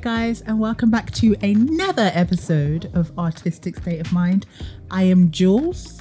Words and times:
Guys, 0.00 0.40
and 0.42 0.58
welcome 0.58 0.90
back 0.90 1.10
to 1.12 1.36
another 1.42 2.10
episode 2.14 2.90
of 2.94 3.16
Artistic 3.18 3.76
State 3.76 4.00
of 4.00 4.10
Mind. 4.12 4.46
I 4.90 5.02
am 5.02 5.30
Jules. 5.30 6.00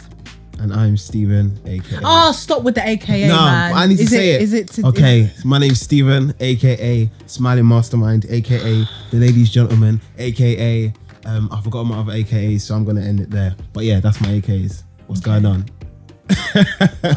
And 0.58 0.74
I'm 0.74 0.96
Stephen, 0.96 1.60
aka. 1.66 2.00
Oh, 2.04 2.32
stop 2.32 2.64
with 2.64 2.76
the 2.76 2.88
AKA, 2.88 3.28
no, 3.28 3.36
man. 3.36 3.74
I 3.76 3.86
need 3.88 3.98
to 3.98 4.04
is 4.04 4.10
say 4.10 4.32
it. 4.36 4.42
Is 4.42 4.54
it? 4.54 4.68
To, 4.70 4.88
okay, 4.88 5.32
my 5.44 5.58
name's 5.58 5.82
Stephen, 5.82 6.34
aka 6.40 7.10
Smiling 7.26 7.66
Mastermind, 7.66 8.26
aka 8.30 8.86
The 9.12 9.18
Ladies 9.18 9.50
Gentleman, 9.50 10.00
aka. 10.18 10.94
Um, 11.26 11.50
I 11.52 11.60
forgot 11.62 11.84
my 11.84 12.00
other 12.00 12.14
AKAs, 12.14 12.62
so 12.62 12.76
I'm 12.76 12.86
gonna 12.86 13.02
end 13.02 13.20
it 13.20 13.30
there. 13.30 13.54
But 13.74 13.84
yeah, 13.84 14.00
that's 14.00 14.22
my 14.22 14.30
AKAs. 14.30 14.84
What's 15.08 15.22
going 15.22 15.46
on? 15.46 15.66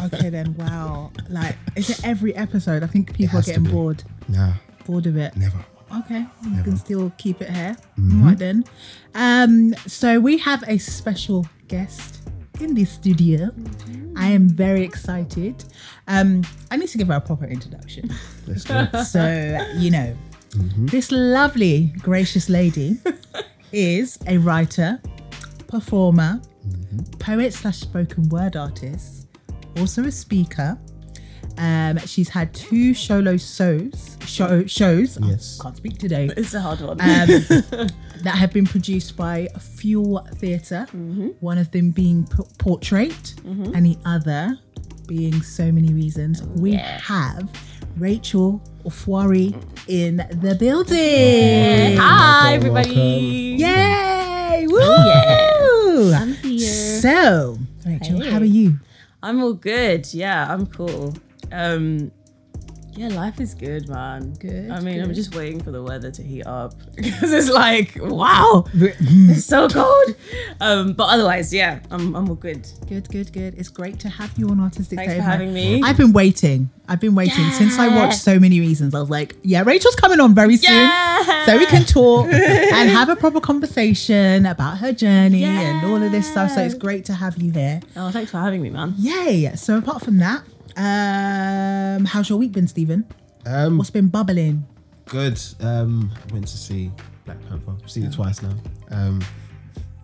okay 0.05 0.29
then. 0.29 0.53
Wow. 0.57 1.11
Like, 1.29 1.55
is 1.77 1.89
it 1.89 2.05
every 2.05 2.35
episode? 2.35 2.83
I 2.83 2.87
think 2.87 3.13
people 3.13 3.39
are 3.39 3.43
getting 3.43 3.63
bored. 3.63 4.03
Nah, 4.27 4.53
Bored 4.85 5.05
of 5.07 5.15
it. 5.15 5.37
never. 5.37 5.63
Okay, 5.99 6.25
you 6.55 6.63
can 6.63 6.77
still 6.77 7.11
keep 7.17 7.41
it 7.41 7.49
here. 7.49 7.75
Mm-hmm. 7.99 8.25
Right 8.25 8.37
then. 8.37 8.63
Um, 9.15 9.73
so 9.87 10.19
we 10.19 10.37
have 10.39 10.63
a 10.67 10.77
special 10.79 11.45
guest 11.67 12.19
in 12.59 12.73
the 12.73 12.85
studio. 12.85 13.51
I 14.15 14.27
am 14.27 14.47
very 14.49 14.83
excited. 14.83 15.63
Um, 16.07 16.43
I 16.71 16.77
need 16.77 16.89
to 16.89 16.97
give 16.97 17.07
her 17.09 17.15
a 17.15 17.21
proper 17.21 17.45
introduction. 17.45 18.09
Let's 18.47 18.63
go. 18.63 18.87
So, 19.03 19.67
you 19.77 19.91
know, 19.91 20.15
Mm-hmm. 20.53 20.85
this 20.85 21.11
lovely, 21.11 21.91
gracious 22.03 22.47
lady 22.47 22.99
is 23.71 24.19
a 24.27 24.37
writer, 24.37 25.01
performer, 25.67 26.39
Mm-hmm. 26.67 26.99
poet 27.19 27.53
slash 27.53 27.79
spoken 27.79 28.29
word 28.29 28.55
artist, 28.55 29.27
also 29.77 30.03
a 30.05 30.11
speaker. 30.11 30.77
Um, 31.57 31.97
she's 31.99 32.29
had 32.29 32.53
two 32.53 32.93
solo 32.93 33.37
shows, 33.37 34.17
show, 34.25 34.65
shows. 34.65 35.17
I 35.21 35.27
Yes. 35.27 35.59
can't 35.61 35.77
speak 35.77 35.97
today. 35.97 36.29
It's 36.35 36.53
a 36.53 36.59
hard 36.61 36.81
one. 36.81 36.99
Um, 36.99 36.99
that 38.23 38.35
have 38.35 38.51
been 38.53 38.65
produced 38.65 39.15
by 39.17 39.47
Fuel 39.59 40.25
Theatre. 40.35 40.85
One 41.39 41.57
of 41.57 41.71
them 41.71 41.91
being 41.91 42.25
P- 42.27 42.43
Portrait, 42.57 43.35
and 43.45 43.85
the 43.85 43.97
other 44.05 44.57
being 45.07 45.41
So 45.41 45.71
Many 45.71 45.93
Reasons. 45.93 46.41
We 46.43 46.73
have 46.75 47.49
Rachel 47.97 48.61
Ofori 48.85 49.53
in 49.87 50.17
the 50.17 50.55
building. 50.55 51.97
Hi, 51.97 52.57
Welcome, 52.57 52.77
everybody. 52.77 53.55
Yay! 53.59 54.67
Woo! 54.67 56.13
I'm 56.13 56.33
here. 56.35 56.99
So, 57.01 57.59
Rachel, 57.85 58.23
how 58.31 58.39
are 58.39 58.43
you? 58.45 58.79
I'm 59.21 59.41
all 59.43 59.53
good. 59.53 60.13
Yeah, 60.13 60.51
I'm 60.51 60.65
cool. 60.67 61.13
Um, 61.53 62.11
yeah, 62.95 63.07
life 63.07 63.39
is 63.39 63.55
good, 63.55 63.89
man. 63.89 64.33
Good, 64.35 64.69
I 64.69 64.79
mean, 64.79 65.01
I'm 65.01 65.15
just 65.15 65.33
waiting 65.33 65.63
for 65.63 65.71
the 65.71 65.81
weather 65.81 66.11
to 66.11 66.21
heat 66.21 66.45
up 66.45 66.75
because 66.95 67.33
it's 67.33 67.49
like, 67.49 67.97
wow, 67.99 68.65
it's 68.73 69.45
so 69.45 69.67
cold. 69.67 70.15
Um, 70.61 70.93
but 70.93 71.05
otherwise, 71.05 71.51
yeah, 71.51 71.79
I'm, 71.89 72.15
I'm 72.15 72.29
all 72.29 72.35
good. 72.35 72.67
Good, 72.87 73.09
good, 73.09 73.33
good. 73.33 73.55
It's 73.57 73.69
great 73.69 73.99
to 74.01 74.09
have 74.09 74.37
you 74.37 74.47
on 74.49 74.59
Artistic 74.59 74.97
Thanks 74.97 75.13
Day 75.13 75.17
for 75.17 75.23
having 75.23 75.53
me. 75.53 75.81
I've 75.83 75.97
been 75.97 76.13
waiting. 76.13 76.69
I've 76.87 76.99
been 76.99 77.15
waiting 77.15 77.49
since 77.51 77.79
I 77.79 77.87
watched 77.87 78.19
so 78.19 78.39
many 78.39 78.59
reasons. 78.59 78.93
I 78.93 78.99
was 78.99 79.09
like, 79.09 79.37
yeah, 79.41 79.63
Rachel's 79.63 79.95
coming 79.95 80.19
on 80.19 80.35
very 80.35 80.57
soon. 80.57 80.75
Yeah. 80.75 81.45
So 81.45 81.57
we 81.57 81.65
can 81.65 81.85
talk 81.85 82.27
and 82.27 82.89
have 82.89 83.09
a 83.09 83.15
proper 83.15 83.39
conversation 83.39 84.45
about 84.45 84.77
her 84.79 84.91
journey 84.91 85.45
and 85.45 85.85
all 85.85 86.03
of 86.03 86.11
this 86.11 86.29
stuff. 86.29 86.51
So 86.51 86.61
it's 86.61 86.75
great 86.75 87.05
to 87.05 87.13
have 87.13 87.41
you 87.41 87.51
here. 87.51 87.79
Oh, 87.95 88.11
thanks 88.11 88.31
for 88.31 88.37
having 88.37 88.61
me, 88.61 88.69
man. 88.69 88.93
Yay. 88.97 89.55
So 89.55 89.77
apart 89.77 90.03
from 90.03 90.17
that, 90.19 90.43
um, 90.75 92.05
how's 92.05 92.29
your 92.29 92.37
week 92.39 92.51
been, 92.51 92.67
Stephen? 92.67 93.05
Um, 93.45 93.77
What's 93.77 93.89
been 93.89 94.07
bubbling? 94.07 94.65
good. 95.05 95.39
Um, 95.59 96.11
went 96.31 96.47
to 96.47 96.57
see 96.57 96.91
Black 97.25 97.37
Panther. 97.49 97.73
I've 97.83 97.91
seen 97.91 98.05
it 98.05 98.13
twice 98.13 98.41
now. 98.41 98.53
Um, 98.89 99.21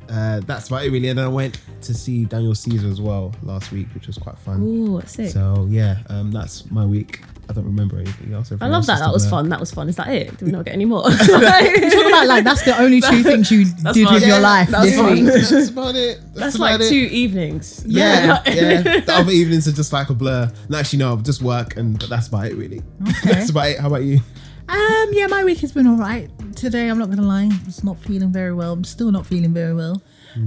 uh, 0.09 0.41
that's 0.41 0.67
about 0.67 0.83
it 0.83 0.91
really. 0.91 1.09
And 1.09 1.17
then 1.17 1.25
I 1.25 1.29
went 1.29 1.59
to 1.81 1.93
see 1.93 2.25
Daniel 2.25 2.55
Caesar 2.55 2.87
as 2.87 2.99
well 2.99 3.33
last 3.43 3.71
week, 3.71 3.87
which 3.93 4.07
was 4.07 4.17
quite 4.17 4.37
fun. 4.39 4.61
Ooh, 4.63 5.01
sick. 5.05 5.29
So 5.29 5.67
yeah, 5.69 5.99
um, 6.07 6.31
that's 6.31 6.69
my 6.71 6.85
week. 6.85 7.21
I 7.49 7.53
don't 7.53 7.65
remember 7.65 7.97
anything 7.97 8.31
else. 8.31 8.51
I 8.51 8.55
love 8.67 8.73
else 8.73 8.87
that. 8.87 8.93
is 8.93 8.99
That 8.99 9.11
was 9.11 9.27
fun. 9.27 9.49
That 9.49 9.59
was 9.59 9.71
fun. 9.71 9.89
Is 9.89 9.95
that 9.95 10.09
it? 10.09 10.37
Do 10.37 10.45
we 10.45 10.51
not 10.51 10.65
get 10.65 10.73
any 10.75 10.85
more? 10.85 11.01
Talk 11.09 11.29
about 11.29 12.27
like 12.27 12.43
that's 12.43 12.63
the 12.63 12.77
only 12.79 13.01
two 13.01 13.23
things 13.23 13.49
you 13.51 13.65
That's 13.65 13.95
did 13.95 14.05
fine. 14.05 14.13
with 14.15 14.27
your 14.27 14.39
life 14.39 14.69
that's 14.69 14.85
this 14.85 14.99
fine. 14.99 15.25
week. 15.25 15.25
That's 15.33 15.69
about 15.69 15.95
it. 15.95 16.19
That's, 16.21 16.39
That's 16.39 16.55
about 16.55 16.71
like 16.71 16.81
it. 16.81 16.89
two 16.89 17.07
evenings. 17.11 17.83
Yeah, 17.87 18.43
yeah. 18.45 18.99
The 18.99 19.13
other 19.13 19.31
evenings 19.31 19.67
are 19.67 19.71
just 19.71 19.91
like 19.91 20.09
a 20.09 20.13
blur. 20.13 20.51
No, 20.69 20.77
actually, 20.77 20.99
no, 20.99 21.17
just 21.17 21.41
work, 21.41 21.75
and 21.75 21.97
but 21.99 22.09
that's 22.09 22.27
about 22.27 22.45
it, 22.45 22.55
really. 22.55 22.81
that's 23.23 23.49
about 23.49 23.69
it. 23.69 23.79
How 23.79 23.87
about 23.87 24.03
you? 24.03 24.19
Um, 24.67 25.09
yeah, 25.11 25.25
my 25.27 25.43
week 25.43 25.59
has 25.59 25.71
been 25.71 25.87
all 25.87 25.95
right. 25.97 26.29
Today, 26.59 26.89
I'm 26.89 26.99
not 26.99 27.09
gonna 27.09 27.21
lie, 27.21 27.49
I 27.51 27.65
was 27.65 27.83
not 27.83 27.97
feeling 27.99 28.31
very 28.31 28.53
well. 28.53 28.73
I'm 28.73 28.83
still 28.83 29.11
not 29.11 29.25
feeling 29.25 29.53
very 29.53 29.73
well. 29.73 30.01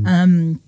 Um, 0.07 0.61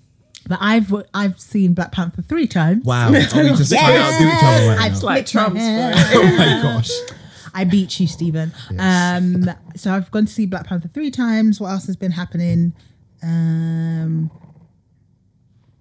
but 0.49 0.59
I've 0.60 0.93
I've 1.12 1.38
seen 1.41 1.75
Black 1.75 1.93
Panther 1.93 2.22
three 2.22 2.47
times. 2.47 2.84
Wow, 2.84 3.09
are 3.09 3.12
we 3.12 3.19
just 3.21 3.72
trying 3.72 3.97
outdo 3.97 4.27
each 4.27 4.43
other 4.43 4.69
right 4.69 4.78
I've 4.81 4.93
now? 4.94 5.06
like 5.06 5.28
flipped 5.28 5.55
my 5.55 5.60
Trump's. 5.60 5.60
Oh 6.15 6.37
my 6.37 6.62
gosh. 6.62 6.91
I 7.56 7.65
beat 7.65 8.00
you, 8.00 8.06
Stephen. 8.09 8.53
Um, 8.78 9.49
so 9.77 9.93
I've 9.93 10.10
gone 10.10 10.27
to 10.27 10.32
see 10.32 10.44
Black 10.47 10.66
Panther 10.66 10.88
three 10.88 11.10
times. 11.10 11.61
What 11.61 11.71
else 11.71 11.87
has 11.87 11.94
been 11.97 12.11
happening? 12.11 12.75
Um, 13.22 14.31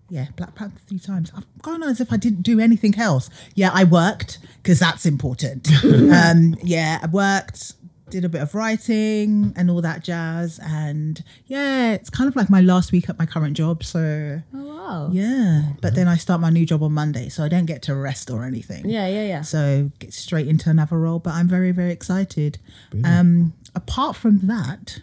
yeah, 0.10 0.28
Black 0.36 0.54
Panther 0.54 0.80
three 0.88 1.00
times. 1.00 1.32
I'm 1.36 1.46
going 1.64 1.82
on 1.82 1.90
as 1.90 2.00
if 2.00 2.14
I 2.14 2.18
didn't 2.18 2.44
do 2.44 2.60
anything 2.60 3.00
else. 3.00 3.30
Yeah, 3.56 3.72
I 3.74 3.86
worked 3.86 4.38
because 4.58 4.78
that's 4.80 5.06
important. 5.08 5.68
um, 5.84 6.56
yeah, 6.62 7.00
I 7.02 7.08
worked, 7.08 7.74
did 8.14 8.24
a 8.24 8.30
bit 8.30 8.42
of 8.44 8.54
writing 8.54 9.52
and 9.56 9.72
all 9.72 9.82
that 9.82 10.04
jazz, 10.04 10.60
and 10.64 11.24
yeah, 11.48 11.94
it's 11.94 12.12
kind 12.12 12.28
of 12.30 12.36
like 12.36 12.48
my 12.48 12.62
last 12.62 12.92
week 12.92 13.10
at 13.10 13.18
my 13.18 13.26
current 13.26 13.58
job. 13.58 13.84
So 13.84 14.40
Oh, 14.54 14.64
wow. 14.64 15.10
yeah, 15.12 15.72
but 15.82 15.96
then 15.96 16.08
I 16.08 16.18
start 16.18 16.40
my 16.40 16.52
new 16.52 16.64
job 16.66 16.84
on 16.84 16.92
Monday, 16.94 17.28
so 17.30 17.44
I 17.44 17.50
don't 17.50 17.66
get 17.66 17.82
to 17.84 17.96
rest 17.96 18.30
or 18.30 18.44
anything. 18.46 18.88
Yeah, 18.88 19.08
yeah, 19.08 19.26
yeah. 19.26 19.42
So 19.42 19.90
get 19.98 20.14
straight 20.14 20.48
into 20.48 20.70
another 20.70 21.00
role, 21.00 21.18
but 21.20 21.34
I'm 21.34 21.48
very, 21.48 21.72
very 21.72 21.92
excited. 21.92 22.60
Um, 23.04 23.54
apart 23.74 24.16
from 24.16 24.40
that, 24.48 25.00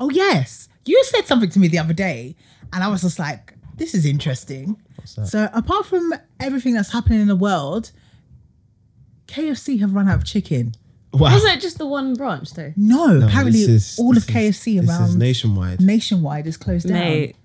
oh 0.00 0.08
yes, 0.10 0.68
you 0.86 1.02
said 1.04 1.26
something 1.26 1.50
to 1.50 1.58
me 1.58 1.68
the 1.68 1.78
other 1.78 1.92
day, 1.94 2.34
and 2.72 2.82
I 2.82 2.88
was 2.88 3.02
just 3.02 3.18
like, 3.18 3.52
"This 3.76 3.94
is 3.94 4.06
interesting." 4.06 4.80
that? 5.16 5.26
So 5.26 5.48
apart 5.52 5.84
from 5.86 6.14
everything 6.40 6.72
that's 6.72 6.92
happening 6.92 7.20
in 7.20 7.28
the 7.28 7.36
world, 7.36 7.92
KFC 9.26 9.78
have 9.80 9.94
run 9.94 10.08
out 10.08 10.16
of 10.16 10.24
chicken. 10.24 10.74
Wow. 11.12 11.32
Was 11.32 11.44
it 11.44 11.60
just 11.60 11.78
the 11.78 11.86
one 11.86 12.14
branch 12.14 12.52
though? 12.52 12.72
No, 12.76 13.06
No, 13.18 13.26
apparently 13.26 13.64
this 13.64 13.92
is- 13.94 13.98
all 13.98 14.12
this 14.12 14.24
of 14.24 14.30
KFC 14.34 14.78
is, 14.78 14.86
This 14.86 14.94
is 14.94 15.00
around 15.00 15.18
nationwide. 15.18 15.80
nationwide 15.80 16.46
is 16.46 16.56
closed 16.58 16.86
down. 16.88 16.98
Mate. 16.98 17.36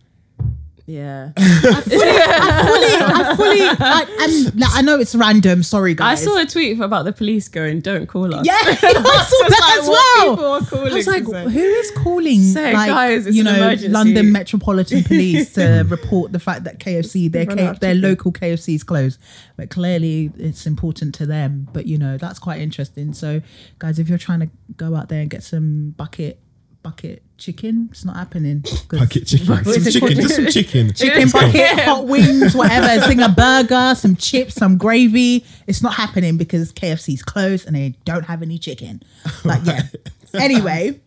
Yeah. 0.85 1.31
I 1.37 1.81
fully, 1.81 2.01
I 2.01 3.33
fully, 3.37 3.61
I, 3.61 4.05
and 4.19 4.59
like, 4.59 4.69
I 4.73 4.81
know 4.81 4.99
it's 4.99 5.15
random. 5.15 5.63
Sorry, 5.63 5.95
guys. 5.95 6.21
I 6.21 6.25
saw 6.25 6.37
a 6.37 6.45
tweet 6.45 6.77
about 6.81 7.05
the 7.05 7.13
police 7.13 7.47
going, 7.47 7.79
"Don't 7.79 8.05
call 8.07 8.35
us." 8.35 8.45
Yeah, 8.45 8.53
I 8.59 8.75
saw 8.75 8.79
that 9.49 9.77
as 9.79 9.87
like, 9.87 9.97
well. 9.97 10.61
people 10.61 10.81
are 10.81 10.91
I 10.91 10.93
was 10.93 11.07
like, 11.07 11.23
calling 11.23 11.49
who 11.49 11.59
is 11.59 11.91
calling? 11.91 12.41
Say, 12.41 12.73
like, 12.73 12.89
guys, 12.89 13.27
it's 13.27 13.35
you 13.35 13.43
know. 13.43 13.75
London 13.87 14.33
Metropolitan 14.33 15.03
Police 15.03 15.53
to 15.53 15.85
report 15.87 16.33
the 16.33 16.39
fact 16.39 16.65
that 16.65 16.79
KFC, 16.79 17.31
their 17.31 17.45
K, 17.45 17.73
their 17.79 17.95
local 17.95 18.33
KFC 18.33 18.75
is 18.75 18.83
closed. 18.83 19.21
But 19.55 19.69
clearly, 19.69 20.31
it's 20.37 20.65
important 20.65 21.15
to 21.15 21.25
them. 21.25 21.69
But 21.71 21.85
you 21.85 21.97
know, 21.97 22.17
that's 22.17 22.39
quite 22.39 22.59
interesting. 22.59 23.13
So, 23.13 23.41
guys, 23.79 23.99
if 23.99 24.09
you're 24.09 24.17
trying 24.17 24.41
to 24.41 24.49
go 24.75 24.95
out 24.97 25.07
there 25.07 25.21
and 25.21 25.29
get 25.29 25.43
some 25.43 25.91
bucket 25.95 26.42
bucket 26.83 27.23
chicken, 27.37 27.87
it's 27.91 28.05
not 28.05 28.15
happening. 28.15 28.63
Bucket 28.89 29.25
chicken. 29.25 29.47
What 29.65 29.65
Some 29.65 29.83
chicken. 29.83 29.99
called? 30.01 30.11
Just 30.21 30.35
some 30.35 30.47
chicken. 30.47 30.93
chicken 30.93 31.29
bucket, 31.29 31.79
hot 31.79 32.05
wings, 32.05 32.55
whatever. 32.55 33.01
Sing 33.05 33.21
a 33.21 33.29
burger, 33.29 33.95
some 33.95 34.15
chips, 34.15 34.55
some 34.55 34.77
gravy. 34.77 35.45
It's 35.65 35.81
not 35.81 35.93
happening 35.95 36.37
because 36.37 36.71
KFC's 36.73 37.23
closed 37.23 37.65
and 37.65 37.75
they 37.75 37.95
don't 38.05 38.25
have 38.25 38.41
any 38.41 38.57
chicken. 38.57 39.01
But 39.43 39.65
yeah. 39.65 39.83
anyway, 40.33 40.99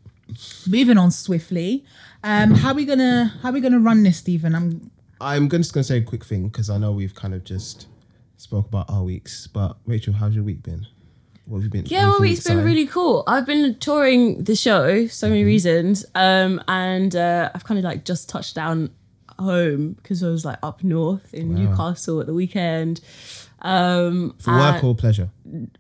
moving 0.69 0.99
on 0.99 1.11
swiftly. 1.11 1.85
Um, 2.25 2.53
how 2.53 2.71
are 2.71 2.75
we 2.75 2.85
gonna 2.85 3.33
how 3.43 3.51
are 3.51 3.53
we 3.53 3.61
gonna 3.61 3.79
run 3.79 4.03
this, 4.03 4.19
Stephen? 4.19 4.55
I'm 4.55 4.91
I'm 5.21 5.49
just 5.49 5.73
gonna 5.73 5.85
say 5.85 5.99
a 5.99 6.03
quick 6.03 6.25
thing 6.25 6.49
because 6.49 6.71
I 6.71 6.79
know 6.79 6.93
we've 6.93 7.15
kind 7.15 7.35
of 7.35 7.45
just 7.45 7.87
spoke 8.37 8.67
about 8.67 8.91
our 8.91 9.03
weeks. 9.05 9.47
But 9.47 9.77
Rachel, 9.87 10.13
how's 10.15 10.35
your 10.35 10.45
week 10.45 10.63
been? 10.63 10.87
What 11.47 11.59
have 11.59 11.65
you 11.65 11.71
been? 11.71 11.87
Yeah, 11.87 12.09
well, 12.09 12.21
week's 12.21 12.45
been 12.45 12.63
really 12.65 12.87
cool. 12.87 13.23
I've 13.27 13.47
been 13.47 13.77
touring 13.79 14.45
the 14.45 14.57
show, 14.57 15.07
so 15.07 15.27
Mm-hmm. 15.27 15.33
many 15.33 15.45
reasons, 15.45 16.05
um, 16.15 16.61
and 16.69 17.15
uh, 17.15 17.51
I've 17.55 17.65
kind 17.65 17.79
of 17.79 17.85
like 17.85 18.05
just 18.05 18.29
touched 18.29 18.55
down 18.57 18.91
home 19.39 19.93
because 19.93 20.23
I 20.23 20.29
was 20.29 20.45
like 20.45 20.59
up 20.63 20.83
north 20.83 21.33
in 21.35 21.55
Newcastle 21.55 22.21
at 22.21 22.27
the 22.27 22.35
weekend. 22.35 23.01
Um, 23.63 24.35
for 24.39 24.53
work 24.55 24.77
and- 24.77 24.85
or 24.85 24.95
pleasure. 24.95 25.29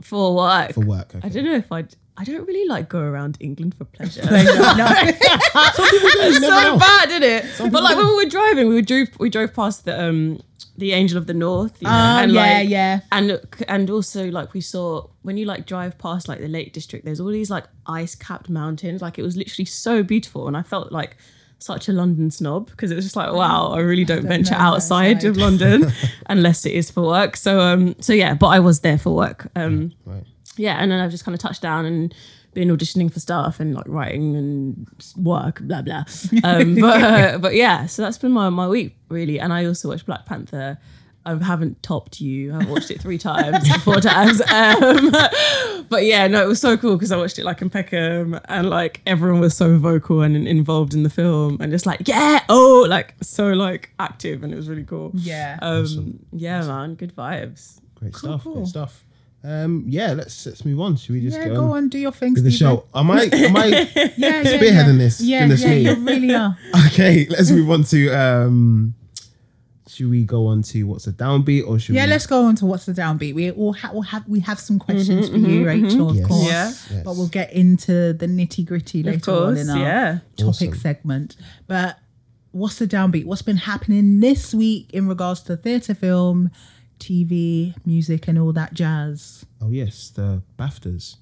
for 0.02 0.34
work. 0.34 0.72
For 0.74 0.80
work. 0.80 1.12
I 1.22 1.28
don't 1.28 1.44
know 1.44 1.56
if 1.56 1.70
I'd. 1.72 1.94
I 2.18 2.24
don't 2.24 2.46
really 2.46 2.66
like 2.66 2.88
go 2.88 3.00
around 3.00 3.36
England 3.40 3.74
for 3.74 3.84
pleasure. 3.84 4.22
Some 4.22 4.34
people 4.34 6.10
do, 6.10 6.18
you 6.18 6.28
it's 6.28 6.38
so 6.40 6.78
bad, 6.78 7.10
isn't 7.10 7.22
it? 7.22 7.44
But 7.72 7.82
like 7.82 7.96
when 7.96 8.06
we 8.08 8.14
were 8.24 8.30
driving, 8.30 8.68
we 8.68 8.80
drove 8.82 9.08
we 9.18 9.28
drove 9.30 9.52
past 9.52 9.84
the 9.84 10.00
um 10.08 10.40
the 10.78 10.92
Angel 10.92 11.16
of 11.18 11.26
the 11.26 11.34
North. 11.34 11.76
you 11.80 11.86
know, 11.88 11.94
Oh, 11.94 12.18
and, 12.22 12.32
yeah, 12.32 12.40
like, 12.58 12.68
yeah. 12.68 13.00
and 13.12 13.40
and 13.68 13.90
also 13.90 14.30
like 14.30 14.52
we 14.54 14.60
saw 14.60 15.06
when 15.22 15.36
you 15.36 15.46
like 15.46 15.66
drive 15.66 15.96
past 15.98 16.28
like 16.28 16.40
the 16.40 16.48
Lake 16.48 16.72
District, 16.72 17.04
there's 17.04 17.20
all 17.20 17.28
these 17.28 17.50
like 17.50 17.64
ice 17.86 18.14
capped 18.14 18.48
mountains. 18.50 19.00
Like 19.02 19.18
it 19.18 19.22
was 19.22 19.36
literally 19.36 19.64
so 19.66 20.02
beautiful, 20.02 20.46
and 20.48 20.56
I 20.56 20.62
felt 20.62 20.92
like 20.92 21.16
such 21.58 21.88
a 21.88 21.92
London 21.92 22.30
snob 22.30 22.68
because 22.70 22.90
it 22.90 22.94
was 22.96 23.04
just 23.06 23.16
like, 23.16 23.32
wow, 23.32 23.68
I 23.72 23.78
really 23.80 24.04
don't, 24.04 24.22
venture 24.26 24.52
know 24.52 24.58
outside 24.60 25.16
outside. 25.16 25.28
of 25.28 25.36
London 25.38 25.90
unless 26.26 26.66
it 26.66 26.72
is 26.74 26.90
for 26.90 27.02
work. 27.06 27.36
So 27.36 27.60
um, 27.60 27.96
so 28.00 28.12
yeah, 28.12 28.34
but 28.34 28.48
I 28.48 28.58
was 28.60 28.80
there 28.80 28.98
for 28.98 29.14
work. 29.14 29.48
Um, 29.56 29.92
Right. 30.04 30.24
yeah, 30.58 30.76
and 30.80 30.90
then 30.92 31.00
I've 31.00 31.10
just 31.10 31.24
kind 31.24 31.34
of 31.34 31.40
touched 31.40 31.62
down 31.62 31.86
and 31.86 32.14
been 32.56 32.68
auditioning 32.68 33.12
for 33.12 33.20
stuff 33.20 33.60
and 33.60 33.74
like 33.74 33.86
writing 33.86 34.34
and 34.34 34.88
work, 35.16 35.60
blah 35.60 35.82
blah. 35.82 36.04
Um, 36.42 36.76
but 36.76 37.02
uh, 37.02 37.38
but 37.46 37.54
yeah, 37.54 37.86
so 37.86 38.02
that's 38.02 38.18
been 38.18 38.32
my 38.32 38.48
my 38.48 38.66
week 38.66 38.96
really. 39.08 39.38
And 39.38 39.52
I 39.52 39.66
also 39.66 39.88
watched 39.88 40.06
Black 40.06 40.26
Panther. 40.26 40.78
I 41.26 41.36
haven't 41.42 41.82
topped 41.82 42.20
you. 42.20 42.54
I've 42.54 42.70
watched 42.70 42.90
it 42.92 43.00
three 43.00 43.18
times, 43.18 43.68
four 43.84 44.00
times. 44.00 44.40
Um, 44.42 45.10
but 45.88 46.04
yeah, 46.04 46.28
no, 46.28 46.44
it 46.44 46.46
was 46.46 46.60
so 46.60 46.76
cool 46.76 46.94
because 46.94 47.10
I 47.10 47.16
watched 47.16 47.38
it 47.40 47.44
like 47.44 47.60
in 47.60 47.68
Peckham 47.68 48.38
and 48.44 48.70
like 48.70 49.02
everyone 49.06 49.40
was 49.40 49.56
so 49.56 49.76
vocal 49.76 50.22
and 50.22 50.36
involved 50.46 50.94
in 50.94 51.02
the 51.02 51.10
film 51.10 51.58
and 51.60 51.72
just 51.72 51.84
like 51.84 52.06
yeah, 52.08 52.44
oh, 52.48 52.86
like 52.88 53.14
so 53.22 53.48
like 53.48 53.90
active 53.98 54.44
and 54.44 54.52
it 54.52 54.56
was 54.56 54.68
really 54.68 54.84
cool. 54.84 55.10
Yeah. 55.14 55.58
Um, 55.60 56.20
yeah, 56.32 56.64
man, 56.64 56.94
good 56.94 57.14
vibes. 57.14 57.80
Great 57.96 58.14
stuff. 58.14 58.44
cool. 58.44 58.54
Great 58.54 58.68
stuff. 58.68 59.04
Um, 59.46 59.84
yeah, 59.86 60.12
let's 60.12 60.44
let's 60.46 60.64
move 60.64 60.80
on. 60.80 60.96
Should 60.96 61.10
we 61.14 61.20
just 61.20 61.36
Yeah, 61.36 61.44
get 61.44 61.54
go 61.54 61.64
on 61.70 61.76
on, 61.84 61.88
do 61.88 61.98
your 61.98 62.10
thing, 62.10 62.34
with 62.34 62.42
the 62.44 62.50
show? 62.50 62.84
Am 62.94 63.10
I 63.12 63.28
am 63.32 63.56
I 63.56 63.66
Yeah, 63.94 64.10
yeah, 64.16 64.42
spearheading 64.42 64.92
yeah. 64.92 65.04
this? 65.04 65.20
Yeah, 65.20 65.40
Goodness 65.40 65.62
yeah, 65.62 65.70
me. 65.70 65.80
you 65.82 65.94
really 66.04 66.34
are. 66.34 66.58
Okay, 66.88 67.26
let's 67.30 67.50
move 67.52 67.70
on 67.70 67.84
to 67.84 68.10
um 68.10 68.94
should 69.88 70.10
we 70.10 70.24
go 70.24 70.48
on 70.48 70.62
to 70.62 70.82
what's 70.82 71.06
a 71.06 71.12
downbeat 71.12 71.66
or 71.66 71.78
should 71.78 71.94
Yeah, 71.94 72.04
we 72.06 72.10
let's 72.10 72.26
go 72.26 72.44
on 72.44 72.56
to 72.56 72.66
what's 72.66 72.86
the 72.86 72.92
downbeat. 72.92 73.34
We 73.34 73.50
all 73.52 73.72
ha- 73.72 73.90
we'll 73.92 74.02
have 74.02 74.26
we 74.28 74.40
have 74.40 74.58
some 74.58 74.78
questions 74.80 75.28
for 75.28 75.36
you, 75.36 75.64
Rachel, 75.64 76.10
of 76.10 76.16
Yes. 76.16 76.26
course. 76.26 76.42
Yeah. 76.44 76.68
Yes. 76.96 77.02
But 77.04 77.16
we'll 77.16 77.28
get 77.28 77.52
into 77.52 78.12
the 78.12 78.26
nitty 78.26 78.66
gritty 78.66 79.02
later 79.04 79.20
course, 79.20 79.52
on 79.52 79.56
in 79.58 79.70
our 79.70 79.78
yeah. 79.78 80.18
topic 80.36 80.70
Awesome. 80.70 80.74
segment. 80.74 81.36
But 81.68 81.98
what's 82.50 82.76
the 82.78 82.86
downbeat? 82.88 83.26
What's 83.26 83.42
been 83.42 83.58
happening 83.58 84.18
this 84.20 84.52
week 84.52 84.90
in 84.92 85.06
regards 85.08 85.40
to 85.44 85.56
theatre, 85.56 85.94
film, 85.94 86.50
TV, 86.98 87.74
music, 87.86 88.28
and 88.28 88.38
all 88.38 88.52
that 88.52 88.74
jazz? 88.74 89.44
Oh 89.60 89.70
yes, 89.70 90.10
the 90.10 90.42
BAFTAs. 90.58 91.16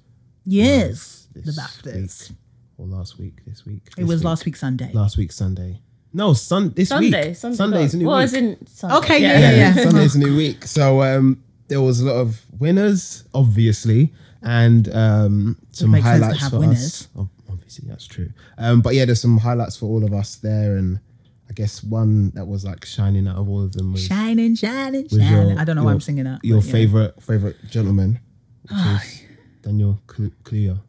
Yes, 0.44 1.28
the 1.34 1.52
BAFTAs. 1.52 2.30
week, 2.30 2.38
or 2.78 2.86
last 2.86 3.18
week, 3.18 3.44
this 3.46 3.64
week. 3.64 3.88
It 3.96 4.04
was 4.04 4.24
last 4.24 4.44
week 4.44 4.56
Sunday. 4.56 4.90
last 4.92 5.16
week 5.16 5.32
Sunday. 5.32 5.80
No, 6.12 6.32
sun 6.32 6.72
this 6.76 6.90
Sunday, 6.90 7.28
week. 7.28 7.36
Sunday. 7.36 7.56
Sunday's 7.56 7.94
a 7.94 7.96
new 7.96 8.06
well, 8.06 8.18
week. 8.18 8.24
as 8.24 8.34
in 8.34 8.66
Sunday. 8.66 8.96
Okay, 8.96 9.18
yeah, 9.20 9.38
yeah, 9.38 9.56
yeah. 9.56 9.74
Sunday's 9.74 10.14
a 10.14 10.18
new 10.20 10.36
week. 10.36 10.64
So 10.64 11.02
um, 11.02 11.42
there 11.68 11.80
was 11.80 12.00
a 12.00 12.06
lot 12.06 12.16
of 12.16 12.40
winners, 12.58 13.24
obviously, 13.34 14.12
and 14.42 14.88
um, 14.94 15.58
some 15.72 15.90
makes 15.90 16.04
sense 16.04 16.20
to 16.20 16.24
highlights 16.24 16.42
have 16.42 16.50
for 16.52 16.58
winners. 16.60 16.84
us. 16.84 17.08
Oh, 17.16 17.28
obviously, 17.50 17.88
that's 17.88 18.06
true. 18.06 18.30
Um, 18.58 18.80
but 18.80 18.94
yeah, 18.94 19.06
there's 19.06 19.20
some 19.20 19.38
highlights 19.38 19.76
for 19.76 19.86
all 19.86 20.04
of 20.04 20.12
us 20.12 20.36
there, 20.36 20.76
and 20.76 21.00
I 21.49 21.52
guess 21.52 21.82
one 21.85 22.31
that 22.35 22.46
was 22.46 22.64
like 22.64 22.85
shining 22.85 23.29
out 23.29 23.37
of 23.37 23.49
all 23.49 23.62
of 23.62 23.73
them 23.73 23.93
was 23.93 24.05
Shining, 24.06 24.55
shining, 24.56 25.02
was 25.05 25.12
shining. 25.20 25.50
your- 25.50 25.58
I 25.61 25.64
don't 25.64 25.76
know 25.76 25.85
why 25.85 25.93
I'm 25.93 26.00
singing 26.00 26.25
that. 26.25 26.41
your 26.43 26.58
you 26.58 26.64
know. 26.67 26.73
favorite 26.73 27.23
favorite 27.23 27.56
gentleman, 27.70 28.19
which 28.62 28.73
is 28.73 29.20
Daniel 29.62 30.00
Kal- 30.06 30.31
Kaluuya. 30.43 30.81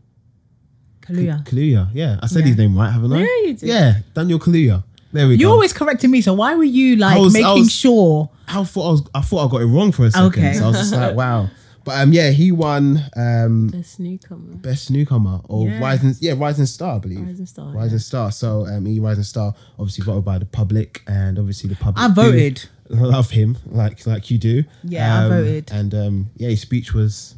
Kaluuya. 1.01 1.45
Kaluuya, 1.45 1.89
yeah, 1.93 2.19
I 2.21 2.27
said 2.27 2.39
Yeah. 2.41 2.47
his 2.47 2.57
name 2.57 2.75
right, 2.77 2.91
haven't 2.91 3.13
I? 3.13 3.19
Yeah, 3.19 3.25
you 3.45 3.53
did. 3.53 3.63
Yeah, 3.69 3.99
Daniel 4.13 4.39
Kaluuya. 4.39 4.83
There 5.13 5.27
we 5.27 5.37
go. 5.37 5.41
You're 5.41 5.49
go. 5.49 5.53
always 5.53 5.71
correcting 5.73 6.09
me, 6.11 6.21
so 6.21 6.33
why 6.33 6.55
were 6.55 6.63
you 6.63 6.95
like 6.97 7.17
I 7.17 7.19
was- 7.19 7.35
I 7.35 7.39
making 7.41 7.63
was- 7.63 7.71
sure? 7.71 8.29
I 8.47 8.63
thought 8.63 8.87
I 8.87 8.91
was 8.91 9.03
I 9.15 9.21
thought 9.21 9.47
I 9.47 9.51
got 9.51 9.61
it 9.61 9.65
wrong 9.65 9.91
for 9.91 10.05
a 10.05 10.11
second. 10.11 10.27
Okay. 10.27 10.53
So 10.53 10.65
I 10.65 10.67
was 10.67 10.77
just 10.77 10.93
like, 10.93 11.15
wow. 11.23 11.49
But 11.85 12.01
um 12.01 12.11
yeah, 12.11 12.31
he 12.31 12.51
won 12.51 12.99
um 13.15 13.67
Best 13.69 13.99
newcomer. 13.99 14.55
best 14.55 14.91
newcomer 14.91 15.39
or 15.47 15.67
Yeah. 15.69 15.79
rising 15.79 16.15
yeah, 16.19 16.33
rising 16.35 16.65
star, 16.65 16.95
I 16.95 16.99
believe. 16.99 17.21
Rising 17.25 17.45
Star, 17.45 17.71
Rising 17.73 17.99
star. 17.99 18.31
So 18.31 18.65
um 18.67 18.85
he 18.85 18.99
rising 18.99 19.23
star 19.23 19.53
obviously 19.79 20.03
voted 20.03 20.25
by 20.25 20.39
the 20.39 20.45
public 20.45 21.01
and 21.07 21.39
obviously 21.39 21.69
the 21.69 21.75
public 21.77 22.03
I 22.03 22.07
do 22.09 22.13
voted. 22.13 22.65
love 22.89 23.29
him 23.29 23.57
like 23.67 24.05
like 24.05 24.29
you 24.31 24.37
do. 24.37 24.63
Yeah, 24.83 25.19
I 25.19 25.23
Um, 25.23 25.29
voted. 25.29 25.71
And 25.71 25.93
um 25.95 26.27
yeah, 26.37 26.49
his 26.49 26.61
speech 26.61 26.93
was 26.93 27.35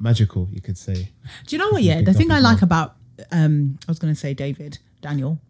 magical, 0.00 0.48
you 0.50 0.60
could 0.62 0.78
say. 0.78 1.10
Do 1.46 1.54
you 1.54 1.58
know 1.58 1.70
what? 1.70 1.82
Yeah, 1.82 2.00
the 2.02 2.14
thing 2.14 2.30
I 2.30 2.40
like 2.40 2.62
about 2.62 2.96
um, 3.32 3.78
I 3.86 3.90
was 3.90 3.98
going 3.98 4.14
to 4.14 4.18
say 4.18 4.32
David 4.32 4.78
Daniel 5.00 5.40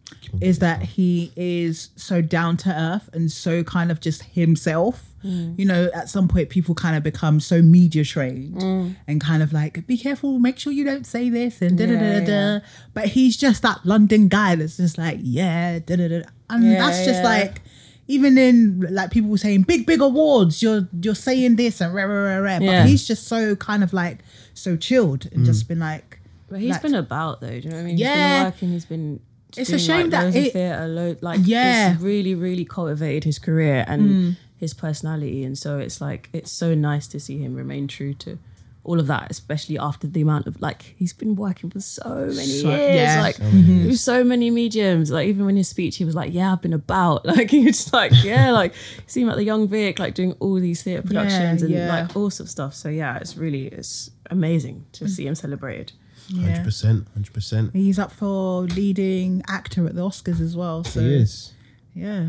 is 0.41 0.59
that 0.59 0.83
he 0.83 1.33
is 1.37 1.91
so 1.97 2.21
down 2.21 2.57
to 2.59 2.71
earth 2.71 3.09
and 3.13 3.31
so 3.31 3.63
kind 3.65 3.91
of 3.91 4.01
just 4.01 4.23
himself. 4.25 5.07
Mm. 5.25 5.59
You 5.59 5.67
know, 5.67 5.91
at 5.95 6.09
some 6.09 6.29
point 6.29 6.51
people 6.51 6.75
kind 6.75 6.97
of 6.97 7.03
become 7.03 7.41
so 7.41 7.63
media 7.63 8.05
trained 8.05 8.55
Mm. 8.57 8.97
and 9.07 9.21
kind 9.21 9.43
of 9.43 9.53
like, 9.53 9.87
be 9.87 9.97
careful, 9.99 10.39
make 10.39 10.59
sure 10.59 10.73
you 10.73 10.85
don't 10.85 11.07
say 11.07 11.29
this 11.31 11.63
and 11.63 11.77
da 11.79 11.87
da 11.87 11.95
da 11.99 12.21
da. 12.21 12.25
da. 12.59 12.65
But 12.95 13.07
he's 13.09 13.37
just 13.37 13.63
that 13.63 13.85
London 13.85 14.29
guy 14.29 14.55
that's 14.57 14.77
just 14.79 14.99
like, 14.99 15.19
yeah, 15.23 15.79
da 15.79 15.97
da 15.97 16.09
da. 16.09 16.23
And 16.49 16.65
Yeah, 16.65 16.87
that's 16.87 17.05
just 17.05 17.23
yeah. 17.23 17.29
like. 17.29 17.63
Even 18.09 18.37
in 18.39 18.81
like 18.91 19.13
people 19.13 19.37
saying 19.39 19.63
big 19.63 19.87
big 19.87 20.01
awards, 20.01 20.61
you're 20.65 20.89
you're 21.01 21.15
saying 21.15 21.55
this 21.55 21.81
and 21.81 21.95
rah 21.95 22.03
rah 22.07 22.25
rah 22.25 22.37
rah. 22.39 22.59
But 22.59 22.65
Yeah. 22.65 22.85
he's 22.85 23.07
just 23.07 23.29
so 23.29 23.55
kind 23.55 23.85
of 23.85 23.93
like 23.93 24.19
so 24.53 24.77
chilled 24.77 25.29
and 25.33 25.45
just 25.47 25.69
been 25.69 25.79
like 25.79 26.19
But 26.49 26.59
he's 26.59 26.73
like- 26.73 26.83
been 26.83 26.97
about 26.97 27.41
though. 27.41 27.47
Do 27.51 27.55
you 27.55 27.69
know 27.71 27.77
what 27.77 27.83
I 27.83 27.85
mean? 27.85 27.99
Yeah. 27.99 28.17
He's 28.17 28.19
been 28.35 28.45
working. 28.47 28.73
He's 28.73 28.85
been. 28.85 29.21
It's 29.59 29.71
a 29.71 29.79
shame 29.79 30.03
like, 30.03 30.11
that 30.11 30.25
loads 30.25 30.37
it- 30.37 30.53
theatre, 30.53 30.87
lo- 30.89 31.17
like 31.21 31.41
Yeah. 31.45 31.93
it's 31.95 32.03
really, 32.03 32.35
really 32.35 32.65
cultivated 32.65 33.25
his 33.25 33.39
career 33.39 33.85
and 33.89 34.03
Hmm. 34.03 34.31
his 34.57 34.75
personality, 34.75 35.45
and 35.45 35.57
so 35.59 35.79
it's 35.79 36.01
like 36.01 36.29
it's 36.33 36.53
so 36.53 36.75
nice 36.75 37.07
to 37.09 37.21
see 37.21 37.39
him 37.39 37.55
remain 37.55 37.87
true 37.89 38.15
to 38.15 38.39
all 38.83 38.99
of 38.99 39.07
that, 39.07 39.27
especially 39.31 39.79
after 39.79 40.07
the 40.07 40.23
amount 40.23 40.47
of 40.47 40.59
like 40.63 40.95
he's 40.97 41.13
been 41.13 41.37
working 41.37 41.69
for 41.71 41.81
so 41.81 42.09
many 42.35 42.47
So- 42.63 42.71
years, 42.71 42.95
yeah. 42.97 43.21
like 43.21 43.37
So 43.37 43.45
many 43.45 43.83
through 43.83 43.95
so 43.97 44.25
many 44.25 44.51
mediums. 44.51 45.11
Like 45.11 45.29
even 45.29 45.45
when 45.45 45.57
his 45.57 45.69
speech, 45.69 45.97
he 45.99 46.05
was 46.07 46.15
like, 46.15 46.33
"Yeah, 46.33 46.53
I've 46.53 46.63
been 46.63 46.73
about." 46.73 47.25
Like 47.37 47.51
he 47.51 47.67
was 47.67 47.93
like, 47.93 48.13
"Yeah," 48.25 48.53
like 48.53 48.73
you 48.97 49.03
see 49.07 49.21
him 49.21 49.29
at 49.29 49.37
the 49.37 49.45
Young 49.45 49.69
Vic, 49.69 49.99
like 49.99 50.15
doing 50.15 50.33
all 50.41 50.55
these 50.55 50.83
theatre 50.83 51.03
productions 51.07 51.63
and 51.63 51.71
yeah. 51.73 51.89
like 51.89 52.17
all 52.17 52.31
sorts 52.31 52.41
of 52.41 52.49
stuff. 52.49 52.75
So 52.75 52.89
yeah, 52.89 53.19
it's 53.19 53.37
really 53.37 53.67
it's 53.67 54.11
amazing 54.31 54.87
to 54.93 55.09
see 55.09 55.27
him 55.27 55.35
celebrated. 55.35 55.93
Hundred 56.33 56.49
yeah. 56.51 56.63
percent, 56.63 57.09
hundred 57.15 57.33
percent. 57.33 57.73
He's 57.75 57.99
up 57.99 58.13
for 58.13 58.63
leading 58.63 59.43
actor 59.49 59.87
at 59.87 59.95
the 59.95 60.03
Oscars 60.03 60.41
as 60.41 60.57
well. 60.57 60.85
So 60.85 61.01
He 61.01 61.15
is. 61.15 61.53
yeah, 61.95 62.29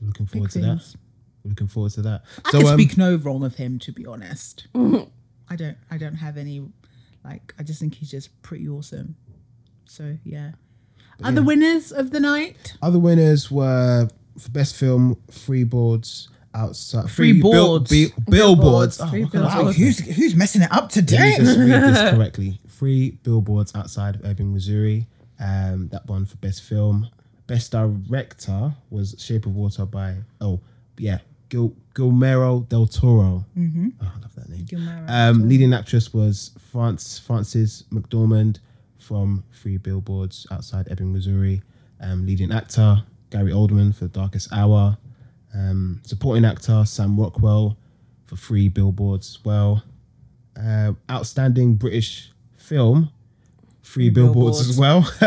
We're 0.00 0.08
looking 0.08 0.26
big 0.26 0.32
forward 0.32 0.50
to 0.52 0.60
things. 0.60 0.92
that. 0.92 1.48
Looking 1.48 1.66
forward 1.68 1.92
to 1.92 2.02
that. 2.02 2.24
I 2.44 2.50
so 2.50 2.58
can 2.60 2.68
um, 2.68 2.74
speak 2.78 2.98
no 2.98 3.16
wrong 3.16 3.42
of 3.44 3.54
him 3.56 3.78
to 3.80 3.92
be 3.92 4.04
honest. 4.06 4.66
I 4.74 5.56
don't. 5.56 5.78
I 5.90 5.96
don't 5.96 6.16
have 6.16 6.36
any. 6.36 6.66
Like 7.24 7.54
I 7.58 7.62
just 7.62 7.80
think 7.80 7.94
he's 7.94 8.10
just 8.10 8.40
pretty 8.42 8.68
awesome. 8.68 9.16
So 9.86 10.18
yeah. 10.24 10.52
Other 11.24 11.42
winners 11.42 11.90
of 11.90 12.10
the 12.10 12.20
night. 12.20 12.76
Other 12.82 12.98
winners 12.98 13.50
were 13.50 14.08
for 14.38 14.50
best 14.50 14.76
film, 14.76 15.16
Free 15.30 15.64
Boards 15.64 16.28
outside. 16.54 17.10
Free 17.10 17.32
bill- 17.40 17.78
Boards. 17.78 17.90
bi- 17.90 18.12
billboards. 18.30 18.98
Billboards, 18.98 19.00
Oh, 19.00 19.06
Free 19.08 19.22
what 19.24 19.32
can 19.32 19.42
I 19.42 19.54
Billboards. 19.56 19.76
say? 19.76 19.82
who's 19.84 19.98
who's 20.16 20.36
messing 20.36 20.62
it 20.62 20.70
up 20.70 20.84
Let 20.84 20.96
me 20.96 21.02
today? 21.02 21.34
just 21.38 21.58
read 21.58 21.68
this 21.82 22.10
correctly. 22.14 22.60
Three 22.78 23.10
billboards 23.24 23.74
outside 23.74 24.14
of 24.14 24.24
Ebbing, 24.24 24.52
Missouri. 24.52 25.06
Um, 25.40 25.88
that 25.88 26.06
one 26.06 26.24
for 26.26 26.36
best 26.36 26.62
film. 26.62 27.08
Best 27.48 27.72
director 27.72 28.74
was 28.90 29.16
Shape 29.18 29.46
of 29.46 29.54
Water 29.56 29.84
by 29.84 30.16
oh 30.40 30.60
yeah 30.96 31.18
Gil 31.48 31.74
Guillermo 31.94 32.60
del 32.68 32.86
Toro. 32.86 33.44
Mm-hmm. 33.56 33.88
Oh, 34.00 34.12
I 34.16 34.20
love 34.20 34.34
that 34.36 34.48
name. 34.48 34.64
Guillermo 34.64 35.06
Um, 35.08 35.48
leading 35.48 35.72
actress 35.74 36.12
was 36.14 36.52
France 36.70 37.18
Frances 37.18 37.82
McDormand 37.92 38.60
from 38.98 39.42
Three 39.52 39.76
Billboards 39.76 40.46
outside 40.52 40.86
Ebbing, 40.88 41.12
Missouri. 41.12 41.62
Um, 42.00 42.26
leading 42.26 42.52
actor 42.52 43.02
Gary 43.30 43.50
Oldman 43.50 43.92
for 43.92 44.04
The 44.04 44.10
Darkest 44.10 44.52
Hour. 44.52 44.98
Um, 45.52 46.00
supporting 46.04 46.44
actor 46.44 46.84
Sam 46.86 47.18
Rockwell 47.18 47.76
for 48.26 48.36
Three 48.36 48.68
Billboards 48.68 49.36
as 49.36 49.44
well. 49.44 49.82
Uh, 50.56 50.92
outstanding 51.10 51.74
British 51.74 52.30
film, 52.68 53.10
Free 53.82 54.10
Billboards, 54.10 54.68
as 54.68 54.78
well. 54.78 55.02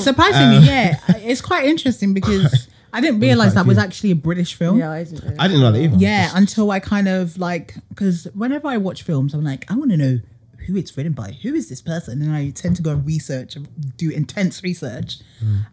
Surprisingly, 0.00 0.66
yeah, 0.66 0.98
it's 1.08 1.40
quite 1.40 1.66
interesting 1.66 2.14
because 2.20 2.68
I 2.92 3.00
didn't 3.00 3.20
realize 3.20 3.52
quite 3.52 3.62
that 3.62 3.68
was 3.68 3.78
actually 3.78 4.12
a 4.12 4.16
British 4.16 4.54
film. 4.54 4.82
I 4.82 5.04
didn't 5.04 5.24
know. 5.24 5.34
I 5.38 5.48
didn't 5.48 5.62
know 5.62 5.72
that 5.72 5.80
either. 5.80 5.96
Yeah, 5.98 6.30
until 6.34 6.70
I 6.70 6.80
kind 6.80 7.08
of 7.08 7.38
like 7.38 7.74
because 7.90 8.24
whenever 8.34 8.68
I 8.68 8.78
watch 8.78 9.02
films, 9.02 9.34
I'm 9.34 9.44
like, 9.44 9.70
I 9.70 9.74
want 9.74 9.90
to 9.90 9.96
know 9.96 10.20
who 10.66 10.76
it's 10.76 10.96
written 10.96 11.12
by. 11.12 11.32
Who 11.42 11.54
is 11.54 11.68
this 11.68 11.80
person? 11.80 12.22
And 12.22 12.32
I 12.32 12.50
tend 12.50 12.76
to 12.76 12.82
go 12.82 12.90
and 12.90 13.06
research, 13.06 13.56
do 13.96 14.10
intense 14.10 14.62
research 14.62 15.18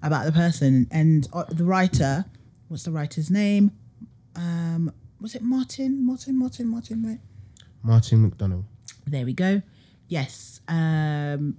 about 0.03 0.25
the 0.25 0.31
person 0.31 0.87
and 0.91 1.27
uh, 1.33 1.45
the 1.49 1.63
writer. 1.63 2.25
What's 2.67 2.83
the 2.83 2.91
writer's 2.91 3.31
name? 3.31 3.71
Um, 4.35 4.91
was 5.19 5.35
it 5.35 5.41
Martin? 5.41 6.05
Martin? 6.05 6.37
Martin? 6.37 6.67
Martin? 6.67 7.03
Right? 7.03 7.19
Martin 7.81 8.21
McDonald. 8.23 8.65
There 9.07 9.25
we 9.25 9.33
go. 9.33 9.61
Yes. 10.07 10.61
Um, 10.67 11.57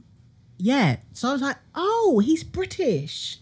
yeah. 0.59 0.97
So 1.13 1.29
I 1.29 1.33
was 1.33 1.43
like, 1.43 1.57
oh, 1.75 2.21
he's 2.25 2.45
British, 2.45 3.39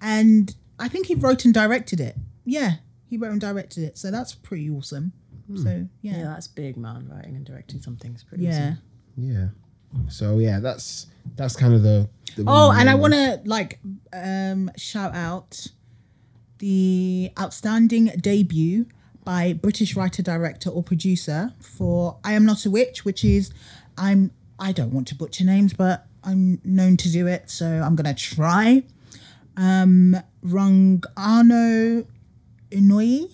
and 0.00 0.54
I 0.78 0.88
think 0.88 1.06
he 1.06 1.14
wrote 1.14 1.44
and 1.44 1.54
directed 1.54 2.00
it. 2.00 2.16
Yeah, 2.44 2.76
he 3.08 3.16
wrote 3.16 3.32
and 3.32 3.40
directed 3.40 3.84
it. 3.84 3.98
So 3.98 4.10
that's 4.10 4.34
pretty 4.34 4.68
awesome. 4.70 5.12
So 5.54 5.86
Yeah, 6.02 6.18
yeah, 6.18 6.24
that's 6.24 6.48
big, 6.48 6.76
man. 6.76 7.08
Writing 7.08 7.36
and 7.36 7.44
directing 7.44 7.80
something's 7.80 8.24
pretty 8.24 8.44
yeah. 8.44 8.50
awesome. 8.50 8.78
Yeah. 9.16 9.46
So 10.08 10.38
yeah, 10.38 10.58
that's 10.60 11.06
that's 11.36 11.54
kind 11.54 11.74
of 11.74 11.82
the. 11.82 12.08
the 12.34 12.44
Oh, 12.46 12.72
and 12.72 12.90
I 12.90 12.94
want 12.94 13.14
to 13.14 13.40
like 13.44 13.78
um 14.12 14.70
shout 14.76 15.14
out 15.14 15.66
the 16.58 17.30
outstanding 17.38 18.06
debut 18.20 18.86
by 19.24 19.52
British 19.52 19.94
writer, 19.96 20.22
director, 20.22 20.70
or 20.70 20.82
producer 20.82 21.52
for 21.60 22.18
"I 22.24 22.32
Am 22.32 22.44
Not 22.44 22.66
a 22.66 22.70
Witch," 22.70 23.04
which 23.04 23.24
is 23.24 23.52
I'm 23.96 24.32
I 24.58 24.72
don't 24.72 24.92
want 24.92 25.08
to 25.08 25.14
butcher 25.14 25.44
names, 25.44 25.72
but 25.72 26.06
I'm 26.24 26.60
known 26.64 26.96
to 26.98 27.10
do 27.10 27.26
it, 27.26 27.50
so 27.50 27.66
I'm 27.66 27.96
gonna 27.96 28.14
try. 28.14 28.82
Um, 29.56 30.16
Rungano 30.44 32.06
Nyoni. 32.70 33.32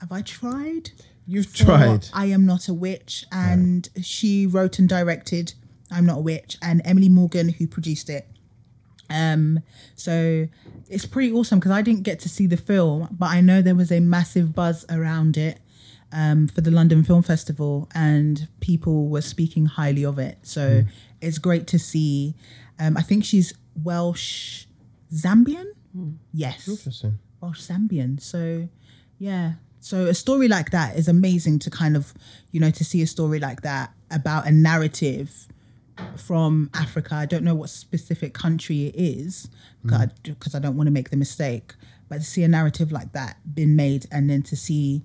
Have 0.00 0.12
I 0.12 0.22
tried? 0.22 0.90
You've 1.26 1.46
for 1.46 1.64
tried. 1.64 2.08
I 2.12 2.26
Am 2.26 2.46
Not 2.46 2.68
a 2.68 2.74
Witch, 2.74 3.24
and 3.30 3.88
she 4.02 4.46
wrote 4.46 4.78
and 4.78 4.88
directed 4.88 5.54
I'm 5.90 6.06
Not 6.06 6.18
a 6.18 6.22
Witch, 6.22 6.56
and 6.62 6.82
Emily 6.84 7.08
Morgan, 7.08 7.48
who 7.50 7.66
produced 7.66 8.10
it. 8.10 8.26
Um, 9.10 9.60
so 9.94 10.48
it's 10.88 11.06
pretty 11.06 11.32
awesome 11.32 11.58
because 11.58 11.72
I 11.72 11.82
didn't 11.82 12.02
get 12.02 12.20
to 12.20 12.28
see 12.28 12.46
the 12.46 12.56
film, 12.56 13.08
but 13.10 13.30
I 13.30 13.40
know 13.40 13.62
there 13.62 13.74
was 13.74 13.90
a 13.90 14.00
massive 14.00 14.54
buzz 14.54 14.84
around 14.90 15.36
it 15.36 15.58
um, 16.12 16.48
for 16.48 16.60
the 16.60 16.70
London 16.70 17.04
Film 17.04 17.22
Festival, 17.22 17.88
and 17.94 18.48
people 18.60 19.08
were 19.08 19.20
speaking 19.20 19.66
highly 19.66 20.04
of 20.04 20.18
it. 20.18 20.38
So 20.42 20.84
it's 21.20 21.38
great 21.38 21.66
to 21.68 21.78
see. 21.78 22.34
Um, 22.78 22.96
I 22.96 23.02
think 23.02 23.24
she's 23.24 23.52
Welsh 23.82 24.66
Zambian. 25.12 25.66
Yes. 26.32 26.68
Interesting. 26.68 27.18
Welsh 27.40 27.60
Zambian. 27.60 28.20
So, 28.20 28.68
yeah. 29.18 29.54
So 29.80 30.06
a 30.06 30.14
story 30.14 30.48
like 30.48 30.70
that 30.70 30.96
is 30.96 31.08
amazing 31.08 31.60
to 31.60 31.70
kind 31.70 31.96
of, 31.96 32.14
you 32.50 32.60
know, 32.60 32.70
to 32.70 32.84
see 32.84 33.02
a 33.02 33.06
story 33.06 33.38
like 33.38 33.62
that 33.62 33.92
about 34.10 34.46
a 34.46 34.50
narrative 34.50 35.46
from 36.16 36.70
Africa. 36.74 37.14
I 37.14 37.26
don't 37.26 37.44
know 37.44 37.54
what 37.54 37.70
specific 37.70 38.34
country 38.34 38.86
it 38.86 38.94
is 38.96 39.48
because 39.82 40.54
I 40.54 40.58
don't 40.58 40.76
want 40.76 40.86
to 40.86 40.92
make 40.92 41.10
the 41.10 41.16
mistake. 41.16 41.74
But 42.08 42.18
to 42.18 42.24
see 42.24 42.42
a 42.42 42.48
narrative 42.48 42.90
like 42.90 43.12
that 43.12 43.36
been 43.54 43.76
made 43.76 44.06
and 44.10 44.30
then 44.30 44.42
to 44.44 44.56
see 44.56 45.02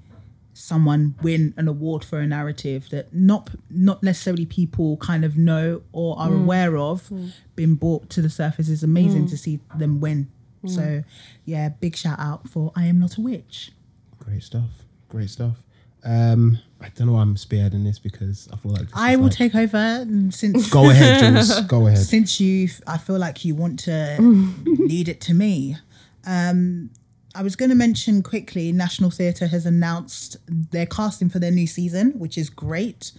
someone 0.54 1.16
win 1.22 1.54
an 1.58 1.68
award 1.68 2.04
for 2.06 2.20
a 2.20 2.28
narrative 2.28 2.90
that 2.92 3.14
not 3.14 3.50
not 3.70 4.04
necessarily 4.04 4.46
people 4.46 4.98
kind 4.98 5.26
of 5.26 5.38
know 5.38 5.82
or 5.92 6.18
are 6.20 6.34
aware 6.34 6.78
of 6.78 7.12
being 7.56 7.76
brought 7.76 8.10
to 8.12 8.22
the 8.22 8.30
surface 8.30 8.70
is 8.70 8.84
amazing 8.84 9.28
to 9.28 9.38
see 9.38 9.60
them 9.76 10.00
win. 10.00 10.30
So 10.66 11.04
yeah, 11.46 11.70
big 11.70 11.96
shout 11.98 12.20
out 12.20 12.48
for 12.48 12.72
I 12.76 12.86
am 12.86 13.00
not 13.00 13.18
a 13.18 13.22
witch. 13.22 13.72
Great 14.20 14.44
stuff. 14.44 14.70
Great 15.10 15.30
stuff. 15.30 15.58
Um, 16.06 16.58
I 16.82 16.90
don't 16.90 17.08
know 17.08 17.14
why 17.14 17.22
I'm 17.22 17.36
spearheading 17.36 17.84
this 17.86 17.98
because 18.00 18.48
I 18.52 18.58
feel 18.58 18.72
like 18.74 18.88
I 18.94 19.16
will 19.16 19.24
like- 19.26 19.34
take 19.34 19.56
over 19.56 20.06
since 20.32 20.70
Go 20.70 20.90
ahead, 20.90 21.20
Jules. 21.34 21.62
Go 21.62 21.88
ahead. 21.88 22.00
since 22.00 22.40
you 22.40 22.70
I 22.88 22.98
feel 22.98 23.18
like 23.18 23.44
you 23.46 23.56
want 23.56 23.80
to 23.82 24.18
lead 24.66 25.08
it 25.10 25.20
to 25.22 25.34
me. 25.34 25.78
Um, 26.26 26.90
I 27.36 27.42
was 27.42 27.56
going 27.56 27.70
to 27.70 27.76
mention 27.76 28.22
quickly 28.22 28.72
National 28.72 29.10
Theatre 29.10 29.48
has 29.48 29.66
announced 29.66 30.38
their 30.48 30.86
casting 30.86 31.30
for 31.30 31.40
their 31.40 31.52
new 31.52 31.66
season, 31.66 32.12
which 32.20 32.38
is 32.38 32.50
great. 32.50 33.12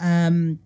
Um, 0.00 0.58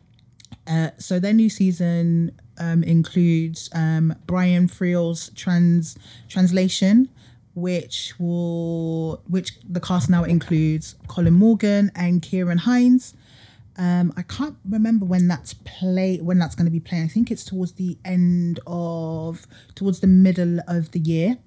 uh, 0.66 0.90
so 0.98 1.18
their 1.18 1.32
new 1.32 1.50
season 1.50 2.38
um, 2.58 2.84
includes 2.84 3.68
um, 3.74 4.14
Brian 4.26 4.68
Friel's 4.68 5.30
trans 5.30 5.98
translation, 6.28 7.08
which 7.54 8.14
will 8.20 9.22
which 9.28 9.58
the 9.68 9.80
cast 9.80 10.08
now 10.08 10.22
includes 10.22 10.94
Colin 11.08 11.34
Morgan 11.34 11.90
and 11.96 12.22
Ciarán 12.22 12.60
Hinds. 12.60 13.14
Um, 13.76 14.12
I 14.16 14.22
can't 14.22 14.56
remember 14.68 15.06
when 15.06 15.26
that's 15.26 15.54
play 15.54 16.18
when 16.18 16.38
that's 16.38 16.54
going 16.54 16.66
to 16.66 16.70
be 16.70 16.80
playing. 16.80 17.04
I 17.04 17.08
think 17.08 17.30
it's 17.32 17.44
towards 17.44 17.72
the 17.72 17.98
end 18.04 18.60
of 18.66 19.46
towards 19.74 20.00
the 20.00 20.06
middle 20.06 20.60
of 20.68 20.92
the 20.92 21.00
year. 21.00 21.38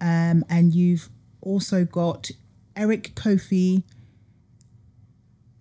Um, 0.00 0.44
and 0.48 0.74
you've 0.74 1.08
also 1.40 1.84
got 1.84 2.30
Eric 2.76 3.14
Kofi 3.14 3.82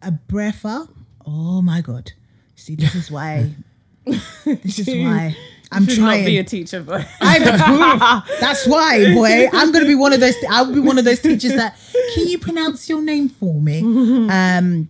Abrefa. 0.01 0.89
Oh 1.25 1.62
my 1.62 1.82
god! 1.82 2.12
See, 2.56 2.75
this 2.75 2.96
is 2.96 3.12
why. 3.12 3.51
this 4.06 4.79
is 4.79 4.88
why 4.88 5.36
I'm 5.72 5.86
Should 5.86 5.98
trying. 5.98 6.22
not 6.22 6.25
be 6.25 6.38
a 6.38 6.44
teacher, 6.44 6.82
but 6.82 7.06
I, 7.20 8.24
that's 8.39 8.65
why, 8.67 9.13
boy. 9.13 9.50
I'm 9.51 9.72
gonna 9.72 9.86
be 9.86 9.96
one 9.96 10.13
of 10.13 10.20
those. 10.20 10.36
I'll 10.50 10.72
be 10.74 10.79
one 10.79 10.98
of 10.98 11.06
those 11.06 11.20
teachers 11.20 11.53
that. 11.53 11.77
Can 12.13 12.27
you 12.27 12.38
pronounce 12.38 12.88
your 12.88 13.01
name 13.01 13.29
for 13.29 13.53
me? 13.60 13.82
Um, 14.29 14.89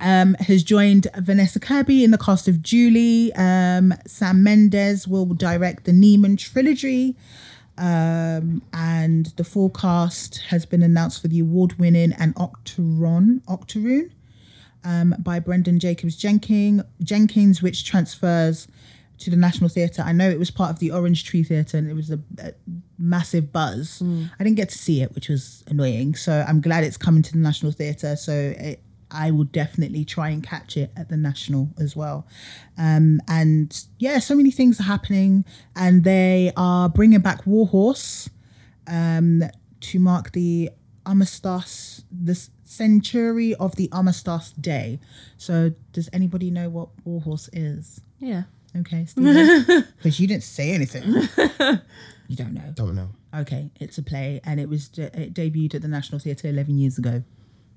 um, 0.00 0.34
has 0.34 0.62
joined 0.62 1.06
Vanessa 1.16 1.58
Kirby 1.58 2.04
in 2.04 2.10
the 2.10 2.18
cast 2.18 2.48
of 2.48 2.62
Julie. 2.62 3.32
Um, 3.34 3.94
Sam 4.06 4.42
Mendes 4.42 5.08
will 5.08 5.26
direct 5.26 5.84
the 5.84 5.92
Lehman 5.92 6.36
trilogy. 6.36 7.16
Um, 7.76 8.62
and 8.72 9.26
the 9.36 9.44
forecast 9.44 10.42
has 10.48 10.64
been 10.64 10.82
announced 10.82 11.20
for 11.20 11.28
the 11.28 11.40
award-winning 11.40 12.12
and 12.12 12.34
Octaron, 12.36 13.42
Octoroon 13.48 14.12
um, 14.84 15.14
by 15.18 15.40
Branden 15.40 15.78
Jacobs 15.78 16.14
Jenkins, 16.16 16.82
Jenkins, 17.02 17.62
which 17.62 17.84
transfers 17.84 18.68
to 19.18 19.30
the 19.30 19.36
National 19.36 19.68
Theatre. 19.68 20.02
I 20.02 20.12
know 20.12 20.28
it 20.28 20.38
was 20.38 20.50
part 20.50 20.70
of 20.70 20.78
the 20.78 20.90
Orange 20.90 21.24
Tree 21.24 21.42
Theatre 21.42 21.78
and 21.78 21.88
it 21.90 21.94
was 21.94 22.10
a, 22.10 22.20
a 22.38 22.52
massive 22.98 23.52
buzz. 23.52 24.00
I 24.38 24.44
didn't 24.44 24.56
get 24.56 24.68
to 24.70 24.78
see 24.78 25.02
it, 25.02 25.14
which 25.14 25.28
was 25.28 25.64
annoying. 25.66 26.14
So 26.14 26.44
I'm 26.46 26.60
glad 26.60 26.84
it's 26.84 26.96
coming 26.96 27.22
to 27.22 27.32
the 27.32 27.38
National 27.38 27.72
Theatre. 27.72 28.14
So 28.16 28.32
it, 28.32 28.83
I 29.14 29.30
will 29.30 29.44
definitely 29.44 30.04
try 30.04 30.30
and 30.30 30.42
catch 30.42 30.76
it 30.76 30.92
at 30.96 31.08
the 31.08 31.16
National 31.16 31.70
as 31.78 31.94
well. 31.94 32.26
Um, 32.76 33.20
and 33.28 33.86
yeah, 33.98 34.18
so 34.18 34.34
many 34.34 34.50
things 34.50 34.80
are 34.80 34.84
happening, 34.84 35.44
and 35.76 36.04
they 36.04 36.52
are 36.56 36.88
bringing 36.88 37.20
back 37.20 37.46
Warhorse 37.46 38.28
um, 38.86 39.42
to 39.80 39.98
mark 39.98 40.32
the 40.32 40.70
Armistice, 41.06 42.04
the 42.10 42.34
century 42.64 43.54
of 43.54 43.76
the 43.76 43.88
Armistice 43.92 44.52
Day. 44.52 44.98
So, 45.36 45.72
does 45.92 46.08
anybody 46.12 46.50
know 46.50 46.68
what 46.68 46.88
Warhorse 47.04 47.48
is? 47.52 48.00
yeah. 48.18 48.44
Okay, 48.76 49.06
because 49.14 50.18
you 50.18 50.26
didn't 50.26 50.42
say 50.42 50.72
anything. 50.72 51.04
you 52.26 52.34
don't 52.34 52.54
know. 52.54 52.72
Don't 52.74 52.96
know. 52.96 53.10
Okay, 53.32 53.70
it's 53.78 53.98
a 53.98 54.02
play, 54.02 54.40
and 54.42 54.58
it 54.58 54.68
was 54.68 54.88
de- 54.88 55.16
it 55.16 55.32
debuted 55.32 55.76
at 55.76 55.82
the 55.82 55.86
National 55.86 56.18
Theatre 56.18 56.48
eleven 56.48 56.76
years 56.76 56.98
ago. 56.98 57.22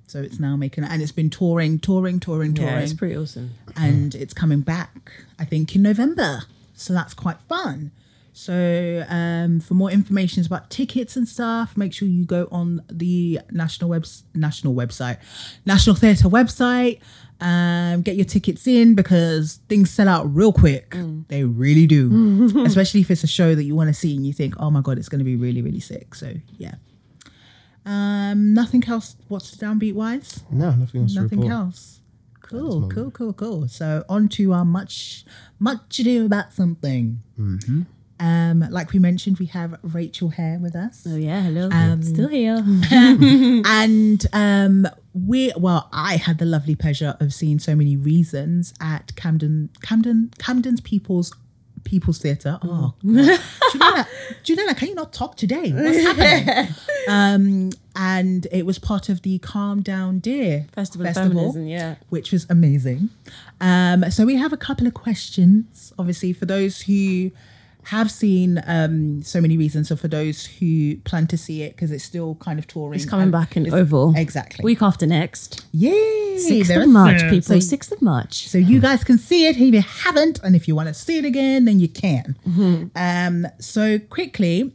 So 0.07 0.21
it's 0.21 0.39
now 0.39 0.55
making, 0.55 0.85
and 0.85 1.01
it's 1.01 1.11
been 1.11 1.29
touring, 1.29 1.79
touring, 1.79 2.19
touring, 2.21 2.53
touring 2.53 2.73
Yeah, 2.73 2.79
it's 2.79 2.93
pretty 2.93 3.17
awesome. 3.17 3.51
and 3.75 4.15
it's 4.15 4.33
coming 4.33 4.61
back 4.61 5.11
i 5.37 5.45
think 5.45 5.75
in 5.75 5.81
november. 5.83 6.43
So 6.73 6.93
that's 6.93 7.13
quite 7.13 7.39
fun. 7.49 7.91
So 8.33 9.03
um, 9.09 9.59
for 9.59 9.73
more 9.73 9.89
information 9.89 10.45
about 10.45 10.69
tickets 10.69 11.15
and 11.17 11.27
stuff 11.27 11.75
make 11.75 11.91
sure 11.91 12.07
you 12.07 12.23
go 12.23 12.47
on 12.51 12.83
the 12.87 13.39
national 13.51 13.89
webs 13.89 14.23
national 14.35 14.75
website 14.75 15.17
national 15.65 15.95
theatre 15.95 16.29
website 16.29 16.99
um, 17.41 18.03
get 18.03 18.15
your 18.15 18.25
tickets 18.25 18.67
in 18.67 18.93
because 18.95 19.59
things 19.69 19.89
sell 19.91 20.07
out 20.07 20.23
real 20.35 20.53
quick. 20.53 20.95
They 21.29 21.43
really 21.43 21.85
do. 21.87 22.63
Especially 22.65 23.01
if 23.01 23.11
it's 23.11 23.23
a 23.23 23.27
show 23.27 23.53
that 23.55 23.63
you 23.63 23.75
want 23.75 23.89
to 23.89 23.93
see 23.93 24.15
and 24.15 24.25
you 24.25 24.33
think 24.33 24.53
oh 24.59 24.69
my 24.71 24.81
god 24.81 24.97
it's 24.99 25.09
going 25.09 25.19
to 25.19 25.25
be 25.25 25.35
really 25.35 25.61
really 25.63 25.79
sick. 25.79 26.13
So 26.15 26.33
yeah 26.57 26.75
um, 27.87 28.53
nothing 28.53 28.83
else 28.87 29.15
what's 29.29 29.55
downbeat 29.55 29.93
wise 29.93 30.43
No, 30.51 30.71
nothing 30.71 31.01
else 31.01 31.15
nothing 31.15 31.39
report. 31.39 31.53
else. 31.53 32.01
Cool, 32.41 32.89
cool, 32.89 33.11
cool, 33.11 33.33
cool. 33.33 33.67
So 33.67 34.05
on 34.07 34.29
to 34.29 34.53
our 34.53 34.63
much, 34.63 35.25
much 35.59 35.99
ado 35.99 36.25
about 36.25 36.53
something. 36.53 37.21
Mm-hmm. 37.37 37.81
Um, 38.19 38.65
like 38.71 38.93
we 38.93 38.99
mentioned, 38.99 39.37
we 39.37 39.47
have 39.47 39.77
Rachel 39.83 40.29
Hare 40.29 40.57
with 40.59 40.75
us, 40.75 41.05
Oh 41.07 41.17
yeah, 41.17 41.41
hello. 41.41 41.69
Um, 41.71 42.01
Still 42.01 42.29
here. 42.29 42.63
and 42.91 44.25
um, 44.33 44.87
we 45.13 45.51
well, 45.57 45.89
I 45.91 46.15
had 46.15 46.37
the 46.39 46.45
lovely 46.45 46.75
pleasure 46.75 47.15
of 47.19 47.33
seeing 47.33 47.59
so 47.59 47.75
many 47.75 47.95
reasons 47.97 48.73
at 48.79 49.15
Camden, 49.15 49.69
Camden, 49.81 50.31
Camden's 50.39 50.81
People's 50.81 51.33
People's 51.87 52.19
Theatre. 52.19 52.59
Oh, 52.61 52.93
God. 53.01 53.39
Juliana, 53.71 54.07
Juliana, 54.43 54.75
can 54.75 54.89
you 54.89 54.95
not 54.95 55.13
talk 55.13 55.37
today? 55.37 55.71
What's 55.71 55.99
happening? 55.99 56.75
um, 57.07 57.69
and 57.95 58.45
it 58.51 58.65
was 58.65 58.77
part 58.77 59.07
of 59.07 59.21
the 59.21 59.39
Calm 59.39 59.81
Down 59.81 60.19
Dear 60.19 60.65
Festival, 60.73 61.11
Feminism, 61.13 61.65
yeah. 61.65 61.95
which 62.09 62.33
was 62.33 62.45
amazing. 62.49 63.09
Um, 63.61 64.11
so 64.11 64.25
we 64.25 64.35
have 64.35 64.51
a 64.51 64.57
couple 64.57 64.85
of 64.85 64.93
questions, 64.93 65.93
obviously, 65.97 66.33
for 66.33 66.45
those 66.45 66.81
who 66.81 67.31
have 67.89 68.09
seen 68.11 68.61
um, 68.67 69.21
so 69.23 69.39
many 69.39 69.57
reasons, 69.57 69.87
So 69.89 69.95
for 69.95 70.07
those 70.09 70.45
who 70.45 70.97
plan 71.05 71.25
to 71.27 71.37
see 71.37 71.61
it 71.63 71.75
because 71.75 71.89
it's 71.91 72.03
still 72.03 72.35
kind 72.35 72.59
of 72.59 72.67
touring. 72.67 72.95
It's 72.99 73.09
coming 73.09 73.31
back 73.31 73.55
in 73.57 73.65
it's- 73.65 73.79
Oval. 73.81 74.13
Exactly. 74.15 74.63
Week 74.63 74.81
after 74.81 75.05
next. 75.05 75.65
Yay! 75.71 76.35
6th 76.37 76.83
of 76.83 76.89
March, 76.89 77.19
some- 77.21 77.29
people. 77.29 77.59
So, 77.61 77.75
6th 77.75 77.91
of 77.93 78.01
March. 78.01 78.47
so 78.47 78.57
you 78.57 78.79
guys 78.79 79.03
can 79.03 79.17
see 79.17 79.47
it 79.47 79.55
if 79.57 79.73
you 79.73 79.81
haven't, 79.81 80.39
and 80.43 80.55
if 80.55 80.67
you 80.67 80.75
want 80.75 80.87
to 80.89 80.93
see 80.93 81.17
it 81.17 81.25
again, 81.25 81.65
then 81.65 81.79
you 81.79 81.87
can. 81.87 82.35
Um, 82.95 83.47
so 83.59 83.99
quickly, 83.99 84.73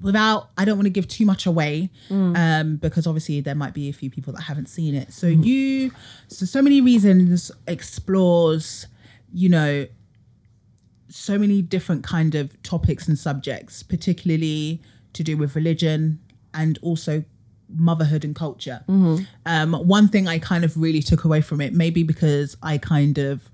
without 0.00 0.50
I 0.58 0.64
don't 0.64 0.76
want 0.76 0.86
to 0.86 0.90
give 0.98 1.06
too 1.06 1.24
much 1.24 1.46
away 1.46 1.88
Mm. 2.10 2.36
um 2.36 2.76
because 2.76 3.06
obviously 3.06 3.40
there 3.40 3.54
might 3.54 3.72
be 3.72 3.88
a 3.88 3.92
few 3.92 4.10
people 4.10 4.32
that 4.32 4.42
haven't 4.42 4.68
seen 4.68 4.96
it. 4.96 5.12
So 5.12 5.28
Mm-hmm. 5.28 5.42
you 5.44 5.90
so 6.26 6.44
so 6.46 6.60
many 6.60 6.80
reasons 6.80 7.52
explores, 7.68 8.86
you 9.32 9.48
know, 9.48 9.86
so 11.14 11.38
many 11.38 11.60
different 11.62 12.02
kind 12.04 12.34
of 12.34 12.60
topics 12.62 13.06
and 13.08 13.18
subjects, 13.18 13.82
particularly 13.82 14.80
to 15.12 15.22
do 15.22 15.36
with 15.36 15.54
religion 15.54 16.18
and 16.54 16.78
also 16.82 17.22
motherhood 17.74 18.24
and 18.24 18.34
culture. 18.34 18.82
Um, 19.46 19.72
one 19.74 20.08
thing 20.08 20.26
I 20.28 20.38
kind 20.38 20.64
of 20.64 20.76
really 20.76 21.02
took 21.02 21.24
away 21.24 21.40
from 21.40 21.60
it, 21.60 21.72
maybe 21.74 22.02
because 22.02 22.56
I 22.62 22.78
kind 22.78 23.18
of 23.18 23.50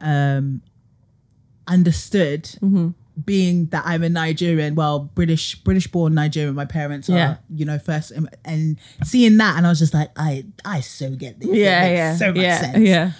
um, 0.00 0.62
understood 1.68 2.48
being 3.24 3.66
that 3.66 3.82
I'm 3.86 4.02
a 4.02 4.08
Nigerian, 4.08 4.74
well, 4.74 5.00
British, 5.14 5.56
British 5.56 5.86
born 5.86 6.14
Nigerian. 6.14 6.54
My 6.54 6.64
parents 6.64 7.08
are, 7.10 7.38
you 7.54 7.64
know, 7.64 7.78
first, 7.78 8.10
and, 8.10 8.28
and 8.44 8.78
seeing 9.04 9.36
that, 9.36 9.56
and 9.56 9.66
I 9.66 9.68
was 9.70 9.78
just 9.78 9.94
like, 9.94 10.10
I, 10.16 10.44
I 10.64 10.80
so 10.80 11.10
get 11.10 11.38
this. 11.40 11.48
It 11.50 11.56
Yeah, 11.56 11.80
makes 11.82 11.96
yeah, 11.98 12.16
so 12.16 12.26
much 12.28 12.36
yeah, 12.42 12.60
sense. 12.60 12.78
yeah. 12.78 13.10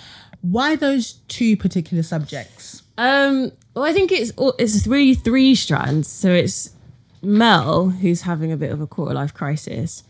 Why 0.41 0.77
those 0.77 1.13
two 1.29 1.57
particular 1.57 2.03
subjects? 2.03 2.83
Um, 2.99 3.53
well, 3.75 3.85
I 3.85 3.93
think 3.93 4.13
it's 4.13 4.33
it's 4.59 4.87
really 4.87 5.15
three 5.15 5.55
strands. 5.55 6.09
So 6.09 6.31
it's 6.31 6.71
Mel 7.23 7.89
who's 7.89 8.23
having 8.23 8.53
a 8.53 8.57
bit 8.57 8.71
of 8.71 8.81
a 8.81 8.87
quarter 8.87 9.15
life 9.15 9.33
crisis, 9.33 10.03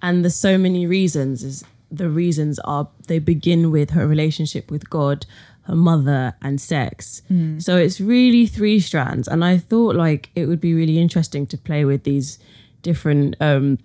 and 0.00 0.24
there's 0.24 0.36
so 0.36 0.56
many 0.58 0.86
reasons. 0.86 1.42
Is 1.42 1.64
the 1.90 2.08
reasons 2.08 2.58
are 2.60 2.88
they 3.06 3.18
begin 3.18 3.70
with 3.70 3.90
her 3.90 4.06
relationship 4.06 4.70
with 4.70 4.88
God, 4.88 5.26
her 5.62 5.76
mother, 5.76 6.34
and 6.40 6.60
sex. 6.60 7.22
So 7.60 7.76
it's 7.76 8.00
really 8.00 8.46
three 8.46 8.80
strands, 8.80 9.28
and 9.28 9.44
I 9.44 9.58
thought 9.58 9.94
like 9.94 10.30
it 10.34 10.46
would 10.46 10.60
be 10.60 10.74
really 10.74 10.98
interesting 10.98 11.46
to 11.48 11.58
play 11.58 11.84
with 11.84 12.04
these 12.04 12.38
different 12.80 13.36
um, 13.40 13.78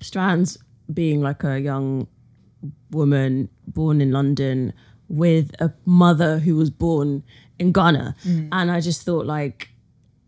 strands, 0.00 0.56
being 0.92 1.20
like 1.20 1.44
a 1.44 1.60
young 1.60 2.06
woman 2.90 3.48
born 3.66 4.00
in 4.00 4.12
London 4.12 4.72
with 5.08 5.54
a 5.60 5.72
mother 5.84 6.38
who 6.38 6.56
was 6.56 6.70
born 6.70 7.22
in 7.58 7.72
Ghana. 7.72 8.16
And 8.52 8.70
I 8.70 8.80
just 8.80 9.02
thought 9.02 9.26
like 9.26 9.70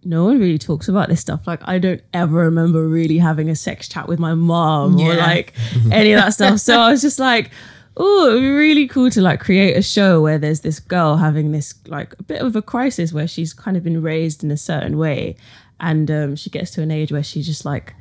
no 0.05 0.25
one 0.25 0.39
really 0.39 0.59
talks 0.59 0.89
about 0.89 1.09
this 1.09 1.21
stuff. 1.21 1.47
Like 1.47 1.61
I 1.65 1.79
don't 1.79 2.03
ever 2.15 2.37
remember 2.37 2.89
really 2.89 3.19
having 3.19 3.51
a 3.51 3.57
sex 3.57 3.89
chat 3.89 4.09
with 4.09 4.19
my 4.19 4.35
mom 4.35 4.99
or 5.01 5.15
like 5.15 5.55
any 5.93 6.13
of 6.13 6.21
that 6.21 6.35
stuff. 6.35 6.61
So 6.61 6.79
I 6.79 6.91
was 6.91 7.03
just 7.03 7.19
like, 7.19 7.51
oh, 7.97 8.31
it'd 8.31 8.41
be 8.41 8.51
really 8.51 8.87
cool 8.87 9.11
to 9.11 9.21
like 9.21 9.41
create 9.41 9.77
a 9.77 9.83
show 9.83 10.23
where 10.23 10.39
there's 10.39 10.61
this 10.61 10.79
girl 10.79 11.17
having 11.17 11.53
this 11.53 11.75
like 11.87 12.15
a 12.19 12.23
bit 12.23 12.41
of 12.41 12.55
a 12.55 12.63
crisis 12.63 13.13
where 13.13 13.27
she's 13.27 13.53
kind 13.53 13.77
of 13.77 13.83
been 13.83 14.01
raised 14.01 14.45
in 14.45 14.51
a 14.51 14.57
certain 14.57 14.99
way. 14.99 15.37
And 15.81 16.11
um, 16.11 16.37
she 16.37 16.51
gets 16.51 16.71
to 16.73 16.83
an 16.83 16.91
age 16.91 17.13
where 17.13 17.23
she 17.23 17.43
just 17.43 17.65
like 17.65 17.95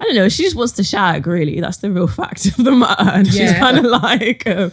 I 0.00 0.04
don't 0.04 0.14
know. 0.14 0.28
She 0.28 0.42
just 0.42 0.56
wants 0.56 0.72
to 0.74 0.84
shag. 0.84 1.26
Really, 1.26 1.60
that's 1.60 1.78
the 1.78 1.90
real 1.90 2.08
fact 2.08 2.46
of 2.46 2.56
the 2.56 2.72
matter. 2.72 3.10
And 3.10 3.26
she's 3.26 3.52
kind 3.52 3.78
of 3.78 3.84
like, 3.84 4.46
um, 4.46 4.72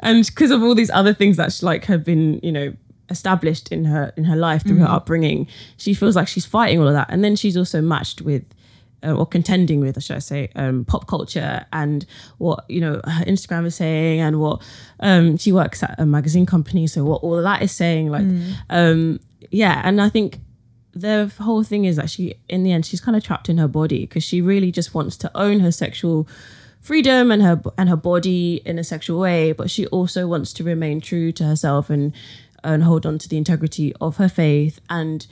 and 0.00 0.26
because 0.26 0.50
of 0.50 0.62
all 0.62 0.74
these 0.74 0.90
other 0.90 1.14
things 1.14 1.36
that 1.36 1.52
she, 1.52 1.64
like 1.64 1.84
have 1.84 2.04
been, 2.04 2.40
you 2.42 2.52
know, 2.52 2.74
established 3.08 3.72
in 3.72 3.84
her 3.84 4.12
in 4.16 4.24
her 4.24 4.36
life 4.36 4.62
through 4.62 4.78
her 4.78 4.88
upbringing, 4.88 5.46
she 5.76 5.94
feels 5.94 6.16
like 6.16 6.28
she's 6.28 6.46
fighting 6.46 6.80
all 6.80 6.88
of 6.88 6.94
that. 6.94 7.08
And 7.10 7.22
then 7.24 7.36
she's 7.36 7.56
also 7.56 7.80
matched 7.80 8.22
with. 8.22 8.44
Uh, 9.02 9.14
or 9.14 9.24
contending 9.24 9.80
with, 9.80 9.96
I 9.96 10.00
should 10.00 10.16
I 10.16 10.18
say, 10.18 10.50
um, 10.56 10.84
pop 10.84 11.06
culture 11.06 11.64
and 11.72 12.04
what 12.36 12.66
you 12.68 12.82
know 12.82 13.00
her 13.02 13.24
Instagram 13.24 13.64
is 13.64 13.74
saying, 13.74 14.20
and 14.20 14.38
what 14.38 14.60
um, 15.00 15.38
she 15.38 15.52
works 15.52 15.82
at 15.82 15.94
a 15.98 16.04
magazine 16.04 16.44
company, 16.44 16.86
so 16.86 17.02
what 17.04 17.22
all 17.22 17.38
of 17.38 17.44
that 17.44 17.62
is 17.62 17.72
saying, 17.72 18.10
like, 18.10 18.26
um, 18.68 19.18
yeah. 19.50 19.80
And 19.84 20.02
I 20.02 20.10
think 20.10 20.38
the 21.00 21.32
whole 21.42 21.62
thing 21.62 21.84
is 21.84 21.96
that 21.96 22.10
she 22.10 22.34
in 22.48 22.62
the 22.62 22.72
end 22.72 22.86
she's 22.86 23.00
kind 23.00 23.16
of 23.16 23.24
trapped 23.24 23.48
in 23.48 23.58
her 23.58 23.68
body 23.68 24.00
because 24.00 24.22
she 24.22 24.40
really 24.40 24.70
just 24.70 24.94
wants 24.94 25.16
to 25.16 25.30
own 25.34 25.60
her 25.60 25.72
sexual 25.72 26.28
freedom 26.80 27.30
and 27.30 27.42
her 27.42 27.60
and 27.76 27.88
her 27.88 27.96
body 27.96 28.62
in 28.64 28.78
a 28.78 28.84
sexual 28.84 29.20
way 29.20 29.52
but 29.52 29.70
she 29.70 29.86
also 29.88 30.26
wants 30.26 30.52
to 30.52 30.64
remain 30.64 31.00
true 31.00 31.32
to 31.32 31.44
herself 31.44 31.90
and 31.90 32.12
and 32.62 32.84
hold 32.84 33.06
on 33.06 33.18
to 33.18 33.28
the 33.28 33.36
integrity 33.36 33.92
of 34.00 34.16
her 34.16 34.28
faith 34.28 34.80
and 34.88 35.26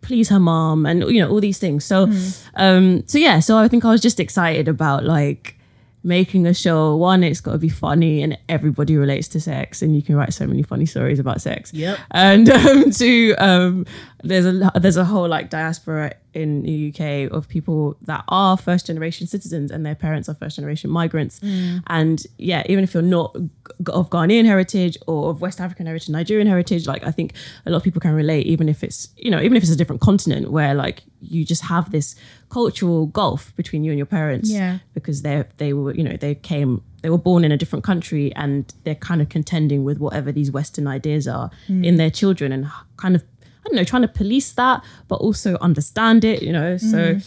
please 0.00 0.28
her 0.28 0.40
mom 0.40 0.86
and 0.86 1.02
you 1.10 1.20
know 1.20 1.30
all 1.30 1.40
these 1.40 1.58
things. 1.58 1.84
So 1.84 2.10
um 2.56 3.06
so 3.06 3.18
yeah 3.18 3.40
so 3.40 3.56
i 3.56 3.68
think 3.68 3.84
i 3.84 3.90
was 3.90 4.02
just 4.02 4.20
excited 4.20 4.68
about 4.68 5.04
like 5.04 5.56
making 6.04 6.46
a 6.46 6.54
show. 6.54 6.94
One 6.96 7.24
it's 7.24 7.40
got 7.40 7.52
to 7.52 7.58
be 7.58 7.70
funny 7.70 8.22
and 8.22 8.38
everybody 8.48 8.96
relates 8.96 9.26
to 9.28 9.40
sex 9.40 9.82
and 9.82 9.96
you 9.96 10.02
can 10.02 10.14
write 10.14 10.34
so 10.34 10.46
many 10.46 10.62
funny 10.62 10.86
stories 10.86 11.18
about 11.18 11.40
sex. 11.40 11.72
Yep. 11.72 11.98
and 12.10 12.50
um, 12.50 12.90
two, 12.90 13.34
um, 13.38 13.86
there's 14.24 14.46
a 14.46 14.70
there's 14.80 14.96
a 14.96 15.04
whole 15.04 15.28
like 15.28 15.50
diaspora 15.50 16.14
in 16.32 16.62
the 16.62 16.88
UK 16.88 17.32
of 17.32 17.48
people 17.48 17.96
that 18.02 18.24
are 18.28 18.56
first 18.56 18.86
generation 18.86 19.26
citizens 19.26 19.70
and 19.70 19.86
their 19.86 19.94
parents 19.94 20.28
are 20.28 20.34
first 20.34 20.56
generation 20.56 20.90
migrants. 20.90 21.38
Mm. 21.40 21.82
And 21.86 22.26
yeah, 22.38 22.64
even 22.66 22.82
if 22.82 22.92
you're 22.92 23.02
not 23.02 23.36
of 23.86 24.10
Ghanaian 24.10 24.44
heritage 24.44 24.98
or 25.06 25.30
of 25.30 25.40
West 25.40 25.60
African 25.60 25.86
heritage, 25.86 26.08
Nigerian 26.08 26.48
heritage, 26.48 26.86
like 26.86 27.04
I 27.06 27.10
think 27.10 27.34
a 27.66 27.70
lot 27.70 27.76
of 27.78 27.84
people 27.84 28.00
can 28.00 28.14
relate, 28.14 28.46
even 28.46 28.68
if 28.68 28.82
it's 28.82 29.08
you 29.16 29.30
know 29.30 29.40
even 29.40 29.56
if 29.56 29.62
it's 29.62 29.72
a 29.72 29.76
different 29.76 30.00
continent 30.00 30.50
where 30.50 30.74
like 30.74 31.02
you 31.20 31.44
just 31.44 31.62
have 31.62 31.90
this 31.90 32.16
cultural 32.50 33.06
gulf 33.06 33.54
between 33.56 33.84
you 33.84 33.90
and 33.90 33.98
your 33.98 34.06
parents 34.06 34.50
Yeah. 34.50 34.78
because 34.92 35.22
they 35.22 35.44
they 35.58 35.72
were 35.72 35.94
you 35.94 36.04
know 36.04 36.16
they 36.16 36.34
came 36.34 36.82
they 37.02 37.10
were 37.10 37.18
born 37.18 37.44
in 37.44 37.52
a 37.52 37.56
different 37.56 37.84
country 37.84 38.34
and 38.34 38.72
they're 38.84 38.94
kind 38.94 39.20
of 39.20 39.28
contending 39.28 39.84
with 39.84 39.98
whatever 39.98 40.32
these 40.32 40.50
western 40.50 40.86
ideas 40.86 41.28
are 41.28 41.50
mm. 41.68 41.84
in 41.84 41.96
their 41.96 42.10
children 42.10 42.50
and 42.50 42.66
kind 42.96 43.14
of 43.14 43.22
i 43.64 43.68
don't 43.68 43.76
know 43.76 43.84
trying 43.84 44.02
to 44.02 44.08
police 44.08 44.52
that 44.52 44.82
but 45.08 45.16
also 45.16 45.56
understand 45.60 46.24
it 46.24 46.42
you 46.42 46.52
know 46.52 46.76
so 46.76 47.18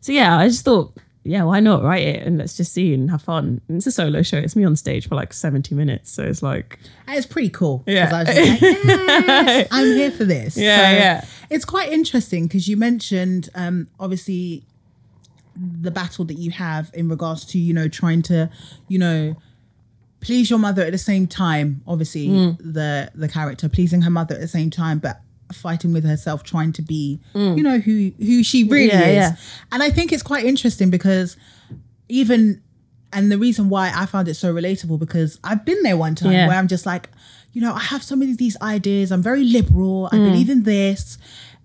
so 0.00 0.12
yeah 0.12 0.36
i 0.38 0.46
just 0.46 0.64
thought 0.64 0.92
yeah 1.24 1.42
why 1.42 1.58
not 1.58 1.82
write 1.82 2.02
it 2.06 2.24
and 2.24 2.38
let's 2.38 2.56
just 2.56 2.72
see 2.72 2.94
and 2.94 3.10
have 3.10 3.20
fun 3.22 3.60
and 3.68 3.78
it's 3.78 3.86
a 3.86 3.90
solo 3.92 4.22
show 4.22 4.36
it's 4.38 4.54
me 4.54 4.64
on 4.64 4.76
stage 4.76 5.08
for 5.08 5.16
like 5.16 5.32
70 5.32 5.74
minutes 5.74 6.10
so 6.12 6.22
it's 6.22 6.42
like 6.42 6.78
it's 7.08 7.26
pretty 7.26 7.48
cool. 7.50 7.82
Yeah. 7.86 8.10
I 8.12 8.18
was 8.24 8.34
just 8.34 8.38
like, 8.52 8.60
yes, 8.84 9.68
here 9.96 10.10
for 10.10 10.24
this. 10.24 10.56
Yeah, 10.66 10.76
So 10.76 10.96
yeah. 10.98 11.24
It's 11.50 11.64
quite 11.64 11.92
interesting 11.92 12.46
because 12.46 12.68
you 12.68 12.76
mentioned 12.76 13.48
um, 13.54 13.88
obviously 13.98 14.64
the 15.56 15.90
battle 15.90 16.24
that 16.26 16.34
you 16.34 16.50
have 16.50 16.90
in 16.94 17.08
regards 17.08 17.44
to, 17.46 17.58
you 17.58 17.72
know, 17.72 17.88
trying 17.88 18.22
to, 18.22 18.50
you 18.88 18.98
know, 18.98 19.36
please 20.20 20.50
your 20.50 20.58
mother 20.58 20.82
at 20.82 20.92
the 20.92 20.98
same 20.98 21.26
time, 21.26 21.80
obviously 21.86 22.28
Mm. 22.28 22.58
the 22.58 23.10
the 23.14 23.28
character 23.28 23.68
pleasing 23.68 24.02
her 24.02 24.10
mother 24.10 24.34
at 24.34 24.40
the 24.40 24.48
same 24.48 24.70
time, 24.70 24.98
but 24.98 25.20
fighting 25.52 25.92
with 25.92 26.04
herself, 26.04 26.42
trying 26.42 26.72
to 26.72 26.82
be, 26.82 27.20
Mm. 27.34 27.56
you 27.56 27.62
know, 27.62 27.78
who 27.78 28.12
who 28.18 28.42
she 28.42 28.64
really 28.64 28.88
Yeah, 28.88 29.00
is. 29.06 29.14
yeah. 29.16 29.36
And 29.72 29.82
I 29.82 29.90
think 29.90 30.12
it's 30.12 30.22
quite 30.22 30.44
interesting 30.44 30.90
because 30.90 31.36
even 32.08 32.60
and 33.12 33.30
the 33.30 33.38
reason 33.38 33.68
why 33.68 33.92
I 33.94 34.04
found 34.06 34.28
it 34.28 34.34
so 34.34 34.52
relatable 34.52 34.98
because 34.98 35.38
I've 35.44 35.64
been 35.64 35.82
there 35.82 35.96
one 35.96 36.14
time 36.14 36.32
Yeah. 36.32 36.48
where 36.48 36.56
I'm 36.58 36.68
just 36.68 36.84
like, 36.84 37.08
you 37.52 37.60
know, 37.60 37.72
I 37.72 37.78
have 37.80 38.02
some 38.02 38.20
of 38.20 38.36
these 38.36 38.56
ideas. 38.60 39.10
I'm 39.12 39.22
very 39.22 39.44
liberal. 39.44 40.08
Mm. 40.12 40.14
I 40.14 40.30
believe 40.30 40.50
in 40.50 40.64
this, 40.64 41.16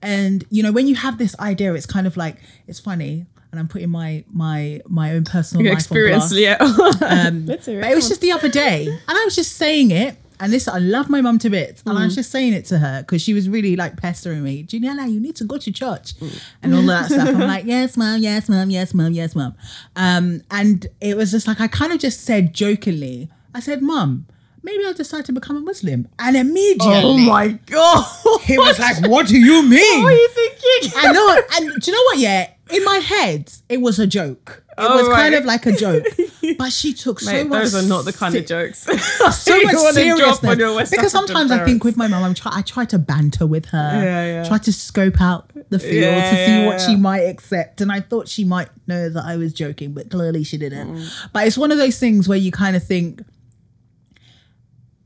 and 0.01 0.45
you 0.49 0.63
know, 0.63 0.71
when 0.71 0.87
you 0.87 0.95
have 0.95 1.17
this 1.17 1.35
idea, 1.39 1.73
it's 1.73 1.85
kind 1.85 2.07
of 2.07 2.15
like 2.17 2.37
it's 2.67 2.79
funny. 2.79 3.25
And 3.51 3.59
I'm 3.59 3.67
putting 3.67 3.89
my 3.89 4.23
my 4.31 4.79
my 4.87 5.13
own 5.13 5.25
personal 5.25 5.65
life 5.65 5.73
experience 5.73 6.31
on 6.31 6.37
blast. 6.37 7.01
yeah 7.01 7.27
Um, 7.27 7.45
Let's 7.47 7.65
hear 7.65 7.79
it. 7.79 7.81
but 7.81 7.91
it 7.91 7.95
was 7.95 8.07
just 8.07 8.21
the 8.21 8.31
other 8.31 8.47
day, 8.47 8.87
and 8.87 9.17
I 9.17 9.25
was 9.25 9.35
just 9.35 9.57
saying 9.57 9.91
it. 9.91 10.15
And 10.41 10.51
this, 10.51 10.67
I 10.67 10.79
love 10.79 11.07
my 11.09 11.21
mum 11.21 11.37
to 11.39 11.49
bits, 11.49 11.83
and 11.85 11.97
I 11.97 12.01
Mm. 12.01 12.05
was 12.05 12.15
just 12.15 12.31
saying 12.31 12.53
it 12.53 12.65
to 12.65 12.79
her 12.79 13.01
because 13.03 13.21
she 13.21 13.33
was 13.33 13.47
really 13.47 13.75
like 13.75 13.95
pestering 13.95 14.43
me. 14.43 14.63
Juliana, 14.63 15.07
you 15.07 15.19
need 15.19 15.35
to 15.37 15.43
go 15.45 15.57
to 15.57 15.71
church, 15.71 16.15
Mm. 16.19 16.41
and 16.63 16.73
all 16.75 16.81
that 16.87 17.05
stuff. 17.11 17.27
I'm 17.29 17.39
like, 17.41 17.65
yes, 17.65 17.95
mum, 17.95 18.21
yes, 18.21 18.49
mum, 18.49 18.69
yes, 18.71 18.93
mum, 18.93 19.13
yes, 19.13 19.35
mum. 19.35 19.53
Um, 19.95 20.41
and 20.49 20.87
it 20.99 21.15
was 21.15 21.29
just 21.31 21.47
like 21.47 21.61
I 21.61 21.67
kind 21.67 21.93
of 21.93 21.99
just 21.99 22.21
said 22.21 22.53
jokingly, 22.53 23.29
I 23.53 23.59
said, 23.59 23.81
mum, 23.81 24.25
maybe 24.63 24.85
I'll 24.85 24.93
decide 24.93 25.25
to 25.25 25.31
become 25.33 25.57
a 25.57 25.61
Muslim, 25.61 26.07
and 26.19 26.35
immediately, 26.37 26.93
oh 27.03 27.17
my 27.17 27.49
god 27.65 28.05
he 28.43 28.57
was 28.57 28.79
like, 28.79 29.07
what 29.09 29.27
do 29.27 29.37
you 29.39 29.61
mean? 29.67 30.03
what 30.03 30.13
are 30.13 30.15
you 30.15 30.29
thinking 30.29 30.91
I 30.97 31.11
know, 31.11 31.41
and 31.55 31.81
do 31.81 31.91
you 31.91 31.97
know 31.97 32.03
what? 32.03 32.17
Yeah, 32.17 32.49
in 32.71 32.83
my 32.83 32.97
head, 32.97 33.51
it 33.69 33.81
was 33.81 33.99
a 33.99 34.07
joke. 34.07 34.63
It 34.71 34.75
Oh, 34.77 34.95
was 35.05 35.15
kind 35.15 35.35
of 35.35 35.43
like 35.45 35.65
a 35.65 35.73
joke, 35.73 36.05
but 36.57 36.71
she 36.71 36.93
took 36.93 37.19
so 37.19 37.31
Mate, 37.31 37.47
much. 37.47 37.63
those 37.71 37.75
are 37.85 37.87
not 37.87 38.05
the 38.05 38.13
kind 38.13 38.33
se- 38.33 38.39
of 38.39 38.45
jokes 38.47 38.79
So 39.35 39.61
much 39.63 39.75
seriousness. 39.93 40.43
on 40.43 40.57
your 40.57 40.79
because 40.89 41.11
sometimes 41.11 41.51
I 41.51 41.63
think 41.65 41.83
with 41.83 41.97
my 41.97 42.07
mum, 42.07 42.23
I'm 42.23 42.33
try, 42.33 42.51
I 42.55 42.61
try 42.61 42.85
to 42.85 42.97
banter 42.97 43.45
with 43.45 43.65
her, 43.65 43.77
Yeah, 44.03 44.25
yeah. 44.41 44.47
try 44.47 44.57
to 44.59 44.73
scope 44.73 45.19
out 45.21 45.51
the 45.69 45.77
field 45.77 45.93
Yeah, 46.15 46.29
to 46.31 46.45
see 46.45 46.65
what 46.65 46.81
she 46.81 46.95
might 46.95 47.19
accept, 47.23 47.81
and 47.81 47.91
I 47.91 47.99
thought 47.99 48.27
she 48.29 48.43
might 48.45 48.69
know 48.87 49.09
that 49.09 49.23
I 49.25 49.35
was 49.35 49.53
joking, 49.53 49.91
but 49.93 50.09
clearly 50.09 50.43
she 50.43 50.57
didn't. 50.57 50.95
Mm. 50.95 51.27
But 51.33 51.45
it's 51.47 51.57
one 51.57 51.71
of 51.71 51.77
those 51.77 51.99
things 51.99 52.27
where 52.29 52.37
you 52.39 52.51
kind 52.51 52.75
of 52.75 52.83
think. 52.83 53.21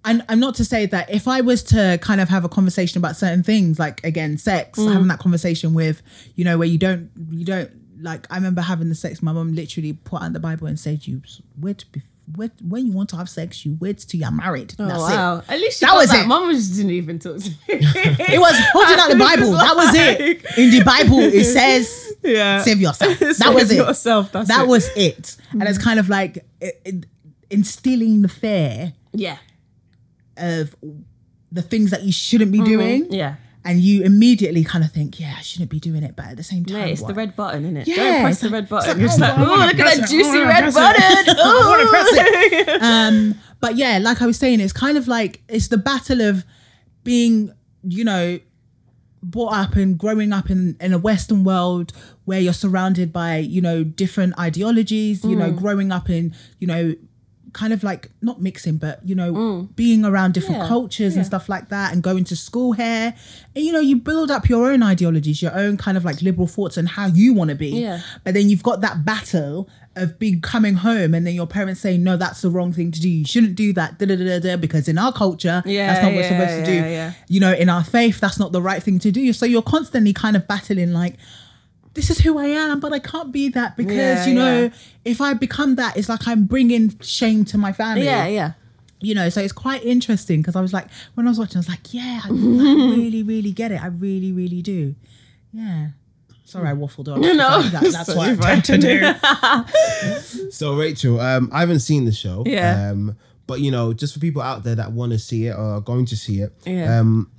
And 0.05 0.23
I'm 0.29 0.39
not 0.39 0.55
to 0.55 0.65
say 0.65 0.85
that 0.85 1.09
if 1.09 1.27
I 1.27 1.41
was 1.41 1.63
to 1.63 1.97
kind 2.01 2.21
of 2.21 2.29
have 2.29 2.45
a 2.45 2.49
conversation 2.49 2.97
about 2.99 3.15
certain 3.17 3.43
things, 3.43 3.79
like 3.79 4.03
again, 4.03 4.37
sex, 4.37 4.79
Mm. 4.79 4.93
having 4.93 5.07
that 5.07 5.19
conversation 5.19 5.73
with, 5.73 6.01
you 6.35 6.45
know, 6.45 6.57
where 6.57 6.67
you 6.67 6.77
don't, 6.77 7.09
you 7.31 7.43
don't 7.45 7.71
like. 8.01 8.27
I 8.29 8.35
remember 8.35 8.61
having 8.61 8.89
the 8.89 8.95
sex. 8.95 9.21
My 9.23 9.31
mom 9.33 9.53
literally 9.55 9.93
put 9.93 10.21
out 10.21 10.33
the 10.33 10.39
Bible 10.39 10.67
and 10.67 10.79
said, 10.79 11.07
"You 11.07 11.21
wait, 11.59 11.85
bef- 11.91 12.01
wait 12.37 12.51
when 12.61 12.85
you 12.85 12.91
want 12.91 13.09
to 13.09 13.17
have 13.17 13.29
sex, 13.29 13.65
you 13.65 13.77
wait 13.79 13.99
till 13.99 14.19
you're 14.19 14.31
married." 14.31 14.75
Oh, 14.77 14.85
That's 14.87 14.99
wow. 14.99 15.37
it. 15.37 15.43
At 15.49 15.59
least 15.59 15.79
That 15.81 15.93
was 15.95 16.09
that. 16.11 16.25
it. 16.25 16.27
Mom 16.27 16.51
just 16.51 16.75
didn't 16.75 16.91
even 16.91 17.19
talk 17.19 17.37
to 17.39 17.49
me. 17.49 17.55
It 17.69 18.39
was 18.39 18.55
holding 18.73 18.99
out 18.99 19.09
the 19.09 19.15
Bible. 19.29 19.51
That 19.53 19.75
was 19.75 19.95
it. 19.95 20.45
In 20.57 20.69
the 20.71 20.83
Bible, 20.83 21.19
it 21.19 21.45
says 21.57 22.13
Yeah. 22.23 22.61
save 22.63 22.81
yourself. 22.81 23.17
that 23.19 23.35
Save 23.37 23.53
was 23.55 23.71
it. 23.71 23.75
yourself, 23.77 24.31
that's 24.31 24.49
that 24.49 24.63
it. 24.63 24.67
was 24.67 24.89
it. 24.95 25.37
And 25.51 25.63
it's 25.63 25.77
kind 25.77 25.99
of 25.99 26.09
like 26.09 26.45
it, 26.61 26.81
it, 26.85 27.05
instilling 27.49 28.21
the 28.23 28.27
fear 28.27 28.93
Yeah. 29.13 29.37
Of 30.37 30.75
the 31.51 31.61
things 31.61 31.91
that 31.91 32.03
you 32.03 32.11
shouldn't 32.11 32.51
be 32.51 32.61
doing. 32.61 33.05
Mm-hmm. 33.05 33.13
Yeah. 33.13 33.35
And 33.67 33.79
you 33.79 34.03
immediately 34.03 34.63
kind 34.63 34.83
of 34.83 34.91
think, 34.91 35.19
yeah, 35.19 35.33
I 35.37 35.41
shouldn't 35.41 35.71
be 35.71 35.79
doing 35.79 36.03
it, 36.03 36.15
but 36.15 36.25
at 36.25 36.37
the 36.37 36.43
same 36.43 36.65
time, 36.65 36.81
Mate, 36.81 36.91
it's 36.91 37.01
what? 37.01 37.07
the 37.07 37.13
red 37.15 37.35
button, 37.35 37.63
isn't 37.63 37.77
it? 37.77 37.87
Yeah, 37.87 37.95
Don't 37.95 38.21
press 38.21 38.39
the 38.41 38.49
red 38.51 38.63
it's 38.65 38.69
button. 38.69 38.99
like, 39.01 39.09
oh, 39.39 39.41
like, 39.41 39.49
oh, 39.49 39.65
look 39.65 39.79
at 39.79 39.97
that 39.97 40.07
juicy 40.09 40.39
red 40.41 40.71
button. 40.71 41.01
it. 41.01 41.37
I 41.39 41.67
wanna 41.67 41.89
press 41.89 42.07
Oh. 42.13 42.75
it. 42.75 42.81
um, 42.83 43.35
but 43.61 43.75
yeah, 43.75 43.97
like 43.99 44.21
I 44.21 44.27
was 44.27 44.37
saying, 44.37 44.59
it's 44.59 44.71
kind 44.73 44.99
of 44.99 45.07
like 45.07 45.41
it's 45.49 45.69
the 45.69 45.79
battle 45.79 46.21
of 46.21 46.45
being, 47.03 47.51
you 47.83 48.03
know, 48.03 48.39
brought 49.23 49.53
up 49.53 49.75
and 49.75 49.97
growing 49.97 50.31
up 50.31 50.51
in, 50.51 50.77
in 50.79 50.93
a 50.93 50.99
Western 50.99 51.43
world 51.43 51.91
where 52.25 52.39
you're 52.39 52.53
surrounded 52.53 53.11
by, 53.11 53.37
you 53.37 53.61
know, 53.61 53.83
different 53.83 54.37
ideologies, 54.39 55.23
you 55.25 55.35
know, 55.35 55.51
growing 55.51 55.91
up 55.91 56.07
in, 56.07 56.35
you 56.59 56.67
know, 56.67 56.93
kind 57.55 57.71
of 57.71 57.83
like 57.83 58.11
not 58.21 58.41
mixing, 58.41 58.75
but 58.75 58.99
you 59.07 59.15
know, 59.15 59.33
mm. 59.33 59.75
being 59.77 60.03
around 60.03 60.33
different 60.33 60.61
Yeah, 60.61 60.67
cultures 60.67 61.15
and 61.15 61.25
stuff 61.25 61.47
like 61.47 61.69
that 61.69 61.93
and 61.93 62.03
going 62.03 62.25
to 62.25 62.35
school 62.35 62.73
here. 62.73 63.15
And 63.55 63.63
you 63.63 63.71
know, 63.71 63.79
you 63.79 63.95
build 63.95 64.29
up 64.29 64.49
your 64.49 64.69
own 64.69 64.83
ideologies, 64.83 65.41
your 65.41 65.55
own 65.57 65.77
kind 65.77 65.95
of 65.97 66.03
like 66.03 66.21
liberal 66.21 66.47
thoughts 66.47 66.75
and 66.75 66.87
how 66.87 67.07
you 67.07 67.33
want 67.33 67.51
to 67.51 67.55
be. 67.55 67.69
Yeah. 67.69 68.01
But 68.25 68.33
then 68.33 68.49
you've 68.49 68.61
got 68.61 68.81
that 68.81 69.05
battle 69.05 69.69
of 69.95 70.19
being 70.19 70.41
coming 70.41 70.73
home 70.73 71.13
and 71.13 71.25
then 71.25 71.33
your 71.33 71.47
parents 71.47 71.79
saying, 71.79 72.03
No, 72.03 72.17
that's 72.17 72.41
the 72.41 72.49
wrong 72.49 72.73
thing 72.73 72.91
to 72.91 72.99
do. 72.99 73.07
You 73.07 73.23
shouldn't 73.23 73.55
do 73.55 73.71
that. 73.71 73.99
Da, 73.99 74.05
da, 74.05 74.17
da, 74.17 74.39
da, 74.39 74.57
because 74.57 74.89
in 74.89 74.97
our 74.97 75.13
culture, 75.13 75.63
Yeah, 75.65 75.87
that's 75.87 76.03
not 76.03 76.09
what 76.09 76.15
we're 76.17 76.21
yeah, 76.23 76.39
supposed 76.39 76.65
to 76.65 76.71
do. 76.71 76.75
yeah, 76.75 76.89
yeah. 76.89 77.13
You 77.29 77.39
know, 77.39 77.53
in 77.53 77.69
our 77.69 77.85
faith, 77.85 78.19
that's 78.19 78.37
not 78.37 78.51
the 78.51 78.61
right 78.61 78.83
thing 78.83 78.99
to 78.99 79.11
do. 79.11 79.31
So 79.31 79.45
you're 79.45 79.61
constantly 79.61 80.11
kind 80.11 80.35
of 80.35 80.45
battling 80.45 80.91
like, 80.91 81.15
this 81.95 82.09
is 82.09 82.19
who 82.19 82.37
I 82.37 82.45
am, 82.45 82.79
but 82.79 82.93
I 82.93 82.99
can't 82.99 83.31
be 83.31 83.49
that 83.49 83.75
because, 83.75 83.95
Yeah, 83.95 84.25
you 84.27 84.33
know, 84.35 84.61
yeah. 84.63 84.69
if 85.05 85.19
I 85.21 85.33
become 85.33 85.75
that, 85.75 85.97
it's 85.97 86.07
like 86.09 86.27
I'm 86.27 86.45
bringing 86.45 86.97
shame 87.01 87.43
to 87.45 87.57
my 87.57 87.71
family 87.73 88.05
Yeah, 88.05 88.27
yeah. 88.27 88.51
you 89.01 89.13
know 89.15 89.27
so 89.29 89.41
it's 89.41 89.51
quite 89.53 89.83
interesting 89.83 90.41
because 90.41 90.55
i 90.55 90.61
was 90.61 90.71
like 90.73 90.87
when 91.15 91.27
i 91.27 91.29
was 91.29 91.37
watching 91.37 91.57
i 91.57 91.59
was 91.59 91.67
like 91.69 91.93
yeah 91.93 92.21
I, 92.23 92.29
I 92.29 92.31
really 92.97 93.23
really 93.23 93.51
get 93.51 93.71
it 93.73 93.83
i 93.83 93.87
really 93.87 94.31
really 94.31 94.61
do 94.61 94.95
yeah 95.53 95.89
sorry 96.45 96.69
i 96.69 96.73
waffled 96.73 97.09
on 97.13 97.19
No, 97.43 97.61
that, 97.61 97.83
that's 97.91 98.05
so 98.07 98.15
what 98.15 98.29
i'm 98.29 98.37
fine. 98.37 98.61
trying 98.61 98.79
to 98.81 98.87
do 98.87 100.49
So 100.51 100.75
Rachel, 100.75 101.19
um, 101.19 101.49
I 101.51 101.59
haven't 101.59 101.79
seen 101.81 102.05
the 102.05 102.11
show. 102.13 102.43
Yeah. 102.45 102.89
Um, 102.91 103.17
but 103.47 103.59
you 103.59 103.69
know, 103.71 103.93
just 103.93 104.13
for 104.13 104.19
people 104.19 104.41
out 104.41 104.63
there 104.63 104.75
that 104.75 104.91
want 104.93 105.11
to 105.11 105.19
see 105.19 105.47
it 105.47 105.51
or 105.55 105.75
are 105.75 105.81
going 105.81 106.05
to 106.07 106.15
see 106.17 106.39
it, 106.41 106.53
Yeah. 106.65 106.99
um, 106.99 107.29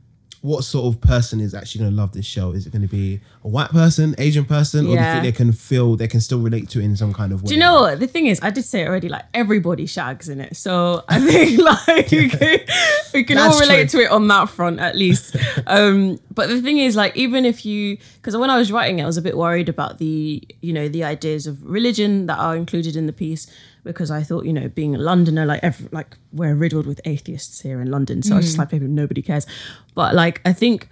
what 0.47 0.63
sort 0.63 0.87
of 0.95 1.01
person 1.01 1.41
is 1.41 1.55
actually 1.55 1.81
going 1.81 1.91
to 1.91 1.97
love 1.97 2.13
this 2.13 2.25
show? 2.25 2.53
Is 2.53 2.67
it 2.67 2.73
going 2.73 2.83
to 2.83 2.89
be 2.89 3.21
a 3.43 3.49
white 3.49 3.71
person, 3.71 4.15
Asian 4.17 4.45
person, 4.45 4.81
or 4.87 4.91
do 4.91 4.91
you 4.91 4.97
Yeah. 4.99 5.13
think 5.13 5.25
they 5.25 5.33
can 5.33 5.51
feel 5.51 5.97
they 5.97 6.07
can 6.07 6.21
still 6.21 6.39
relate 6.39 6.69
to 6.71 6.79
it 6.81 6.85
in 6.85 6.97
some 6.97 7.13
kind 7.13 7.33
of 7.33 7.43
way? 7.43 7.49
Do 7.49 7.55
you 7.55 7.61
know 7.61 7.81
what? 7.83 7.99
The 7.99 8.07
thing 8.07 8.27
is, 8.27 8.39
I 8.43 8.51
did 8.51 8.65
say 8.65 8.83
it 8.83 8.89
already, 8.89 9.09
like 9.09 9.25
everybody 9.35 9.87
shags 9.87 10.29
in 10.29 10.41
it. 10.41 10.57
So 10.57 11.03
I 11.09 11.19
think 11.21 11.59
like 11.71 12.11
we 13.15 13.25
can 13.25 13.39
all 13.39 13.59
relate 13.59 13.91
true. 13.91 14.01
to 14.01 14.07
it 14.07 14.11
on 14.13 14.29
that 14.29 14.49
front 14.49 14.79
at 14.79 14.95
least. 14.95 15.37
um, 15.67 16.21
but 16.33 16.49
the 16.49 16.63
thing 16.63 16.79
is, 16.79 16.95
like, 16.95 17.17
even 17.17 17.45
if 17.45 17.67
you 17.67 17.99
because 18.17 18.37
when 18.37 18.51
I 18.51 18.57
was 18.57 18.71
writing 18.71 19.01
it, 19.01 19.03
I 19.03 19.07
was 19.07 19.17
a 19.17 19.23
bit 19.23 19.37
worried 19.37 19.69
about 19.69 19.99
the, 19.99 20.43
you 20.61 20.73
know, 20.73 20.89
the 20.89 21.03
ideas 21.03 21.47
of 21.49 21.65
religion 21.65 22.27
that 22.27 22.39
are 22.39 22.57
included 22.57 22.95
in 22.95 23.07
the 23.07 23.13
piece 23.13 23.51
because 23.87 24.11
I 24.11 24.23
thought, 24.23 24.45
you 24.45 24.53
know, 24.53 24.69
being 24.69 24.95
a 24.95 24.99
Londoner, 24.99 25.47
like 25.47 25.61
every, 25.63 25.89
like 25.93 26.17
we're 26.33 26.55
riddled 26.55 26.87
with 26.87 27.01
atheists 27.05 27.61
here 27.61 27.81
in 27.81 27.91
London. 27.91 28.23
So 28.23 28.35
I 28.35 28.37
was 28.39 28.47
just 28.47 28.59
like, 28.59 28.73
maybe 28.73 28.87
nobody 28.87 29.23
cares. 29.23 29.47
But 29.95 30.15
like 30.15 30.41
I 30.45 30.53
think 30.53 30.89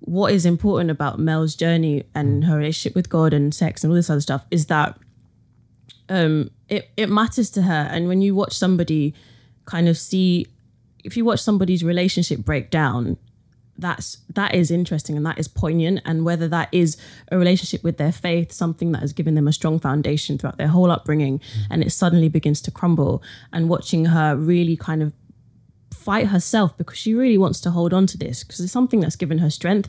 what 0.00 0.32
is 0.32 0.46
important 0.46 0.90
about 0.90 1.18
Mel's 1.18 1.54
journey 1.54 2.04
and 2.14 2.44
her 2.44 2.56
relationship 2.56 2.94
with 2.94 3.08
God 3.08 3.32
and 3.32 3.54
sex 3.54 3.82
and 3.82 3.90
all 3.90 3.96
this 3.96 4.10
other 4.10 4.20
stuff 4.20 4.44
is 4.50 4.66
that 4.66 4.98
um 6.08 6.50
it, 6.68 6.88
it 6.96 7.08
matters 7.08 7.50
to 7.50 7.62
her 7.62 7.88
and 7.90 8.06
when 8.06 8.22
you 8.22 8.34
watch 8.34 8.52
somebody 8.52 9.14
kind 9.64 9.88
of 9.88 9.98
see 9.98 10.46
if 11.02 11.16
you 11.16 11.24
watch 11.24 11.40
somebody's 11.40 11.82
relationship 11.82 12.40
break 12.40 12.70
down 12.70 13.16
that's 13.78 14.18
that 14.34 14.54
is 14.54 14.70
interesting 14.70 15.16
and 15.16 15.26
that 15.26 15.38
is 15.38 15.48
poignant. 15.48 16.00
And 16.04 16.24
whether 16.24 16.48
that 16.48 16.68
is 16.72 16.96
a 17.30 17.38
relationship 17.38 17.82
with 17.82 17.98
their 17.98 18.12
faith 18.12 18.52
something 18.52 18.92
that 18.92 19.00
has 19.00 19.12
given 19.12 19.34
them 19.34 19.48
a 19.48 19.52
strong 19.52 19.78
foundation 19.78 20.38
throughout 20.38 20.58
their 20.58 20.68
whole 20.68 20.90
upbringing 20.90 21.40
and 21.70 21.82
it 21.82 21.90
suddenly 21.90 22.28
begins 22.28 22.60
to 22.62 22.70
crumble 22.70 23.22
and 23.52 23.68
watching 23.68 24.06
her 24.06 24.36
really 24.36 24.76
kind 24.76 25.02
of 25.02 25.12
fight 25.92 26.28
herself 26.28 26.76
because 26.78 26.96
she 26.96 27.14
really 27.14 27.38
wants 27.38 27.60
to 27.60 27.70
hold 27.70 27.92
on 27.92 28.06
to 28.06 28.16
this 28.16 28.44
because 28.44 28.60
it's 28.60 28.72
something 28.72 29.00
that's 29.00 29.16
given 29.16 29.38
her 29.38 29.50
strength. 29.50 29.88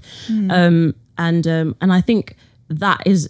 Um 0.52 0.96
and 1.18 1.48
um 1.48 1.76
and 1.82 1.92
i 1.92 2.02
think 2.02 2.36
that 2.70 3.02
is 3.06 3.30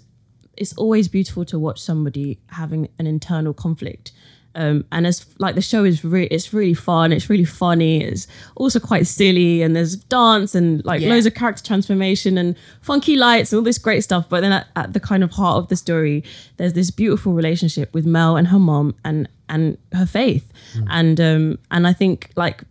it's 0.55 0.73
always 0.73 1.07
beautiful 1.07 1.45
to 1.45 1.59
watch 1.59 1.79
somebody 1.79 2.39
having 2.47 2.89
an 2.99 3.07
internal 3.07 3.53
conflict 3.53 4.11
um, 4.57 4.83
and 4.91 5.05
as 5.07 5.25
like 5.39 5.55
the 5.55 5.61
show 5.61 5.83
is 5.85 6.03
really 6.03 6.27
it's 6.27 6.51
really 6.51 6.73
fun 6.73 7.13
it's 7.13 7.29
really 7.29 7.45
funny 7.45 8.03
it's 8.03 8.27
also 8.55 8.79
quite 8.79 9.05
silly 9.07 9.61
and 9.61 9.75
there's 9.75 9.95
dance 9.95 10.55
and 10.55 10.83
like 10.83 10.99
Yeah. 11.01 11.09
loads 11.11 11.25
of 11.27 11.33
character 11.35 11.63
transformation 11.63 12.37
and 12.37 12.55
funky 12.81 13.15
lights 13.15 13.53
and 13.53 13.57
all 13.59 13.63
this 13.63 13.77
great 13.77 14.03
stuff. 14.03 14.27
But 14.27 14.41
then 14.41 14.51
at, 14.51 14.67
at 14.75 14.93
the 14.93 14.99
kind 14.99 15.23
of 15.23 15.31
heart 15.31 15.57
of 15.57 15.67
the 15.69 15.75
story 15.75 16.23
there's 16.57 16.73
this 16.73 16.89
beautiful 16.91 17.33
relationship 17.33 17.93
with 17.93 18.05
mel 18.05 18.35
and 18.35 18.47
her 18.47 18.59
mom 18.59 18.95
and 19.05 19.29
and 19.47 19.77
her 19.93 20.05
faith. 20.07 20.45
And 20.89 21.21
um 21.21 21.57
and 21.71 21.87
i 21.87 21.93
think 21.93 22.31
like 22.35 22.63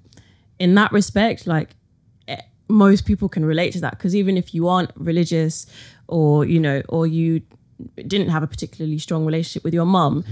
in 0.58 0.74
that 0.74 0.90
respect 0.92 1.46
like 1.46 1.68
eh, 2.28 2.40
most 2.68 3.06
people 3.06 3.28
can 3.28 3.44
relate 3.44 3.72
to 3.74 3.80
that 3.80 3.92
because 3.92 4.14
even 4.16 4.36
if 4.36 4.52
you 4.54 4.66
aren't 4.68 4.90
religious 4.96 5.66
or 6.08 6.44
you 6.44 6.58
know 6.58 6.82
or 6.88 7.06
you 7.06 7.40
didn't 8.06 8.30
have 8.30 8.42
a 8.42 8.46
particularly 8.46 8.98
strong 8.98 9.24
relationship 9.26 9.62
with 9.62 9.74
your 9.74 9.84
mum 9.86 10.24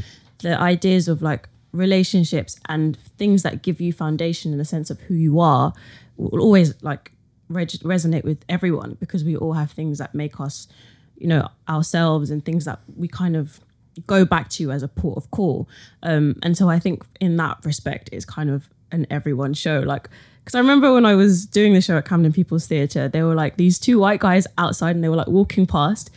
the 0.45 0.61
ideas 0.61 1.09
of 1.09 1.23
like 1.23 1.49
relationships 1.73 2.61
and 2.69 2.99
things 3.19 3.43
that 3.43 3.63
give 3.63 3.81
you 3.81 3.93
foundation 3.93 4.53
in 4.53 4.59
the 4.59 4.65
sense 4.65 4.91
of 4.91 5.01
who 5.01 5.15
you 5.15 5.41
are 5.41 5.73
will 6.17 6.41
always 6.41 6.81
like 6.83 7.11
resonate 7.51 8.25
with 8.25 8.45
everyone 8.49 8.97
because 9.01 9.25
we 9.25 9.37
all 9.37 9.55
have 9.55 9.71
things 9.71 9.99
that 9.99 10.15
make 10.15 10.39
us 10.39 10.69
you 11.17 11.27
know 11.27 11.49
ourselves 11.69 12.31
and 12.31 12.45
things 12.45 12.65
that 12.67 12.79
we 12.95 13.09
kind 13.09 13.37
of 13.37 13.59
go 14.07 14.25
back 14.25 14.49
to 14.51 14.71
as 14.71 14.83
a 14.83 14.89
port 14.89 15.17
of 15.17 15.31
call. 15.31 15.69
Um 16.03 16.37
and 16.43 16.57
so 16.57 16.69
i 16.69 16.79
think 16.79 17.05
in 17.21 17.37
that 17.39 17.57
respect 17.65 18.11
it's 18.13 18.25
kind 18.25 18.51
of 18.51 18.69
an 18.93 19.07
everyone 19.11 19.55
show. 19.55 19.81
Like 19.81 20.09
because 20.41 20.55
i 20.55 20.59
remember 20.59 20.93
when 20.93 21.07
i 21.07 21.15
was 21.15 21.47
doing 21.47 21.73
the 21.73 21.81
show 21.81 21.97
at 21.97 22.05
camden 22.05 22.31
people's 22.31 22.67
theatre 22.67 23.09
there 23.09 23.25
were 23.25 23.35
like 23.35 23.57
these 23.57 23.79
two 23.79 23.99
white 23.99 24.21
guys 24.21 24.47
outside 24.59 24.95
and 24.95 25.03
they 25.03 25.09
were 25.09 25.17
like 25.17 25.27
walking 25.41 25.67
past 25.67 26.11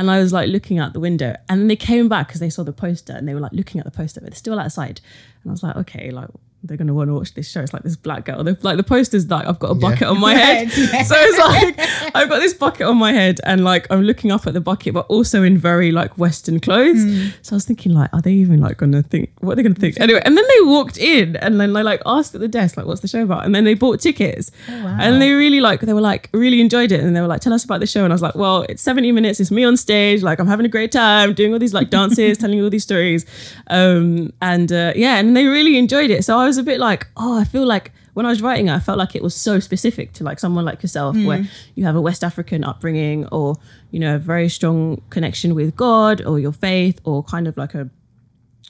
and 0.00 0.10
i 0.10 0.18
was 0.18 0.32
like 0.32 0.48
looking 0.48 0.78
out 0.78 0.94
the 0.94 1.00
window 1.00 1.36
and 1.48 1.60
then 1.60 1.68
they 1.68 1.76
came 1.76 2.08
back 2.08 2.26
because 2.26 2.40
they 2.40 2.48
saw 2.48 2.64
the 2.64 2.72
poster 2.72 3.12
and 3.12 3.28
they 3.28 3.34
were 3.34 3.40
like 3.40 3.52
looking 3.52 3.78
at 3.78 3.84
the 3.84 3.90
poster 3.90 4.18
but 4.20 4.30
they're 4.30 4.36
still 4.36 4.58
outside. 4.58 5.00
And 5.42 5.50
i 5.50 5.52
was 5.52 5.62
like 5.62 5.76
okay 5.76 6.10
like 6.10 6.30
they're 6.62 6.76
gonna 6.76 6.92
want 6.92 7.08
to 7.08 7.14
watch 7.14 7.32
this 7.34 7.50
show. 7.50 7.60
It's 7.60 7.72
like 7.72 7.82
this 7.82 7.96
black 7.96 8.26
girl. 8.26 8.44
They're, 8.44 8.56
like 8.62 8.76
the 8.76 8.82
poster's 8.82 9.28
like 9.30 9.46
I've 9.46 9.58
got 9.58 9.70
a 9.70 9.74
bucket 9.74 10.02
on 10.08 10.20
my 10.20 10.34
head, 10.34 10.68
Yeah. 10.76 11.02
so 11.02 11.14
it's 11.18 11.38
like 11.38 12.14
I've 12.14 12.28
got 12.28 12.40
this 12.40 12.52
bucket 12.54 12.86
on 12.86 12.98
my 12.98 13.12
head, 13.12 13.40
and 13.44 13.64
like 13.64 13.86
I'm 13.90 14.02
looking 14.02 14.30
up 14.30 14.46
at 14.46 14.52
the 14.54 14.60
bucket, 14.60 14.92
but 14.94 15.06
also 15.06 15.42
in 15.42 15.56
very 15.56 15.90
like 15.90 16.18
Western 16.18 16.60
clothes. 16.60 17.02
So 17.42 17.54
I 17.54 17.56
was 17.56 17.64
thinking, 17.64 17.92
like, 17.92 18.10
are 18.12 18.20
they 18.20 18.32
even 18.32 18.60
like 18.60 18.76
gonna 18.76 19.02
think 19.02 19.30
what 19.40 19.52
are 19.52 19.56
they 19.56 19.62
gonna 19.62 19.74
think? 19.74 19.98
Anyway, 20.00 20.20
and 20.24 20.36
then 20.36 20.44
they 20.46 20.66
walked 20.66 20.98
in, 20.98 21.36
and 21.36 21.58
then 21.60 21.72
they 21.72 21.82
like 21.82 22.02
asked 22.04 22.34
at 22.34 22.40
the 22.42 22.48
desk, 22.48 22.76
like, 22.76 22.86
what's 22.86 23.00
the 23.00 23.08
show 23.08 23.22
about? 23.22 23.44
And 23.46 23.54
then 23.54 23.64
they 23.64 23.74
bought 23.74 24.00
tickets, 24.00 24.50
and 24.68 25.20
they 25.22 25.32
really 25.32 25.60
like 25.60 25.80
they 25.80 25.92
were 25.94 26.00
like 26.00 26.28
really 26.32 26.60
enjoyed 26.60 26.92
it, 26.92 27.00
and 27.00 27.16
they 27.16 27.20
were 27.22 27.26
like, 27.26 27.40
tell 27.40 27.52
us 27.54 27.64
about 27.64 27.80
the 27.80 27.86
show, 27.86 28.04
and 28.04 28.12
I 28.12 28.14
was 28.14 28.22
like, 28.22 28.34
well, 28.34 28.62
it's 28.68 28.82
70 28.82 29.12
minutes, 29.12 29.40
it's 29.40 29.50
me 29.50 29.64
on 29.64 29.76
stage, 29.78 30.22
like 30.22 30.38
I'm 30.38 30.46
having 30.46 30.66
a 30.66 30.68
great 30.68 30.92
time 30.92 31.32
doing 31.32 31.52
all 31.54 31.58
these 31.58 31.72
like 31.74 31.88
dances, 31.98 32.36
telling 32.36 32.58
you 32.58 32.64
all 32.64 32.70
these 32.70 32.82
stories, 32.84 33.24
um, 33.68 34.30
and 34.42 34.70
uh, 34.72 34.92
yeah, 34.94 35.16
and 35.18 35.34
they 35.36 35.46
really 35.46 35.78
enjoyed 35.78 36.10
it. 36.10 36.24
So 36.24 36.36
I 36.38 36.49
was 36.50 36.58
a 36.58 36.64
bit 36.64 36.80
like, 36.80 37.06
oh, 37.16 37.38
I 37.38 37.44
feel 37.44 37.64
like 37.64 37.92
when 38.14 38.26
I 38.26 38.28
was 38.28 38.42
writing 38.42 38.66
it, 38.66 38.74
I 38.74 38.80
felt 38.80 38.98
like 38.98 39.14
it 39.14 39.22
was 39.22 39.36
so 39.36 39.60
specific 39.60 40.12
to 40.14 40.24
like 40.24 40.40
someone 40.40 40.64
like 40.64 40.82
yourself, 40.82 41.16
where 41.16 41.38
hmm. 41.38 41.48
you 41.76 41.84
have 41.84 41.94
a 41.94 42.00
West 42.00 42.24
African 42.24 42.64
upbringing, 42.64 43.26
or 43.26 43.54
you 43.92 44.00
know, 44.00 44.16
a 44.16 44.18
very 44.18 44.48
strong 44.48 45.00
connection 45.10 45.54
with 45.54 45.76
God, 45.76 46.20
or 46.22 46.40
your 46.40 46.50
faith, 46.52 47.00
or 47.04 47.22
kind 47.22 47.46
of 47.46 47.56
like 47.56 47.74
a, 47.74 47.88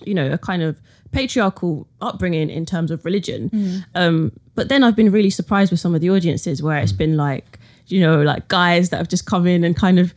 you 0.04 0.12
know, 0.12 0.30
a 0.30 0.36
kind 0.36 0.62
of 0.62 0.78
patriarchal 1.10 1.86
upbringing 2.02 2.50
in 2.50 2.66
terms 2.66 2.90
of 2.90 3.02
religion. 3.06 3.48
Hmm. 3.48 3.78
Um, 3.94 4.32
but 4.54 4.68
then 4.68 4.84
I've 4.84 4.96
been 4.96 5.10
really 5.10 5.30
surprised 5.30 5.70
with 5.70 5.80
some 5.80 5.94
of 5.94 6.02
the 6.02 6.10
audiences 6.10 6.62
where 6.62 6.76
it's 6.76 6.92
hmm. 6.92 6.98
been 6.98 7.16
like, 7.16 7.58
you 7.86 8.00
know, 8.00 8.20
like 8.20 8.48
guys 8.48 8.90
that 8.90 8.98
have 8.98 9.08
just 9.08 9.24
come 9.24 9.46
in 9.46 9.64
and 9.64 9.74
kind 9.74 9.98
of, 9.98 10.12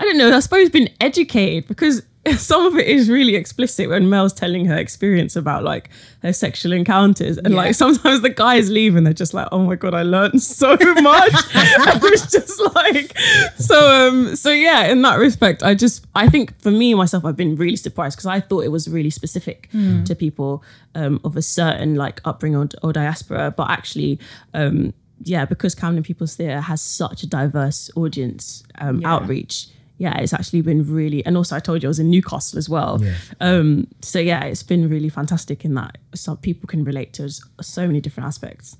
I 0.00 0.04
don't 0.04 0.18
know, 0.18 0.36
I 0.36 0.40
suppose 0.40 0.68
been 0.68 0.90
educated 1.00 1.68
because 1.68 2.02
some 2.38 2.66
of 2.66 2.76
it 2.76 2.86
is 2.86 3.08
really 3.10 3.34
explicit 3.36 3.88
when 3.88 4.08
Mel's 4.08 4.32
telling 4.32 4.64
her 4.66 4.76
experience 4.76 5.36
about 5.36 5.62
like 5.64 5.90
her 6.22 6.32
sexual 6.32 6.72
encounters. 6.72 7.36
And 7.38 7.50
Yeah. 7.50 7.56
like 7.56 7.74
sometimes 7.74 8.22
the 8.22 8.30
guys 8.30 8.70
leave 8.70 8.96
and 8.96 9.06
they're 9.06 9.12
just 9.12 9.34
like, 9.34 9.48
oh 9.52 9.58
my 9.64 9.76
God, 9.76 9.94
I 9.94 10.02
learned 10.02 10.42
so 10.60 10.70
much. 10.76 11.34
and 11.54 12.02
was 12.02 12.30
just 12.30 12.60
like, 12.74 13.16
so, 13.58 14.08
um, 14.08 14.36
so 14.36 14.50
yeah, 14.50 14.86
in 14.86 15.02
that 15.02 15.18
respect, 15.18 15.62
I 15.62 15.74
just, 15.74 16.06
I 16.14 16.28
think 16.28 16.58
for 16.60 16.70
me, 16.70 16.94
myself, 16.94 17.24
I've 17.24 17.36
been 17.36 17.56
really 17.56 17.76
surprised 17.76 18.16
because 18.16 18.26
I 18.26 18.40
thought 18.40 18.64
it 18.64 18.68
was 18.72 18.88
really 18.88 19.10
specific 19.10 19.68
to 20.04 20.14
people 20.14 20.62
um, 20.94 21.20
of 21.24 21.36
a 21.36 21.42
certain 21.42 21.94
like 21.96 22.20
upbringing 22.24 22.56
or, 22.58 22.68
or 22.82 22.92
diaspora. 22.92 23.52
But 23.56 23.70
actually, 23.70 24.18
um, 24.54 24.94
yeah, 25.22 25.44
because 25.44 25.74
Camden 25.74 26.02
People's 26.02 26.36
Theatre 26.36 26.60
has 26.60 26.80
such 26.80 27.22
a 27.22 27.26
diverse 27.26 27.90
audience 27.96 28.62
um, 28.78 29.00
Yeah. 29.00 29.14
outreach, 29.14 29.68
yeah, 29.98 30.18
it's 30.18 30.32
actually 30.32 30.60
been 30.62 30.92
really, 30.92 31.24
and 31.24 31.36
also 31.36 31.54
I 31.56 31.60
told 31.60 31.82
you 31.82 31.88
I 31.88 31.90
was 31.90 31.98
in 32.00 32.10
Newcastle 32.10 32.58
as 32.58 32.68
well. 32.68 33.00
Yeah. 33.02 33.14
Um, 33.40 33.86
so 34.02 34.18
yeah, 34.18 34.42
it's 34.44 34.62
been 34.62 34.88
really 34.88 35.08
fantastic 35.08 35.64
in 35.64 35.74
that 35.74 35.98
some 36.14 36.36
people 36.38 36.66
can 36.66 36.82
relate 36.84 37.12
to 37.14 37.24
s- 37.24 37.40
so 37.60 37.86
many 37.86 38.00
different 38.00 38.26
aspects. 38.26 38.76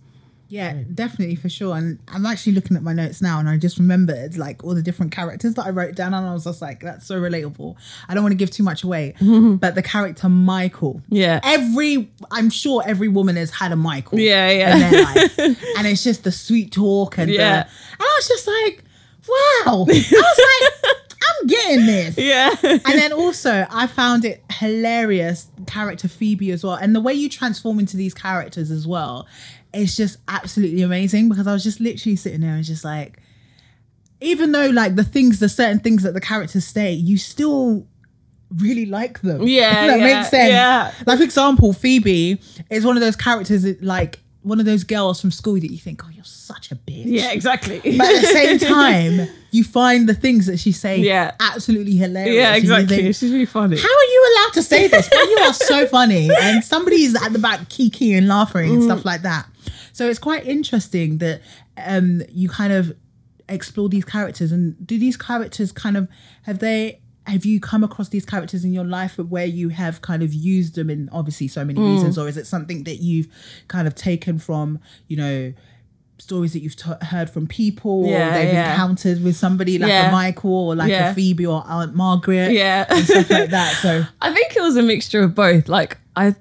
Yeah, 0.49 0.83
definitely 0.93 1.37
for 1.37 1.49
sure. 1.49 1.75
And 1.77 1.99
I'm 2.07 2.27
actually 2.27 2.53
looking 2.53 2.77
at 2.77 2.83
my 2.83 2.93
notes 2.93 3.23
now, 3.23 3.39
and 3.41 3.49
I 3.49 3.57
just 3.57 3.79
remembered 3.79 4.37
like 4.37 4.63
all 4.63 4.75
the 4.75 4.83
different 4.83 5.11
characters 5.11 5.55
that 5.55 5.67
I 5.67 5.71
wrote 5.71 5.95
down, 5.95 6.15
and 6.15 6.27
I 6.27 6.33
was 6.33 6.45
just 6.45 6.61
like, 6.61 6.81
"That's 6.81 7.07
so 7.07 7.19
relatable." 7.21 7.75
I 8.09 8.15
don't 8.15 8.23
want 8.23 8.33
to 8.33 8.37
give 8.37 8.51
too 8.51 8.63
much 8.63 8.85
away, 8.85 9.15
but 9.21 9.75
the 9.75 9.83
character 9.83 10.29
Michael, 10.29 11.01
Yeah. 11.09 11.41
every 11.43 12.11
I'm 12.31 12.51
sure 12.51 12.83
every 12.87 13.09
woman 13.09 13.37
has 13.37 13.51
had 13.51 13.73
a 13.73 13.77
Michael, 13.77 14.19
Yeah, 14.21 14.51
yeah. 14.51 14.75
in 14.75 14.81
their 14.91 15.03
life, 15.03 15.39
and 15.79 15.87
it's 15.87 16.05
just 16.05 16.25
the 16.25 16.31
sweet 16.33 16.73
talk 16.73 17.19
and 17.19 17.31
the- 17.31 17.35
Yeah. 17.37 17.61
and 17.63 18.01
I 18.01 18.15
was 18.19 18.29
just 18.29 18.47
like, 18.47 18.85
"Wow!" 19.27 19.87
I 19.89 19.95
was 19.95 20.41
like, 20.93 20.97
"I'm 21.41 21.47
getting 21.47 21.87
this." 21.87 22.17
Yeah. 22.19 22.55
and 22.63 22.81
then 22.83 23.13
also 23.25 23.67
I 23.71 23.87
found 23.87 24.25
it 24.25 24.43
hilarious 24.51 25.49
character 25.67 26.09
Phoebe 26.09 26.51
as 26.51 26.65
well, 26.65 26.75
and 26.75 26.95
the 26.95 27.01
way 27.01 27.15
you 27.15 27.29
transform 27.29 27.79
into 27.79 27.97
these 27.97 28.15
characters 28.15 28.71
as 28.71 28.87
well, 28.87 29.27
it's 29.73 29.97
just 29.97 30.19
absolutely 30.29 30.83
amazing 30.83 31.29
because 31.29 31.47
I 31.47 31.53
was 31.53 31.63
just 31.65 31.81
literally 31.81 32.17
sitting 32.17 32.41
there 32.41 32.55
and 32.55 32.65
just 32.65 32.85
like, 32.85 33.21
even 34.21 34.53
though 34.53 34.69
like 34.69 34.97
the 34.97 35.05
things, 35.05 35.41
the 35.41 35.49
certain 35.49 35.81
things 35.81 36.03
that 36.03 36.15
the 36.15 36.21
characters 36.21 36.65
say, 36.67 36.93
you 36.93 37.19
still 37.19 37.87
really 38.57 38.87
like 38.87 39.21
them. 39.21 39.43
Yeah, 39.47 39.87
that 39.89 39.99
yeah, 39.99 40.05
makes 40.05 40.31
sense. 40.31 40.51
yeah. 40.51 40.93
Like 41.07 41.19
for 41.19 41.25
example, 41.25 41.73
Phoebe 41.73 42.41
is 42.71 42.85
one 42.85 42.97
of 42.97 43.01
those 43.01 43.17
characters 43.17 43.63
that 43.63 43.83
like 43.83 44.21
one 44.45 44.61
of 44.61 44.67
those 44.67 44.85
girls 44.85 45.21
from 45.21 45.31
school 45.31 45.55
that 45.55 45.71
you 45.71 45.79
think, 45.79 46.05
oh, 46.05 46.09
you're 46.11 46.23
such 46.25 46.71
a 46.71 46.77
bitch. 46.77 47.05
Yeah, 47.07 47.33
exactly. 47.33 47.81
But 47.81 48.07
at 48.15 48.21
the 48.21 48.27
same 48.29 48.59
time, 49.19 49.29
you 49.51 49.65
find 49.65 50.09
the 50.09 50.15
things 50.15 50.47
that 50.47 50.59
she 50.59 50.71
say 50.71 50.99
Yeah. 50.99 51.33
absolutely 51.41 51.97
hilarious. 51.97 52.37
yeah, 52.37 52.55
exactly. 52.55 52.97
think, 52.97 53.17
She's 53.17 53.33
really 53.33 53.47
funny. 53.47 53.77
how 53.79 53.89
are 53.89 54.05
you 54.13 54.37
allowed 54.37 54.53
to 54.55 54.63
say 54.63 54.87
this? 54.87 55.09
But 55.09 55.19
you 55.19 55.39
are 55.47 55.53
so 55.55 55.87
funny. 55.87 56.29
And 56.43 56.63
somebody's 56.63 57.15
at 57.21 57.33
the 57.33 57.39
back 57.39 57.69
kiki 57.69 58.13
and 58.15 58.29
laughing 58.29 58.71
and 58.71 58.83
Mm. 58.83 58.85
stuff 58.85 59.05
like 59.05 59.23
that. 59.23 59.47
So 59.93 60.09
it's 60.11 60.19
quite 60.19 60.47
interesting 60.47 61.19
that 61.19 61.41
um, 61.77 62.23
you 62.31 62.49
kind 62.49 62.73
of 62.73 62.95
explore 63.49 63.89
these 63.89 64.05
characters. 64.05 64.53
And 64.53 64.75
do 64.87 64.99
these 64.99 65.17
characters 65.17 65.73
kind 65.73 65.97
of 65.97 66.09
have 66.43 66.59
they 66.59 67.01
have 67.27 67.45
you 67.45 67.59
come 67.61 67.83
across 67.83 68.11
these 68.11 68.25
characters 68.27 68.65
in 68.65 68.73
your 68.73 68.85
life 68.85 69.17
where 69.19 69.47
you 69.47 69.71
have 69.71 70.03
kind 70.03 70.23
of 70.23 70.33
used 70.35 70.75
them 70.75 70.91
in 70.91 71.09
obviously 71.11 71.49
so 71.49 71.65
many 71.65 71.79
Mm. 71.81 71.95
reasons, 71.95 72.19
or 72.19 72.29
is 72.29 72.37
it 72.37 72.47
something 72.47 72.85
that 72.85 72.97
you've 73.03 73.29
kind 73.69 73.87
of 73.89 73.95
taken 73.95 74.39
from 74.39 74.79
you 75.09 75.17
know? 75.17 75.53
Stories 76.19 76.53
that 76.53 76.61
you've 76.61 76.77
t- 76.77 76.91
heard 77.03 77.29
from 77.29 77.49
people, 77.49 78.05
or 78.05 78.11
Yeah, 78.13 78.33
they've 78.39 78.53
yeah. 78.55 78.71
encountered 78.71 79.23
with 79.25 79.37
somebody 79.37 79.79
like 79.79 79.89
Yeah. 79.91 80.11
a 80.11 80.13
Michael 80.13 80.69
or 80.69 80.77
like 80.77 80.93
a 80.93 81.13
Phoebe 81.13 81.45
or 81.45 81.65
Aunt 81.67 81.97
Margaret, 81.97 82.53
Yeah. 82.53 82.87
and 82.89 83.05
stuff 83.05 83.29
like 83.29 83.51
that. 83.51 83.75
So 83.83 84.05
I 84.23 84.33
think 84.33 84.55
it 84.55 84.63
was 84.63 84.77
a 84.77 84.83
mixture 84.83 85.23
of 85.25 85.35
both. 85.35 85.69
Like 85.69 85.99
I 86.15 86.37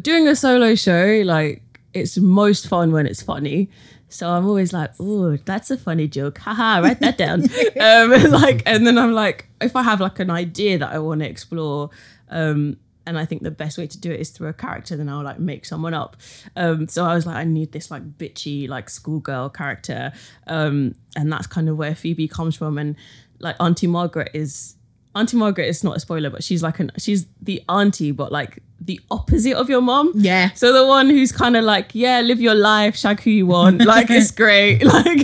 doing 0.00 0.26
a 0.26 0.34
solo 0.34 0.74
show, 0.74 1.20
like 1.24 1.62
it's 1.92 2.16
most 2.16 2.66
fun 2.66 2.92
when 2.92 3.06
it's 3.06 3.20
funny. 3.22 3.68
So 4.14 4.30
I'm 4.30 4.46
always 4.46 4.72
like, 4.72 4.92
oh, 5.00 5.36
that's 5.38 5.72
a 5.72 5.76
funny 5.76 6.06
joke. 6.06 6.38
Haha, 6.38 6.80
write 6.80 7.00
that 7.00 7.18
down. 7.18 7.42
um, 7.80 8.30
like, 8.30 8.62
and 8.64 8.86
then 8.86 8.96
I'm 8.96 9.12
like, 9.12 9.48
if 9.60 9.74
I 9.74 9.82
have 9.82 10.00
like 10.00 10.20
an 10.20 10.30
idea 10.30 10.78
that 10.78 10.92
I 10.92 11.00
want 11.00 11.20
to 11.20 11.28
explore, 11.28 11.90
um, 12.28 12.76
and 13.06 13.18
I 13.18 13.24
think 13.24 13.42
the 13.42 13.50
best 13.50 13.76
way 13.76 13.88
to 13.88 13.98
do 13.98 14.12
it 14.12 14.20
is 14.20 14.30
through 14.30 14.48
a 14.48 14.52
character, 14.52 14.96
then 14.96 15.08
I'll 15.08 15.24
like 15.24 15.40
make 15.40 15.64
someone 15.64 15.94
up. 15.94 16.16
Um, 16.54 16.86
so 16.86 17.04
I 17.04 17.14
was 17.14 17.26
like, 17.26 17.36
I 17.36 17.44
need 17.44 17.72
this 17.72 17.90
like 17.90 18.16
bitchy, 18.16 18.68
like 18.68 18.88
schoolgirl 18.88 19.50
character. 19.50 20.12
Um, 20.46 20.94
and 21.16 21.30
that's 21.30 21.48
kind 21.48 21.68
of 21.68 21.76
where 21.76 21.96
Phoebe 21.96 22.28
comes 22.28 22.54
from. 22.54 22.78
And 22.78 22.94
like 23.40 23.56
Auntie 23.58 23.88
Margaret 23.88 24.30
is 24.32 24.76
Auntie 25.16 25.36
Margaret 25.36 25.68
is 25.68 25.84
not 25.84 25.96
a 25.96 26.00
spoiler, 26.00 26.30
but 26.30 26.42
she's 26.42 26.62
like 26.62 26.80
an 26.80 26.90
she's 26.98 27.26
the 27.40 27.62
auntie, 27.68 28.10
but 28.10 28.32
like 28.32 28.58
the 28.80 29.00
opposite 29.10 29.54
of 29.54 29.70
your 29.70 29.80
mom. 29.80 30.12
Yeah. 30.14 30.50
So 30.54 30.72
the 30.72 30.84
one 30.86 31.08
who's 31.08 31.32
kind 31.32 31.56
of 31.56 31.64
like, 31.64 31.94
yeah, 31.94 32.20
live 32.20 32.40
your 32.40 32.54
life, 32.56 32.96
shag 32.96 33.20
who 33.20 33.30
you 33.30 33.46
want, 33.46 33.82
like 33.84 34.10
it's 34.10 34.30
great, 34.42 34.84
like, 34.94 35.20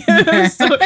so- 0.51 0.79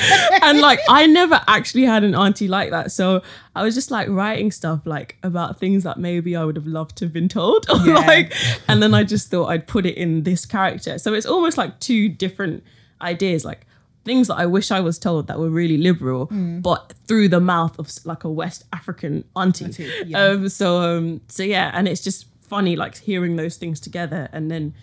and 0.43 0.61
like 0.61 0.81
I 0.89 1.07
never 1.07 1.41
actually 1.47 1.85
had 1.85 2.03
an 2.03 2.15
auntie 2.15 2.49
like 2.49 2.71
that. 2.71 2.91
So 2.91 3.23
I 3.55 3.63
was 3.63 3.75
just 3.75 3.91
like 3.91 4.09
writing 4.09 4.51
stuff 4.51 4.81
like 4.87 5.17
about 5.23 5.61
things 5.61 5.85
that 5.85 5.99
maybe 5.99 6.35
I 6.35 6.45
would 6.45 6.57
have 6.57 6.67
loved 6.67 6.97
to 6.97 7.05
have 7.05 7.13
been 7.13 7.29
told, 7.29 7.69
or 7.71 7.77
Yeah. 7.87 7.95
like, 7.95 8.33
and 8.69 8.83
then 8.83 8.95
I 8.95 9.05
just 9.05 9.31
thought 9.31 9.47
I'd 9.47 9.67
put 9.67 9.87
it 9.87 9.97
in 9.97 10.23
this 10.25 10.45
character. 10.47 10.99
So 10.99 11.15
it's 11.15 11.27
almost 11.27 11.57
like 11.59 11.79
two 11.79 12.09
different 12.09 12.65
ideas, 13.01 13.45
like 13.45 13.67
things 14.05 14.29
that 14.29 14.35
I 14.35 14.47
wish 14.47 14.71
I 14.71 14.81
was 14.81 14.99
told 14.99 15.27
that 15.29 15.39
were 15.39 15.51
really 15.51 15.79
liberal, 15.79 16.27
but 16.27 16.93
through 17.09 17.29
the 17.29 17.41
mouth 17.41 17.79
of 17.79 17.91
like 18.05 18.25
a 18.25 18.31
West 18.31 18.65
African 18.73 19.25
auntie. 19.35 19.65
Auntie, 19.67 19.91
yeah. 20.07 20.19
Um, 20.25 20.49
so 20.49 20.81
um, 20.83 21.21
so 21.29 21.43
yeah, 21.43 21.71
and 21.75 21.89
it's 21.89 22.03
just 22.03 22.27
funny 22.43 22.77
like 22.77 22.97
hearing 22.99 23.37
those 23.37 23.57
things 23.57 23.81
together, 23.81 24.29
and 24.33 24.51
then. 24.51 24.75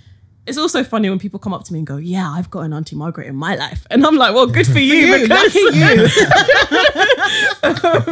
It's 0.48 0.58
also 0.58 0.84
funny 0.84 1.08
when 1.08 1.20
people 1.20 1.40
come 1.40 1.54
up 1.54 1.66
to 1.66 1.72
me 1.72 1.80
and 1.82 1.88
go, 1.88 1.98
"Yeah, 1.98 2.28
I've 2.28 2.50
got 2.50 2.62
an 2.62 2.74
Auntie 2.74 2.96
Margaret 2.96 3.28
in 3.28 3.36
my 3.36 3.54
life," 3.56 3.86
and 3.92 4.04
I'm 4.04 4.16
like, 4.18 4.34
"Well, 4.34 4.48
good 4.48 4.66
for 4.66 4.80
you, 4.90 4.96
you, 4.96 5.22
because- 5.22 5.54
lucky 5.54 5.60
you. 5.78 6.08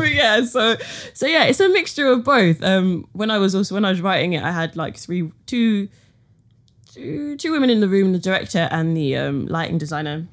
yeah, 0.14 0.46
so 0.46 0.76
so 1.16 1.26
yeah, 1.26 1.46
it's 1.46 1.60
a 1.60 1.68
mixture 1.70 2.06
of 2.08 2.24
both. 2.24 2.62
Um, 2.64 3.08
when 3.14 3.32
I 3.32 3.40
was 3.40 3.56
also 3.56 3.74
when 3.74 3.84
I 3.84 3.90
was 3.90 4.00
writing 4.02 4.34
it, 4.34 4.44
I 4.44 4.52
had 4.52 4.76
like 4.76 4.96
three, 4.96 5.32
two, 5.48 5.90
two, 6.94 7.36
two 7.38 7.52
women 7.52 7.72
in 7.72 7.80
the 7.80 7.88
room, 7.88 8.14
the 8.14 8.20
director 8.20 8.68
and 8.72 8.96
the 8.96 9.18
um, 9.18 9.48
lighting 9.48 9.80
designer. 9.80 10.28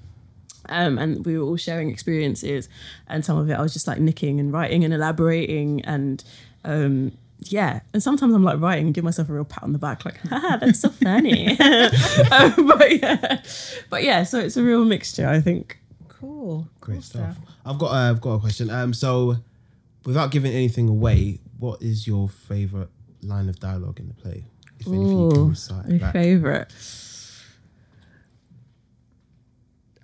Um, 0.69 0.99
and 0.99 1.25
we 1.25 1.39
were 1.39 1.45
all 1.45 1.57
sharing 1.57 1.91
experiences, 1.91 2.69
and 3.09 3.25
some 3.25 3.39
of 3.39 3.49
it 3.51 3.55
I 3.55 3.63
was 3.63 3.73
just 3.73 3.87
like 3.87 3.99
nicking 3.99 4.41
and 4.41 4.53
writing 4.53 4.85
and 4.85 4.93
elaborating, 4.93 5.85
and 5.85 6.23
um, 6.65 7.13
yeah. 7.41 7.81
And 7.93 8.03
sometimes 8.03 8.35
I'm 8.35 8.45
like 8.45 8.61
writing, 8.61 8.93
give 8.93 9.05
myself 9.05 9.29
a 9.29 9.33
real 9.33 9.45
pat 9.45 9.63
on 9.63 9.73
the 9.73 9.79
back, 9.79 10.05
like, 10.05 10.19
"Haha, 10.29 10.57
that's 10.57 10.81
so 10.81 10.91
funny." 10.91 11.49
um, 12.31 12.67
but 12.67 13.01
yeah, 13.01 13.43
but 13.91 14.03
yeah. 14.03 14.23
So 14.25 14.39
it's 14.39 14.57
a 14.57 14.63
real 14.63 14.85
mixture, 14.85 15.29
I 15.29 15.41
think. 15.41 15.79
Cool. 16.09 16.69
Great 16.81 16.97
cool 16.97 17.03
stuff. 17.03 17.37
I've 17.65 17.79
got 17.79 17.93
uh, 17.93 18.11
I've 18.11 18.21
got 18.21 18.35
a 18.35 18.39
question. 18.39 18.71
Um, 18.71 18.95
so 18.95 19.37
without 20.05 20.31
giving 20.31 20.53
anything 20.53 20.89
away, 20.89 21.41
what 21.59 21.83
is 21.83 22.07
your 22.07 22.29
favorite 22.29 22.91
line 23.23 23.49
of 23.49 23.59
dialogue 23.61 24.01
in 24.01 24.09
the 24.09 24.15
play? 24.15 24.45
If 24.79 24.87
anything 24.89 25.21
you 25.21 25.31
can 25.31 25.49
recite 25.51 25.89
my 25.89 25.99
back. 25.99 26.13
favorite. 26.13 26.73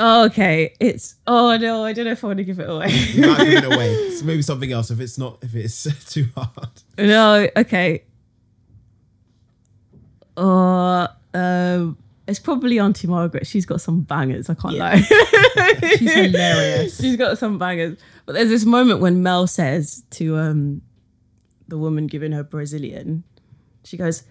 Oh, 0.05 0.25
okay, 0.25 0.75
it's 0.81 1.15
oh 1.29 1.57
no, 1.59 1.85
I 1.85 1.93
don't 1.93 2.07
know 2.07 2.11
if 2.11 2.25
I 2.25 2.27
want 2.27 2.39
to 2.39 2.45
give 2.45 2.59
it 2.59 2.69
away. 2.69 2.87
Without 3.15 3.39
giving 3.39 3.59
it 3.59 3.65
away. 3.65 4.11
So 4.19 4.25
maybe 4.25 4.43
something 4.43 4.73
else 4.73 4.91
if 4.91 4.99
it's 4.99 5.17
not 5.17 5.39
if 5.43 5.55
it's 5.55 5.85
too 6.13 6.27
hard. 6.35 6.83
no, 6.99 7.49
okay. 7.57 8.03
Uh, 10.37 11.07
um, 11.35 11.97
it's 12.27 12.41
probably 12.41 12.81
Auntie 12.81 13.07
Margaret. 13.07 13.47
She's 13.47 13.65
got 13.65 13.81
some 13.81 14.01
bangers. 14.01 14.51
I 14.51 14.55
can't 14.55 14.75
lie. 14.75 15.01
She's 15.97 16.13
hilarious. 16.13 17.01
She's 17.01 17.17
got 17.17 17.39
some 17.39 17.59
bangers. 17.59 17.97
But 18.27 18.33
there's 18.33 18.49
this 18.49 18.65
moment 18.65 18.99
when 18.99 19.23
Mel 19.23 19.47
says 19.47 20.03
to 20.11 20.37
um 20.37 20.83
the 21.69 21.79
woman 21.79 22.09
giving 22.09 22.33
her 22.33 22.43
Brazilian, 22.43 23.23
she 23.85 23.97
goes, 23.97 24.25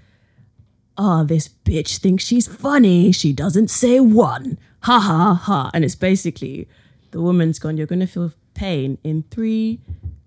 Oh, 0.98 1.24
this 1.24 1.50
bitch 1.66 1.98
thinks 2.00 2.24
she's 2.24 2.48
funny. 2.48 3.12
She 3.12 3.34
doesn't 3.34 3.70
say 3.70 4.00
one. 4.00 4.60
Ha 4.82 5.00
ha 5.00 5.34
ha. 5.34 5.72
And 5.74 5.86
it's 5.86 5.96
basically 5.96 6.68
the 7.12 7.22
woman's 7.22 7.60
gone, 7.60 7.78
You're 7.78 7.88
gonna 7.88 8.08
feel 8.08 8.32
pain 8.54 8.98
in 9.04 9.24
three, 9.32 9.80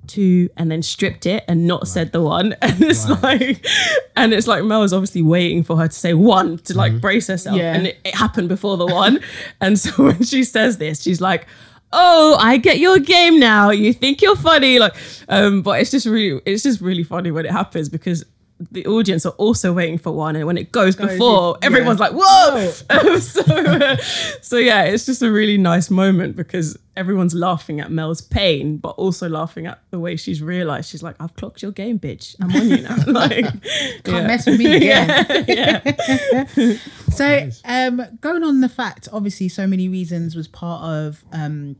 two, 0.06 0.48
and 0.56 0.70
then 0.70 0.82
stripped 0.82 1.26
it 1.26 1.44
and 1.48 1.66
not 1.66 1.88
said 1.88 2.12
the 2.12 2.22
one. 2.22 2.54
And 2.62 2.82
it's 2.82 3.08
like 3.08 3.66
and 4.16 4.32
it's 4.32 4.46
like 4.46 4.64
Mel 4.64 4.82
is 4.82 4.92
obviously 4.92 5.22
waiting 5.22 5.62
for 5.62 5.76
her 5.76 5.88
to 5.88 5.94
say 5.94 6.14
one 6.14 6.58
to 6.58 6.76
like 6.76 7.00
brace 7.00 7.26
herself. 7.26 7.56
Yeah. 7.56 7.74
And 7.74 7.88
it, 7.88 7.98
it 8.04 8.14
happened 8.14 8.48
before 8.48 8.76
the 8.76 8.86
one. 8.86 9.20
and 9.60 9.78
so 9.78 10.04
when 10.04 10.22
she 10.22 10.44
says 10.44 10.78
this, 10.78 11.02
she's 11.02 11.20
like, 11.20 11.46
oh, 11.94 12.36
I 12.40 12.56
get 12.58 12.78
your 12.78 12.98
game 12.98 13.38
now. 13.38 13.70
You 13.70 13.92
think 13.92 14.20
you're 14.20 14.36
funny, 14.36 14.78
like, 14.78 14.94
um, 15.28 15.62
but 15.62 15.80
it's 15.80 15.90
just 15.90 16.06
really, 16.06 16.40
it's 16.44 16.62
just 16.64 16.80
really 16.80 17.04
funny 17.04 17.30
when 17.30 17.46
it 17.46 17.52
happens 17.52 17.88
because 17.88 18.24
the 18.70 18.86
audience 18.86 19.26
are 19.26 19.32
also 19.32 19.72
waiting 19.72 19.98
for 19.98 20.12
one, 20.12 20.36
and 20.36 20.46
when 20.46 20.56
it 20.56 20.70
goes, 20.70 20.94
before, 20.94 21.58
yeah. 21.60 21.66
everyone's 21.66 21.98
like, 21.98 22.12
whoa! 22.14 22.72
Um, 22.90 23.20
so, 23.20 23.42
uh, 23.42 23.96
so 24.42 24.56
yeah, 24.56 24.84
it's 24.84 25.06
just 25.06 25.22
a 25.22 25.30
really 25.30 25.58
nice 25.58 25.90
moment 25.90 26.36
because 26.36 26.78
everyone's 26.96 27.34
laughing 27.34 27.80
at 27.80 27.90
Mel's 27.90 28.20
pain, 28.20 28.76
but 28.76 28.90
also 28.90 29.28
laughing 29.28 29.66
at 29.66 29.80
the 29.90 29.98
way 29.98 30.16
she's 30.16 30.40
realized 30.40 30.88
she's 30.88 31.02
like, 31.02 31.16
I've 31.18 31.34
clocked 31.34 31.62
your 31.62 31.72
game, 31.72 31.98
bitch. 31.98 32.36
I'm 32.40 32.54
on 32.54 32.68
you 32.68 32.82
now. 32.82 32.96
like, 33.06 33.46
Can't 34.04 34.26
mess 34.26 34.46
with 34.46 34.58
me 34.58 34.76
again. 34.76 35.44
yeah. 35.48 36.76
So, 37.12 37.50
um, 37.64 38.02
going 38.20 38.44
on 38.44 38.60
the 38.60 38.68
fact, 38.68 39.08
obviously, 39.12 39.48
so 39.48 39.66
many 39.66 39.88
reasons 39.88 40.36
was 40.36 40.46
part 40.46 40.82
of 40.84 41.24
um, 41.32 41.76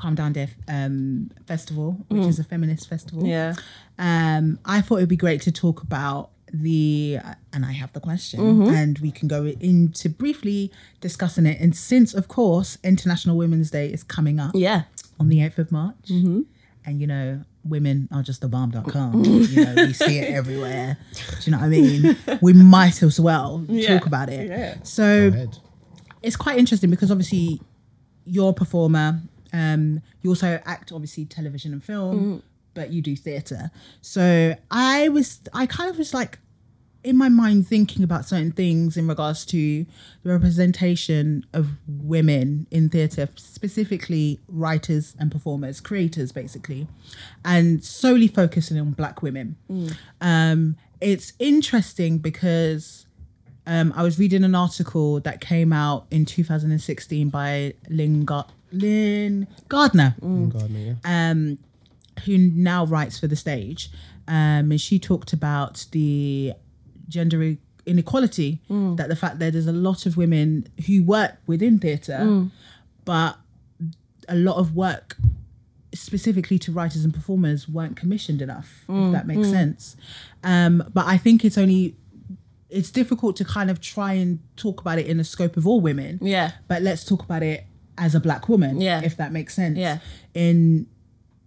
Calm 0.00 0.14
Down 0.14 0.32
Dear 0.32 0.48
um, 0.68 1.30
Festival, 1.46 1.96
which 2.08 2.26
is 2.26 2.38
a 2.38 2.44
feminist 2.44 2.88
festival. 2.88 3.26
yeah. 3.26 3.54
Um, 3.98 4.58
I 4.64 4.80
thought 4.80 4.96
it 4.96 5.02
would 5.02 5.08
be 5.10 5.16
great 5.16 5.42
to 5.42 5.52
talk 5.52 5.82
about 5.82 6.30
the, 6.52 7.18
and 7.52 7.64
I 7.66 7.72
have 7.72 7.92
the 7.92 8.00
question, 8.00 8.40
Mm-hmm. 8.40 8.74
and 8.74 8.98
we 8.98 9.10
can 9.10 9.28
go 9.28 9.44
into 9.46 10.08
briefly 10.08 10.72
discussing 11.00 11.44
it. 11.46 11.60
And 11.60 11.76
since, 11.76 12.14
of 12.14 12.28
course, 12.28 12.78
International 12.82 13.36
Women's 13.36 13.70
Day 13.70 13.86
is 13.92 14.02
coming 14.02 14.40
up 14.40 14.52
Yeah. 14.54 14.82
on 15.20 15.28
the 15.28 15.38
8th 15.40 15.58
of 15.58 15.70
March, 15.72 15.96
Mm-hmm. 16.08 16.40
and 16.86 17.00
you 17.00 17.06
know, 17.06 17.42
women 17.62 18.08
are 18.10 18.22
just 18.22 18.40
the 18.40 18.48
bomb.com. 18.48 19.22
you 19.52 19.64
know, 19.64 19.74
we 19.76 19.92
see 19.92 20.18
it 20.18 20.30
everywhere. 20.32 20.96
Do 21.14 21.20
you 21.44 21.52
know 21.52 21.58
what 21.58 21.66
I 21.66 21.68
mean? 21.68 22.16
We 22.40 22.54
might 22.54 23.02
as 23.02 23.20
well 23.20 23.64
talk 23.86 24.06
about 24.06 24.30
it. 24.30 24.48
Yeah. 24.48 24.76
So 24.82 25.48
it's 26.22 26.36
quite 26.36 26.56
interesting 26.58 26.88
because 26.90 27.10
obviously 27.10 27.60
you're 28.24 28.50
a 28.50 28.54
performer. 28.54 29.20
Um, 29.52 30.00
you 30.22 30.30
also 30.30 30.60
act 30.64 30.92
obviously 30.92 31.24
television 31.24 31.72
and 31.72 31.82
film, 31.82 32.42
but 32.74 32.90
you 32.90 33.02
do 33.02 33.16
theatre. 33.16 33.70
So 34.00 34.54
I 34.70 35.08
was, 35.08 35.40
I 35.52 35.66
kind 35.66 35.90
of 35.90 35.98
was 35.98 36.14
like 36.14 36.38
in 37.02 37.16
my 37.16 37.30
mind 37.30 37.66
thinking 37.66 38.04
about 38.04 38.26
certain 38.26 38.52
things 38.52 38.94
in 38.96 39.08
regards 39.08 39.46
to 39.46 39.86
the 40.22 40.30
representation 40.30 41.44
of 41.54 41.68
women 41.88 42.66
in 42.70 42.90
theatre, 42.90 43.26
specifically 43.36 44.38
writers 44.48 45.16
and 45.18 45.32
performers, 45.32 45.80
creators 45.80 46.30
basically, 46.30 46.86
and 47.44 47.82
solely 47.82 48.28
focusing 48.28 48.78
on 48.78 48.90
black 48.90 49.22
women. 49.22 49.56
Um, 50.20 50.76
it's 51.00 51.32
interesting 51.38 52.18
because 52.18 53.06
um, 53.66 53.94
I 53.96 54.02
was 54.02 54.18
reading 54.18 54.44
an 54.44 54.54
article 54.54 55.20
that 55.20 55.40
came 55.40 55.72
out 55.72 56.06
in 56.10 56.26
2016 56.26 57.30
by 57.30 57.72
Lyn, 57.88 58.26
Gar- 58.26 58.46
Lyn 58.72 59.46
Gardner. 59.68 60.14
Gardner, 60.20 60.78
yeah. 60.78 60.94
um, 61.30 61.58
who 62.24 62.38
now 62.38 62.84
writes 62.86 63.18
for 63.18 63.26
the 63.26 63.36
stage, 63.36 63.90
um, 64.28 64.70
and 64.70 64.80
she 64.80 64.98
talked 64.98 65.32
about 65.32 65.86
the 65.92 66.52
gender 67.08 67.56
inequality 67.86 68.60
that 68.68 69.08
the 69.08 69.16
fact 69.16 69.38
that 69.40 69.52
there's 69.52 69.66
a 69.66 69.72
lot 69.72 70.06
of 70.06 70.16
women 70.16 70.68
who 70.86 71.02
work 71.02 71.36
within 71.46 71.78
theatre, 71.78 72.48
but 73.04 73.36
a 74.28 74.36
lot 74.36 74.56
of 74.56 74.76
work 74.76 75.16
specifically 75.92 76.56
to 76.56 76.70
writers 76.70 77.04
and 77.04 77.12
performers 77.12 77.68
weren't 77.68 77.96
commissioned 77.96 78.40
enough 78.40 78.84
if 78.88 79.12
that 79.12 79.26
makes 79.26 79.48
sense. 79.50 79.96
Um 80.44 80.84
but 80.94 81.06
i 81.06 81.16
think 81.18 81.44
it's 81.44 81.58
only 81.58 81.96
it's 82.68 82.92
difficult 82.92 83.34
to 83.36 83.44
kind 83.44 83.68
of 83.70 83.80
try 83.80 84.12
and 84.12 84.38
talk 84.56 84.80
about 84.80 85.00
it 85.00 85.06
in 85.06 85.16
the 85.16 85.24
scope 85.24 85.56
of 85.56 85.66
all 85.66 85.80
women. 85.80 86.20
Yeah. 86.22 86.52
but 86.68 86.82
let's 86.82 87.04
talk 87.04 87.24
about 87.24 87.42
it 87.42 87.64
as 87.98 88.14
a 88.14 88.20
black 88.20 88.48
woman 88.48 88.80
Yeah. 88.80 89.00
if 89.02 89.16
that 89.16 89.32
makes 89.32 89.54
sense 89.54 89.76
Yeah. 89.78 89.98
in 90.34 90.86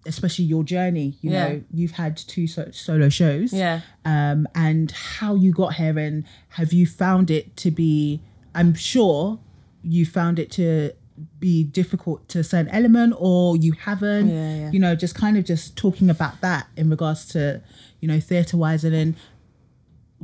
especially 0.06 0.46
your 0.46 0.64
journey 0.64 1.18
you 1.22 1.32
Yeah. 1.32 1.48
know 1.48 1.62
you've 1.74 1.92
had 1.92 2.18
two 2.18 2.46
so- 2.48 2.70
solo 2.72 3.08
shows 3.10 3.54
Yeah. 3.54 3.82
um 4.04 4.48
and 4.54 4.92
how 4.92 5.36
you 5.36 5.52
got 5.54 5.76
here 5.76 5.98
and 5.98 6.26
have 6.50 6.74
you 6.74 6.86
found 6.86 7.32
it 7.32 7.56
to 7.58 7.72
be 7.72 8.20
i'm 8.54 8.74
sure 8.74 9.40
you 9.82 10.06
found 10.06 10.40
it 10.40 10.52
to 10.52 10.92
be 11.40 11.64
difficult 11.64 12.28
to 12.28 12.40
a 12.40 12.44
certain 12.44 12.70
element 12.74 13.14
or 13.18 13.56
you 13.56 13.72
haven't 13.74 14.28
Yeah, 14.30 14.56
yeah. 14.58 14.72
you 14.72 14.80
know 14.80 14.96
just 14.96 15.16
kind 15.16 15.38
of 15.38 15.46
just 15.46 15.78
talking 15.78 16.10
about 16.10 16.42
that 16.42 16.68
in 16.76 16.90
regards 16.90 17.26
to 17.30 17.62
you 18.02 18.08
know 18.10 18.20
theatre 18.20 18.58
wise 18.58 18.84
and 18.84 18.94
then 18.94 19.16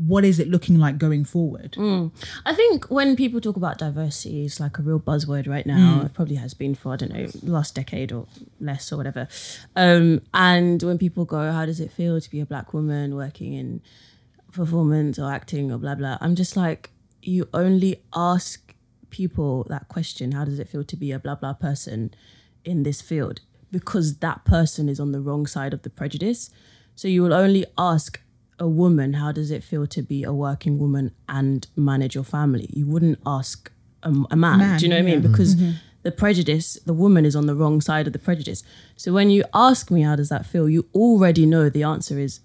what 0.07 0.23
is 0.23 0.39
it 0.39 0.47
looking 0.47 0.77
like 0.79 0.97
going 0.97 1.23
forward 1.25 1.75
I 2.45 2.53
think 2.55 2.89
when 2.89 3.15
people 3.15 3.41
talk 3.41 3.57
about 3.57 3.77
diversity, 3.77 4.45
it's 4.45 4.59
like 4.59 4.77
a 4.79 4.81
real 4.81 4.99
buzzword 4.99 5.47
right 5.47 5.65
now. 5.65 6.01
It 6.05 6.13
probably 6.13 6.35
has 6.35 6.53
been 6.53 6.73
for 6.75 6.93
I 6.93 6.95
don't 6.95 7.13
know 7.13 7.27
last 7.43 7.75
decade 7.75 8.11
or 8.11 8.27
less 8.59 8.91
or 8.91 8.97
whatever. 8.97 9.27
Um, 9.75 10.21
and 10.33 10.81
when 10.83 10.97
people 10.97 11.25
go, 11.25 11.51
"How 11.51 11.65
does 11.65 11.79
it 11.79 11.91
feel 11.91 12.19
to 12.21 12.29
be 12.29 12.39
a 12.39 12.45
black 12.45 12.73
woman 12.73 13.15
working 13.15 13.53
in 13.53 13.81
performance 14.51 15.19
or 15.19 15.31
acting 15.31 15.71
or 15.71 15.77
blah 15.77 15.95
blah?" 15.95 16.17
I'm 16.21 16.35
just 16.35 16.55
like, 16.55 16.91
you 17.21 17.47
only 17.53 18.01
ask 18.15 18.73
people 19.09 19.65
that 19.69 19.87
question, 19.87 20.31
"How 20.31 20.45
does 20.45 20.59
it 20.59 20.67
feel 20.69 20.83
to 20.83 20.95
be 20.95 21.11
a 21.11 21.19
blah 21.19 21.35
blah 21.35 21.53
person 21.53 22.11
in 22.63 22.83
this 22.83 23.01
field?" 23.01 23.41
Because 23.71 24.17
that 24.17 24.45
person 24.45 24.89
is 24.89 24.99
on 24.99 25.11
the 25.11 25.21
wrong 25.21 25.45
side 25.45 25.73
of 25.73 25.81
the 25.83 25.89
prejudice. 25.89 26.49
So 26.95 27.07
you 27.07 27.21
will 27.23 27.33
only 27.33 27.65
ask 27.77 28.19
a 28.59 28.67
woman, 28.67 29.13
how 29.13 29.31
does 29.31 29.51
it 29.51 29.63
feel 29.63 29.87
to 29.87 30.01
be 30.01 30.23
a 30.23 30.33
working 30.33 30.77
woman 30.77 31.11
and 31.27 31.67
manage 31.75 32.15
your 32.15 32.23
family? 32.23 32.69
You 32.73 32.85
wouldn't 32.85 33.19
ask 33.25 33.71
a, 34.03 34.09
a 34.31 34.35
man, 34.35 34.59
Man, 34.59 34.79
Do 34.79 34.85
you 34.85 34.89
know 34.89 34.97
what 34.97 35.01
I 35.01 35.05
mean? 35.05 35.21
yeah. 35.21 35.27
Because 35.29 35.55
mm-hmm. 35.55 35.71
the 36.03 36.11
prejudice, 36.11 36.77
the 36.85 36.93
woman 36.93 37.25
is 37.25 37.35
on 37.35 37.47
the 37.47 37.55
wrong 37.55 37.81
side 37.81 38.07
of 38.07 38.13
the 38.13 38.19
prejudice. 38.19 38.63
So 38.95 39.13
when 39.13 39.29
you 39.29 39.43
ask 39.53 39.89
me, 39.89 40.01
how 40.01 40.15
does 40.15 40.29
that 40.29 40.45
feel? 40.45 40.69
You 40.69 40.85
already 40.93 41.45
know 41.45 41.69
the 41.69 41.83
answer 41.83 42.19
is, 42.19 42.41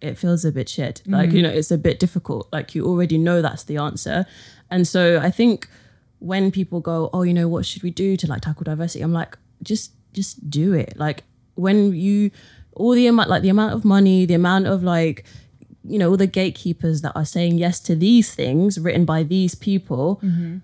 it 0.00 0.16
feels 0.16 0.44
a 0.44 0.52
bit 0.52 0.68
shit. 0.68 1.02
Like, 1.06 1.28
mm-hmm. 1.28 1.36
you 1.36 1.42
know, 1.42 1.50
it's 1.50 1.70
a 1.70 1.78
bit 1.78 1.98
difficult. 1.98 2.48
Like, 2.52 2.74
you 2.74 2.86
already 2.86 3.18
know 3.18 3.42
that's 3.42 3.64
the 3.64 3.78
answer. 3.78 4.26
And 4.70 4.86
so 4.86 5.18
I 5.18 5.30
think 5.30 5.68
when 6.20 6.50
people 6.50 6.80
go, 6.80 7.10
oh, 7.12 7.22
you 7.22 7.34
know, 7.34 7.48
what 7.48 7.66
should 7.66 7.82
we 7.82 7.90
do 7.90 8.16
to 8.16 8.26
like 8.26 8.42
tackle 8.42 8.64
diversity? 8.64 9.02
I'm 9.02 9.12
like, 9.12 9.36
just, 9.62 9.92
just 10.12 10.48
do 10.48 10.72
it. 10.72 10.94
Like, 10.96 11.24
when 11.56 11.92
you, 11.94 12.30
all 12.74 12.92
the 12.92 13.08
amount, 13.08 13.28
like 13.28 13.42
the 13.42 13.48
amount 13.48 13.74
of 13.74 13.84
money, 13.84 14.24
the 14.24 14.34
amount 14.34 14.68
of 14.68 14.84
like, 14.84 15.24
you 15.84 15.98
know, 15.98 16.10
all 16.10 16.16
the 16.16 16.26
gatekeepers 16.26 17.02
that 17.02 17.12
are 17.14 17.24
saying 17.24 17.58
yes 17.58 17.80
to 17.80 17.94
these 17.94 18.34
things 18.34 18.78
written 18.78 19.04
by 19.04 19.22
these 19.22 19.54
people, 19.54 20.20
mm-hmm. 20.22 20.58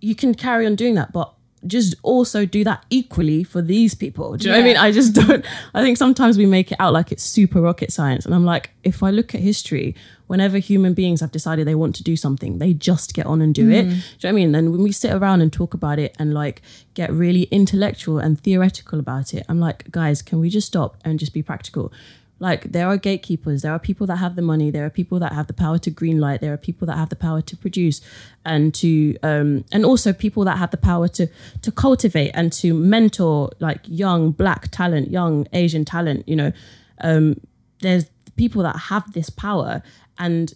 you 0.00 0.14
can 0.14 0.34
carry 0.34 0.66
on 0.66 0.74
doing 0.74 0.94
that, 0.94 1.12
but 1.12 1.32
just 1.66 1.94
also 2.02 2.44
do 2.44 2.64
that 2.64 2.84
equally 2.90 3.42
for 3.42 3.62
these 3.62 3.94
people. 3.94 4.36
Do 4.36 4.46
you 4.46 4.52
know 4.52 4.58
what 4.58 4.64
I 4.64 4.66
mean? 4.66 4.76
I 4.76 4.92
just 4.92 5.14
don't. 5.26 5.44
I 5.74 5.82
think 5.82 5.96
sometimes 5.96 6.38
we 6.38 6.46
make 6.46 6.72
it 6.72 6.76
out 6.80 6.92
like 6.92 7.12
it's 7.12 7.22
super 7.22 7.60
rocket 7.60 7.92
science. 7.92 8.24
And 8.24 8.34
I'm 8.34 8.44
like, 8.44 8.70
if 8.84 9.02
I 9.02 9.10
look 9.10 9.34
at 9.34 9.40
history, 9.40 9.94
whenever 10.26 10.58
human 10.58 10.94
beings 10.94 11.20
have 11.20 11.32
decided 11.32 11.66
they 11.66 11.74
want 11.74 11.94
to 11.96 12.02
do 12.02 12.16
something, 12.16 12.58
they 12.58 12.72
just 12.72 13.14
get 13.14 13.26
on 13.26 13.40
and 13.40 13.54
do 13.54 13.70
it. 13.70 13.86
Mm. 13.86 13.88
Do 13.88 13.94
you 13.94 13.96
know 13.96 14.02
what 14.22 14.28
I 14.28 14.32
mean? 14.32 14.54
And 14.54 14.72
when 14.72 14.82
we 14.82 14.92
sit 14.92 15.12
around 15.12 15.40
and 15.40 15.52
talk 15.52 15.74
about 15.74 15.98
it 15.98 16.14
and 16.18 16.34
like 16.34 16.62
get 16.94 17.10
really 17.12 17.44
intellectual 17.44 18.18
and 18.18 18.40
theoretical 18.40 18.98
about 18.98 19.34
it, 19.34 19.44
I'm 19.48 19.60
like, 19.60 19.90
guys, 19.90 20.22
can 20.22 20.40
we 20.40 20.50
just 20.50 20.68
stop 20.68 20.96
and 21.04 21.18
just 21.18 21.32
be 21.32 21.42
practical? 21.42 21.92
Like 22.38 22.72
there 22.72 22.86
are 22.86 22.98
gatekeepers, 22.98 23.62
there 23.62 23.72
are 23.72 23.78
people 23.78 24.06
that 24.08 24.16
have 24.16 24.36
the 24.36 24.42
money, 24.42 24.70
there 24.70 24.84
are 24.84 24.90
people 24.90 25.18
that 25.20 25.32
have 25.32 25.46
the 25.46 25.54
power 25.54 25.78
to 25.78 25.90
green 25.90 26.20
light, 26.20 26.40
there 26.40 26.52
are 26.52 26.58
people 26.58 26.86
that 26.86 26.96
have 26.96 27.08
the 27.08 27.16
power 27.16 27.40
to 27.40 27.56
produce 27.56 28.00
and 28.44 28.74
to 28.74 29.16
um 29.22 29.64
and 29.72 29.84
also 29.86 30.12
people 30.12 30.44
that 30.44 30.58
have 30.58 30.70
the 30.70 30.76
power 30.76 31.08
to 31.08 31.28
to 31.62 31.72
cultivate 31.72 32.30
and 32.34 32.52
to 32.52 32.74
mentor 32.74 33.50
like 33.58 33.80
young 33.86 34.32
black 34.32 34.68
talent, 34.70 35.10
young 35.10 35.46
Asian 35.52 35.84
talent, 35.84 36.28
you 36.28 36.36
know. 36.36 36.52
Um 37.00 37.40
there's 37.80 38.04
people 38.36 38.62
that 38.62 38.76
have 38.76 39.12
this 39.12 39.30
power 39.30 39.82
and 40.18 40.54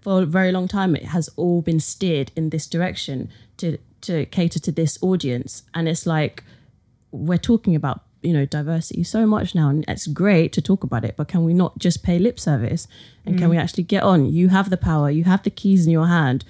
for 0.00 0.22
a 0.22 0.26
very 0.26 0.50
long 0.50 0.66
time 0.66 0.96
it 0.96 1.04
has 1.04 1.28
all 1.36 1.62
been 1.62 1.80
steered 1.80 2.32
in 2.34 2.50
this 2.50 2.66
direction 2.66 3.30
to 3.58 3.78
to 4.02 4.26
cater 4.26 4.58
to 4.58 4.72
this 4.72 4.98
audience. 5.02 5.62
And 5.74 5.88
it's 5.88 6.06
like 6.06 6.44
we're 7.10 7.38
talking 7.38 7.74
about 7.74 8.02
you 8.22 8.32
know 8.32 8.44
diversity 8.44 9.02
so 9.02 9.26
much 9.26 9.54
now 9.54 9.68
and 9.68 9.84
it's 9.88 10.06
great 10.06 10.52
to 10.52 10.62
talk 10.62 10.84
about 10.84 11.04
it 11.04 11.16
but 11.16 11.28
can 11.28 11.44
we 11.44 11.52
not 11.52 11.78
just 11.78 12.02
pay 12.02 12.18
lip 12.18 12.38
service? 12.38 12.88
And 13.24 13.38
can 13.38 13.48
we 13.48 13.56
mm. 13.56 13.62
actually 13.62 13.84
get 13.84 14.02
on? 14.02 14.26
You 14.26 14.48
have 14.48 14.70
the 14.70 14.76
power 14.76 15.10
you 15.10 15.24
have 15.24 15.42
the 15.42 15.50
keys 15.50 15.86
in 15.86 15.92
your 15.92 16.08
hand. 16.08 16.44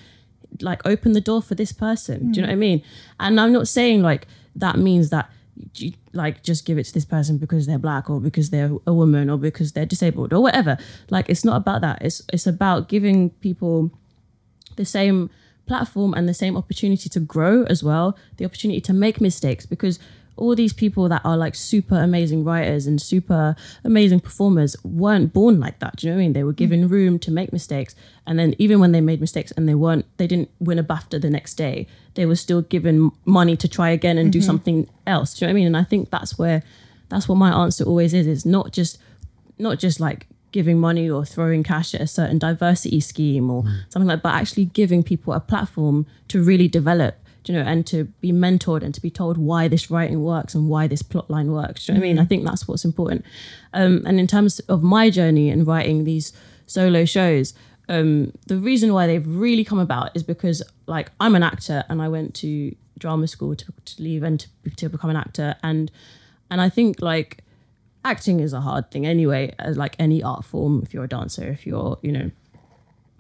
Like 0.61 0.87
open 0.87 1.13
the 1.13 1.21
door 1.21 1.43
for 1.43 1.55
this 1.55 1.73
person. 1.73 2.33
Do 2.33 2.41
you 2.41 2.47
know 2.47 2.51
what 2.51 2.55
i 2.55 2.57
mm. 2.57 2.61
mean? 2.61 2.83
And 3.21 3.41
i'm 3.41 3.53
not 3.53 3.69
saying 3.69 4.03
like 4.03 4.27
that 4.57 4.79
means 4.79 5.11
that 5.11 5.31
you, 5.75 5.93
like 6.13 6.43
just 6.43 6.65
give 6.67 6.79
it 6.79 6.85
to 6.85 6.95
this 6.95 7.05
person 7.05 7.39
because 7.39 7.67
they're 7.67 7.79
black 7.79 8.11
or 8.11 8.21
because 8.21 8.51
they're 8.51 8.71
a 8.87 8.93
woman 8.93 9.31
or 9.31 9.39
because 9.39 9.73
they're 9.73 9.87
disabled 9.87 10.33
or 10.33 10.43
whatever. 10.43 10.77
Like 11.11 11.29
it's 11.29 11.45
not 11.45 11.57
about 11.57 11.81
that. 11.83 12.03
It's 12.03 12.23
it's 12.33 12.47
about 12.47 12.89
giving 12.89 13.31
people 13.31 13.91
the 14.77 14.85
same 14.85 15.31
platform 15.67 16.15
and 16.15 16.29
the 16.29 16.35
same 16.35 16.57
opportunity 16.57 17.09
to 17.09 17.21
grow 17.21 17.65
as 17.65 17.83
well, 17.83 18.17
the 18.37 18.45
opportunity 18.45 18.81
to 18.81 18.93
make 18.93 19.21
mistakes 19.21 19.67
because 19.67 19.99
all 20.37 20.55
these 20.55 20.73
people 20.73 21.09
that 21.09 21.21
are 21.25 21.37
like 21.37 21.55
super 21.55 21.97
amazing 21.97 22.45
writers 22.45 22.87
and 22.87 23.01
super 23.01 23.55
amazing 23.85 24.21
performers 24.21 24.77
weren't 24.83 25.33
born 25.33 25.61
like 25.61 25.79
that. 25.81 25.97
Do 25.97 26.07
you 26.07 26.13
know 26.13 26.17
what 26.17 26.21
I 26.21 26.25
mean? 26.25 26.33
They 26.33 26.45
were 26.45 26.53
mm. 26.53 26.57
given 26.57 26.89
room 26.89 27.19
to 27.21 27.31
make 27.31 27.53
mistakes. 27.53 27.95
And 28.27 28.39
then 28.39 28.55
even 28.59 28.81
when 28.81 28.93
they 28.93 29.01
made 29.01 29.21
mistakes 29.21 29.53
and 29.53 29.69
they 29.69 29.75
weren't, 29.75 30.07
they 30.17 30.27
didn't 30.27 30.51
win 30.59 30.79
a 30.79 30.85
BAFTA 30.85 31.21
the 31.21 31.31
next 31.31 31.55
day, 31.55 31.87
they 32.15 32.27
were 32.27 32.37
still 32.37 32.63
given 32.63 33.13
money 33.25 33.57
to 33.57 33.69
try 33.69 33.91
again 33.91 34.19
and 34.19 34.33
do 34.33 34.39
mm-hmm. 34.39 34.47
something 34.47 34.89
else. 35.07 35.35
Do 35.35 35.45
you 35.45 35.47
know 35.47 35.53
what 35.53 35.57
I 35.57 35.61
mean? 35.61 35.67
And 35.67 35.77
I 35.77 35.85
think 35.85 36.11
that's 36.11 36.39
where, 36.39 36.63
that's 37.09 37.29
what 37.29 37.37
my 37.37 37.53
answer 37.53 37.85
always 37.85 38.15
is. 38.15 38.27
It's 38.27 38.47
not 38.47 38.73
just, 38.73 38.99
not 39.59 39.79
just 39.79 40.01
like 40.01 40.27
giving 40.51 40.79
money 40.79 41.11
or 41.11 41.25
throwing 41.25 41.63
cash 41.63 41.95
at 41.95 42.01
a 42.01 42.07
certain 42.07 42.39
diversity 42.39 43.01
scheme 43.01 43.51
or 43.51 43.65
mm. 43.65 43.81
something 43.89 44.07
like 44.07 44.19
that, 44.19 44.23
but 44.23 44.35
actually 44.35 44.67
giving 44.67 45.03
people 45.03 45.33
a 45.33 45.41
platform 45.41 46.07
to 46.29 46.43
really 46.43 46.69
develop 46.69 47.17
you 47.47 47.55
know 47.55 47.63
and 47.63 47.87
to 47.87 48.05
be 48.21 48.33
mentored 48.33 48.83
and 48.83 48.95
to 48.95 49.01
be 49.01 49.11
told 49.11 49.37
why 49.37 49.69
this 49.69 49.91
writing 49.91 50.23
works 50.23 50.55
and 50.55 50.69
why 50.69 50.87
this 50.87 51.03
plot 51.03 51.31
line 51.31 51.53
works 51.53 51.87
do 51.87 51.93
you 51.93 51.99
know 51.99 52.01
what 52.01 52.07
i 52.07 52.09
mean? 52.09 52.19
I 52.19 52.25
think 52.25 52.45
that's 52.45 52.69
what's 52.69 52.85
important. 52.85 53.25
Um, 53.73 54.03
and 54.07 54.21
in 54.21 54.27
terms 54.27 54.61
of 54.61 54.83
my 54.83 55.11
journey 55.11 55.49
in 55.49 55.65
writing 55.65 56.05
these 56.05 56.33
solo 56.67 57.05
shows 57.05 57.55
um, 57.89 58.33
the 58.47 58.57
reason 58.57 58.93
why 58.93 59.07
they've 59.07 59.27
really 59.27 59.65
come 59.65 59.79
about 59.79 60.11
is 60.15 60.23
because 60.23 60.63
like 60.87 61.11
i'm 61.21 61.35
an 61.35 61.43
actor 61.43 61.85
and 61.89 62.01
i 62.01 62.09
went 62.09 62.35
to 62.37 62.75
drama 62.99 63.27
school 63.27 63.57
to, 63.57 63.73
to 63.85 64.03
leave 64.03 64.23
and 64.23 64.41
to, 64.41 64.71
to 64.77 64.89
become 64.89 65.11
an 65.11 65.17
actor. 65.17 65.57
And 65.63 65.91
and 66.51 66.61
i 66.61 66.69
think 66.69 67.03
like 67.03 67.43
acting 68.05 68.41
is 68.41 68.53
a 68.53 68.61
hard 68.61 68.91
thing 68.91 69.07
anyway 69.07 69.55
like 69.75 69.97
any 69.99 70.23
art 70.23 70.45
form 70.45 70.83
if 70.85 70.93
you're 70.93 71.05
a 71.05 71.09
dancer 71.09 71.49
if 71.49 71.67
you're 71.67 71.99
you 72.03 72.13
know 72.13 72.31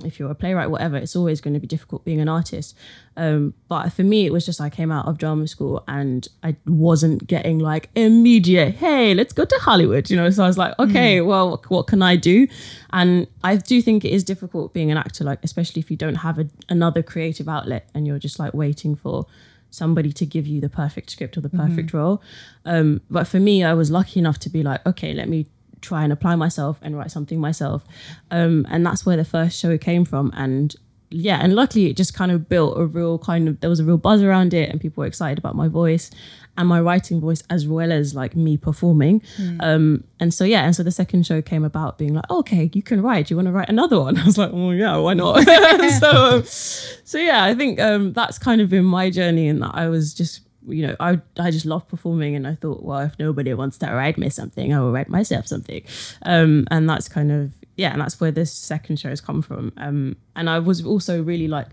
if 0.07 0.19
you're 0.19 0.31
a 0.31 0.35
playwright, 0.35 0.71
whatever, 0.71 0.97
it's 0.97 1.17
always 1.17 1.41
going 1.41 1.55
to 1.55 1.61
be 1.61 1.67
difficult 1.67 2.05
being 2.05 2.21
an 2.21 2.29
artist. 2.29 2.77
Um, 3.17 3.55
but 3.69 3.91
for 3.91 4.03
me, 4.03 4.27
it 4.27 4.33
was 4.33 4.47
just 4.47 4.61
I 4.61 4.71
came 4.71 4.91
out 4.91 5.07
of 5.07 5.19
drama 5.19 5.47
school 5.47 5.85
and 5.87 6.27
I 6.43 6.57
wasn't 6.67 7.27
getting 7.27 7.59
like 7.59 7.91
immediate, 7.95 8.75
hey, 8.77 9.15
let's 9.15 9.33
go 9.33 9.45
to 9.45 9.59
Hollywood, 9.61 10.11
you 10.11 10.17
know. 10.17 10.31
So 10.31 10.45
I 10.45 10.47
was 10.47 10.59
like, 10.59 10.79
okay, 10.79 11.21
well, 11.21 11.63
what 11.69 11.87
can 11.87 12.03
I 12.03 12.17
do? 12.17 12.47
And 12.93 13.27
I 13.45 13.57
do 13.57 13.83
think 13.83 14.05
it 14.05 14.11
is 14.11 14.25
difficult 14.25 14.73
being 14.73 14.91
an 14.91 14.97
actor, 14.97 15.25
like 15.25 15.41
especially 15.43 15.81
if 15.81 15.91
you 15.91 15.97
don't 15.97 16.17
have 16.17 16.39
a, 16.39 16.49
another 16.69 17.03
creative 17.03 17.49
outlet 17.49 17.89
and 17.95 18.07
you're 18.07 18.19
just 18.19 18.39
like 18.39 18.55
waiting 18.55 18.95
for 18.97 19.27
somebody 19.71 20.13
to 20.13 20.27
give 20.27 20.47
you 20.47 20.61
the 20.61 20.69
perfect 20.69 21.11
script 21.11 21.37
or 21.37 21.41
the 21.41 21.49
perfect 21.49 21.95
role. 21.95 22.23
Um, 22.67 23.01
but 23.11 23.27
for 23.27 23.41
me, 23.41 23.65
I 23.65 23.73
was 23.73 23.91
lucky 23.91 24.21
enough 24.21 24.39
to 24.41 24.51
be 24.51 24.63
like, 24.63 24.85
okay, 24.87 25.15
let 25.15 25.29
me 25.29 25.47
try 25.83 26.05
and 26.05 26.12
apply 26.12 26.37
myself 26.37 26.78
and 26.83 26.97
write 26.97 27.11
something 27.11 27.41
myself. 27.41 27.85
Um, 28.30 28.66
and 28.70 28.87
that's 28.87 29.05
where 29.05 29.16
the 29.16 29.24
first 29.24 29.59
show 29.59 29.76
came 29.76 30.05
from. 30.05 30.33
And 30.35 30.74
yeah, 31.11 31.41
and 31.43 31.55
luckily 31.55 31.87
it 31.91 31.97
just 31.97 32.14
kind 32.14 32.33
of 32.33 32.49
built 32.49 32.78
a 32.78 32.87
real 32.87 33.18
kind 33.18 33.49
of 33.49 33.61
there 33.61 33.68
was 33.68 33.80
a 33.80 33.85
real 33.85 33.99
buzz 33.99 34.22
around 34.22 34.55
it 34.55 34.70
and 34.70 34.80
people 34.80 35.03
were 35.03 35.07
excited 35.07 35.39
about 35.39 35.55
my 35.55 35.68
voice 35.68 36.11
and 36.57 36.68
my 36.68 36.80
writing 36.80 37.20
voice 37.20 37.43
as 37.51 37.66
well 37.66 37.93
as 37.93 38.14
like 38.14 38.37
me 38.37 38.57
performing. 38.57 39.22
Um, 39.61 40.05
and 40.20 40.33
so 40.33 40.45
yeah, 40.45 40.64
and 40.64 40.76
so 40.76 40.83
the 40.83 40.91
second 40.91 41.26
show 41.26 41.41
came 41.41 41.64
about 41.64 41.99
being 41.99 42.14
like, 42.14 42.30
okay, 42.30 42.70
you 42.72 42.83
can 42.83 43.03
write. 43.03 43.26
Do 43.26 43.33
you 43.33 43.37
want 43.37 43.47
to 43.49 43.53
write 43.53 43.68
another 43.68 44.01
one? 44.01 44.18
I 44.18 44.24
was 44.24 44.39
like, 44.39 44.53
well, 44.53 44.74
yeah, 44.74 44.97
why 44.97 45.14
not? 45.14 45.43
so 46.01 46.11
um, 46.11 46.43
so 46.45 47.18
yeah, 47.18 47.45
I 47.45 47.55
think 47.55 47.80
um, 47.80 48.12
that's 48.12 48.39
kind 48.39 48.61
of 48.61 48.70
been 48.70 48.85
my 48.85 49.11
journey 49.11 49.51
that 49.51 49.70
I 49.74 49.89
was 49.89 50.14
just 50.14 50.41
you 50.67 50.87
know, 50.87 50.97
I 51.01 51.21
I 51.39 51.51
just 51.51 51.67
love 51.67 51.87
performing, 51.89 52.35
and 52.35 52.47
I 52.47 52.55
thought, 52.55 52.83
well, 52.83 53.01
if 53.01 53.19
nobody 53.19 53.53
wants 53.55 53.79
to 53.79 53.87
write 53.87 54.19
me 54.19 54.29
something, 54.31 54.73
I 54.73 54.81
will 54.81 54.93
write 54.93 55.09
myself 55.09 55.47
something, 55.47 55.85
um, 56.23 56.67
and 56.71 56.89
that's 56.89 57.09
kind 57.09 57.33
of 57.33 57.53
yeah, 57.77 57.93
and 57.93 58.01
that's 58.01 58.21
where 58.21 58.31
this 58.31 58.53
second 58.53 58.99
show 58.99 59.09
has 59.09 59.21
come 59.21 59.43
from. 59.43 59.73
Um, 59.77 60.17
and 60.37 60.49
I 60.49 60.59
was 60.59 60.85
also 60.85 61.23
really 61.23 61.49
like 61.49 61.69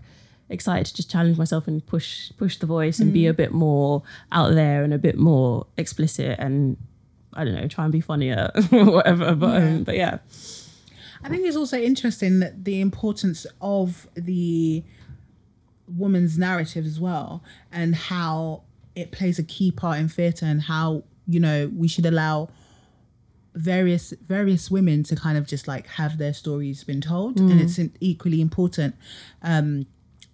excited 0.48 0.86
to 0.86 0.94
just 0.96 1.10
challenge 1.10 1.38
myself 1.38 1.68
and 1.68 1.84
push 1.86 2.32
push 2.36 2.56
the 2.56 2.66
voice 2.66 2.98
and 2.98 3.12
be 3.12 3.26
a 3.26 3.32
bit 3.32 3.52
more 3.52 4.02
out 4.32 4.54
there 4.54 4.82
and 4.82 4.92
a 4.92 4.98
bit 4.98 5.16
more 5.16 5.66
explicit 5.76 6.36
and 6.40 6.76
I 7.32 7.44
don't 7.44 7.54
know, 7.54 7.68
try 7.68 7.84
and 7.84 7.92
be 7.92 8.00
funnier 8.00 8.50
or 8.72 8.84
whatever. 8.86 9.34
But 9.34 9.62
um, 9.62 9.84
but 9.84 9.96
yeah, 9.96 10.18
I 11.22 11.28
think 11.28 11.46
it's 11.46 11.56
also 11.56 11.78
interesting 11.78 12.40
that 12.40 12.64
the 12.64 12.80
importance 12.80 13.46
of 13.60 14.08
the 14.14 14.82
woman's 15.86 16.38
narrative 16.38 16.84
as 16.84 16.98
well, 16.98 17.42
and 17.70 17.94
how 17.94 18.62
it 18.94 19.12
plays 19.12 19.38
a 19.38 19.42
key 19.42 19.70
part 19.70 19.98
in 19.98 20.08
theatre, 20.08 20.46
and 20.46 20.62
how 20.62 21.04
you 21.26 21.40
know 21.40 21.70
we 21.74 21.88
should 21.88 22.06
allow 22.06 22.48
various 23.54 24.14
various 24.26 24.70
women 24.70 25.02
to 25.02 25.16
kind 25.16 25.36
of 25.36 25.46
just 25.46 25.66
like 25.66 25.86
have 25.88 26.18
their 26.18 26.32
stories 26.32 26.84
been 26.84 27.00
told, 27.00 27.38
and 27.38 27.60
it's 27.60 27.78
equally 28.00 28.40
important 28.40 28.94
um, 29.42 29.86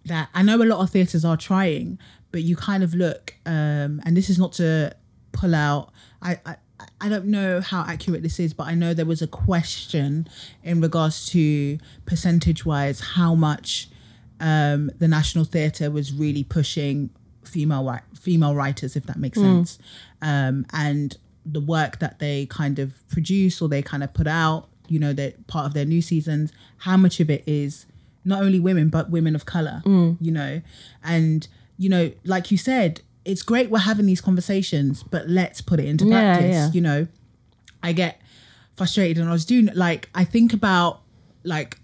that 0.04 0.28
I 0.34 0.42
know 0.42 0.62
a 0.62 0.64
lot 0.64 0.80
of 0.80 0.90
theatres 0.90 1.24
are 1.24 1.36
trying, 1.36 1.98
but 2.32 2.42
you 2.42 2.56
kind 2.56 2.82
of 2.82 2.94
look, 2.94 3.34
um, 3.46 4.00
and 4.04 4.16
this 4.16 4.30
is 4.30 4.38
not 4.38 4.52
to 4.54 4.94
pull 5.32 5.54
out. 5.54 5.92
I, 6.22 6.38
I 6.44 6.56
I 7.00 7.08
don't 7.08 7.26
know 7.26 7.60
how 7.60 7.84
accurate 7.86 8.22
this 8.22 8.38
is, 8.38 8.52
but 8.52 8.66
I 8.66 8.74
know 8.74 8.92
there 8.94 9.06
was 9.06 9.22
a 9.22 9.26
question 9.26 10.28
in 10.62 10.80
regards 10.80 11.26
to 11.30 11.78
percentage 12.04 12.66
wise 12.66 13.00
how 13.00 13.34
much 13.34 13.88
um, 14.40 14.90
the 14.98 15.08
National 15.08 15.44
Theatre 15.44 15.90
was 15.90 16.12
really 16.12 16.44
pushing 16.44 17.10
female 17.44 17.84
female 18.26 18.54
writers, 18.60 18.96
if 18.96 19.04
that 19.10 19.18
makes 19.24 19.38
sense, 19.40 19.78
um, 20.30 20.66
and 20.72 21.16
the 21.56 21.60
work 21.76 21.92
that 22.00 22.14
they 22.18 22.46
kind 22.46 22.76
of 22.84 22.88
produce 23.08 23.62
or 23.62 23.68
they 23.68 23.82
kind 23.92 24.02
of 24.02 24.10
put 24.20 24.26
out. 24.26 24.62
You 24.88 25.00
know, 25.04 25.12
that 25.14 25.32
part 25.48 25.66
of 25.66 25.72
their 25.74 25.84
new 25.94 26.00
seasons. 26.02 26.52
How 26.86 26.96
much 26.96 27.18
of 27.24 27.28
it 27.36 27.42
is 27.46 27.86
not 28.24 28.38
only 28.46 28.60
women 28.60 28.88
but 28.88 29.04
women 29.10 29.34
of 29.34 29.44
color? 29.44 29.78
You 30.26 30.32
know, 30.38 30.52
and 31.02 31.48
you 31.82 31.88
know, 31.94 32.04
like 32.24 32.50
you 32.52 32.58
said, 32.58 33.00
it's 33.24 33.42
great 33.42 33.68
we're 33.70 33.80
having 33.92 34.06
these 34.06 34.20
conversations, 34.20 35.02
but 35.02 35.22
let's 35.28 35.60
put 35.60 35.78
it 35.80 35.86
into 35.86 36.04
Yeah, 36.06 36.10
practice. 36.34 36.54
yeah. 36.54 36.70
You 36.76 36.80
know, 36.88 37.06
I 37.82 37.92
get 37.92 38.20
frustrated 38.76 39.18
and 39.18 39.28
I 39.28 39.32
was 39.32 39.44
doing 39.44 39.68
like 39.74 40.08
I 40.14 40.24
think 40.24 40.52
about 40.52 41.00
like 41.42 41.78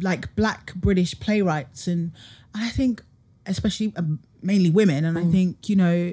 like 0.00 0.34
black 0.36 0.74
British 0.74 1.18
playwrights 1.20 1.86
and 1.86 2.12
I 2.54 2.68
think 2.70 3.02
especially 3.46 3.92
um, 3.96 4.20
mainly 4.42 4.70
women 4.70 5.04
and 5.04 5.18
I 5.18 5.24
think 5.24 5.68
you 5.68 5.76
know 5.76 6.12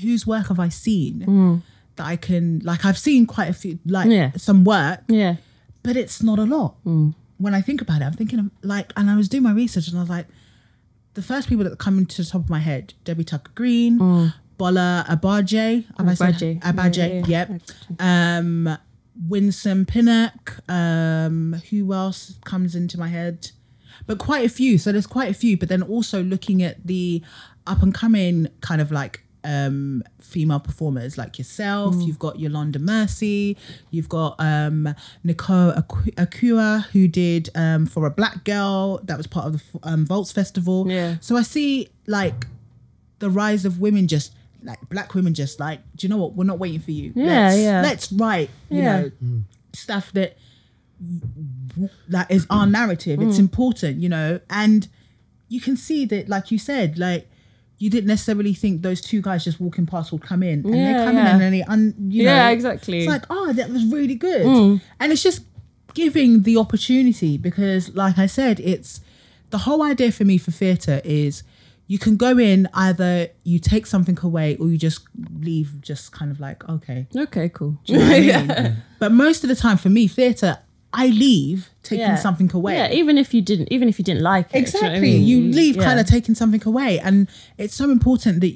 whose 0.00 0.26
work 0.26 0.48
have 0.48 0.60
I 0.60 0.68
seen 0.68 1.62
that 1.96 2.06
I 2.06 2.16
can 2.16 2.60
like 2.64 2.84
I've 2.84 2.98
seen 2.98 3.26
quite 3.26 3.48
a 3.48 3.52
few 3.52 3.78
like 3.86 4.08
Yeah. 4.10 4.30
some 4.36 4.64
work 4.64 5.00
yeah, 5.08 5.36
but 5.82 5.96
it's 5.96 6.22
not 6.22 6.38
a 6.38 6.44
lot 6.44 6.76
when 6.84 7.54
I 7.54 7.60
think 7.60 7.80
about 7.80 8.02
it 8.02 8.04
I'm 8.04 8.12
thinking 8.14 8.38
of 8.38 8.50
like 8.62 8.92
and 8.96 9.10
I 9.10 9.16
was 9.16 9.28
doing 9.28 9.42
my 9.42 9.52
research 9.52 9.88
and 9.88 9.96
I 9.96 10.00
was 10.00 10.10
like 10.10 10.26
the 11.14 11.22
first 11.22 11.48
people 11.48 11.64
that 11.64 11.78
come 11.78 11.98
into 11.98 12.22
the 12.22 12.28
top 12.28 12.42
of 12.42 12.50
my 12.50 12.60
head 12.60 12.94
Debbie 13.04 13.24
Tucker 13.24 13.50
Green 13.54 13.98
Bola 14.58 15.04
Agbaje 15.08 15.84
Agbaje. 15.98 16.60
Agbaje 16.60 16.96
Yeah, 16.98 17.26
yeah, 17.26 17.46
yep 17.48 17.62
um 18.00 18.78
Winsome 19.28 19.84
Pinnock. 19.84 20.60
Um, 20.70 21.56
who 21.70 21.92
else 21.92 22.38
comes 22.44 22.76
into 22.76 23.00
my 23.00 23.08
head? 23.08 23.50
But 24.06 24.18
quite 24.18 24.44
a 24.44 24.48
few. 24.48 24.78
So 24.78 24.92
there's 24.92 25.06
quite 25.06 25.30
a 25.30 25.34
few. 25.34 25.56
But 25.56 25.68
then 25.68 25.82
also 25.82 26.22
looking 26.22 26.62
at 26.62 26.86
the 26.86 27.22
up 27.66 27.82
and 27.82 27.92
coming 27.94 28.48
kind 28.60 28.80
of 28.80 28.90
like 28.92 29.22
um 29.44 30.02
female 30.20 30.58
performers 30.60 31.16
like 31.16 31.38
yourself. 31.38 31.94
You've 31.98 32.18
got 32.18 32.38
Yolanda 32.40 32.78
Mercy. 32.78 33.56
You've 33.90 34.08
got 34.08 34.34
um 34.38 34.94
Nicole 35.24 35.70
Aku- 35.72 36.10
Acquah 36.12 36.84
who 36.88 37.06
did 37.08 37.48
um 37.54 37.86
for 37.86 38.06
a 38.06 38.10
black 38.10 38.44
girl 38.44 39.00
that 39.04 39.16
was 39.16 39.26
part 39.26 39.46
of 39.46 39.52
the 39.52 39.62
um, 39.88 40.04
Vaults 40.06 40.32
Festival. 40.32 40.90
Yeah. 40.90 41.16
So 41.20 41.36
I 41.36 41.42
see 41.42 41.88
like 42.06 42.46
the 43.20 43.30
rise 43.30 43.64
of 43.64 43.80
women 43.80 44.08
just 44.08 44.32
like 44.64 44.78
black 44.88 45.14
women 45.14 45.34
just 45.34 45.60
like 45.60 45.80
do 45.94 46.06
you 46.06 46.08
know 46.10 46.16
what 46.16 46.34
we're 46.34 46.42
not 46.44 46.58
waiting 46.58 46.80
for 46.80 46.90
you 46.90 47.12
Yeah, 47.14 47.24
let's, 47.48 47.58
yeah. 47.60 47.80
let's 47.82 48.12
write 48.12 48.50
you 48.70 48.82
Yeah. 48.82 49.00
know 49.02 49.10
stuff 49.72 50.12
that 50.14 50.36
that 52.08 52.30
is 52.30 52.46
our 52.50 52.66
narrative 52.66 53.18
Mm. 53.18 53.28
it's 53.28 53.38
important 53.38 53.98
you 54.00 54.08
know 54.08 54.40
and 54.50 54.88
you 55.48 55.60
can 55.60 55.76
see 55.76 56.04
that 56.06 56.28
like 56.28 56.50
you 56.50 56.58
said 56.58 56.98
like 56.98 57.28
you 57.78 57.88
didn't 57.88 58.08
necessarily 58.08 58.52
think 58.54 58.82
those 58.82 59.00
two 59.00 59.22
guys 59.22 59.44
just 59.44 59.60
walking 59.60 59.86
past 59.86 60.10
would 60.10 60.22
come 60.22 60.42
in 60.42 60.64
and 60.64 60.74
they 60.74 60.78
Yeah, 60.78 61.04
come 61.04 61.16
yeah. 61.16 61.36
in 61.36 61.42
and 61.42 61.54
they 61.54 61.62
un, 61.62 61.94
you 62.08 62.24
know 62.24 62.34
Yeah, 62.34 62.48
exactly. 62.50 62.98
Mm. 62.98 63.02
it's 63.02 63.08
like 63.08 63.24
oh 63.30 63.52
that 63.52 63.70
was 63.70 63.84
really 63.86 64.16
good 64.16 64.44
and 65.00 65.12
it's 65.12 65.22
just 65.22 65.42
giving 65.94 66.42
the 66.42 66.56
opportunity 66.56 67.38
because 67.38 67.94
like 67.94 68.18
i 68.18 68.26
said 68.26 68.60
it's 68.60 69.00
the 69.50 69.58
whole 69.58 69.82
idea 69.82 70.12
for 70.12 70.24
me 70.24 70.36
for 70.38 70.50
theatre 70.50 71.00
is 71.04 71.42
you 71.86 71.98
can 71.98 72.16
go 72.18 72.36
in 72.38 72.68
either 72.74 73.28
you 73.44 73.58
take 73.58 73.86
something 73.86 74.18
away 74.22 74.56
or 74.58 74.68
you 74.68 74.76
just 74.76 75.00
leave 75.40 75.80
just 75.80 76.12
kind 76.12 76.30
of 76.30 76.38
like 76.40 76.68
okay 76.68 77.06
okay, 77.16 77.48
cool. 77.48 77.78
you 77.86 77.96
know 77.98 78.04
I 78.04 78.20
mean? 78.62 78.76
but 78.98 79.10
most 79.12 79.42
of 79.44 79.48
the 79.48 79.56
time 79.56 79.78
for 79.78 79.88
me 79.88 80.06
theatre 80.06 80.58
i 81.04 81.06
leave 81.24 81.60
taking 81.90 82.12
Yeah. 82.14 82.16
something 82.26 82.50
away 82.58 82.74
Yeah, 82.78 83.00
even 83.00 83.14
if 83.22 83.28
you 83.34 83.42
didn't, 83.50 83.68
even 83.76 83.86
if 83.88 83.96
you 83.98 84.04
didn't 84.10 84.22
like 84.34 84.46
it, 84.46 84.52
do 84.52 84.58
you 84.58 84.62
know 84.62 84.68
exactly 84.68 84.98
I 84.98 85.00
mean? 85.00 85.26
you 85.30 85.36
leave 85.60 85.76
yeah. 85.76 85.84
kind 85.88 85.98
of 86.02 86.06
taking 86.16 86.34
something 86.42 86.62
away 86.72 86.90
and 87.06 87.16
it's 87.62 87.74
so 87.80 87.86
important 87.98 88.34
that 88.44 88.54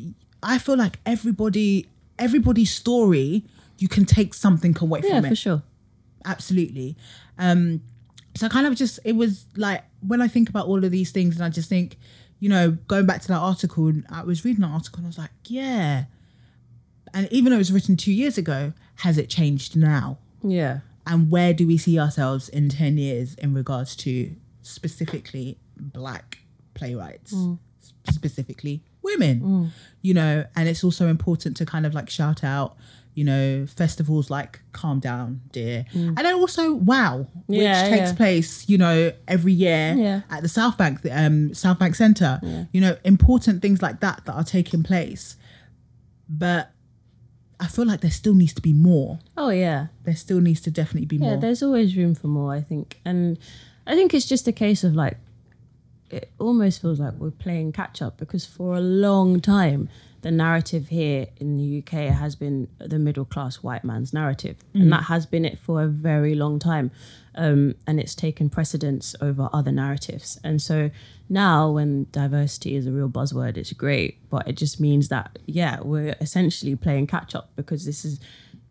i 0.53 0.55
feel 0.65 0.77
like 0.85 0.95
everybody 1.15 1.71
everybody's 2.27 2.73
story 2.83 3.29
you 3.83 3.89
can 3.97 4.05
take 4.19 4.31
something 4.47 4.75
away 4.87 5.01
yeah, 5.03 5.09
from 5.11 5.19
it 5.19 5.23
Yeah, 5.25 5.29
for 5.35 5.41
sure. 5.47 5.63
absolutely 6.35 6.97
um 7.39 7.81
so 8.35 8.49
kind 8.49 8.67
of 8.69 8.73
just 8.83 8.95
it 9.11 9.15
was 9.23 9.33
like 9.57 9.83
when 10.11 10.21
i 10.27 10.29
think 10.35 10.47
about 10.53 10.67
all 10.71 10.81
of 10.87 10.91
these 10.99 11.11
things 11.17 11.37
and 11.37 11.45
i 11.45 11.51
just 11.59 11.69
think 11.69 11.89
you 12.43 12.49
know 12.49 12.67
going 12.93 13.07
back 13.11 13.21
to 13.23 13.29
that 13.29 13.39
article 13.53 13.93
i 14.11 14.23
was 14.31 14.45
reading 14.45 14.63
that 14.63 14.73
article 14.79 14.99
and 14.99 15.07
i 15.07 15.11
was 15.15 15.19
like 15.19 15.31
yeah 15.47 16.05
and 17.15 17.29
even 17.31 17.47
though 17.51 17.57
it 17.61 17.65
was 17.67 17.73
written 17.73 17.97
two 17.97 18.13
years 18.13 18.37
ago 18.39 18.73
has 18.97 19.19
it 19.19 19.29
changed 19.29 19.77
now 19.77 20.19
Yeah, 20.43 20.79
and 21.07 21.31
where 21.31 21.53
do 21.53 21.67
we 21.67 21.77
see 21.79 21.99
ourselves 21.99 22.49
in 22.49 22.69
10 22.69 22.97
years 22.99 23.35
in 23.35 23.55
regards 23.55 23.97
to 23.97 24.35
specifically 24.63 25.59
black 25.77 26.39
playwrights? 26.75 27.33
Mm. 27.35 27.59
Specifically 28.11 28.83
women. 29.03 29.41
Mm. 29.41 29.69
You 30.03 30.15
know 30.15 30.45
and 30.57 30.69
it's 30.69 30.83
also 30.85 31.09
important 31.09 31.57
to 31.59 31.67
kind 31.67 31.87
of 31.87 31.95
like 31.95 32.09
shout 32.11 32.43
out 32.45 32.77
you 33.15 33.25
know 33.25 33.67
festivals 33.67 34.31
like 34.31 34.61
calm 34.73 34.99
down 35.01 35.41
dear. 35.53 35.85
Mm. 35.93 36.09
And 36.09 36.19
then 36.19 36.35
also 36.35 36.73
wow 36.75 37.27
which 37.47 37.61
Yeah, 37.61 37.89
takes 37.89 38.11
yeah. 38.11 38.15
place 38.17 38.69
you 38.69 38.79
know 38.79 39.13
every 39.29 39.53
year 39.53 39.95
Yeah. 39.97 40.21
at 40.31 40.43
the 40.43 40.49
south 40.49 40.77
bank 40.79 41.01
um 41.11 41.53
south 41.55 41.79
bank 41.79 41.95
center 41.95 42.41
you 42.73 42.81
know 42.81 42.97
important 43.05 43.61
things 43.63 43.83
like 43.83 44.01
that 44.01 44.25
that 44.25 44.33
are 44.35 44.45
taking 44.45 44.83
place. 44.83 45.37
But 46.29 46.72
i 47.63 47.67
feel 47.67 47.87
like 47.87 48.01
there 48.03 48.11
still 48.11 48.35
needs 48.35 48.53
to 48.53 48.61
be 48.61 48.73
more 48.75 49.19
oh 49.37 49.51
yeah, 49.51 49.87
there 50.05 50.15
still 50.15 50.41
needs 50.41 50.61
to 50.61 50.71
definitely 50.71 51.07
be 51.07 51.17
yeah. 51.17 51.23
more. 51.23 51.31
Yeah, 51.33 51.41
there's 51.41 51.63
always 51.63 51.97
room 51.97 52.15
for 52.15 52.29
more, 52.29 52.53
I 52.53 52.61
think, 52.61 53.01
and 53.05 53.39
I 53.87 53.95
think 53.95 54.15
it's 54.15 54.27
just 54.27 54.47
a 54.47 54.53
case 54.53 54.85
of 54.85 54.95
like 54.95 55.17
it 56.11 56.31
almost 56.39 56.83
feels 56.83 57.01
like 57.01 57.15
we're 57.15 57.31
playing 57.31 57.73
catch 57.73 58.03
up 58.03 58.19
because 58.19 58.45
for 58.45 58.77
a 58.77 58.81
long 58.81 59.41
time 59.41 59.89
the 60.21 60.31
narrative 60.31 60.89
here 60.89 61.27
in 61.39 61.57
the 61.57 61.79
UK 61.79 62.15
has 62.15 62.37
been 62.37 62.69
the 62.79 62.99
middle 62.99 63.25
class 63.25 63.57
white 63.57 63.83
man's 63.83 64.13
narrative, 64.13 64.57
and 64.73 64.93
that 64.93 65.05
has 65.05 65.27
been 65.27 65.45
it 65.45 65.59
for 65.59 65.83
a 65.83 65.89
very 65.89 66.37
long 66.37 66.61
time, 66.61 66.93
um, 67.35 67.75
and 67.89 67.99
it's 67.99 68.15
taken 68.15 68.49
precedence 68.49 69.17
over 69.21 69.51
other 69.53 69.73
narratives. 69.73 70.39
And 70.45 70.63
so 70.63 70.93
now, 71.33 71.71
when 71.71 72.07
diversity 72.13 72.77
is 72.77 72.87
a 72.87 72.93
real 72.93 73.09
buzzword, 73.09 73.57
it's 73.57 73.73
great, 73.73 74.29
but 74.29 74.47
it 74.47 74.53
just 74.53 74.79
means 74.81 75.09
that 75.09 75.39
yeah, 75.47 75.81
we're 75.81 76.15
essentially 76.21 76.77
playing 76.77 77.07
catch 77.07 77.35
up 77.35 77.51
because 77.57 77.87
this 77.87 78.05
is 78.05 78.21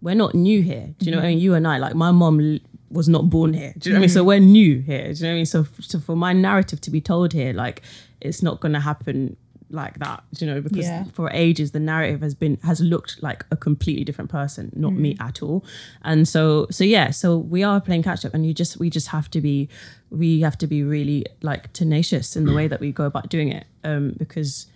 we're 0.02 0.16
not 0.16 0.36
new 0.36 0.62
here. 0.62 0.94
Do 1.00 1.06
you 1.06 1.12
know 1.12 1.18
what 1.18 1.26
I 1.26 1.30
mean? 1.30 1.38
Mm-hmm. 1.40 1.44
You 1.44 1.54
and 1.56 1.68
I, 1.68 1.80
like 1.80 1.96
my 1.96 2.12
mom 2.12 2.60
was 2.92 3.10
not 3.10 3.32
born 3.32 3.54
here. 3.54 3.74
Do 3.78 3.90
you 3.90 3.94
know 3.94 3.98
what 3.98 3.98
I 3.98 4.02
mean? 4.02 4.10
Mm-hmm. 4.10 4.14
So 4.14 4.24
we're 4.24 4.40
new 4.40 4.80
here. 4.80 5.12
Do 5.12 5.20
you 5.20 5.24
know 5.24 5.30
what 5.30 5.34
I 5.34 5.36
mean? 5.38 5.46
So, 5.48 5.66
so 5.80 6.00
for 6.00 6.16
my 6.16 6.34
narrative 6.34 6.80
to 6.82 6.92
be 6.92 7.02
told 7.02 7.34
here, 7.34 7.52
like 7.52 7.82
it's 8.20 8.44
not 8.44 8.60
going 8.60 8.74
to 8.74 8.80
happen 8.80 9.38
like 9.74 10.00
that. 10.00 10.24
You 10.40 10.48
know? 10.48 10.62
Because 10.62 10.86
Yeah. 10.86 11.06
for 11.14 11.30
ages 11.32 11.72
the 11.72 11.80
narrative 11.80 12.22
has 12.22 12.34
been 12.36 12.58
has 12.64 12.82
looked 12.82 13.22
like 13.24 13.46
a 13.52 13.56
completely 13.56 14.04
different 14.04 14.30
person, 14.30 14.72
not 14.76 14.94
me 14.94 15.16
at 15.20 15.42
all. 15.42 15.64
And 16.04 16.28
so, 16.28 16.68
so 16.72 16.84
yeah, 16.84 17.12
so 17.12 17.38
we 17.38 17.64
are 17.64 17.80
playing 17.82 18.04
catch 18.04 18.26
up, 18.26 18.34
and 18.34 18.46
you 18.46 18.54
just 18.54 18.78
we 18.80 18.90
just 18.90 19.08
have 19.08 19.30
to 19.32 19.42
be 19.42 19.70
we 20.10 20.42
have 20.42 20.58
to 20.58 20.68
be 20.68 20.84
really 20.84 21.26
like 21.42 21.72
tenacious 21.74 22.36
in 22.36 22.46
the 22.46 22.54
way 22.54 22.68
that 22.68 22.80
we 22.80 22.92
go 22.92 23.06
about 23.06 23.30
doing 23.30 23.50
it, 23.50 23.66
um, 23.84 24.14
because 24.18 24.68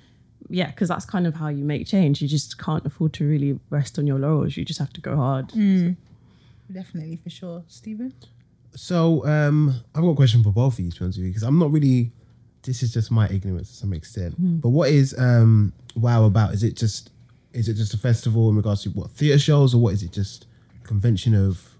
yeah, 0.50 0.68
because 0.68 0.90
that's 0.90 1.06
kind 1.06 1.26
of 1.28 1.34
how 1.36 1.48
you 1.48 1.64
make 1.64 1.88
change. 1.88 2.22
You 2.22 2.28
just 2.28 2.58
can't 2.58 2.86
afford 2.86 3.14
to 3.14 3.28
really 3.28 3.60
rest 3.70 3.98
on 4.00 4.06
your 4.08 4.20
laurels. 4.20 4.56
You 4.56 4.64
just 4.64 4.80
have 4.80 4.94
to 4.94 5.02
go 5.02 5.16
hard. 5.16 5.52
Definitely 6.72 7.18
for 7.18 7.30
sure, 7.30 7.64
Stephen. 7.68 8.14
So 8.76 9.26
um, 9.26 9.82
I've 9.94 10.02
got 10.02 10.10
a 10.10 10.16
question 10.16 10.44
for 10.44 10.52
both 10.52 10.74
of 10.80 10.86
you, 10.86 10.92
to 10.92 11.00
be 11.00 11.04
honest 11.06 11.18
with 11.18 11.26
you, 11.26 11.32
because 11.32 11.44
I'm 11.44 11.60
not 11.60 11.72
really. 11.72 12.12
This 12.66 12.84
is 12.84 12.94
just 12.94 13.12
my 13.12 13.28
ignorance 13.30 13.70
to 13.70 13.76
some 13.76 13.94
extent. 13.94 14.34
Hmm. 14.36 14.58
But 14.58 14.70
what 14.70 14.90
is 14.90 15.16
um, 15.18 15.72
WoW 15.96 16.26
about? 16.26 16.54
Is 16.54 16.64
it 16.64 16.76
just 16.76 17.12
is 17.54 17.70
it 17.70 17.76
just 17.76 17.94
a 17.94 17.98
festival 17.98 18.50
in 18.50 18.56
regards 18.56 18.84
to 18.84 18.90
what 18.90 19.12
theatre 19.12 19.40
shows, 19.40 19.74
or 19.74 19.82
what 19.82 19.94
is 19.94 20.04
it 20.04 20.12
just 20.12 20.48
convention 20.84 21.34
of? 21.34 21.76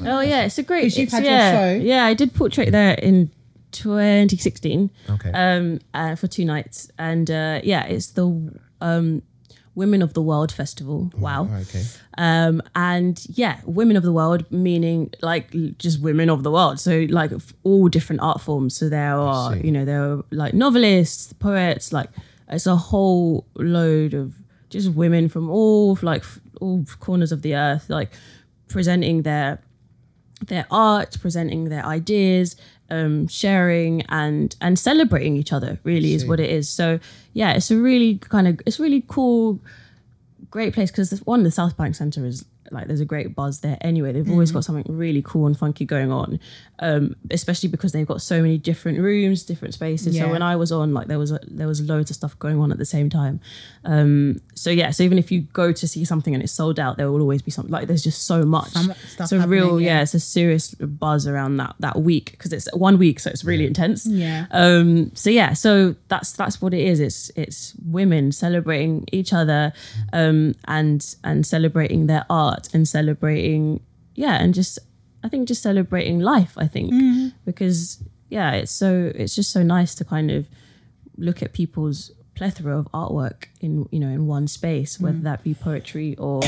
Oh 0.00 0.20
yeah, 0.20 0.44
it's 0.44 0.58
a 0.58 0.62
great. 0.62 0.96
you've 0.96 1.08
it's- 1.08 1.12
had 1.12 1.24
your 1.24 1.60
show. 1.80 1.84
Yeah, 1.84 2.04
I 2.04 2.14
did 2.14 2.34
portrait 2.34 2.70
there 2.70 2.94
in 2.94 3.30
2016. 3.72 4.90
Okay. 5.10 5.30
Um, 5.32 5.80
uh, 5.94 6.14
for 6.14 6.28
two 6.28 6.44
nights, 6.44 6.90
and 6.98 7.30
uh, 7.30 7.60
yeah, 7.64 7.84
it's 7.84 8.08
the 8.08 8.58
um, 8.80 9.22
Women 9.74 10.02
of 10.02 10.12
the 10.12 10.22
World 10.22 10.52
Festival. 10.52 11.10
Wow. 11.16 11.48
Oh, 11.50 11.56
okay. 11.56 11.82
Um, 12.18 12.62
and 12.74 13.24
yeah, 13.30 13.60
women 13.64 13.96
of 13.96 14.02
the 14.02 14.12
world, 14.12 14.50
meaning 14.52 15.12
like 15.22 15.50
just 15.78 16.00
women 16.00 16.28
of 16.28 16.42
the 16.42 16.50
world. 16.50 16.78
So 16.78 17.06
like 17.08 17.32
all 17.62 17.88
different 17.88 18.20
art 18.20 18.40
forms. 18.40 18.76
So 18.76 18.88
there 18.88 19.16
are, 19.16 19.56
you 19.56 19.72
know, 19.72 19.84
there 19.84 20.02
are 20.02 20.24
like 20.30 20.52
novelists, 20.52 21.32
poets, 21.32 21.92
like 21.92 22.10
it's 22.48 22.66
a 22.66 22.76
whole 22.76 23.46
load 23.54 24.12
of 24.12 24.34
just 24.68 24.92
women 24.92 25.28
from 25.28 25.48
all 25.48 25.98
like 26.02 26.24
all 26.60 26.84
corners 27.00 27.32
of 27.32 27.42
the 27.42 27.54
earth, 27.54 27.88
like 27.88 28.10
presenting 28.68 29.22
their 29.22 29.58
their 30.46 30.66
art, 30.70 31.16
presenting 31.20 31.68
their 31.68 31.84
ideas, 31.84 32.56
um, 32.90 33.26
sharing 33.26 34.02
and 34.08 34.54
and 34.60 34.78
celebrating 34.78 35.36
each 35.36 35.52
other. 35.52 35.78
Really 35.84 36.14
is 36.14 36.26
what 36.26 36.40
it 36.40 36.50
is. 36.50 36.68
So 36.68 36.98
yeah, 37.32 37.52
it's 37.52 37.70
a 37.70 37.76
really 37.76 38.18
kind 38.18 38.46
of 38.46 38.60
it's 38.66 38.78
really 38.78 39.04
cool, 39.08 39.58
great 40.50 40.74
place 40.74 40.90
because 40.90 41.18
one 41.20 41.42
the 41.42 41.50
South 41.50 41.76
Bank 41.76 41.94
Centre 41.94 42.26
is 42.26 42.44
like 42.72 42.86
there's 42.86 43.00
a 43.00 43.04
great 43.04 43.34
buzz 43.34 43.60
there 43.60 43.78
anyway. 43.80 44.12
They've 44.12 44.30
always 44.30 44.50
got 44.50 44.64
something 44.64 44.84
really 44.88 45.22
cool 45.22 45.46
and 45.46 45.56
funky 45.56 45.84
going 45.84 46.10
on, 46.10 46.40
um, 46.78 47.14
especially 47.30 47.68
because 47.68 47.92
they've 47.92 48.06
got 48.06 48.22
so 48.22 48.40
many 48.40 48.58
different 48.58 48.98
rooms, 48.98 49.44
different 49.44 49.74
spaces. 49.74 50.16
Yeah. 50.16 50.24
So 50.24 50.30
when 50.30 50.42
I 50.42 50.56
was 50.56 50.72
on, 50.72 50.94
like 50.94 51.06
there 51.06 51.18
was 51.18 51.32
a, 51.32 51.40
there 51.46 51.66
was 51.66 51.80
loads 51.82 52.10
of 52.10 52.16
stuff 52.16 52.38
going 52.38 52.58
on 52.58 52.72
at 52.72 52.78
the 52.78 52.84
same 52.84 53.10
time. 53.10 53.40
Um, 53.84 54.40
so 54.54 54.70
yeah, 54.70 54.90
so 54.90 55.02
even 55.02 55.18
if 55.18 55.30
you 55.30 55.42
go 55.52 55.72
to 55.72 55.88
see 55.88 56.04
something 56.04 56.34
and 56.34 56.42
it's 56.42 56.52
sold 56.52 56.80
out, 56.80 56.96
there 56.96 57.10
will 57.10 57.20
always 57.20 57.42
be 57.42 57.50
something 57.50 57.72
like 57.72 57.86
there's 57.86 58.02
just 58.02 58.26
so 58.26 58.42
much. 58.42 58.68
Some 58.70 58.94
a 59.40 59.46
real 59.46 59.80
yeah. 59.80 59.96
yeah. 59.96 60.02
it's 60.02 60.14
a 60.14 60.20
serious 60.20 60.74
buzz 60.74 61.26
around 61.26 61.56
that 61.58 61.74
that 61.80 62.00
week 62.00 62.32
because 62.32 62.52
it's 62.52 62.68
one 62.74 62.98
week, 62.98 63.20
so 63.20 63.30
it's 63.30 63.44
really 63.44 63.66
intense. 63.66 64.06
Yeah. 64.06 64.46
Um, 64.50 65.14
so 65.14 65.30
yeah, 65.30 65.52
so 65.52 65.94
that's 66.08 66.32
that's 66.32 66.62
what 66.62 66.74
it 66.74 66.80
is. 66.80 67.00
It's 67.00 67.30
it's 67.36 67.74
women 67.84 68.32
celebrating 68.32 69.04
each 69.12 69.32
other, 69.32 69.72
um, 70.12 70.54
and 70.66 71.14
and 71.24 71.46
celebrating 71.46 72.06
their 72.06 72.24
art 72.30 72.61
and 72.72 72.86
celebrating 72.86 73.80
yeah, 74.14 74.42
and 74.42 74.54
just 74.54 74.78
I 75.24 75.28
think 75.28 75.48
just 75.48 75.62
celebrating 75.62 76.20
life. 76.20 76.54
I 76.56 76.66
think 76.66 76.92
mm. 76.92 77.32
because 77.44 78.02
yeah, 78.28 78.52
it's 78.52 78.72
so 78.72 79.12
it's 79.14 79.34
just 79.34 79.52
so 79.52 79.62
nice 79.62 79.94
to 79.96 80.04
kind 80.04 80.30
of 80.30 80.46
look 81.16 81.42
at 81.42 81.52
people's 81.52 82.10
plethora 82.34 82.78
of 82.78 82.88
artwork 82.92 83.44
in 83.60 83.88
you 83.90 84.00
know 84.00 84.08
in 84.08 84.26
one 84.26 84.48
space, 84.48 84.98
whether 85.00 85.18
mm. 85.18 85.22
that 85.24 85.42
be 85.44 85.54
poetry 85.54 86.16
or 86.16 86.40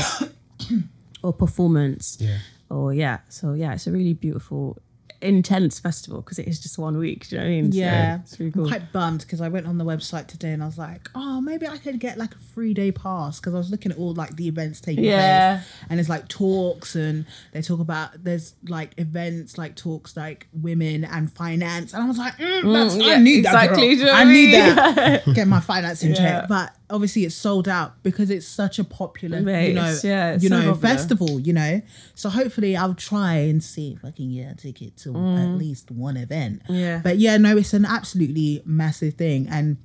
or 1.23 1.33
performance 1.33 2.17
Yeah. 2.19 2.37
or 2.69 2.93
yeah. 2.93 3.19
So 3.29 3.53
yeah, 3.53 3.73
it's 3.73 3.87
a 3.87 3.91
really 3.91 4.13
beautiful, 4.13 4.77
intense 5.25 5.79
festival 5.79 6.21
because 6.21 6.39
it 6.39 6.47
is 6.47 6.59
just 6.59 6.77
one 6.77 6.97
week. 6.97 7.27
Do 7.27 7.35
you 7.35 7.41
know 7.41 7.45
what 7.47 7.49
I 7.49 7.61
mean? 7.61 7.71
So 7.71 7.77
Yeah, 7.79 8.19
it's 8.21 8.39
really 8.39 8.51
I'm 8.55 8.67
quite 8.67 8.91
bummed 8.93 9.21
because 9.21 9.41
I 9.41 9.47
went 9.49 9.67
on 9.67 9.77
the 9.77 9.85
website 9.85 10.27
today 10.27 10.51
and 10.51 10.63
I 10.63 10.65
was 10.67 10.77
like, 10.77 11.09
oh, 11.15 11.41
maybe 11.41 11.67
I 11.67 11.77
could 11.77 11.99
get 11.99 12.17
like 12.17 12.33
a 12.33 12.37
three 12.53 12.73
day 12.73 12.91
pass 12.91 13.39
because 13.39 13.53
I 13.53 13.57
was 13.57 13.69
looking 13.71 13.91
at 13.91 13.97
all 13.97 14.13
like 14.13 14.35
the 14.35 14.47
events 14.47 14.79
taking 14.81 15.03
Yeah. 15.05 15.57
place 15.57 15.67
and 15.89 15.97
there's 15.99 16.09
like 16.09 16.27
talks 16.27 16.95
and 16.95 17.25
they 17.51 17.61
talk 17.61 17.79
about 17.79 18.23
there's 18.23 18.53
like 18.67 18.91
events 18.97 19.57
like 19.57 19.75
talks 19.75 20.15
like 20.15 20.47
women 20.53 21.03
and 21.03 21.31
finance 21.31 21.93
and 21.93 22.03
I 22.03 22.07
was 22.07 22.17
like, 22.17 22.35
mm, 22.37 22.73
that's, 22.73 22.95
yeah, 22.97 23.13
I 23.15 23.17
need 23.19 23.45
that. 23.45 23.53
exactly, 23.65 23.89
you 23.93 24.05
know 24.05 24.13
I 24.13 24.21
I 24.21 24.23
need 24.25 24.53
that. 24.53 25.23
Get 25.33 25.47
my 25.47 25.59
finance 25.59 26.03
in 26.03 26.11
Yeah. 26.11 26.15
check, 26.41 26.47
but 26.47 26.73
obviously 26.89 27.25
it's 27.25 27.35
sold 27.35 27.67
out 27.67 28.01
because 28.03 28.29
it's 28.29 28.47
such 28.47 28.79
a 28.79 28.83
popular, 28.83 29.41
Mate, 29.41 29.69
you 29.69 29.73
know, 29.73 29.97
yeah, 30.03 30.33
you 30.33 30.49
so 30.49 30.55
know, 30.55 30.73
popular. 30.73 30.95
festival. 30.95 31.39
You 31.39 31.53
know, 31.53 31.81
so 32.13 32.29
hopefully 32.29 32.75
I'll 32.75 32.93
try 32.95 33.35
and 33.35 33.63
see 33.63 33.93
if 33.93 34.05
I 34.05 34.11
can 34.11 34.33
get 34.33 34.51
a 34.51 34.55
ticket 34.55 34.97
to 34.97 35.09
at 35.09 35.57
least 35.57 35.91
one 35.91 36.17
event. 36.17 36.63
Mm. 36.67 36.79
Yeah. 36.79 37.01
But 37.03 37.17
yeah, 37.17 37.37
no, 37.37 37.57
it's 37.57 37.73
an 37.73 37.85
absolutely 37.85 38.61
massive 38.65 39.15
thing. 39.15 39.47
And 39.49 39.77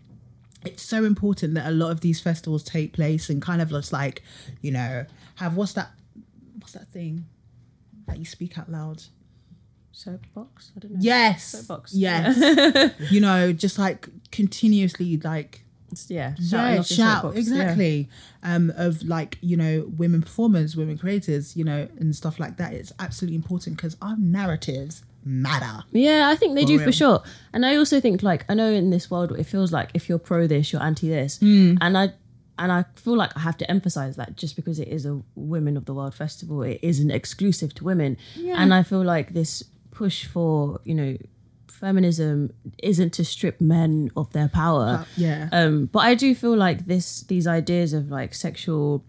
it's 0.64 0.82
so 0.82 1.04
important 1.04 1.54
that 1.54 1.66
a 1.66 1.70
lot 1.70 1.90
of 1.90 2.00
these 2.00 2.20
festivals 2.20 2.62
take 2.62 2.92
place 2.92 3.30
and 3.30 3.40
kind 3.40 3.62
of 3.62 3.70
just 3.70 3.92
like, 3.92 4.22
you 4.60 4.70
know, 4.70 5.06
have 5.36 5.56
what's 5.56 5.72
that 5.74 5.90
what's 6.58 6.72
that 6.72 6.88
thing 6.88 7.26
that 8.06 8.18
you 8.18 8.24
speak 8.24 8.58
out 8.58 8.70
loud? 8.70 9.02
Soapbox? 9.92 10.72
I 10.76 10.80
don't 10.80 10.92
know. 10.92 10.98
Yes. 11.00 11.44
Soapbox. 11.44 11.94
Yes. 11.94 12.92
you 13.10 13.20
know, 13.20 13.52
just 13.52 13.78
like 13.78 14.08
continuously 14.30 15.16
like 15.18 15.64
yeah. 16.08 16.34
yeah, 16.38 16.82
shout 16.82 16.86
soapbox, 16.86 17.34
yeah. 17.34 17.40
exactly 17.40 18.08
um 18.42 18.72
of 18.76 19.02
like 19.02 19.38
you 19.40 19.56
know 19.56 19.90
women 19.96 20.22
performers 20.22 20.76
women 20.76 20.96
creators 20.96 21.56
you 21.56 21.64
know 21.64 21.88
and 21.98 22.14
stuff 22.14 22.38
like 22.38 22.56
that 22.56 22.72
it's 22.72 22.92
absolutely 22.98 23.36
important 23.36 23.76
because 23.76 23.96
our 24.00 24.16
narratives 24.18 25.02
matter 25.24 25.84
Yeah, 25.92 26.28
I 26.30 26.36
think 26.36 26.54
they 26.54 26.64
do 26.64 26.76
real. 26.78 26.86
for 26.86 26.92
sure. 26.92 27.22
And 27.52 27.66
I 27.66 27.76
also 27.76 28.00
think 28.00 28.22
like 28.22 28.44
I 28.48 28.54
know 28.54 28.70
in 28.70 28.90
this 28.90 29.10
world 29.10 29.32
it 29.38 29.44
feels 29.44 29.72
like 29.72 29.90
if 29.94 30.08
you're 30.08 30.18
pro 30.18 30.46
this, 30.46 30.72
you're 30.72 30.82
anti 30.82 31.08
this. 31.08 31.38
Hmm. 31.38 31.74
And 31.80 31.98
I 31.98 32.12
and 32.58 32.70
I 32.70 32.84
feel 32.96 33.16
like 33.16 33.36
I 33.36 33.40
have 33.40 33.56
to 33.58 33.70
emphasize 33.70 34.16
that 34.16 34.36
just 34.36 34.56
because 34.56 34.78
it 34.78 34.88
is 34.88 35.06
a 35.06 35.20
Women 35.34 35.76
of 35.76 35.86
the 35.86 35.94
World 35.94 36.14
festival, 36.14 36.62
it 36.62 36.78
isn't 36.82 37.10
exclusive 37.10 37.74
to 37.74 37.84
women. 37.84 38.16
yeah. 38.34 38.54
And 38.56 38.72
I 38.74 38.82
feel 38.82 39.02
like 39.02 39.32
this 39.32 39.62
push 39.90 40.26
for, 40.26 40.80
you 40.84 40.94
know, 40.94 41.16
feminism 41.70 42.52
isn't 42.82 43.12
to 43.14 43.24
strip 43.24 43.60
men 43.60 44.10
of 44.16 44.32
their 44.32 44.48
power. 44.48 45.06
yeah 45.16 45.48
Um, 45.52 45.86
but 45.86 46.00
I 46.00 46.14
do 46.14 46.34
feel 46.34 46.56
like 46.56 46.86
this 46.86 47.22
these 47.22 47.46
ideas 47.46 47.92
of 47.92 48.10
like 48.10 48.34
sexual 48.34 49.04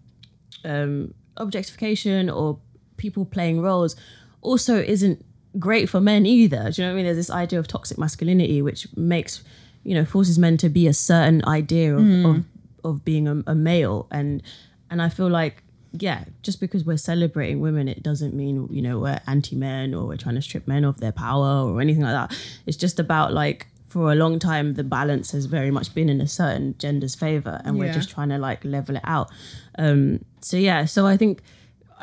um, 0.64 1.14
objectification 1.38 2.30
or 2.30 2.60
people 2.98 3.26
playing 3.26 3.62
roles 3.62 3.96
also 4.42 4.78
isn't 4.78 5.26
great 5.60 5.90
for 5.90 6.00
men 6.00 6.26
either. 6.26 6.72
Do 6.72 6.82
you 6.82 6.88
know 6.88 6.94
what 6.94 6.94
I 6.94 6.96
mean? 6.98 7.06
There's 7.06 7.18
this 7.18 7.30
idea 7.30 7.60
of 7.60 7.68
toxic 7.68 7.98
masculinity 7.98 8.62
which 8.62 8.88
makes 8.96 9.44
you 9.84 9.96
know 9.96 10.06
forces 10.06 10.38
men 10.38 10.58
to 10.58 10.70
be 10.70 10.88
a 10.88 10.94
certain 10.94 11.44
idea 11.46 11.96
of 11.96 12.04
of, 12.26 12.44
of 12.84 13.06
being 13.06 13.28
a, 13.28 13.44
a 13.48 13.56
male 13.56 14.08
and 14.12 14.42
and 14.90 15.02
I 15.02 15.10
feel 15.10 15.30
like 15.30 15.64
yeah, 15.94 16.24
just 16.42 16.60
because 16.60 16.86
we're 16.86 16.98
celebrating 16.98 17.60
women, 17.60 17.88
it 17.88 18.02
doesn't 18.04 18.34
mean 18.34 18.68
you 18.72 18.82
know 18.82 19.00
we're 19.00 19.20
anti-men 19.28 19.94
or 19.94 20.08
we're 20.08 20.18
trying 20.18 20.36
to 20.36 20.42
strip 20.42 20.68
men 20.68 20.84
of 20.84 21.00
their 21.00 21.12
power 21.12 21.70
or 21.70 21.82
anything 21.82 22.04
like 22.04 22.14
that. 22.30 22.38
It's 22.66 22.78
just 22.78 23.00
about 23.00 23.34
like 23.34 23.68
for 23.88 24.12
a 24.12 24.16
long 24.16 24.40
time 24.40 24.76
the 24.76 24.86
balance 24.86 25.32
has 25.32 25.48
very 25.48 25.70
much 25.70 25.94
been 25.94 26.08
in 26.08 26.22
a 26.22 26.28
certain 26.28 26.76
gender's 26.78 27.16
favor, 27.16 27.62
and 27.66 27.78
we're 27.78 27.94
just 27.94 28.10
trying 28.10 28.30
to 28.30 28.38
like 28.38 28.64
level 28.64 28.96
it 28.96 29.02
out. 29.04 29.30
Um, 29.78 30.24
so 30.42 30.58
yeah, 30.58 30.86
so 30.86 31.06
I 31.06 31.18
think 31.18 31.42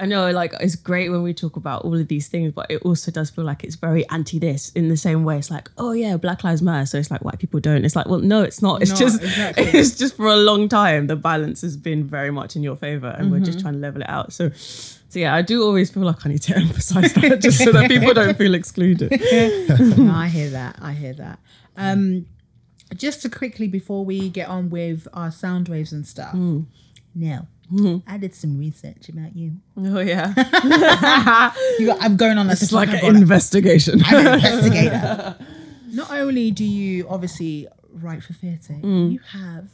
I 0.00 0.06
know 0.06 0.30
like 0.30 0.52
it's 0.60 0.74
great 0.76 1.10
when 1.10 1.22
we 1.22 1.34
talk 1.34 1.56
about 1.56 1.84
all 1.84 1.98
of 1.98 2.08
these 2.08 2.28
things, 2.28 2.52
but 2.52 2.70
it 2.70 2.82
also 2.82 3.10
does 3.10 3.30
feel 3.30 3.44
like 3.44 3.64
it's 3.64 3.74
very 3.76 4.08
anti 4.10 4.38
this 4.38 4.70
in 4.70 4.88
the 4.88 4.96
same 4.96 5.24
way. 5.24 5.38
It's 5.38 5.50
like, 5.50 5.70
oh 5.78 5.92
yeah, 5.92 6.16
Black 6.16 6.44
Lives 6.44 6.62
Matter, 6.62 6.86
so 6.86 6.98
it's 6.98 7.10
like 7.10 7.22
white 7.24 7.38
people 7.38 7.60
don't. 7.60 7.84
It's 7.84 7.96
like, 7.96 8.06
well, 8.06 8.20
no, 8.20 8.42
it's 8.42 8.62
not. 8.62 8.80
It's 8.82 8.92
No, 8.92 8.96
just 8.96 9.22
exactly. 9.22 9.64
it's 9.78 9.96
just 9.96 10.16
for 10.16 10.26
a 10.28 10.36
long 10.36 10.68
time 10.68 11.06
the 11.08 11.16
balance 11.16 11.60
has 11.62 11.76
been 11.76 12.04
very 12.04 12.30
much 12.30 12.56
in 12.56 12.62
your 12.62 12.76
favor, 12.76 13.08
and 13.18 13.30
we're 13.30 13.36
Mm-hmm. 13.38 13.44
just 13.44 13.60
trying 13.60 13.74
to 13.74 13.80
level 13.80 14.02
it 14.02 14.08
out. 14.08 14.32
So. 14.32 14.50
So 15.10 15.18
yeah, 15.20 15.34
I 15.34 15.40
do 15.40 15.62
always 15.64 15.88
feel 15.90 16.02
like 16.02 16.26
I 16.26 16.28
need 16.28 16.42
to 16.42 16.56
emphasize 16.64 17.14
that 17.14 17.40
just 17.40 17.64
so 17.64 17.72
that 17.72 17.88
people 17.88 18.12
don't 18.12 18.36
feel 18.36 18.54
excluded. 18.54 19.10
no, 19.96 20.12
I 20.12 20.28
hear 20.28 20.50
that. 20.50 20.76
I 20.82 20.92
hear 20.92 21.14
that. 21.14 21.38
Um, 21.78 22.26
just 22.94 23.22
to 23.22 23.30
quickly 23.30 23.68
before 23.68 24.04
we 24.04 24.28
get 24.28 24.48
on 24.50 24.68
with 24.68 25.08
our 25.14 25.30
sound 25.30 25.66
waves 25.70 25.92
and 25.94 26.06
stuff. 26.06 26.32
Hmm. 26.32 26.64
Now, 27.14 27.46
I 28.06 28.16
did 28.18 28.34
some 28.34 28.56
research 28.58 29.08
about 29.08 29.36
you. 29.36 29.52
Oh 29.76 30.00
yeah, 30.00 30.32
you 31.78 31.86
got, 31.86 31.98
I'm 32.02 32.16
going 32.16 32.38
on 32.38 32.48
it's 32.50 32.72
like 32.72 32.88
an 32.90 33.16
investigation. 33.16 34.00
I'm 34.04 34.26
an 34.26 34.34
investigator. 34.34 35.36
Not 35.92 36.10
only 36.12 36.50
do 36.50 36.64
you 36.64 37.06
obviously 37.08 37.66
write 37.92 38.22
for 38.22 38.32
theatre, 38.34 38.74
Hmm. 38.74 39.08
you 39.12 39.20
have 39.32 39.68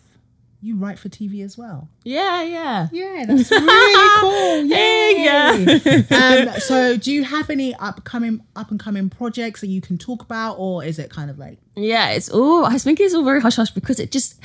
you 0.61 0.77
write 0.77 0.99
for 0.99 1.11
TV 1.11 1.45
as 1.45 1.59
well. 1.59 1.91
yeah, 2.05 2.43
yeah. 2.43 2.89
Yeah, 2.91 3.27
that's 3.27 3.51
really 3.51 4.09
cool. 4.21 4.65
Yay. 4.65 6.07
um, 6.11 6.59
so, 6.61 6.97
do 6.97 7.13
you 7.13 7.23
have 7.23 7.51
any 7.51 7.75
upcoming 7.75 8.41
up 8.57 8.71
and 8.71 8.81
coming 8.81 9.11
projects 9.11 9.61
that 9.61 9.67
you 9.67 9.83
can 9.83 9.99
talk 9.99 10.23
about, 10.23 10.55
or 10.55 10.83
is 10.83 10.99
it 10.99 11.11
kind 11.11 11.29
of 11.31 11.39
like 11.39 11.59
Yeah, 11.77 12.11
it's 12.11 12.31
all. 12.31 12.65
I 12.65 12.79
think 12.79 12.99
it's 12.99 13.13
all 13.15 13.25
very 13.25 13.41
hush 13.43 13.57
hush 13.57 13.73
because 13.73 14.01
it 14.01 14.11
just 14.11 14.41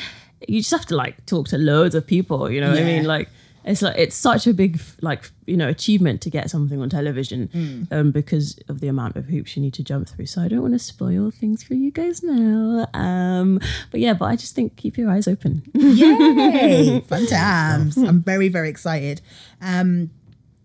you 0.48 0.60
just 0.60 0.72
have 0.72 0.86
to 0.88 0.96
like 0.96 1.26
talk 1.26 1.48
to 1.50 1.58
loads 1.58 1.96
of 1.96 2.06
people. 2.06 2.52
You 2.52 2.60
know 2.62 2.70
what 2.72 2.80
I 2.80 2.84
mean? 2.84 3.06
Like 3.06 3.30
it's 3.70 3.82
like 3.82 3.96
it's 3.98 4.16
such 4.16 4.48
a 4.48 4.54
big 4.54 4.80
like 5.02 5.30
you 5.46 5.56
know 5.56 5.70
achievement 5.70 6.22
to 6.22 6.30
get 6.30 6.50
something 6.50 6.82
on 6.82 6.90
television 6.90 7.48
Mm. 7.54 7.92
um, 7.92 8.12
because 8.12 8.60
of 8.68 8.82
the 8.82 8.88
amount 8.88 9.16
of 9.16 9.26
hoops 9.26 9.56
you 9.56 9.62
need 9.62 9.74
to 9.76 9.84
jump 9.84 10.10
through. 10.10 10.26
So 10.26 10.42
I 10.42 10.48
don't 10.48 10.62
want 10.62 10.74
to 10.74 10.80
spoil 10.80 11.32
things 11.32 11.64
for 11.64 11.76
you 11.76 11.92
guys 11.92 12.22
now. 12.24 12.88
Um, 12.94 13.60
but 13.92 14.00
yeah, 14.00 14.14
but 14.14 14.26
I 14.26 14.36
just 14.36 14.56
think 14.56 14.76
keep 14.76 14.98
your 14.98 15.10
eyes 15.10 15.28
open. 15.28 15.62
Yay! 15.74 17.00
Fun 17.08 17.26
times. 17.28 17.96
I'm 17.98 18.22
very, 18.22 18.50
very 18.50 18.70
excited. 18.70 19.22
Um, 19.62 20.10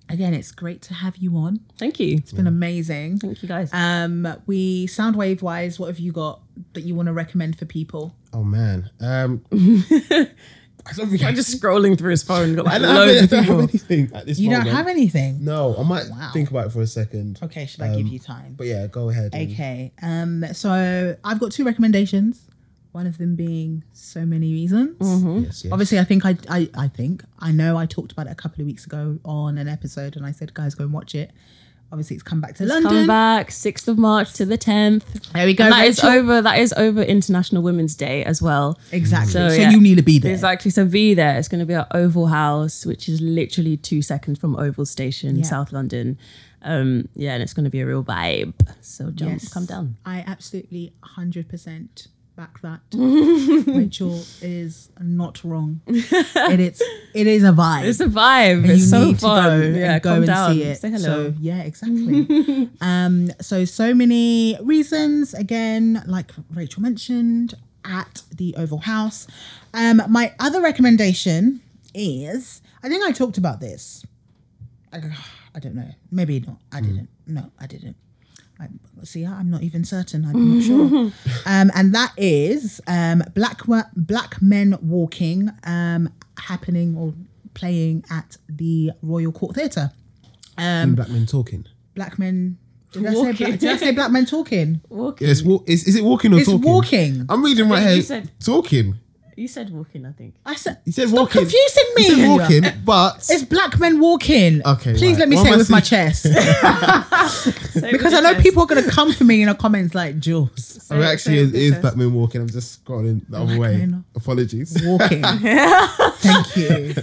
again, 0.09 0.35
it's 0.35 0.53
great 0.53 0.83
to 0.83 0.95
have 0.95 1.17
you 1.17 1.37
on. 1.37 1.61
Thank 1.79 1.99
you. 2.01 2.17
It's 2.19 2.33
been 2.33 2.47
amazing. 2.47 3.19
Thank 3.19 3.43
you 3.43 3.49
guys. 3.49 3.71
Um, 3.73 4.27
we 4.47 4.87
sound 4.87 5.17
wave 5.17 5.43
wise, 5.43 5.79
what 5.79 5.87
have 5.89 5.99
you 5.99 6.13
got 6.13 6.41
that 6.75 6.83
you 6.83 6.95
want 6.95 7.07
to 7.07 7.13
recommend 7.13 7.59
for 7.59 7.65
people? 7.65 8.15
Oh 8.33 8.45
man. 8.45 8.91
Um, 9.01 9.45
I 10.87 10.93
don't 10.93 11.09
think 11.09 11.23
I 11.23 11.29
I'm 11.29 11.35
just 11.35 11.61
scrolling 11.61 11.97
through 11.97 12.11
his 12.11 12.23
phone. 12.23 12.55
Got 12.57 12.67
I 12.67 12.73
like 12.79 12.83
don't, 12.83 12.95
loads 12.95 13.21
have, 13.21 13.33
of 13.33 13.39
I 13.39 13.47
don't 13.47 13.61
have 13.61 13.71
anything 13.71 14.11
at 14.15 14.27
this 14.27 14.39
You 14.39 14.51
moment. 14.51 14.67
don't 14.67 14.75
have 14.77 14.87
anything. 14.87 15.45
No, 15.45 15.75
I 15.79 15.83
might 15.83 16.09
Wow. 16.11 16.31
think 16.33 16.51
about 16.51 16.67
it 16.67 16.73
for 16.73 16.83
a 16.83 16.87
second. 16.87 17.39
Okay, 17.43 17.65
should 17.67 17.81
I 17.83 17.97
give 17.97 18.07
you 18.07 18.19
time? 18.19 18.55
But 18.57 18.67
yeah, 18.67 18.87
go 18.87 19.09
ahead. 19.09 19.31
and- 19.35 19.51
Okay. 19.53 19.93
Um, 20.03 20.45
so 20.53 21.17
I've 21.25 21.41
got 21.41 21.53
two 21.53 21.65
recommendations. 21.65 22.43
One 22.93 23.07
of 23.09 23.19
them 23.19 23.35
being 23.35 23.83
so 23.93 24.25
many 24.25 24.53
reasons. 24.53 24.97
Yes, 25.01 25.65
yes. 25.65 25.73
Obviously, 25.73 25.99
I 25.99 26.05
think 26.05 26.25
I, 26.25 26.37
I 26.49 26.69
I 26.75 26.87
think 26.89 27.25
I 27.41 27.51
know 27.51 27.77
I 27.77 27.87
talked 27.87 28.13
about 28.13 28.27
it 28.29 28.31
a 28.33 28.37
couple 28.37 28.61
of 28.61 28.67
weeks 28.67 28.85
ago 28.87 29.19
on 29.25 29.59
an 29.59 29.67
episode, 29.69 30.17
and 30.17 30.25
I 30.25 30.31
said, 30.31 30.55
guys, 30.55 30.75
go 30.77 30.85
and 30.85 30.93
watch 30.93 31.15
it. 31.17 31.33
Obviously, 31.95 32.15
it's 32.17 32.25
come 32.25 32.41
back 32.41 32.57
to 32.57 32.67
Come 32.67 32.69
London. 32.83 32.91
Come 32.91 33.07
back, 33.07 33.53
sixth 33.53 33.87
of 33.87 33.99
March 33.99 34.33
to 34.35 34.45
the 34.45 34.57
tenth. 34.57 35.05
There 35.33 35.47
we 35.47 35.55
go. 35.55 35.63
And 35.63 35.73
that 35.73 35.87
is 35.87 36.03
Rachel. 36.03 36.19
over. 36.19 36.43
That 36.43 36.59
is 36.59 36.73
over 36.77 37.03
International 37.03 37.63
Women's 37.63 37.95
Day 37.95 38.25
as 38.25 38.43
well. 38.43 38.77
Exactly. 38.91 39.31
So, 39.33 39.49
So, 39.51 39.55
yeah. 39.55 39.71
you 39.71 39.81
need 39.81 39.95
to 39.99 40.03
be 40.03 40.19
there. 40.19 40.33
Exactly. 40.33 40.73
So 40.73 40.85
be 40.87 41.15
there. 41.15 41.39
It's 41.39 41.47
going 41.47 41.61
to 41.61 41.67
be 41.67 41.75
at 41.75 41.87
Oval 41.93 42.27
House, 42.27 42.85
which 42.85 43.09
is 43.09 43.21
literally 43.21 43.77
two 43.77 44.03
seconds 44.03 44.41
from 44.41 44.57
Oval 44.57 44.85
Station, 44.87 45.37
Yeah. 45.37 45.45
South 45.45 45.71
London. 45.71 46.19
Um, 46.63 47.09
yeah, 47.15 47.35
and 47.35 47.43
it's 47.45 47.53
going 47.55 47.65
to 47.65 47.71
be 47.71 47.81
a 47.81 47.87
real 47.87 48.03
vibe. 48.03 48.55
So 48.81 49.11
jump, 49.11 49.33
Yes. 49.33 49.53
come 49.53 49.67
down. 49.67 49.97
I 50.05 50.25
absolutely 50.27 50.95
100% 51.17 52.09
back 52.37 52.61
that. 52.63 52.81
Rachel 53.67 54.23
is 54.43 54.91
not 55.01 55.43
wrong. 55.45 55.81
It 55.87 56.61
is 56.61 56.83
it 57.15 57.27
is 57.27 57.45
a 57.45 57.53
vibe. 57.53 57.85
It's 57.85 58.01
a 58.01 58.07
vibe. 58.07 58.63
and 58.63 58.71
it's 58.71 58.81
you 58.81 58.87
so 58.87 59.05
need 59.05 59.21
fun. 59.21 59.61
to 59.61 59.73
go 59.73 59.79
yeah, 59.79 59.95
and 59.95 60.03
go 60.03 60.15
and 60.15 60.27
down. 60.27 60.53
see 60.53 60.63
it. 60.63 60.79
Say 60.79 60.91
hello. 60.91 61.31
So 61.31 61.35
yeah, 61.41 61.63
exactly. 61.63 62.71
um, 62.81 63.31
so 63.41 63.65
so 63.65 63.95
many 63.95 64.59
reasons. 64.63 65.35
Again, 65.35 66.03
like 66.07 66.33
Rachel 66.53 66.83
mentioned, 66.83 67.55
at 67.85 68.23
the 68.35 68.55
Oval 68.57 68.79
House. 68.79 69.27
Um, 69.73 70.03
my 70.09 70.35
other 70.39 70.61
recommendation 70.61 71.61
is 71.95 72.63
I 72.83 72.89
think 72.89 73.05
I 73.05 73.13
talked 73.13 73.39
about 73.39 73.61
this. 73.61 74.05
I, 74.93 75.01
I 75.55 75.59
don't 75.59 75.75
know. 75.75 75.91
Maybe 76.11 76.41
not. 76.41 76.59
I 76.73 76.81
didn't. 76.81 77.09
No, 77.27 77.51
I 77.59 77.67
didn't. 77.67 77.97
I, 78.61 78.69
see, 79.03 79.25
I'm 79.27 79.51
not 79.51 79.63
even 79.63 79.85
certain. 79.85 80.25
I'm 80.25 80.55
not 80.59 80.65
sure. 80.65 81.13
um, 81.47 81.71
and 81.75 81.95
that 81.95 82.13
is 82.17 82.81
um, 82.87 83.23
Black 83.35 83.61
Black 83.97 84.41
Men 84.41 84.79
Walking 84.81 85.51
um, 85.65 86.13
happening 86.39 86.97
or 86.97 87.15
playing 87.55 88.05
at 88.11 88.37
the 88.49 88.93
Royal 89.03 89.33
Court 89.33 89.55
Theatre. 89.57 89.91
And 90.57 90.95
black 90.97 91.09
men 91.09 91.27
talking. 91.27 91.67
Black 91.95 92.19
men. 92.19 92.59
Did 92.93 93.07
I, 93.07 93.11
say 93.11 93.17
Walking. 93.17 93.47
black, 93.47 93.59
did 93.59 93.71
I 93.73 93.77
say 93.77 93.91
black 93.91 94.11
men 94.13 94.25
talking? 94.27 94.81
walking. 94.89 95.27
Yeah, 95.27 95.33
it's 95.33 95.41
is, 95.67 95.89
is 95.89 95.97
it 95.97 96.05
walking 96.05 96.33
or 96.33 96.39
It's 96.39 96.47
talking? 96.49 96.63
walking. 96.71 97.27
I'm 97.29 97.43
reading 97.45 97.69
right 97.69 97.79
think 97.83 97.93
here. 97.95 98.03
said- 98.03 98.31
talking. 98.41 98.95
You 99.37 99.49
said 99.49 99.71
walking, 99.71 100.07
I 100.07 100.13
think. 100.13 100.35
I 100.47 100.55
said. 100.55 100.79
You 100.85 100.93
said 100.93 101.09
Stop 101.09 101.19
walking. 101.21 101.41
confusing 101.43 101.85
me. 101.97 102.03
You 102.07 102.15
said 102.15 102.29
walking, 102.63 102.83
but 102.85 103.17
It's 103.31 103.43
black 103.43 103.79
men 103.81 103.99
walking. 104.01 104.63
Okay, 104.67 104.95
Please 104.95 105.13
right. 105.13 105.21
let 105.21 105.29
me 105.29 105.37
What 105.37 105.43
say 105.47 105.49
am 105.49 105.55
it 105.55 105.57
I 105.57 105.59
with 105.59 105.71
my 105.71 105.81
saying? 105.81 106.13
chest. 106.13 106.25
because 107.91 108.15
I 108.15 108.21
know 108.21 108.35
people 108.41 108.63
are 108.63 108.67
going 108.67 108.85
to 108.85 108.91
come 108.91 109.13
for 109.13 109.25
me 109.25 109.43
in 109.43 109.49
the 109.49 109.55
comments 109.55 109.95
like 109.95 110.19
Jules. 110.19 110.87
oh, 110.91 111.03
actually, 111.03 111.39
it 111.39 111.55
is 111.55 111.75
black 111.79 111.97
men 111.97 112.13
walking. 112.15 112.41
I'm 112.43 112.49
just 112.49 112.85
scrolling 112.85 113.23
the 113.29 113.39
other 113.41 113.59
way. 113.59 113.77
men. 113.79 114.05
Apologies. 114.15 114.81
walking. 114.85 115.23
Thank 115.23 116.57
you. 116.57 116.95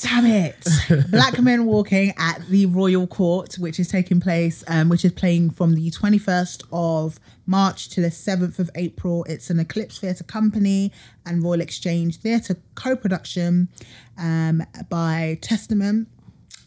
Damn 0.00 0.26
it. 0.26 0.66
Black 1.10 1.40
men 1.40 1.66
walking 1.66 2.12
at 2.18 2.46
the 2.48 2.66
Royal 2.66 3.06
Court, 3.06 3.56
which 3.58 3.80
is 3.80 3.88
taking 3.88 4.20
place, 4.20 4.62
um, 4.68 4.88
which 4.88 5.04
is 5.04 5.12
playing 5.12 5.50
from 5.50 5.74
the 5.74 5.90
21st 5.90 6.64
of 6.72 7.18
March 7.46 7.88
to 7.90 8.00
the 8.00 8.08
7th 8.08 8.58
of 8.58 8.70
April. 8.74 9.24
It's 9.24 9.50
an 9.50 9.58
Eclipse 9.58 9.98
Theatre 9.98 10.24
Company 10.24 10.92
and 11.26 11.42
Royal 11.42 11.60
Exchange 11.60 12.18
Theatre 12.18 12.56
co 12.74 12.94
production 12.94 13.68
um, 14.16 14.62
by 14.88 15.38
Testament. 15.40 16.08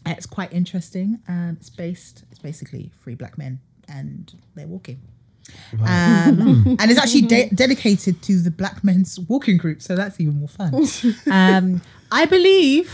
It's 0.04 0.26
quite 0.26 0.52
interesting. 0.52 1.20
Um, 1.28 1.56
it's 1.58 1.70
based, 1.70 2.24
it's 2.30 2.40
basically 2.40 2.92
three 3.02 3.14
black 3.14 3.38
men 3.38 3.60
and 3.88 4.32
they're 4.54 4.66
walking. 4.66 5.00
Um, 5.80 6.76
and 6.78 6.90
it's 6.90 7.00
actually 7.00 7.22
de- 7.22 7.50
dedicated 7.50 8.22
to 8.22 8.38
the 8.40 8.50
Black 8.50 8.84
Men's 8.84 9.18
Walking 9.18 9.56
Group, 9.56 9.82
so 9.82 9.96
that's 9.96 10.20
even 10.20 10.38
more 10.38 10.48
fun. 10.48 10.86
Um, 11.30 11.80
I 12.10 12.26
believe 12.26 12.92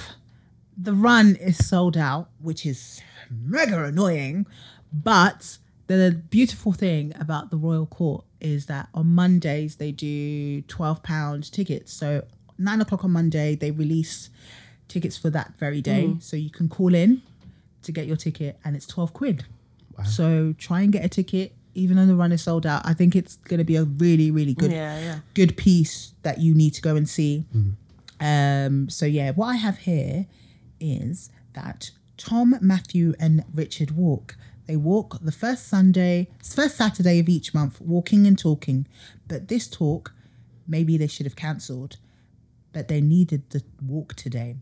the 0.80 0.92
run 0.94 1.34
is 1.36 1.66
sold 1.66 1.96
out, 1.96 2.30
which 2.40 2.64
is 2.64 3.00
mega 3.30 3.82
annoying. 3.84 4.46
But 4.92 5.58
the 5.88 6.22
beautiful 6.30 6.72
thing 6.72 7.12
about 7.18 7.50
the 7.50 7.56
Royal 7.56 7.86
Court 7.86 8.24
is 8.40 8.66
that 8.66 8.88
on 8.94 9.06
Mondays 9.08 9.76
they 9.76 9.90
do 9.92 10.62
twelve 10.62 11.02
pound 11.02 11.50
tickets. 11.52 11.92
So 11.92 12.24
nine 12.58 12.80
o'clock 12.80 13.04
on 13.04 13.10
Monday 13.10 13.54
they 13.56 13.70
release 13.70 14.30
tickets 14.86 15.16
for 15.18 15.30
that 15.30 15.52
very 15.58 15.80
day, 15.82 16.14
so 16.20 16.36
you 16.36 16.50
can 16.50 16.68
call 16.68 16.94
in 16.94 17.22
to 17.82 17.92
get 17.92 18.06
your 18.06 18.16
ticket, 18.16 18.58
and 18.64 18.76
it's 18.76 18.86
twelve 18.86 19.12
quid. 19.12 19.44
So 20.04 20.54
try 20.58 20.82
and 20.82 20.92
get 20.92 21.04
a 21.04 21.08
ticket, 21.08 21.52
even 21.74 21.96
though 21.96 22.06
the 22.06 22.14
run 22.14 22.30
is 22.30 22.40
sold 22.42 22.64
out. 22.66 22.82
I 22.86 22.94
think 22.94 23.16
it's 23.16 23.34
going 23.36 23.58
to 23.58 23.64
be 23.64 23.74
a 23.74 23.82
really, 23.82 24.30
really 24.30 24.54
good, 24.54 24.70
Yeah, 24.70 24.98
yeah. 25.00 25.18
good 25.34 25.56
piece 25.56 26.14
that 26.22 26.38
you 26.38 26.54
need 26.54 26.72
to 26.74 26.80
go 26.82 26.94
and 26.94 27.08
see. 27.08 27.44
Um, 28.20 28.88
so 28.88 29.06
yeah, 29.06 29.32
what 29.32 29.46
I 29.46 29.56
have 29.56 29.78
here 29.78 30.26
is 30.80 31.30
that 31.54 31.90
Tom, 32.16 32.56
Matthew, 32.60 33.14
and 33.18 33.44
Richard 33.54 33.92
walk. 33.92 34.36
They 34.66 34.76
walk 34.76 35.18
the 35.22 35.32
first 35.32 35.66
Sunday, 35.66 36.28
first 36.44 36.76
Saturday 36.76 37.18
of 37.20 37.28
each 37.28 37.54
month, 37.54 37.80
walking 37.80 38.26
and 38.26 38.38
talking. 38.38 38.86
But 39.26 39.48
this 39.48 39.66
talk, 39.66 40.12
maybe 40.66 40.98
they 40.98 41.06
should 41.06 41.24
have 41.24 41.36
cancelled. 41.36 41.96
But 42.72 42.88
they 42.88 43.00
needed 43.00 43.48
the 43.50 43.62
walk 43.82 44.14
today. 44.14 44.56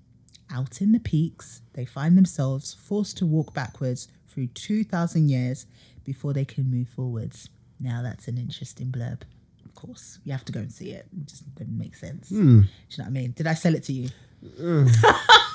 Out 0.48 0.80
in 0.80 0.92
the 0.92 1.00
peaks, 1.00 1.60
they 1.72 1.84
find 1.84 2.16
themselves 2.16 2.72
forced 2.72 3.18
to 3.18 3.26
walk 3.26 3.52
backwards 3.52 4.06
through 4.28 4.46
2,000 4.48 5.28
years 5.28 5.66
before 6.04 6.32
they 6.32 6.44
can 6.44 6.70
move 6.70 6.88
forwards. 6.88 7.48
Now, 7.80 8.00
that's 8.02 8.28
an 8.28 8.38
interesting 8.38 8.92
blurb. 8.92 9.22
Of 9.64 9.74
course, 9.74 10.20
you 10.24 10.30
have 10.30 10.44
to 10.44 10.52
go 10.52 10.60
and 10.60 10.72
see 10.72 10.90
it. 10.90 11.08
It 11.12 11.26
just 11.26 11.52
doesn't 11.56 11.76
make 11.76 11.96
sense. 11.96 12.28
Hmm. 12.28 12.36
Do 12.36 12.44
you 12.44 12.98
know 12.98 13.04
what 13.04 13.06
I 13.06 13.10
mean? 13.10 13.32
Did 13.32 13.48
I 13.48 13.54
sell 13.54 13.74
it 13.74 13.82
to 13.84 13.92
you? 13.92 14.08
Hmm. 14.56 14.86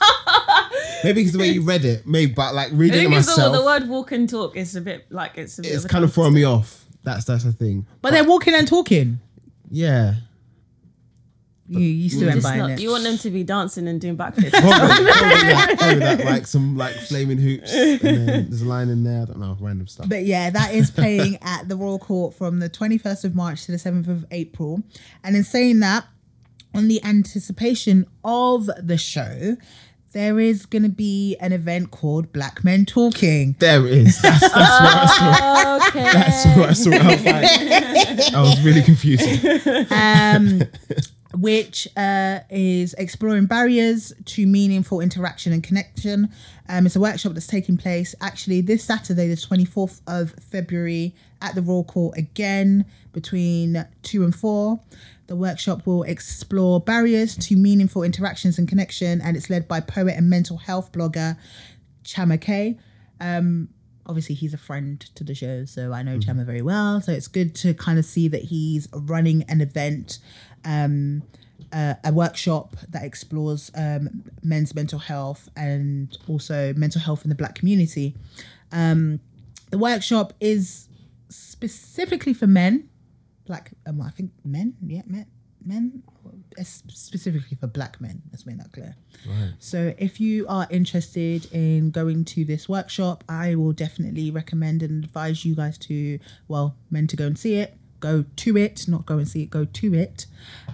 Maybe 1.04 1.22
because 1.22 1.34
the 1.34 1.40
way 1.40 1.50
you 1.50 1.62
read 1.62 1.86
it. 1.86 2.06
Maybe, 2.06 2.32
but 2.34 2.54
like 2.54 2.72
I 2.72 2.76
reading 2.76 3.00
it 3.00 3.04
think 3.10 3.16
it's 3.16 3.26
the, 3.28 3.32
myself, 3.42 3.56
the 3.56 3.64
word 3.64 3.88
walk 3.90 4.12
and 4.12 4.30
talk 4.30 4.56
is 4.56 4.76
a 4.76 4.82
bit 4.82 5.06
like 5.12 5.38
it's 5.38 5.58
a 5.60 5.62
bit 5.62 5.72
it's 5.72 5.84
of 5.84 5.90
a 5.90 5.94
kind 5.94 6.04
of 6.04 6.14
throwing 6.14 6.34
me 6.34 6.44
off. 6.44 6.86
That's 7.04 7.26
that's 7.26 7.44
the 7.44 7.54
thing. 7.54 7.86
But 8.02 8.12
they're 8.12 8.24
walking 8.24 8.54
and 8.54 8.68
talking. 8.68 9.20
Yeah. 9.70 10.16
You, 11.68 11.80
you 11.80 12.10
still 12.10 12.28
ain't 12.28 12.38
It's 12.38 12.44
buying 12.46 12.60
not- 12.60 12.72
it. 12.72 12.82
you 12.82 12.90
want 12.90 13.04
them 13.04 13.18
to 13.20 13.30
be 13.30 13.44
dancing 13.46 13.88
and 13.88 14.02
doing 14.02 14.18
backflips. 14.18 14.52
Probably, 14.52 15.06
probably, 15.10 15.54
like, 15.54 15.78
probably 15.80 16.00
that, 16.00 16.26
like 16.26 16.46
some 16.46 16.76
like 16.76 16.94
flaming 16.96 17.38
hoops, 17.38 17.74
and 17.74 18.00
then 18.02 18.26
there's 18.50 18.62
a 18.62 18.66
line 18.66 18.90
in 18.90 19.06
there. 19.06 19.22
I 19.22 19.26
don't 19.26 19.40
know, 19.40 19.56
random 19.58 19.88
stuff. 19.88 20.10
But 20.10 20.26
yeah, 20.26 20.50
that 20.50 20.74
is 20.76 20.92
playing 20.92 21.38
at 21.42 21.70
the 21.70 21.78
Royal 21.78 21.98
Court 21.98 22.34
from 22.34 22.60
the 22.60 22.70
21st 22.70 23.24
of 23.24 23.36
March 23.36 23.66
to 23.68 23.72
the 23.72 23.78
7th 23.78 24.10
of 24.10 24.26
April. 24.32 24.84
And 25.24 25.34
in 25.38 25.46
saying 25.46 25.80
that, 25.80 26.06
on 26.74 26.90
the 26.90 27.02
anticipation 27.06 28.06
of 28.26 28.70
the 28.78 28.98
show, 28.98 29.56
there 30.14 30.40
is 30.40 30.66
going 30.66 30.84
to 30.84 30.90
be 30.90 31.36
an 31.40 31.54
event 31.54 31.92
called 31.92 32.34
Black 32.34 32.64
Men 32.64 32.86
Talking. 32.86 33.56
There 33.60 33.88
is. 33.88 33.92
it 33.92 34.08
is. 34.08 34.22
That's, 34.22 34.40
that's 34.42 34.54
what 34.54 34.96
I 34.96 35.06
saw. 35.18 35.88
Okay. 35.88 36.04
That's 36.04 36.46
what 36.58 36.70
I 36.70 36.74
saw. 36.74 36.92
I 36.92 37.16
was, 37.16 37.26
like, 37.26 38.34
I 38.34 38.42
was 38.42 38.62
really 38.64 38.82
confused. 38.82 39.46
um, 39.92 40.62
which 41.38 41.88
uh, 41.96 42.40
is 42.50 42.94
exploring 42.96 43.46
barriers 43.46 44.14
to 44.26 44.46
meaningful 44.46 45.02
interaction 45.02 45.54
and 45.54 45.64
connection. 45.64 46.30
Um, 46.68 46.86
it's 46.86 46.96
a 46.96 47.00
workshop 47.00 47.34
that's 47.34 47.48
taking 47.48 47.78
place 47.78 48.16
actually 48.22 48.62
this 48.62 48.84
Saturday, 48.84 49.28
the 49.28 49.36
24th 49.36 50.02
of 50.08 50.32
February, 50.52 51.16
at 51.42 51.56
the 51.56 51.62
Royal 51.62 51.84
Court 51.84 52.18
again 52.18 52.86
between 53.14 53.86
2 54.04 54.24
and 54.24 54.36
4. 54.36 54.80
The 55.28 55.36
workshop 55.36 55.86
will 55.86 56.04
explore 56.04 56.80
barriers 56.80 57.38
to 57.38 57.56
meaningful 57.56 58.04
interactions 58.04 58.60
and 58.60 58.68
connection, 58.68 59.22
and 59.22 59.38
it's 59.38 59.50
led 59.50 59.68
by 59.68 59.80
poet 59.80 60.16
and 60.18 60.30
mental 60.30 60.58
health 60.58 60.92
blogger 60.92 61.38
Chama 62.04 62.40
K. 62.40 62.78
Um, 63.20 63.70
obviously, 64.06 64.36
he's 64.36 64.54
a 64.54 64.58
friend 64.58 65.00
to 65.16 65.24
the 65.24 65.34
show, 65.34 65.66
so 65.66 65.94
I 65.94 66.04
know 66.04 66.18
Chama 66.18 66.46
very 66.46 66.62
well. 66.62 67.00
So 67.02 67.12
it's 67.12 67.28
good 67.28 67.56
to 67.56 67.74
kind 67.74 67.98
of 67.98 68.06
see 68.06 68.28
that 68.28 68.44
he's 68.44 68.88
running 68.94 69.44
an 69.44 69.62
event, 69.62 70.20
um, 70.66 71.24
uh, 71.72 71.96
a 72.04 72.12
workshop 72.12 72.76
that 72.90 73.04
explores 73.04 73.72
um, 73.76 74.24
men's 74.44 74.76
mental 74.76 75.00
health 75.00 75.50
and 75.56 76.18
also 76.28 76.74
mental 76.74 77.02
health 77.02 77.24
in 77.24 77.30
the 77.30 77.36
Black 77.36 77.56
community. 77.56 78.16
Um, 78.72 79.20
the 79.70 79.78
workshop 79.78 80.34
is 80.40 80.90
specifically 81.30 82.34
for 82.34 82.48
men, 82.48 82.90
Black. 83.46 83.72
Um, 83.86 84.02
I 84.02 84.10
think 84.12 84.32
men. 84.44 84.76
Yeah, 84.86 85.04
men. 85.06 85.28
Men. 85.64 86.04
Specifically 86.62 87.56
for 87.58 87.68
Black 87.68 88.02
men. 88.02 88.22
Let's 88.32 88.46
make 88.46 88.58
that 88.58 88.72
clear. 88.72 88.96
Right. 89.28 89.54
So 89.60 89.94
if 89.98 90.20
you 90.20 90.46
are 90.48 90.68
interested 90.70 91.46
in 91.54 91.92
going 91.92 92.26
to 92.26 92.44
this 92.44 92.68
workshop, 92.68 93.24
I 93.30 93.56
will 93.56 93.72
definitely 93.72 94.32
recommend 94.32 94.84
and 94.84 95.04
advise 95.04 95.46
you 95.46 95.56
guys 95.56 95.78
to, 95.80 96.20
well, 96.48 96.76
men 96.90 97.08
to 97.08 97.16
go 97.16 97.28
and 97.28 97.38
see 97.38 97.56
it. 97.56 97.78
Go 98.02 98.26
to 98.36 98.58
it, 98.58 98.88
not 98.90 99.06
go 99.06 99.18
and 99.18 99.28
see 99.28 99.44
it, 99.44 99.50
go 99.50 99.64
to 99.64 99.94
it. 99.94 100.26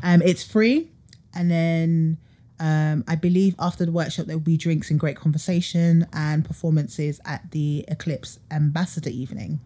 Um, 0.02 0.24
it's 0.24 0.44
free. 0.44 0.90
And 1.36 1.52
then 1.52 2.18
um, 2.60 3.04
I 3.08 3.16
believe 3.16 3.54
after 3.60 3.86
the 3.86 3.92
workshop, 3.92 4.26
there 4.26 4.38
will 4.38 4.44
be 4.44 4.58
drinks 4.58 4.90
and 4.90 5.00
great 5.00 5.18
conversation 5.18 6.08
and 6.12 6.44
performances 6.44 7.22
at 7.26 7.52
the 7.52 7.86
Eclipse 7.88 8.40
Ambassador 8.50 9.12
evening. 9.12 9.60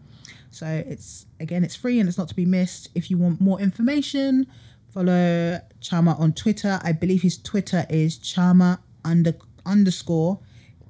So 0.50 0.66
it's 0.66 1.24
again, 1.40 1.64
it's 1.64 1.74
free 1.74 1.98
and 1.98 2.08
it's 2.08 2.18
not 2.18 2.28
to 2.28 2.34
be 2.34 2.44
missed. 2.44 2.90
If 2.94 3.10
you 3.10 3.16
want 3.16 3.40
more 3.40 3.58
information, 3.58 4.46
follow 4.92 5.60
Chama 5.80 6.20
on 6.20 6.34
Twitter. 6.34 6.78
I 6.82 6.92
believe 6.92 7.22
his 7.22 7.38
Twitter 7.38 7.86
is 7.88 8.18
Chama 8.18 8.80
under 9.04 9.34
underscore 9.64 10.40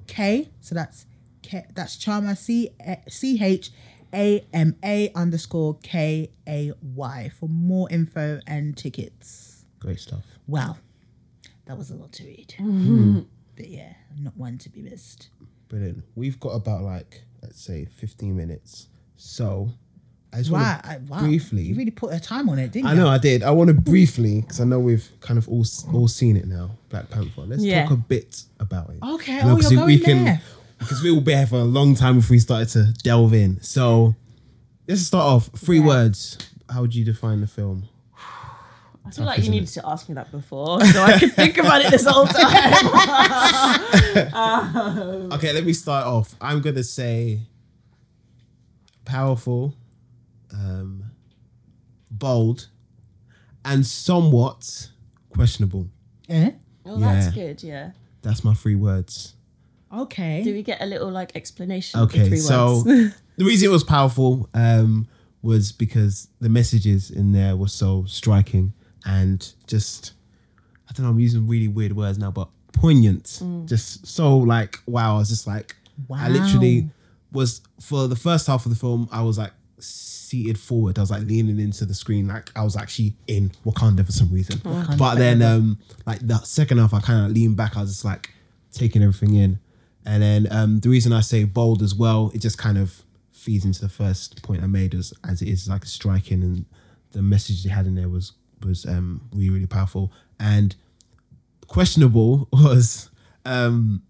K. 0.07 0.49
So 0.59 0.75
that's 0.75 1.05
K, 1.43 1.65
that's 1.75 1.95
Chama 1.95 2.37
C 2.37 2.71
C 3.07 3.39
H 3.41 3.71
A 4.13 4.45
M 4.53 4.75
A 4.83 5.11
underscore 5.15 5.77
K 5.83 6.29
A 6.47 6.71
Y 6.81 7.31
for 7.39 7.49
more 7.49 7.89
info 7.91 8.39
and 8.47 8.75
tickets. 8.77 9.65
Great 9.79 9.99
stuff. 9.99 10.23
Wow, 10.47 10.77
that 11.65 11.77
was 11.77 11.89
a 11.91 11.95
lot 11.95 12.11
to 12.13 12.23
read. 12.25 12.53
Mm-hmm. 12.59 13.19
But 13.55 13.69
yeah, 13.69 13.93
not 14.19 14.35
one 14.35 14.57
to 14.57 14.69
be 14.71 14.81
missed. 14.81 15.29
Brilliant. 15.69 16.03
We've 16.15 16.39
got 16.39 16.49
about 16.55 16.81
like 16.81 17.23
let's 17.43 17.61
say 17.61 17.85
15 17.85 18.35
minutes. 18.35 18.87
So 19.15 19.69
I 20.33 20.37
just 20.37 20.49
Wow, 20.49 20.59
want 20.59 20.85
I, 20.87 20.95
to 20.95 21.01
wow. 21.03 21.19
briefly. 21.19 21.61
You 21.61 21.75
really 21.75 21.91
put 21.91 22.11
a 22.15 22.19
time 22.19 22.49
on 22.49 22.57
it, 22.57 22.71
didn't 22.71 22.87
I 22.87 22.93
you? 22.93 22.97
know 22.97 23.07
I 23.07 23.19
did. 23.19 23.43
I 23.43 23.51
want 23.51 23.67
to 23.67 23.75
briefly 23.75 24.41
because 24.41 24.59
I 24.59 24.63
know 24.63 24.79
we've 24.79 25.07
kind 25.21 25.37
of 25.37 25.47
all 25.47 25.63
all 25.93 26.07
seen 26.07 26.35
it 26.35 26.47
now. 26.47 26.71
Black 26.89 27.11
Panther. 27.11 27.41
Let's 27.41 27.63
Yeah. 27.63 27.83
talk 27.83 27.91
a 27.91 27.97
bit 27.97 28.41
about 28.59 28.89
it. 28.89 28.97
Okay, 29.03 29.35
You 29.37 29.43
know, 29.43 29.51
oh, 29.51 29.55
'cause 29.57 29.71
you're 29.71 29.85
we 29.85 29.99
going 29.99 30.05
can 30.17 30.25
there. 30.25 30.41
Because 30.83 31.01
we 31.01 31.11
will 31.11 31.21
be 31.21 31.33
here 31.33 31.47
for 31.47 31.55
a 31.59 31.63
long 31.63 31.95
time 31.95 32.17
before 32.17 32.35
we 32.35 32.39
started 32.39 32.69
to 32.69 32.93
delve 33.03 33.33
in. 33.33 33.61
So 33.61 34.15
let's 34.87 35.01
start 35.01 35.25
off. 35.25 35.49
Three 35.57 35.79
Yeah. 35.79 35.87
words. 35.87 36.37
How 36.69 36.81
would 36.81 36.93
you 36.95 37.03
define 37.05 37.41
the 37.41 37.47
film? 37.47 37.87
I 39.05 39.11
feel 39.11 39.25
like 39.25 39.37
you 39.39 39.41
isn't 39.43 39.51
needed 39.51 39.67
to 39.69 39.85
ask 39.87 40.07
me 40.07 40.15
that 40.15 40.31
before, 40.31 40.83
so 40.85 41.01
I 41.03 41.19
could 41.19 41.33
think 41.33 41.57
about 41.57 41.81
it 41.83 41.91
this 41.91 42.05
whole 42.07 42.25
time. 42.25 42.73
Okay, 45.33 45.51
let 45.51 45.65
me 45.65 45.73
start 45.73 46.05
off. 46.05 46.35
I'm 46.39 46.61
gonna 46.61 46.83
say 46.83 47.41
powerful, 49.05 49.75
um, 50.53 51.03
bold, 52.09 52.67
and 53.65 53.85
somewhat 53.85 54.89
questionable. 55.29 55.89
Eh? 56.29 56.51
well, 56.85 56.97
that's 56.97 57.33
good. 57.35 57.61
Yeah. 57.61 57.91
That's 58.21 58.43
my 58.45 58.53
three 58.53 58.75
words. 58.75 59.35
Okay. 59.93 60.41
Do 60.43 60.53
we 60.53 60.63
get 60.63 60.81
a 60.81 60.85
little 60.85 61.09
like 61.09 61.35
explanation? 61.35 61.99
Okay, 62.01 62.27
three 62.27 62.37
so 62.37 62.83
words? 62.85 63.15
the 63.37 63.45
reason 63.45 63.69
it 63.69 63.71
was 63.71 63.83
powerful 63.83 64.49
um, 64.53 65.07
was 65.41 65.71
because 65.71 66.27
the 66.39 66.49
messages 66.49 67.11
in 67.11 67.31
there 67.31 67.55
were 67.55 67.67
so 67.67 68.05
striking 68.05 68.73
and 69.05 69.53
just 69.67 70.13
I 70.89 70.93
don't 70.93 71.05
know. 71.05 71.11
I'm 71.11 71.19
using 71.19 71.47
really 71.47 71.67
weird 71.67 71.95
words 71.95 72.17
now, 72.17 72.31
but 72.31 72.49
poignant. 72.73 73.25
Mm. 73.25 73.67
Just 73.67 74.07
so 74.07 74.37
like 74.37 74.79
wow. 74.87 75.15
I 75.15 75.19
was 75.19 75.29
just 75.29 75.45
like 75.47 75.75
I 76.11 76.29
literally 76.29 76.89
was 77.31 77.61
for 77.79 78.07
the 78.07 78.15
first 78.15 78.47
half 78.47 78.65
of 78.65 78.71
the 78.71 78.77
film. 78.77 79.07
I 79.11 79.21
was 79.21 79.37
like 79.37 79.51
seated 79.79 80.59
forward. 80.59 80.97
I 80.97 81.01
was 81.01 81.11
like 81.11 81.23
leaning 81.23 81.59
into 81.59 81.85
the 81.85 81.93
screen, 81.93 82.27
like 82.27 82.49
I 82.55 82.63
was 82.63 82.75
actually 82.75 83.15
in 83.27 83.51
Wakanda 83.65 84.05
for 84.05 84.11
some 84.11 84.31
reason. 84.31 84.59
But 84.97 85.15
then 85.15 85.41
um 85.41 85.77
like 86.05 86.25
the 86.25 86.39
second 86.39 86.79
half, 86.79 86.93
I 86.93 86.99
kind 86.99 87.25
of 87.25 87.31
leaned 87.31 87.57
back. 87.57 87.77
I 87.77 87.81
was 87.81 87.91
just 87.91 88.05
like 88.05 88.31
taking 88.71 89.03
everything 89.03 89.35
in. 89.35 89.59
And 90.05 90.21
then 90.21 90.47
um, 90.51 90.79
the 90.79 90.89
reason 90.89 91.13
I 91.13 91.21
say 91.21 91.43
bold 91.45 91.81
as 91.81 91.95
well, 91.95 92.31
it 92.33 92.41
just 92.41 92.57
kind 92.57 92.77
of 92.77 93.03
feeds 93.31 93.65
into 93.65 93.81
the 93.81 93.89
first 93.89 94.41
point 94.43 94.63
I 94.63 94.67
made 94.67 94.93
as 94.93 95.13
as 95.27 95.41
it 95.41 95.49
is 95.49 95.67
like 95.67 95.85
striking 95.85 96.43
and 96.43 96.65
the 97.11 97.21
message 97.21 97.63
they 97.63 97.69
had 97.69 97.85
in 97.85 97.95
there 97.95 98.09
was 98.09 98.33
was 98.63 98.85
um, 98.85 99.21
really 99.33 99.49
really 99.49 99.67
powerful. 99.67 100.11
And 100.39 100.75
questionable 101.67 102.47
was 102.53 103.09
um, 103.45 104.03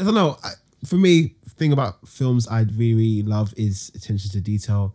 I 0.00 0.04
don't 0.04 0.14
know 0.14 0.38
I, 0.42 0.52
for 0.84 0.96
me 0.96 1.34
thing 1.56 1.72
about 1.72 2.08
films 2.08 2.48
I 2.48 2.62
really 2.62 2.94
really 2.94 3.22
love 3.22 3.54
is 3.56 3.92
attention 3.94 4.30
to 4.32 4.40
detail. 4.40 4.94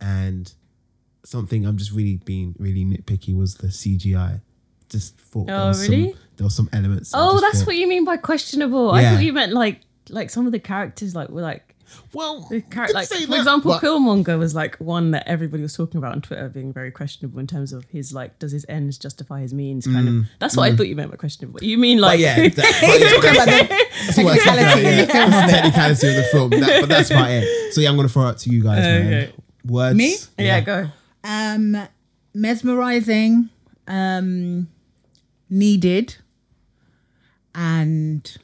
And 0.00 0.52
something 1.24 1.66
I'm 1.66 1.76
just 1.76 1.92
really 1.92 2.18
being 2.24 2.54
really 2.58 2.84
nitpicky 2.84 3.36
was 3.36 3.56
the 3.56 3.68
CGI 3.68 4.40
just 4.88 5.18
thought 5.18 5.46
there 5.46 5.56
Oh, 5.60 5.68
was 5.68 5.88
really? 5.88 6.10
some, 6.12 6.20
there 6.36 6.44
were 6.46 6.50
some 6.50 6.68
elements 6.72 7.12
oh, 7.14 7.40
that's 7.40 7.58
thought- 7.60 7.66
what 7.68 7.76
you 7.76 7.86
mean 7.88 8.04
by 8.04 8.16
questionable. 8.16 8.90
I 8.90 9.02
thought 9.04 9.22
you 9.22 9.32
meant 9.32 9.52
like 9.52 9.80
like 10.10 10.30
some 10.30 10.46
of 10.46 10.52
the 10.52 10.60
characters 10.60 11.14
like 11.16 11.28
were 11.30 11.42
like 11.42 11.74
well 12.12 12.40
the 12.50 12.60
char- 12.72 12.88
like 12.92 13.06
say 13.06 13.24
for 13.24 13.30
that, 13.32 13.38
example 13.38 13.72
but- 13.72 13.82
Killmonger 13.82 14.38
was 14.38 14.54
like 14.54 14.76
one 14.76 15.12
that 15.12 15.26
everybody 15.26 15.62
was 15.62 15.74
talking 15.76 15.98
about 15.98 16.12
on 16.12 16.20
Twitter 16.20 16.48
being 16.48 16.72
very 16.72 16.90
questionable 16.90 17.38
in 17.38 17.46
terms 17.46 17.72
of 17.72 17.84
his 17.86 18.12
like 18.12 18.38
does 18.40 18.50
his 18.52 18.66
ends 18.68 18.98
justify 18.98 19.40
his 19.40 19.54
means 19.54 19.86
kind 19.86 20.08
of 20.08 20.14
that's 20.40 20.56
what 20.56 20.70
I 20.70 20.76
thought 20.76 20.88
you 20.88 20.96
meant 20.96 21.10
by 21.12 21.16
questionable 21.16 21.62
you 21.62 21.78
mean 21.78 21.98
Mm, 21.98 22.00
But 22.02 22.06
like 22.08 22.20
yeah, 22.20 22.36
that, 22.36 22.56
but 22.56 23.00
yeah, 23.00 23.10
Talking 23.10 23.30
about 23.30 23.46
the 23.46 23.86
That's 24.06 24.18
what 24.18 24.26
I 24.26 24.36
said, 24.38 24.44
technicality 24.44 24.86
in 24.86 24.98
yeah. 24.98 25.04
film 25.06 25.32
of 25.44 25.50
technicality 25.50 26.08
of 26.08 26.16
the 26.16 26.22
film. 26.32 26.50
That- 26.50 26.80
but 26.82 26.88
that's 26.88 27.10
about 27.10 27.30
it. 27.30 27.72
So 27.74 27.80
yeah, 27.80 27.88
I'm 27.88 27.96
gonna 27.96 28.08
throw 28.08 28.28
it 28.28 28.38
to 28.38 28.50
you 28.50 28.62
guys, 28.62 28.78
man. 28.78 29.06
Okay. 29.06 29.32
Words. 29.64 29.96
Me? 29.96 30.16
yeah 30.38 30.60
go 30.60 30.88
um 31.24 31.76
mesmerizing 32.34 33.48
um 33.88 34.68
needed. 35.48 36.16
And 37.54 38.36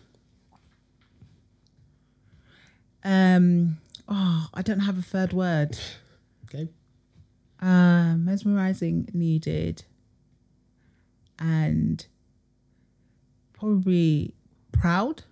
um 3.04 3.78
oh 4.08 4.48
i 4.54 4.62
don't 4.62 4.80
have 4.80 4.98
a 4.98 5.02
third 5.02 5.32
word. 5.32 5.78
Okay. 6.44 6.68
uh 7.60 8.14
mesmerizing 8.16 9.08
needed. 9.12 9.84
And 11.38 12.06
probably 13.52 14.34
proud? 14.70 15.24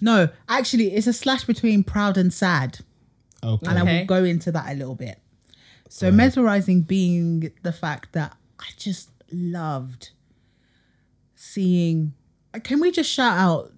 No 0.00 0.28
actually 0.48 0.94
it's 0.94 1.06
a 1.06 1.12
slash 1.12 1.44
between 1.44 1.84
proud 1.84 2.16
and 2.16 2.32
sad. 2.32 2.78
Okay. 3.42 3.66
and 3.68 3.78
I 3.78 3.82
will 3.82 4.06
go 4.06 4.24
into 4.24 4.50
that 4.52 4.70
a 4.70 4.74
little 4.74 4.94
bit. 4.94 5.18
So 5.90 6.10
mesmerizing 6.10 6.82
being 6.82 7.52
the 7.62 7.72
fact 7.72 8.12
that 8.12 8.36
I 8.58 8.64
just 8.78 9.10
loved 9.30 10.10
seeing. 11.44 12.14
Uh, 12.52 12.58
can 12.58 12.80
we 12.80 12.90
just 12.90 13.10
shout 13.10 13.38
out? 13.38 13.72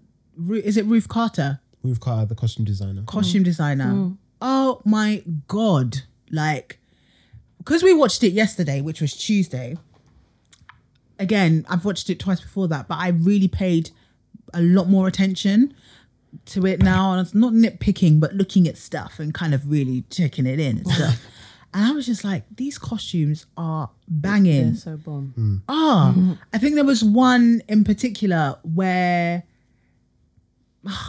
Is 0.51 0.77
it 0.77 0.85
Ruth 0.85 1.09
Carter, 1.09 1.61
We've 1.83 2.01
got 2.01 2.29
the 2.29 2.35
costume 2.35 2.65
designer. 2.65 3.03
costume 3.07 3.43
mm. 3.43 3.47
designer? 3.47 3.87
Mm. 3.87 4.17
Oh 4.41 4.83
my 4.85 5.23
god! 5.49 6.03
Like, 6.31 6.79
because 7.59 7.83
we 7.83 7.95
watched 7.95 8.23
it 8.23 8.33
yesterday, 8.33 8.81
which 8.81 9.01
was 9.01 9.15
Tuesday. 9.15 9.77
Again, 11.19 11.65
I've 11.69 11.85
watched 11.85 12.11
it 12.11 12.19
twice 12.19 12.41
before 12.41 12.69
that, 12.69 12.89
but 12.89 12.97
I 12.97 13.09
really 13.09 13.49
paid 13.49 13.91
a 14.53 14.61
lot 14.61 14.89
more 14.89 15.09
attention 15.09 15.75
to 16.47 16.67
it 16.67 16.83
now, 16.83 17.13
and 17.13 17.21
it's 17.23 17.35
not 17.35 17.55
nitpicking, 17.55 18.21
but 18.21 18.35
looking 18.35 18.69
at 18.69 18.77
stuff 18.77 19.19
and 19.19 19.33
kind 19.33 19.55
of 19.55 19.71
really 19.71 20.05
checking 20.11 20.45
it 20.47 20.61
in 20.61 20.79
and 20.79 20.87
stuff. 20.87 21.23
and 21.75 21.85
I 21.85 21.91
was 21.93 22.07
just 22.07 22.25
like, 22.25 22.45
these 22.57 22.79
costumes 22.79 23.47
are 23.57 23.91
banging. 24.09 24.69
yeah 24.69 24.75
so 24.75 24.97
bomb 24.97 25.63
Ah, 25.69 26.15
I 26.53 26.59
think 26.59 26.75
there 26.75 26.85
was 26.85 27.03
one 27.05 27.63
in 27.69 27.85
particular 27.85 28.57
where 28.63 29.43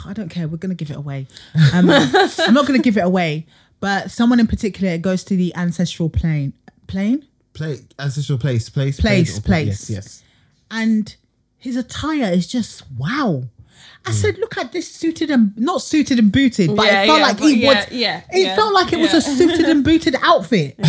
I 0.05 0.13
don't 0.13 0.29
care. 0.29 0.47
We're 0.47 0.57
gonna 0.57 0.73
give 0.75 0.89
it 0.89 0.97
away. 0.97 1.27
Um, 1.73 1.89
I'm 1.91 2.53
not 2.53 2.65
gonna 2.65 2.79
give 2.79 2.97
it 2.97 3.03
away, 3.05 3.45
but 3.79 4.09
someone 4.11 4.39
in 4.39 4.47
particular 4.47 4.97
goes 4.97 5.23
to 5.25 5.35
the 5.37 5.55
ancestral 5.55 6.09
plane. 6.09 6.53
Plane. 6.87 7.25
Play 7.53 7.79
ancestral 7.99 8.37
place, 8.39 8.69
place, 8.69 8.99
Place, 8.99 9.37
or- 9.37 9.41
place. 9.41 9.67
Yes, 9.67 9.89
yes. 9.89 10.23
and 10.71 11.15
his 11.57 11.75
attire 11.75 12.31
is 12.31 12.47
just 12.47 12.83
wow. 12.97 13.43
I 14.07 14.11
said, 14.11 14.37
look 14.37 14.57
at 14.57 14.71
this 14.71 14.91
suited 14.91 15.29
and 15.31 15.55
not 15.57 15.81
suited 15.81 16.19
and 16.19 16.31
booted, 16.31 16.75
but 16.75 16.85
Yeah, 16.85 17.03
it 17.03 17.07
felt 17.07 17.19
yeah, 17.19 17.25
like 17.25 17.37
but 17.37 17.45
he 17.47 17.55
yeah, 17.63 17.67
was. 17.67 17.91
yeah, 17.91 18.21
it 18.31 18.39
yeah, 18.45 18.55
felt 18.55 18.73
like 18.73 18.93
it 18.93 18.99
was 18.99 19.13
a 19.13 19.21
suited 19.21 19.65
and 19.65 19.83
booted 19.83 20.15
outfit. 20.21 20.77
Do 20.81 20.83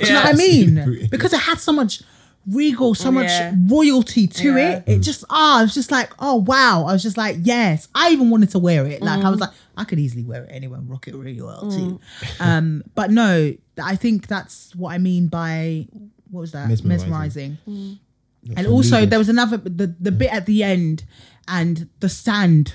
you 0.00 0.12
know 0.12 0.22
what 0.22 0.34
I 0.34 0.36
mean? 0.36 1.08
Because 1.10 1.32
it 1.32 1.40
had 1.40 1.58
so 1.58 1.72
much 1.72 2.02
regal, 2.46 2.94
so 2.94 3.10
much 3.10 3.30
royalty 3.68 4.26
to 4.26 4.54
Yeah. 4.56 4.76
it. 4.78 4.84
It 4.86 4.98
just 5.00 5.24
ah, 5.30 5.60
I 5.60 5.62
was 5.62 5.72
just 5.74 5.90
like, 5.90 6.10
oh 6.18 6.36
wow. 6.36 6.84
I 6.86 6.92
was 6.92 7.02
just 7.02 7.16
like, 7.16 7.36
yes. 7.40 7.88
I 7.94 8.10
even 8.10 8.28
wanted 8.30 8.50
to 8.50 8.58
wear 8.58 8.84
it. 8.86 9.00
Like 9.02 9.20
I 9.20 9.28
Mm. 9.28 9.30
was 9.30 9.40
like, 9.40 9.50
I 9.76 9.84
could 9.84 9.98
easily 9.98 10.24
wear 10.24 10.44
it 10.44 10.50
anywhere 10.52 10.78
and 10.78 10.90
rock 10.90 11.08
it 11.08 11.14
really 11.14 11.40
well 11.40 11.70
too. 11.70 12.00
Um, 12.40 12.82
but 12.94 13.10
no, 13.10 13.54
I 13.82 13.96
think 13.96 14.26
that's 14.26 14.74
what 14.76 14.92
I 14.92 14.98
mean 14.98 15.28
by 15.28 15.88
what 16.30 16.40
was 16.42 16.52
that? 16.52 16.68
Mesmerising. 16.68 16.88
Mesmerizing. 16.88 17.98
Not 18.46 18.58
And 18.58 18.66
also 18.66 18.96
leaders. 18.96 19.10
there 19.10 19.18
was 19.18 19.28
another 19.28 19.56
the 19.56 19.94
the 20.00 20.12
bit 20.12 20.32
at 20.32 20.46
the 20.46 20.62
end 20.62 21.04
and 21.48 21.88
the 22.00 22.08
sand 22.08 22.74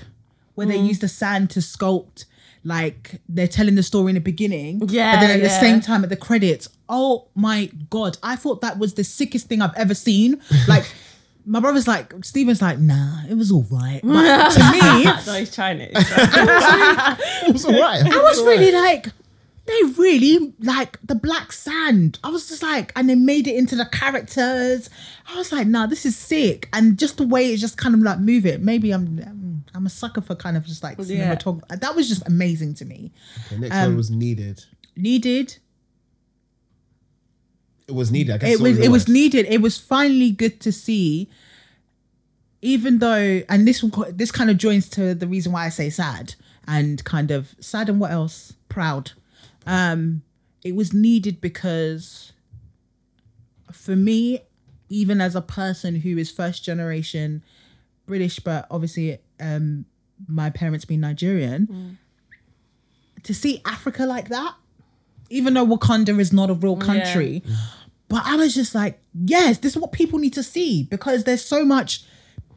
where 0.54 0.66
Mm. 0.66 0.70
they 0.70 0.78
use 0.78 0.98
the 0.98 1.08
sand 1.08 1.50
to 1.50 1.60
sculpt 1.60 2.24
like 2.62 3.20
they're 3.28 3.48
telling 3.48 3.74
the 3.74 3.82
story 3.82 4.10
in 4.10 4.14
the 4.16 4.20
beginning. 4.20 4.82
Yeah, 4.88 5.14
But 5.16 5.20
then 5.26 5.30
at 5.30 5.42
the 5.42 5.48
same 5.48 5.80
time 5.80 6.02
at 6.04 6.10
the 6.10 6.16
credits, 6.16 6.68
oh 6.88 7.28
my 7.34 7.70
god, 7.88 8.18
I 8.22 8.36
thought 8.36 8.60
that 8.60 8.78
was 8.78 8.94
the 8.94 9.04
sickest 9.04 9.46
thing 9.48 9.62
I've 9.62 9.74
ever 9.76 9.94
seen. 9.94 10.40
Like 10.68 10.84
my 11.46 11.58
brother's 11.60 11.88
like 11.88 12.12
Steven's 12.22 12.60
like, 12.60 12.78
nah, 12.78 13.22
it 13.30 13.34
was 13.34 13.50
all 13.50 13.64
right. 13.70 14.00
But 14.04 14.50
to 14.56 14.72
me, 14.72 15.04
no, 15.26 15.34
he's 15.38 15.50
Chinese. 15.50 15.88
it 15.94 17.52
was 17.52 17.64
alright. 17.64 18.02
I 18.04 18.22
was 18.22 18.42
really 18.42 18.72
like, 18.72 19.08
they 19.70 19.92
really 20.02 20.52
like 20.60 20.98
the 21.06 21.14
black 21.14 21.52
sand. 21.52 22.18
I 22.24 22.28
was 22.30 22.48
just 22.48 22.62
like, 22.62 22.92
and 22.96 23.08
they 23.08 23.14
made 23.14 23.46
it 23.46 23.54
into 23.56 23.76
the 23.76 23.86
characters. 23.86 24.90
I 25.32 25.36
was 25.36 25.52
like, 25.52 25.66
nah, 25.66 25.86
this 25.86 26.04
is 26.04 26.16
sick. 26.16 26.68
And 26.72 26.98
just 26.98 27.16
the 27.18 27.26
way 27.26 27.52
it 27.52 27.58
just 27.58 27.76
kind 27.78 27.94
of 27.94 28.00
like 28.02 28.18
move 28.18 28.44
it. 28.46 28.60
Maybe 28.60 28.90
I'm 28.90 29.18
I'm, 29.24 29.64
I'm 29.74 29.86
a 29.86 29.90
sucker 29.90 30.20
for 30.20 30.34
kind 30.34 30.56
of 30.56 30.66
just 30.66 30.82
like 30.82 30.96
Yeah. 30.98 31.34
cinematography. 31.36 31.80
That 31.80 31.94
was 31.94 32.08
just 32.08 32.26
amazing 32.26 32.74
to 32.74 32.84
me. 32.84 33.12
The 33.50 33.58
next 33.58 33.74
Um, 33.76 33.84
one 33.90 33.96
was 33.96 34.10
needed. 34.10 34.64
Needed. 34.96 35.56
It 37.88 37.94
was 37.94 38.10
needed. 38.10 38.34
I 38.34 38.38
guess 38.38 38.52
It 38.54 38.60
was 38.60 38.78
it 38.78 38.88
was 38.90 39.08
needed. 39.08 39.46
It 39.46 39.60
was 39.60 39.76
finally 39.78 40.30
good 40.30 40.60
to 40.60 40.72
see. 40.72 41.28
Even 42.62 42.98
though, 42.98 43.42
and 43.48 43.66
this 43.66 43.82
will- 43.82 44.06
this 44.12 44.30
kind 44.30 44.50
of 44.50 44.58
joins 44.58 44.88
to 44.90 45.14
the 45.14 45.26
reason 45.26 45.50
why 45.52 45.64
I 45.66 45.70
say 45.70 45.88
sad 45.90 46.34
and 46.68 47.02
kind 47.04 47.30
of 47.30 47.54
sad 47.60 47.88
and 47.88 47.98
what 47.98 48.10
else 48.10 48.52
proud. 48.68 49.12
Um, 49.70 50.22
it 50.64 50.74
was 50.74 50.92
needed 50.92 51.40
because 51.40 52.32
for 53.72 53.94
me, 53.96 54.40
even 54.88 55.20
as 55.20 55.36
a 55.36 55.40
person 55.40 55.94
who 55.94 56.18
is 56.18 56.30
first 56.30 56.64
generation 56.64 57.42
British, 58.06 58.40
but 58.40 58.66
obviously 58.70 59.18
um, 59.38 59.84
my 60.28 60.50
parents 60.50 60.84
being 60.84 61.00
Nigerian, 61.00 61.98
to 63.22 63.32
see 63.32 63.62
Africa 63.64 64.04
like 64.06 64.28
that, 64.30 64.54
even 65.30 65.54
though 65.54 65.64
Wakanda 65.66 66.18
is 66.18 66.32
not 66.32 66.50
a 66.50 66.54
real 66.54 66.76
country, 66.76 67.42
but 68.08 68.22
I 68.26 68.34
was 68.36 68.54
just 68.54 68.74
like, 68.74 69.00
yes, 69.14 69.58
this 69.58 69.76
is 69.76 69.78
what 69.80 69.92
people 69.92 70.18
need 70.18 70.32
to 70.34 70.42
see 70.42 70.82
because 70.82 71.22
there's 71.24 71.44
so 71.44 71.64
much 71.64 72.04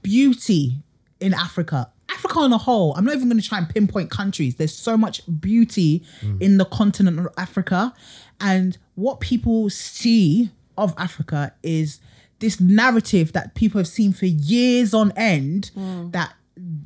beauty 0.01 0.81
in 1.19 1.33
Africa. 1.35 1.91
Africa 2.09 2.39
on 2.39 2.53
a 2.53 2.57
whole, 2.57 2.93
I'm 2.95 3.05
not 3.05 3.15
even 3.15 3.29
going 3.29 3.41
to 3.41 3.47
try 3.47 3.57
and 3.57 3.69
pinpoint 3.69 4.11
countries. 4.11 4.55
There's 4.55 4.75
so 4.75 4.97
much 4.97 5.21
beauty 5.39 6.03
in 6.39 6.57
the 6.57 6.65
continent 6.65 7.19
of 7.19 7.27
Africa. 7.37 7.93
And 8.39 8.77
what 8.95 9.19
people 9.19 9.69
see 9.69 10.49
of 10.77 10.93
Africa 10.97 11.53
is 11.63 11.99
this 12.39 12.59
narrative 12.59 13.33
that 13.33 13.55
people 13.55 13.79
have 13.79 13.87
seen 13.87 14.11
for 14.13 14.25
years 14.25 14.93
on 14.93 15.11
end 15.15 15.71
mm. 15.75 16.11
that, 16.11 16.33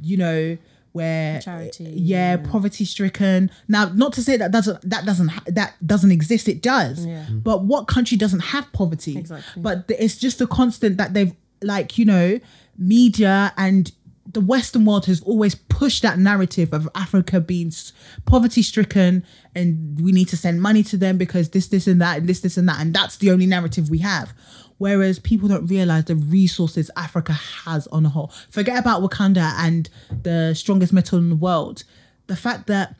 you 0.01 0.17
know, 0.17 0.57
where 0.97 1.39
Charity, 1.41 1.83
yeah, 1.95 2.37
mm. 2.37 2.49
poverty 2.49 2.83
stricken. 2.83 3.51
Now, 3.67 3.89
not 3.89 4.13
to 4.13 4.23
say 4.23 4.35
that 4.37 4.51
doesn't 4.51 4.89
that 4.89 5.05
doesn't 5.05 5.27
ha- 5.27 5.43
that 5.47 5.75
doesn't 5.85 6.11
exist. 6.11 6.47
It 6.47 6.61
does. 6.63 7.05
Yeah. 7.05 7.23
Mm-hmm. 7.23 7.39
But 7.39 7.63
what 7.65 7.87
country 7.87 8.17
doesn't 8.17 8.39
have 8.39 8.71
poverty? 8.73 9.17
Exactly. 9.17 9.61
But 9.61 9.87
th- 9.87 9.99
it's 9.99 10.17
just 10.17 10.41
a 10.41 10.47
constant 10.47 10.97
that 10.97 11.13
they've 11.13 11.33
like 11.61 11.97
you 11.97 12.05
know 12.05 12.39
media 12.77 13.53
and 13.57 13.91
the 14.37 14.41
Western 14.41 14.85
world 14.85 15.07
has 15.07 15.19
always 15.23 15.55
pushed 15.55 16.03
that 16.03 16.19
narrative 16.19 16.71
of 16.71 16.87
Africa 16.93 17.39
being 17.39 17.73
poverty 18.27 18.61
stricken 18.61 19.25
and 19.55 19.99
we 19.99 20.11
need 20.11 20.27
to 20.27 20.37
send 20.37 20.61
money 20.61 20.83
to 20.83 20.95
them 20.95 21.17
because 21.17 21.49
this, 21.49 21.69
this, 21.69 21.87
and 21.87 21.99
that, 21.99 22.19
and 22.19 22.29
this, 22.29 22.41
this, 22.41 22.55
and 22.55 22.69
that. 22.69 22.79
And 22.79 22.93
that's 22.93 23.17
the 23.17 23.31
only 23.31 23.47
narrative 23.47 23.89
we 23.89 23.97
have. 23.97 24.35
Whereas 24.77 25.17
people 25.17 25.49
don't 25.49 25.65
realize 25.65 26.05
the 26.05 26.15
resources 26.15 26.91
Africa 26.95 27.33
has 27.33 27.87
on 27.87 28.05
a 28.05 28.09
whole. 28.09 28.31
Forget 28.51 28.77
about 28.77 29.01
Wakanda 29.01 29.53
and 29.57 29.89
the 30.21 30.53
strongest 30.53 30.93
metal 30.93 31.17
in 31.17 31.29
the 31.29 31.35
world. 31.35 31.83
The 32.27 32.35
fact 32.35 32.67
that 32.67 32.95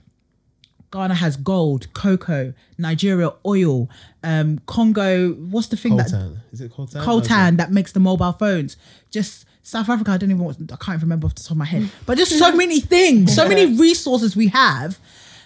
Ghana 0.97 1.15
has 1.15 1.37
gold, 1.37 1.93
cocoa, 1.93 2.53
Nigeria 2.77 3.31
oil, 3.45 3.89
um, 4.23 4.59
Congo. 4.65 5.33
What's 5.33 5.67
the 5.67 5.77
thing 5.77 5.95
that 5.97 6.07
Coltan. 6.07 6.37
Is 6.51 6.61
it 6.61 6.71
Coltan? 6.71 7.03
coltan 7.03 7.57
that 7.57 7.71
makes 7.71 7.91
the 7.91 7.99
mobile 7.99 8.33
phones. 8.33 8.77
Just 9.11 9.45
South 9.61 9.89
Africa, 9.89 10.11
I 10.11 10.17
don't 10.17 10.31
even 10.31 10.43
want, 10.43 10.71
I 10.71 10.75
can't 10.77 11.01
remember 11.01 11.27
off 11.27 11.35
the 11.35 11.43
top 11.43 11.51
of 11.51 11.57
my 11.57 11.65
head. 11.65 11.89
But 12.05 12.17
just 12.17 12.37
so 12.39 12.51
many 12.55 12.79
things, 12.79 13.35
so 13.35 13.47
many 13.47 13.77
resources 13.77 14.35
we 14.35 14.47
have 14.47 14.99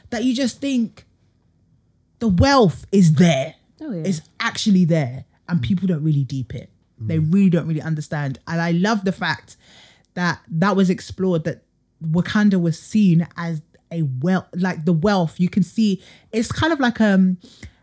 that 0.10 0.24
you 0.24 0.34
just 0.34 0.62
think 0.62 1.06
the 2.20 2.28
wealth 2.30 2.86
is 2.92 3.14
there. 3.14 3.56
Oh, 3.82 3.92
yeah. 3.92 4.04
It's 4.06 4.22
actually 4.40 4.86
there. 4.86 5.26
And 5.50 5.62
people 5.62 5.88
don't 5.88 6.04
really 6.04 6.24
deep 6.24 6.56
it. 6.56 6.70
They 7.04 7.20
really 7.20 7.50
don't 7.50 7.68
really 7.68 7.82
understand. 7.82 8.40
And 8.48 8.62
I 8.62 8.72
love 8.72 9.06
the 9.06 9.12
fact 9.12 9.58
that 10.14 10.40
that 10.48 10.76
was 10.76 10.90
explored 10.90 11.44
that 11.46 11.64
Wakanda 12.04 12.62
was 12.62 12.80
seen 12.80 13.28
as 13.38 13.62
a 13.92 14.04
wealth, 14.04 14.48
like 14.56 14.86
the 14.86 14.94
wealth. 14.94 15.40
You 15.40 15.50
can 15.50 15.64
see. 15.64 16.02
It's 16.32 16.52
kind 16.52 16.74
of 16.74 16.80
like 16.80 17.02
um 17.02 17.38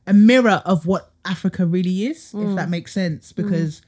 a 0.06 0.12
mirror 0.12 0.62
of 0.64 0.86
what 0.86 1.10
Africa 1.24 1.66
really 1.66 2.06
is, 2.06 2.32
if 2.34 2.40
mm. 2.40 2.56
that 2.56 2.68
makes 2.68 2.92
sense, 2.92 3.32
mm. 3.32 3.36
because 3.36 3.82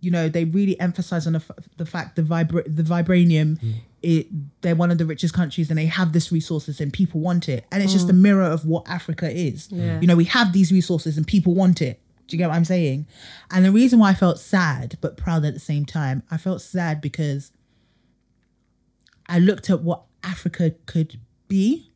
you 0.00 0.10
know 0.10 0.28
they 0.28 0.44
really 0.44 0.78
emphasize 0.80 1.26
on 1.26 1.34
the, 1.34 1.38
f- 1.38 1.66
the 1.76 1.86
fact 1.86 2.16
the 2.16 2.22
vibra- 2.22 2.64
the 2.66 2.82
vibranium. 2.82 3.60
Mm. 3.60 3.74
It, 4.02 4.28
they're 4.60 4.76
one 4.76 4.92
of 4.92 4.98
the 4.98 5.06
richest 5.06 5.34
countries 5.34 5.68
and 5.68 5.76
they 5.76 5.86
have 5.86 6.12
this 6.12 6.30
resources 6.30 6.80
and 6.80 6.92
people 6.92 7.18
want 7.18 7.48
it. 7.48 7.64
And 7.72 7.82
it's 7.82 7.92
just 7.92 8.08
a 8.08 8.12
mirror 8.12 8.44
of 8.44 8.64
what 8.64 8.88
africa 8.88 9.28
is. 9.28 9.68
Yeah. 9.72 9.98
you 9.98 10.06
know 10.06 10.14
we 10.14 10.26
have 10.26 10.52
these 10.52 10.70
resources 10.70 11.16
and 11.16 11.26
people 11.26 11.54
want 11.54 11.82
it. 11.82 12.00
Do 12.28 12.36
you 12.36 12.38
get 12.38 12.48
what 12.48 12.54
i'm 12.54 12.64
saying? 12.64 13.06
And 13.50 13.64
the 13.64 13.72
reason 13.72 13.98
why 13.98 14.10
i 14.10 14.14
felt 14.14 14.38
sad 14.38 14.96
but 15.00 15.16
proud 15.16 15.44
at 15.44 15.54
the 15.54 15.60
same 15.60 15.84
time 15.84 16.22
i 16.30 16.36
felt 16.36 16.60
sad 16.60 17.00
because 17.00 17.50
I 19.28 19.38
looked 19.38 19.70
at 19.70 19.82
what 19.82 20.02
Africa 20.22 20.74
could 20.86 21.20
be, 21.48 21.90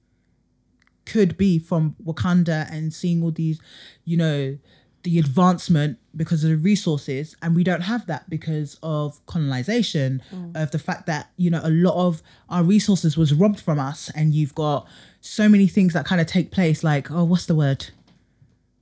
could 1.07 1.36
be 1.36 1.59
from 1.59 1.96
Wakanda 2.05 2.70
and 2.70 2.92
seeing 2.92 3.22
all 3.22 3.30
these, 3.30 3.61
you 4.05 4.16
know, 4.16 4.59
the 5.03 5.18
advancement 5.18 5.98
because 6.14 6.44
of 6.44 6.51
the 6.51 6.57
resources. 6.57 7.36
And 7.42 7.57
we 7.57 7.64
don't 7.64 7.82
have 7.82 8.07
that 8.07 8.28
because 8.28 8.78
of 8.82 9.24
colonization, 9.26 10.22
mm. 10.32 10.55
of 10.61 10.70
the 10.70 10.78
fact 10.78 11.07
that, 11.07 11.30
you 11.36 11.51
know, 11.51 11.61
a 11.62 11.70
lot 11.70 11.94
of 11.94 12.22
our 12.48 12.62
resources 12.62 13.16
was 13.16 13.32
robbed 13.32 13.61
from 13.61 13.78
us. 13.78 14.11
And 14.14 14.34
you've 14.34 14.55
got 14.55 14.86
so 15.20 15.48
many 15.48 15.66
things 15.66 15.94
that 15.94 16.05
kind 16.05 16.20
of 16.20 16.26
take 16.26 16.51
place, 16.51 16.84
like, 16.84 17.11
oh, 17.11 17.24
what's 17.24 17.46
the 17.46 17.55
word? 17.55 17.86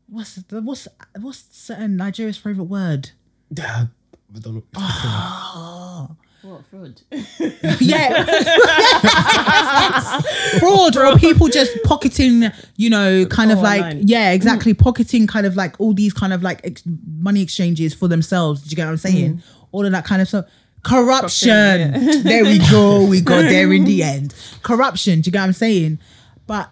What's 0.08 0.36
the, 0.36 0.62
what's 0.62 0.88
what's 1.20 1.44
certain 1.50 1.96
Nigeria's 1.96 2.38
favorite 2.38 2.64
word? 2.64 3.10
Yeah. 3.54 3.86
I 4.34 4.38
don't 4.38 4.64
know. 4.74 6.16
What 6.43 6.64
fraud? 6.70 7.01
Yeah. 7.80 8.24
Fraud 10.59 10.97
or 10.97 11.16
people 11.18 11.49
just 11.49 11.72
pocketing, 11.84 12.45
you 12.76 12.91
know, 12.91 13.26
kind 13.26 13.51
of 13.53 13.61
like, 13.61 13.82
online. 13.82 14.03
yeah, 14.07 14.30
exactly. 14.32 14.72
Hmm. 14.72 14.82
Pocketing 14.82 15.26
kind 15.26 15.47
of 15.47 15.57
like 15.57 15.78
all 15.80 15.93
these 15.95 16.12
kind 16.12 16.32
of 16.32 16.43
like 16.43 16.61
ex- 16.64 16.82
money 17.18 17.43
exchanges 17.43 17.95
for 17.95 18.09
themselves. 18.09 18.62
Do 18.62 18.70
you 18.70 18.76
get 18.76 18.84
what 18.84 18.93
I'm 18.93 18.97
saying? 18.99 19.39
Hmm. 19.39 19.64
All 19.72 19.84
of 19.84 19.93
that 19.93 20.05
kind 20.05 20.22
of 20.22 20.28
stuff. 20.28 20.47
Corruption. 20.84 21.93
Corruption, 21.93 22.22
there 22.22 22.45
we 22.45 22.59
go. 22.70 23.05
We 23.05 23.20
got 23.20 23.43
there 23.49 23.72
in 23.72 23.84
the 23.84 24.03
end. 24.03 24.34
Corruption. 24.62 25.20
Do 25.20 25.28
you 25.28 25.32
get 25.32 25.41
what 25.41 25.47
I'm 25.47 25.53
saying? 25.53 25.99
But 26.47 26.70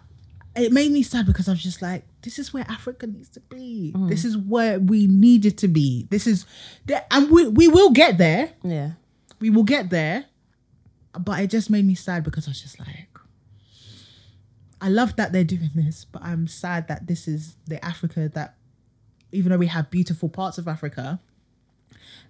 it 0.55 0.73
made 0.73 0.93
me 0.93 1.03
sad 1.03 1.27
because 1.27 1.49
I 1.49 1.53
was 1.53 1.63
just 1.63 1.83
like, 1.83 2.05
this 2.23 2.39
is 2.39 2.55
where 2.55 2.65
Africa 2.69 3.07
needs 3.07 3.29
to 3.31 3.41
be. 3.41 3.93
Hmm. 3.93 4.09
This 4.09 4.25
is 4.25 4.37
where 4.37 4.81
we 4.81 5.07
needed 5.07 5.59
to 5.59 5.69
be. 5.69 6.07
This 6.11 6.27
is, 6.27 6.47
and 7.11 7.31
we, 7.31 7.49
we 7.49 7.69
will 7.69 7.91
get 7.91 8.19
there 8.19 8.51
yeah. 8.63 8.93
We 9.47 9.57
will 9.57 9.65
get 9.65 9.91
there. 9.91 10.25
But 11.19 11.41
it 11.41 11.51
just 11.51 11.71
made 11.71 11.87
me 11.87 11.95
sad 11.95 12.25
because 12.25 12.47
I 12.47 12.51
was 12.51 12.61
just 12.61 12.79
like, 12.79 13.09
I 14.81 14.89
love 14.89 15.17
that 15.17 15.33
they're 15.33 15.45
doing 15.45 15.71
this, 15.75 16.05
but 16.05 16.23
I'm 16.23 16.47
sad 16.47 16.89
that 16.89 17.07
this 17.07 17.27
is 17.27 17.57
the 17.67 17.83
Africa 17.83 18.29
that, 18.35 18.57
even 19.33 19.51
though 19.51 19.59
we 19.59 19.69
have 19.69 19.91
beautiful 19.91 20.29
parts 20.29 20.59
of 20.59 20.69
Africa, 20.69 21.21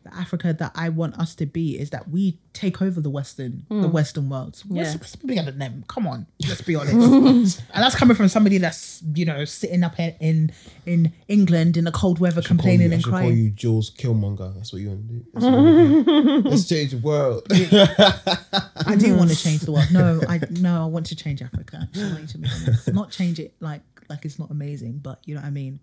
the 0.06 0.16
Africa 0.16 0.52
that 0.52 0.72
I 0.74 0.88
want 0.88 1.18
us 1.18 1.34
to 1.36 1.46
be 1.46 1.78
is 1.78 1.90
that 1.90 2.08
we 2.08 2.38
take 2.52 2.80
over 2.80 3.00
the 3.00 3.10
Western 3.10 3.66
the 3.68 3.74
hmm. 3.74 3.90
Western 3.90 4.28
world. 4.28 4.62
We're 4.68 4.82
Yeah. 4.82 4.90
supposed 4.90 5.12
to 5.12 5.18
be 5.18 5.26
bigger 5.26 5.42
than 5.42 5.58
them. 5.58 5.84
Come 5.88 6.06
on, 6.06 6.26
let's 6.48 6.62
be 6.62 6.76
honest. 6.76 7.62
and 7.74 7.82
that's 7.82 7.96
coming 7.96 8.16
from 8.16 8.28
somebody 8.28 8.58
that's 8.58 9.02
you 9.14 9.24
know 9.24 9.44
sitting 9.44 9.82
up 9.82 9.98
in 9.98 10.14
in, 10.20 10.52
in 10.86 11.12
England 11.28 11.76
in 11.76 11.84
the 11.84 11.92
cold 11.92 12.18
weather, 12.18 12.40
Call 12.40 12.42
you- 12.42 12.48
complaining 12.48 12.90
I 12.92 12.94
and 12.94 13.02
should 13.02 13.12
call 13.12 13.30
you 13.30 13.50
Jules 13.50 13.90
Killmonger. 13.90 14.54
That's 14.54 14.72
what 14.72 14.82
you 14.82 14.88
want 14.90 15.08
to 15.08 15.14
do. 15.14 15.24
That's 15.34 15.44
what 15.44 15.52
you 15.52 16.04
wanna 16.04 16.42
do. 16.42 16.48
Let's 16.48 16.68
change 16.68 16.90
the 16.92 16.98
world. 16.98 17.46
I 17.50 18.96
do 18.96 19.16
want 19.16 19.30
to 19.30 19.36
change 19.36 19.60
the 19.62 19.72
world. 19.72 19.88
No, 19.92 20.20
I 20.28 20.40
no, 20.50 20.84
I 20.84 20.86
want 20.86 21.06
to 21.06 21.16
change 21.16 21.42
Africa. 21.42 21.88
To 21.92 22.38
be 22.38 22.48
not 22.92 23.10
change 23.10 23.40
it 23.40 23.54
like 23.60 23.82
like 24.08 24.24
it's 24.24 24.38
not 24.38 24.50
amazing, 24.50 24.98
but 25.02 25.20
you 25.24 25.34
know 25.34 25.40
what 25.40 25.48
I 25.48 25.50
mean. 25.50 25.80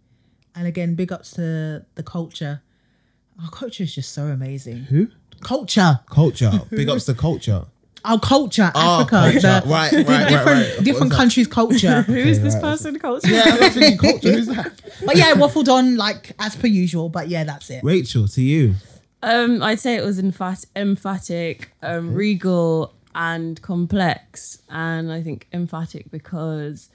And 0.56 0.68
again, 0.68 0.96
big 0.96 1.12
ups 1.12 1.32
to 1.32 1.86
the 1.96 2.04
culture. 2.04 2.62
Our 3.42 3.50
culture 3.50 3.84
is 3.84 3.96
just 3.96 4.12
so 4.14 4.24
amazing. 4.28 4.78
Who? 4.84 5.08
Culture, 5.42 6.00
Culture. 6.10 6.52
Big 6.70 6.90
ups 6.90 7.06
to 7.08 7.14
culture. 7.14 7.66
our 8.06 8.20
culture, 8.20 8.72
Oh, 8.76 9.02
Africa, 9.02 9.10
culture. 9.10 9.40
the 9.42 9.70
Right, 9.70 9.92
right, 9.92 10.08
right, 10.08 10.30
different 10.30 10.48
right. 10.76 10.84
Different 10.84 11.00
was 11.02 11.10
that? 11.10 11.16
countries' 11.18 11.48
culture. 11.48 12.02
Who 12.08 12.16
is 12.16 12.42
this 12.42 12.54
right. 12.56 12.64
person? 12.64 13.00
Culture. 13.00 13.30
Yeah, 13.30 13.44
I 13.46 13.58
was 13.60 13.74
thinking 13.74 13.98
culture. 14.12 14.32
Who's 14.34 14.48
that? 14.48 14.72
but 15.06 15.18
yeah, 15.18 15.26
I 15.28 15.34
waffled 15.34 15.68
on 15.68 15.98
like 15.98 16.32
as 16.40 16.56
per 16.56 16.68
usual. 16.68 17.10
But 17.10 17.28
yeah, 17.28 17.44
that's 17.44 17.70
it. 17.70 17.84
Rachel, 17.84 18.28
to 18.30 18.42
you. 18.42 18.76
Um, 19.22 19.62
I'd 19.64 19.80
say 19.80 19.96
it 19.96 20.04
was 20.04 20.22
emphat- 20.22 20.66
emphatic, 20.76 21.72
um, 21.82 22.14
regal, 22.14 22.94
and 23.16 23.62
complex. 23.62 24.62
And 24.70 25.12
I 25.12 25.22
think 25.24 25.48
emphatic 25.54 26.10
because 26.12 26.90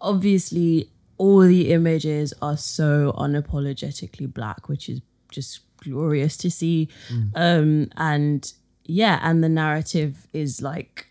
obviously 0.00 0.90
all 1.18 1.40
the 1.40 1.72
images 1.72 2.34
are 2.42 2.56
so 2.56 3.14
unapologetically 3.16 4.32
black, 4.32 4.68
which 4.68 4.88
is 4.88 5.00
just 5.30 5.60
glorious 5.82 6.36
to 6.38 6.50
see. 6.50 6.88
Um, 7.34 7.90
and 7.96 8.52
yeah, 8.84 9.18
and 9.22 9.42
the 9.42 9.48
narrative 9.48 10.26
is 10.32 10.60
like 10.62 11.08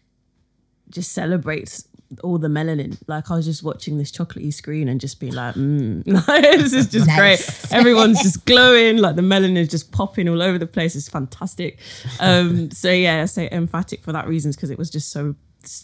just 0.90 1.12
celebrates 1.14 1.86
all 2.24 2.38
the 2.38 2.48
melanin. 2.48 2.98
Like 3.08 3.32
I 3.32 3.36
was 3.36 3.46
just 3.46 3.64
watching 3.64 3.98
this 3.98 4.12
chocolatey 4.12 4.54
screen 4.54 4.88
and 4.90 5.00
just 5.00 5.20
being 5.20 5.34
like, 5.34 5.56
mm. 5.56 6.04
this 6.58 6.74
is 6.74 6.88
just 6.88 7.08
Nice. 7.08 7.18
great. 7.18 7.72
Everyone's 7.80 8.22
just 8.22 8.46
glowing, 8.46 8.98
like 8.98 9.16
the 9.16 9.22
melanin 9.22 9.58
is 9.58 9.70
just 9.70 9.92
popping 9.92 10.28
all 10.28 10.42
over 10.42 10.58
the 10.58 10.68
place. 10.68 10.96
It's 10.96 11.10
fantastic. 11.10 11.80
Um, 12.20 12.72
so 12.82 12.92
yeah, 12.92 13.22
I 13.22 13.26
say 13.26 13.48
emphatic 13.52 14.04
for 14.04 14.12
that 14.12 14.28
reason 14.28 14.52
because 14.52 14.70
it 14.70 14.78
was 14.78 14.90
just 14.90 15.12
so 15.12 15.36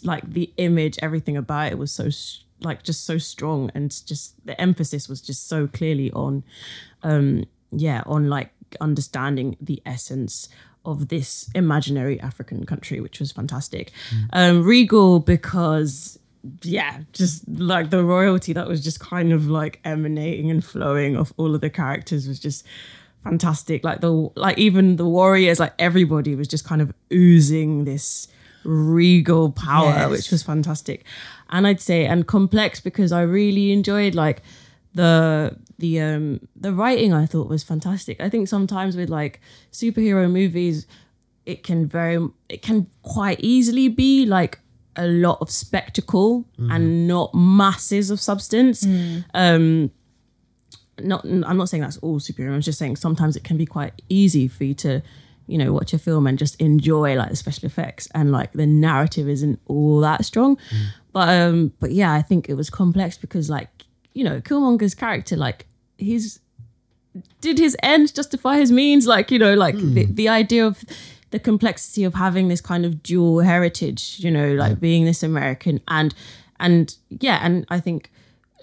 like 0.02 0.30
the 0.30 0.52
image, 0.56 0.98
everything 1.02 1.36
about 1.36 1.72
it 1.72 1.78
was 1.78 1.92
so 1.92 2.10
like 2.60 2.82
just 2.82 3.04
so 3.04 3.18
strong 3.18 3.70
and 3.74 4.04
just 4.06 4.34
the 4.44 4.60
emphasis 4.60 5.08
was 5.08 5.20
just 5.20 5.48
so 5.48 5.68
clearly 5.68 6.10
on 6.10 6.42
um 7.04 7.44
yeah 7.70 8.02
on 8.04 8.28
like 8.28 8.50
understanding 8.80 9.56
the 9.60 9.82
essence 9.86 10.48
of 10.84 11.08
this 11.08 11.50
imaginary 11.54 12.18
African 12.20 12.64
country, 12.64 13.00
which 13.00 13.20
was 13.20 13.32
fantastic. 13.32 13.92
Um, 14.32 14.62
regal 14.64 15.20
because 15.20 16.18
yeah, 16.62 17.00
just 17.12 17.46
like 17.48 17.90
the 17.90 18.04
royalty 18.04 18.52
that 18.52 18.68
was 18.68 18.82
just 18.82 19.00
kind 19.00 19.32
of 19.32 19.48
like 19.48 19.80
emanating 19.84 20.50
and 20.50 20.64
flowing 20.64 21.16
off 21.16 21.32
all 21.36 21.54
of 21.54 21.60
the 21.60 21.68
characters 21.68 22.26
was 22.28 22.38
just 22.38 22.64
fantastic. 23.24 23.84
Like 23.84 24.00
the 24.00 24.12
like 24.36 24.56
even 24.56 24.96
the 24.96 25.06
warriors, 25.06 25.58
like 25.60 25.74
everybody 25.78 26.34
was 26.34 26.48
just 26.48 26.64
kind 26.64 26.80
of 26.80 26.92
oozing 27.12 27.84
this 27.84 28.28
regal 28.64 29.50
power, 29.52 29.90
Yes. 29.90 30.10
which 30.10 30.30
was 30.30 30.42
fantastic. 30.42 31.04
And 31.50 31.66
I'd 31.66 31.80
say 31.80 32.06
and 32.06 32.26
complex 32.26 32.80
because 32.80 33.12
I 33.12 33.22
really 33.22 33.72
enjoyed 33.72 34.14
like 34.14 34.42
the 34.94 35.56
the 35.78 36.00
um 36.00 36.40
the 36.56 36.72
writing 36.72 37.12
I 37.12 37.26
thought 37.26 37.48
was 37.48 37.62
fantastic. 37.62 38.20
I 38.20 38.28
think 38.28 38.48
sometimes 38.48 38.96
with 38.96 39.08
like 39.10 39.40
superhero 39.72 40.30
movies 40.30 40.86
it 41.46 41.62
can 41.62 41.86
very 41.86 42.26
it 42.48 42.62
can 42.62 42.86
quite 43.02 43.40
easily 43.40 43.88
be 43.88 44.26
like 44.26 44.58
a 44.96 45.06
lot 45.06 45.38
of 45.40 45.50
spectacle 45.50 46.44
and 46.58 47.06
not 47.06 47.32
masses 47.34 48.10
of 48.10 48.20
substance. 48.20 48.84
Um 49.34 49.90
not 51.00 51.24
I'm 51.24 51.56
not 51.56 51.68
saying 51.68 51.82
that's 51.82 51.98
all 51.98 52.18
superhero. 52.18 52.52
I'm 52.54 52.60
just 52.60 52.78
saying 52.78 52.96
sometimes 52.96 53.36
it 53.36 53.44
can 53.44 53.56
be 53.56 53.66
quite 53.66 53.92
easy 54.08 54.48
for 54.48 54.64
you 54.64 54.74
to, 54.74 55.00
you 55.46 55.56
know, 55.56 55.72
watch 55.72 55.92
a 55.94 55.98
film 55.98 56.26
and 56.26 56.36
just 56.38 56.60
enjoy 56.60 57.14
like 57.14 57.30
the 57.30 57.36
special 57.36 57.66
effects 57.66 58.08
and 58.14 58.32
like 58.32 58.52
the 58.52 58.66
narrative 58.66 59.28
isn't 59.28 59.60
all 59.66 60.00
that 60.00 60.24
strong. 60.24 60.58
But 61.12 61.28
um, 61.28 61.72
but 61.78 61.92
yeah, 61.92 62.12
I 62.12 62.22
think 62.22 62.48
it 62.48 62.54
was 62.54 62.68
complex 62.68 63.16
because 63.16 63.48
like 63.48 63.68
you 64.18 64.24
know, 64.24 64.40
Killmonger's 64.40 64.96
character 64.96 65.36
like 65.36 65.66
he's 65.96 66.40
did 67.40 67.56
his 67.56 67.76
end 67.84 68.12
justify 68.12 68.58
his 68.58 68.72
means? 68.72 69.06
Like 69.06 69.30
you 69.30 69.38
know, 69.38 69.54
like 69.54 69.76
the 69.76 70.06
the 70.06 70.28
idea 70.28 70.66
of 70.66 70.84
the 71.30 71.38
complexity 71.38 72.02
of 72.02 72.14
having 72.14 72.48
this 72.48 72.60
kind 72.60 72.84
of 72.84 73.00
dual 73.00 73.40
heritage, 73.40 74.16
you 74.18 74.30
know, 74.32 74.54
like 74.54 74.80
being 74.80 75.04
this 75.04 75.22
American 75.22 75.80
and 75.86 76.12
and 76.58 76.96
yeah, 77.08 77.38
and 77.42 77.64
I 77.68 77.78
think 77.78 78.10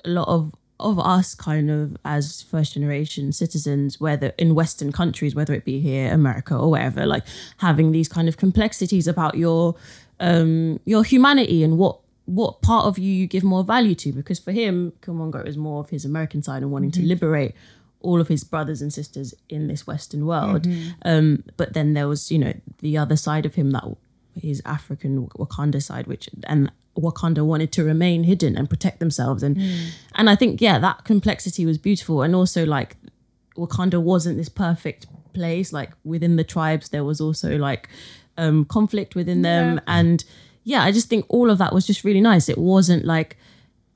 a 0.03 0.09
lot 0.09 0.27
of 0.27 0.53
of 0.77 0.99
us 0.99 1.33
kind 1.33 1.71
of 1.71 1.95
as 2.03 2.41
first 2.41 2.73
generation 2.73 3.31
citizens 3.31 3.97
whether 4.01 4.33
in 4.37 4.53
western 4.53 4.91
countries 4.91 5.33
whether 5.33 5.53
it 5.53 5.63
be 5.63 5.79
here 5.79 6.11
america 6.11 6.53
or 6.53 6.69
wherever 6.69 7.05
like 7.05 7.23
having 7.59 7.93
these 7.93 8.09
kind 8.09 8.27
of 8.27 8.35
complexities 8.35 9.07
about 9.07 9.35
your 9.35 9.73
um 10.19 10.77
your 10.83 11.01
humanity 11.01 11.63
and 11.63 11.77
what 11.77 11.97
what 12.25 12.61
part 12.61 12.85
of 12.85 12.97
you 12.97 13.11
you 13.11 13.27
give 13.27 13.43
more 13.43 13.63
value 13.63 13.95
to? 13.95 14.11
Because 14.11 14.39
for 14.39 14.51
him 14.51 14.93
killmonger 15.01 15.45
is 15.45 15.57
more 15.57 15.79
of 15.79 15.89
his 15.89 16.05
american 16.05 16.41
side 16.43 16.61
and 16.63 16.71
wanting 16.71 16.91
to 16.91 17.01
liberate 17.01 17.53
all 18.01 18.21
of 18.21 18.27
his 18.27 18.43
brothers 18.43 18.81
and 18.81 18.93
sisters 18.93 19.33
in 19.49 19.67
this 19.67 19.87
western 19.87 20.25
world. 20.25 20.67
Um 21.03 21.43
but 21.57 21.73
then 21.73 21.93
there 21.93 22.07
was 22.07 22.31
you 22.31 22.39
know 22.39 22.53
the 22.79 22.97
other 22.97 23.15
side 23.15 23.45
of 23.45 23.55
him 23.55 23.71
that 23.71 23.85
his 24.35 24.61
African 24.65 25.27
Wakanda 25.27 25.81
side, 25.81 26.07
which 26.07 26.29
and 26.43 26.71
Wakanda 26.97 27.45
wanted 27.45 27.71
to 27.73 27.83
remain 27.83 28.23
hidden 28.23 28.57
and 28.57 28.69
protect 28.69 28.99
themselves, 28.99 29.43
and 29.43 29.57
and 30.15 30.29
I 30.29 30.35
think 30.35 30.61
yeah, 30.61 30.79
that 30.79 31.03
complexity 31.03 31.65
was 31.65 31.77
beautiful, 31.77 32.21
and 32.21 32.35
also 32.35 32.65
like 32.65 32.97
Wakanda 33.57 34.01
wasn't 34.01 34.37
this 34.37 34.49
perfect 34.49 35.07
place. 35.33 35.73
Like 35.73 35.91
within 36.03 36.35
the 36.35 36.43
tribes, 36.43 36.89
there 36.89 37.03
was 37.03 37.21
also 37.21 37.57
like 37.57 37.89
um, 38.37 38.65
conflict 38.65 39.15
within 39.15 39.41
them, 39.41 39.81
and 39.87 40.23
yeah, 40.65 40.83
I 40.83 40.91
just 40.91 41.07
think 41.07 41.25
all 41.29 41.49
of 41.49 41.57
that 41.59 41.73
was 41.73 41.87
just 41.87 42.03
really 42.03 42.21
nice. 42.21 42.49
It 42.49 42.57
wasn't 42.57 43.05
like 43.05 43.37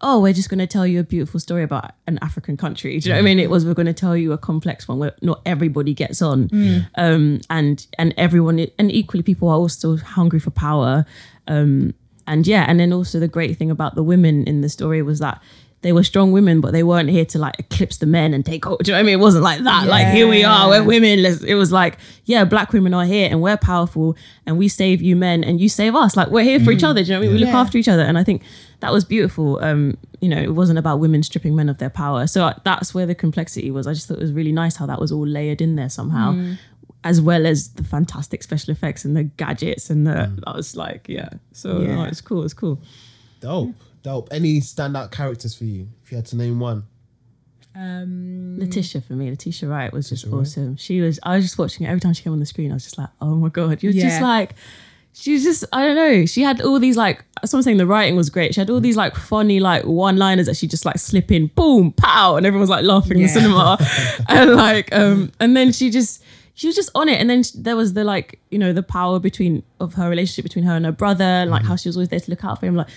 oh, 0.01 0.21
we're 0.21 0.33
just 0.33 0.49
going 0.49 0.59
to 0.59 0.67
tell 0.67 0.87
you 0.87 0.99
a 0.99 1.03
beautiful 1.03 1.39
story 1.39 1.63
about 1.63 1.91
an 2.07 2.17
African 2.21 2.55
country. 2.55 2.97
Do 2.99 3.09
you 3.09 3.13
know 3.13 3.17
what 3.17 3.23
I 3.23 3.25
mean? 3.25 3.39
It 3.39 3.49
was 3.49 3.65
we're 3.65 3.73
going 3.73 3.85
to 3.85 3.93
tell 3.93 4.15
you 4.15 4.31
a 4.31 4.37
complex 4.37 4.87
one 4.87 4.99
where 4.99 5.13
not 5.21 5.41
everybody 5.45 5.93
gets 5.93 6.21
on, 6.21 6.49
um, 6.95 7.41
and 7.49 7.85
and 7.97 8.13
everyone 8.17 8.65
and 8.77 8.91
equally 8.91 9.23
people 9.23 9.49
are 9.49 9.57
also 9.57 9.97
hungry 9.97 10.39
for 10.39 10.51
power, 10.51 11.05
um, 11.47 11.93
and 12.27 12.47
yeah, 12.47 12.65
and 12.67 12.79
then 12.79 12.93
also 12.93 13.19
the 13.19 13.27
great 13.27 13.57
thing 13.57 13.69
about 13.71 13.95
the 13.95 14.03
women 14.03 14.45
in 14.45 14.61
the 14.61 14.69
story 14.69 15.01
was 15.01 15.19
that. 15.19 15.41
They 15.81 15.93
were 15.93 16.03
strong 16.03 16.33
women, 16.33 16.59
but 16.59 16.73
they 16.73 16.83
weren't 16.83 17.09
here 17.09 17.23
to 17.25 17.39
like 17.39 17.57
eclipse 17.57 17.97
the 17.97 18.05
men 18.05 18.33
and 18.33 18.45
take 18.45 18.67
over. 18.67 18.83
Do 18.83 18.91
you 18.91 18.93
know 18.93 18.97
what 18.97 19.03
I 19.03 19.05
mean? 19.05 19.13
It 19.13 19.21
wasn't 19.21 19.45
like 19.45 19.61
that. 19.63 19.87
Like 19.87 20.07
here 20.07 20.27
we 20.27 20.43
are, 20.43 20.67
we're 20.67 20.83
women. 20.83 21.23
Let's, 21.23 21.41
it 21.41 21.55
was 21.55 21.71
like, 21.71 21.97
yeah, 22.25 22.43
black 22.43 22.73
women 22.73 22.93
are 22.93 23.05
here 23.05 23.29
and 23.31 23.41
we're 23.41 23.55
powerful 23.55 24.17
and 24.45 24.57
we 24.57 24.67
save 24.67 25.01
you 25.01 25.15
men 25.15 25.41
and 25.43 25.61
you 25.61 25.69
save 25.69 25.95
us. 25.95 26.17
Like 26.17 26.27
we're 26.29 26.43
here 26.43 26.59
for 26.59 26.71
each 26.71 26.83
other. 26.83 27.01
Do 27.01 27.07
you 27.07 27.13
know 27.13 27.19
what 27.21 27.25
I 27.25 27.27
mean? 27.27 27.39
We 27.39 27.45
look 27.45 27.55
after 27.55 27.77
each 27.77 27.87
other. 27.87 28.01
And 28.03 28.17
I 28.17 28.25
think 28.25 28.41
that 28.81 28.91
was 28.91 29.05
beautiful. 29.05 29.57
Um, 29.63 29.97
you 30.19 30.27
know, 30.27 30.37
it 30.41 30.53
wasn't 30.53 30.79
about 30.79 30.99
women 30.99 31.23
stripping 31.23 31.55
men 31.55 31.69
of 31.69 31.77
their 31.77 31.89
power. 31.89 32.27
So 32.27 32.43
uh, 32.43 32.53
that's 32.65 32.93
where 32.93 33.05
the 33.05 33.15
complexity 33.15 33.71
was. 33.71 33.87
I 33.87 33.93
just 33.93 34.09
thought 34.09 34.17
it 34.17 34.21
was 34.21 34.33
really 34.33 34.51
nice 34.51 34.75
how 34.75 34.85
that 34.87 34.99
was 34.99 35.13
all 35.13 35.25
layered 35.25 35.61
in 35.61 35.77
there 35.77 35.87
somehow, 35.89 36.55
as 37.05 37.21
well 37.21 37.45
as 37.45 37.69
the 37.69 37.85
fantastic 37.85 38.43
special 38.43 38.73
effects 38.73 39.05
and 39.05 39.15
the 39.15 39.23
gadgets 39.23 39.89
and 39.89 40.05
the. 40.05 40.29
That 40.45 40.55
was 40.57 40.75
like, 40.75 41.07
yeah. 41.07 41.29
So 41.53 41.79
Yeah. 41.79 41.95
no, 41.95 42.03
it's 42.03 42.19
cool. 42.19 42.43
It's 42.43 42.53
cool. 42.53 42.81
Dope, 43.39 43.73
dope. 44.03 44.29
Any 44.31 44.59
standout 44.61 45.11
characters 45.11 45.53
for 45.55 45.65
you? 45.65 45.87
If 46.03 46.11
you 46.11 46.17
had 46.17 46.25
to 46.27 46.35
name 46.35 46.59
one, 46.59 46.83
Um, 47.75 48.57
Letitia 48.59 49.01
for 49.01 49.13
me, 49.13 49.29
Letitia 49.29 49.69
Wright 49.69 49.91
was 49.93 50.09
just 50.09 50.25
Wright. 50.25 50.33
awesome. 50.41 50.75
She 50.77 51.01
was. 51.01 51.19
I 51.23 51.35
was 51.35 51.45
just 51.45 51.57
watching 51.57 51.85
it 51.85 51.89
every 51.89 51.99
time 52.01 52.13
she 52.13 52.23
came 52.23 52.33
on 52.33 52.39
the 52.39 52.45
screen. 52.45 52.71
I 52.71 52.73
was 52.75 52.83
just 52.83 52.97
like, 52.97 53.09
oh 53.21 53.35
my 53.35 53.49
god, 53.49 53.83
you're 53.83 53.93
just 53.93 54.21
like. 54.21 54.53
She 55.11 55.33
was 55.33 55.43
just, 55.43 55.65
I 55.73 55.85
don't 55.85 55.95
know. 55.95 56.25
She 56.27 56.43
had 56.43 56.61
all 56.61 56.79
these 56.79 56.95
like, 56.95 57.25
someone 57.43 57.63
saying 57.63 57.77
the 57.77 57.87
writing 57.87 58.15
was 58.15 58.29
great. 58.29 58.53
She 58.53 58.61
had 58.61 58.69
all 58.69 58.79
these 58.79 58.95
like 58.95 59.15
funny 59.15 59.59
like 59.59 59.83
one-liners 59.83 60.45
that 60.45 60.55
she 60.55 60.67
just 60.67 60.85
like 60.85 60.97
slip 60.99 61.31
in, 61.31 61.47
boom, 61.47 61.91
pow, 61.91 62.35
and 62.35 62.45
everyone's 62.45 62.69
like 62.69 62.85
laughing 62.85 63.17
in 63.17 63.23
the 63.23 63.27
cinema, 63.29 63.77
and 64.29 64.55
like, 64.55 64.95
um, 64.95 65.31
and 65.39 65.57
then 65.57 65.73
she 65.73 65.89
just, 65.89 66.23
she 66.53 66.67
was 66.67 66.75
just 66.75 66.91
on 66.93 67.09
it. 67.09 67.19
And 67.19 67.27
then 67.29 67.41
sh- 67.43 67.51
there 67.55 67.75
was 67.75 67.93
the 67.93 68.03
like, 68.03 68.39
you 68.51 68.59
know, 68.59 68.71
the 68.71 68.83
power 68.83 69.19
between 69.19 69.63
of 69.79 69.95
her 69.95 70.07
relationship 70.09 70.43
between 70.43 70.63
her 70.65 70.73
and 70.75 70.85
her 70.85 70.91
brother, 70.91 71.23
and 71.25 71.49
like 71.49 71.65
how 71.65 71.75
she 71.75 71.89
was 71.89 71.97
always 71.97 72.09
there 72.09 72.19
to 72.19 72.29
look 72.29 72.45
out 72.45 72.59
for 72.59 72.67
him. 72.67 72.75
Like, 72.75 72.87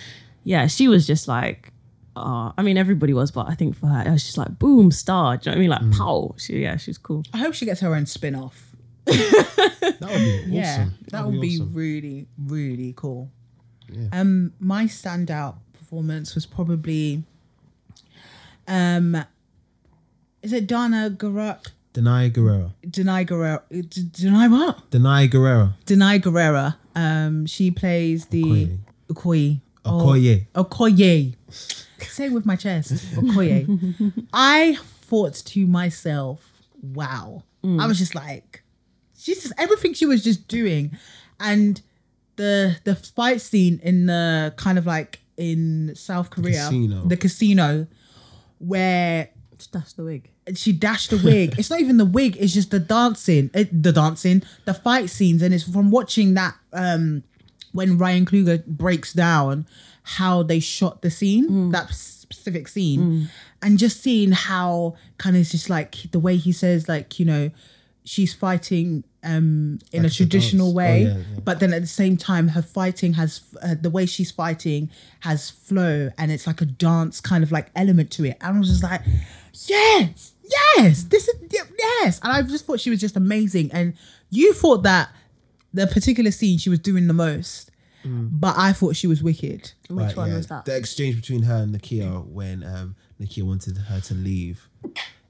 yeah, 0.43 0.67
she 0.67 0.87
was 0.87 1.05
just 1.07 1.27
like, 1.27 1.71
uh, 2.15 2.51
I 2.57 2.61
mean, 2.61 2.77
everybody 2.77 3.13
was, 3.13 3.31
but 3.31 3.47
I 3.49 3.55
think 3.55 3.75
for 3.75 3.87
her, 3.87 4.03
it 4.07 4.11
was 4.11 4.23
just 4.23 4.37
like 4.37 4.59
boom, 4.59 4.91
star. 4.91 5.37
Do 5.37 5.49
you 5.49 5.55
know 5.55 5.59
what 5.69 5.79
I 5.79 5.81
mean? 5.81 5.91
Like, 5.91 5.97
pow. 5.97 6.35
She, 6.37 6.59
yeah, 6.61 6.77
she's 6.77 6.97
cool. 6.97 7.23
I 7.33 7.37
hope 7.37 7.53
she 7.53 7.65
gets 7.65 7.81
her 7.81 7.93
own 7.95 8.05
spin 8.05 8.35
off. 8.35 8.75
that 9.05 9.99
would 9.99 9.99
be 10.09 10.39
awesome. 10.39 10.51
Yeah, 10.51 10.89
that 11.09 11.25
would 11.25 11.41
be 11.41 11.55
awesome. 11.55 11.73
really, 11.73 12.27
really 12.37 12.93
cool. 12.95 13.29
Yeah. 13.89 14.07
Um, 14.13 14.53
my 14.59 14.85
standout 14.85 15.55
performance 15.73 16.35
was 16.35 16.45
probably, 16.45 17.23
um, 18.67 19.17
is 20.41 20.53
it 20.53 20.67
Dana 20.67 21.09
Garak? 21.15 21.67
Danai 21.93 22.31
Gurira. 22.31 22.73
Danai 22.87 23.27
Gurira. 23.27 23.61
D- 23.69 24.01
Danai 24.25 24.49
what? 24.49 24.89
Danai 24.89 25.29
Gurira. 25.29 25.75
Danai 25.85 26.19
Gurira. 26.19 26.75
Um, 26.95 27.45
she 27.45 27.69
plays 27.71 28.25
the 28.27 28.43
Okoye. 28.43 28.77
Okoye. 29.09 29.59
Oh, 29.85 30.05
Okoye. 30.55 31.35
Say 31.99 32.25
it 32.25 32.31
with 32.33 32.45
my 32.45 32.55
chest. 32.55 32.93
Okoye. 33.15 34.25
I 34.33 34.77
thought 35.01 35.33
to 35.33 35.65
myself, 35.67 36.51
wow. 36.81 37.43
I 37.65 37.87
was 37.87 37.97
just 37.97 38.13
like, 38.13 38.61
she's 39.17 39.41
just 39.43 39.53
everything 39.57 39.93
she 39.93 40.05
was 40.05 40.21
just 40.23 40.47
doing, 40.49 40.91
and 41.39 41.81
the 42.35 42.75
the 42.83 42.93
fight 42.95 43.39
scene 43.39 43.79
in 43.83 44.05
the 44.07 44.53
kind 44.57 44.77
of 44.77 44.85
like 44.85 45.19
in 45.37 45.93
South 45.95 46.29
Korea, 46.29 46.65
casino. 46.65 47.05
the 47.05 47.15
casino, 47.15 47.87
where 48.59 49.29
Just 49.57 49.71
dash 49.71 49.93
the 49.93 50.03
wig. 50.03 50.29
she 50.55 50.73
dashed 50.73 51.09
the 51.11 51.17
wig. 51.17 51.55
it's 51.57 51.69
not 51.69 51.79
even 51.79 51.97
the 51.97 52.05
wig. 52.05 52.35
It's 52.37 52.53
just 52.53 52.71
the 52.71 52.79
dancing, 52.79 53.49
the 53.53 53.91
dancing, 53.93 54.43
the 54.65 54.73
fight 54.73 55.09
scenes, 55.09 55.41
and 55.41 55.53
it's 55.53 55.63
from 55.63 55.89
watching 55.89 56.33
that 56.33 56.55
um 56.73 57.23
when 57.73 57.97
Ryan 57.97 58.25
Coogler 58.25 58.65
breaks 58.65 59.13
down 59.13 59.67
how 60.03 60.43
they 60.43 60.59
shot 60.59 61.01
the 61.01 61.09
scene, 61.09 61.71
that 61.71 61.93
specific 61.93 62.67
scene, 62.67 63.29
and 63.61 63.77
just 63.77 64.01
seeing 64.01 64.31
how 64.31 64.95
kind 65.17 65.35
of 65.37 65.45
just 65.45 65.69
like 65.69 65.95
the 66.11 66.19
way 66.19 66.35
he 66.37 66.51
says 66.51 66.87
like 66.87 67.19
you 67.19 67.25
know 67.25 67.51
she's 68.05 68.33
fighting 68.33 69.03
um 69.23 69.79
in 69.93 70.03
Like 70.03 70.11
a 70.11 70.13
traditional 70.13 70.67
dance. 70.67 70.73
Oh, 70.73 70.77
way 70.77 71.01
yeah, 71.03 71.17
yeah. 71.17 71.39
but 71.45 71.59
then 71.61 71.71
at 71.73 71.81
the 71.81 71.87
same 71.87 72.17
time 72.17 72.49
her 72.49 72.61
fighting 72.61 73.13
has 73.13 73.41
uh, 73.61 73.75
the 73.79 73.89
way 73.89 74.05
she's 74.05 74.29
fighting 74.31 74.89
has 75.21 75.49
flow 75.49 76.09
and 76.17 76.29
it's 76.31 76.45
like 76.45 76.59
a 76.59 76.65
dance 76.65 77.21
kind 77.21 77.43
of 77.43 77.51
like 77.51 77.67
element 77.77 78.11
to 78.11 78.25
it. 78.25 78.37
And 78.41 78.57
i 78.57 78.59
was 78.59 78.67
just 78.69 78.83
like 78.83 79.01
yes 79.53 80.33
yes 80.43 81.03
this 81.03 81.29
is 81.29 81.35
yes. 81.79 82.19
And 82.21 82.33
i 82.33 82.41
just 82.41 82.65
thought 82.65 82.81
she 82.81 82.89
was 82.89 82.99
just 82.99 83.15
amazing. 83.15 83.71
And 83.71 83.93
you 84.29 84.51
thought 84.53 84.83
that 84.83 85.09
the 85.73 85.87
particular 85.87 86.31
scene 86.31 86.57
she 86.57 86.69
was 86.69 86.79
doing 86.79 87.07
the 87.07 87.13
most 87.13 87.69
but 88.05 88.53
i 88.57 88.73
thought 88.73 88.97
she 88.97 89.07
was 89.07 89.23
wicked 89.23 89.71
Which 89.89 90.07
Right, 90.07 90.15
one 90.17 90.29
yeah. 90.29 90.35
was 90.37 90.47
that? 90.47 90.65
The 90.65 90.75
exchange 90.75 91.15
between 91.15 91.43
her 91.43 91.55
and 91.63 91.73
Nakia 91.73 92.25
when 92.27 92.61
um, 92.63 92.95
Nakia 93.21 93.43
wanted 93.43 93.77
her 93.77 94.01
to 94.01 94.13
leave. 94.13 94.67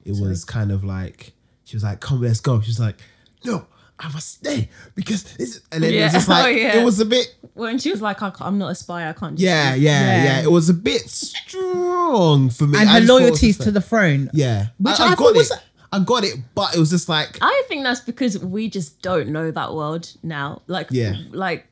It 0.04 0.20
was 0.20 0.44
kind 0.44 0.72
of 0.72 0.82
like 0.82 1.32
she 1.64 1.76
was 1.76 1.84
like, 1.84 2.00
"Come, 2.00 2.20
let's 2.20 2.40
go." 2.40 2.60
She 2.60 2.70
was 2.70 2.80
like, 2.80 2.96
"No, 3.44 3.66
I 4.00 4.08
must 4.12 4.28
stay 4.40 4.68
because 4.96 5.22
this." 5.36 5.60
And 5.70 5.84
then 5.84 5.92
it 5.94 6.02
was 6.02 6.12
just 6.14 6.28
like 6.28 6.44
Oh, 6.46 6.48
yeah. 6.48 6.76
it 6.78 6.84
was 6.84 6.98
a 6.98 7.04
bit. 7.04 7.34
when 7.54 7.78
she 7.78 7.90
was 7.92 8.02
like, 8.02 8.20
I 8.22 8.32
"I'm 8.40 8.58
not 8.58 8.72
a 8.72 8.74
spy, 8.74 9.08
I 9.08 9.12
can't. 9.12 9.38
Yeah, 9.38 9.74
yeah, 9.76 10.00
Yeah. 10.00 10.24
yeah, 10.24 10.42
It 10.42 10.50
was 10.50 10.68
a 10.68 10.74
bit 10.74 11.02
strong 11.08 12.50
for 12.50 12.66
me. 12.66 12.78
and 12.78 12.88
I 12.88 12.94
her 12.94 12.98
just 13.00 13.08
thought 13.08 13.22
loyalties 13.22 13.58
to 13.58 13.64
like- 13.66 13.74
the 13.74 13.80
throne 13.80 14.30
yeah, 14.32 14.66
Which 14.78 14.98
I, 15.00 15.04
I 15.04 15.06
I 15.06 15.10
thought 15.14 15.18
got 15.18 15.34
was- 15.36 15.50
it. 15.50 15.58
I 15.94 16.00
got 16.00 16.24
it, 16.24 16.34
but 16.56 16.74
it 16.74 16.80
was 16.80 16.90
just 16.90 17.08
like 17.08 17.38
I 17.40 17.62
think 17.68 17.84
that's 17.84 18.00
because 18.00 18.38
we 18.38 18.68
just 18.68 19.00
don't 19.00 19.28
know 19.28 19.52
that 19.52 19.74
world 19.74 20.10
now. 20.24 20.62
Like, 20.66 20.88
Yeah. 20.90 21.14
like, 21.30 21.66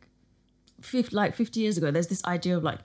fif- 0.81 1.13
like 1.13 1.35
50 1.35 1.59
years 1.59 1.77
ago, 1.77 1.91
there's 1.91 2.07
this 2.07 2.25
idea 2.25 2.57
of 2.57 2.63
like, 2.63 2.79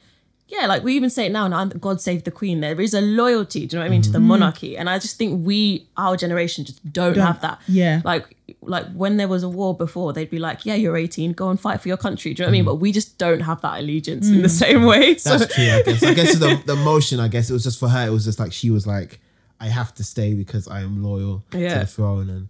yeah, 0.47 0.65
like 0.65 0.83
we 0.83 0.95
even 0.95 1.11
say 1.11 1.27
it 1.27 1.31
now, 1.31 1.47
now 1.47 1.65
God 1.65 2.01
save 2.01 2.23
the 2.23 2.31
Queen. 2.31 2.61
There 2.61 2.81
is 2.81 2.95
a 2.95 3.01
loyalty, 3.01 3.67
do 3.67 3.75
you 3.75 3.79
know 3.79 3.83
what 3.83 3.87
I 3.87 3.89
mean, 3.89 4.01
to 4.03 4.11
the 4.11 4.17
mm-hmm. 4.17 4.29
monarchy, 4.29 4.77
and 4.77 4.89
I 4.89 4.97
just 4.97 5.17
think 5.17 5.45
we, 5.45 5.87
our 5.95 6.17
generation, 6.17 6.65
just 6.65 6.91
don't, 6.91 7.13
Don't- 7.13 7.27
have 7.27 7.41
that. 7.41 7.59
yeah. 7.67 8.01
like, 8.03 8.35
like 8.61 8.87
when 8.93 9.17
there 9.17 9.27
was 9.27 9.43
a 9.43 9.49
war 9.49 9.75
before, 9.75 10.13
they'd 10.13 10.31
be 10.31 10.39
like, 10.39 10.65
yeah, 10.65 10.73
you're 10.73 10.97
18, 10.97 11.33
go 11.33 11.49
and 11.49 11.59
fight 11.59 11.81
for 11.81 11.87
your 11.87 11.97
country. 11.97 12.33
Do 12.33 12.41
you 12.41 12.45
know 12.45 12.47
what 12.47 12.49
I 12.49 12.57
mean? 12.57 12.63
Mm. 12.63 12.67
But 12.67 12.75
we 12.75 12.91
just 12.91 13.19
don't 13.19 13.41
have 13.41 13.61
that 13.61 13.79
allegiance 13.79 14.29
in 14.29 14.41
the 14.41 14.47
mm. 14.47 14.51
same 14.51 14.83
way. 14.85 15.15
So 15.17 15.37
That's 15.37 15.53
true. 15.53 15.65
I 15.65 15.81
guess. 15.83 16.03
I 16.03 16.13
guess 16.13 16.39
the 16.39 16.61
the 16.65 16.75
motion. 16.75 17.19
I 17.19 17.27
guess 17.27 17.49
it 17.49 17.53
was 17.53 17.63
just 17.63 17.79
for 17.79 17.89
her. 17.89 18.07
It 18.07 18.11
was 18.11 18.23
just 18.23 18.39
like 18.39 18.53
she 18.53 18.69
was 18.69 18.87
like, 18.87 19.19
I 19.59 19.67
have 19.67 19.93
to 19.95 20.03
stay 20.03 20.33
because 20.33 20.67
I 20.67 20.81
am 20.81 21.03
loyal 21.03 21.43
to 21.51 21.57
the 21.57 21.85
throne. 21.85 22.29
And 22.29 22.47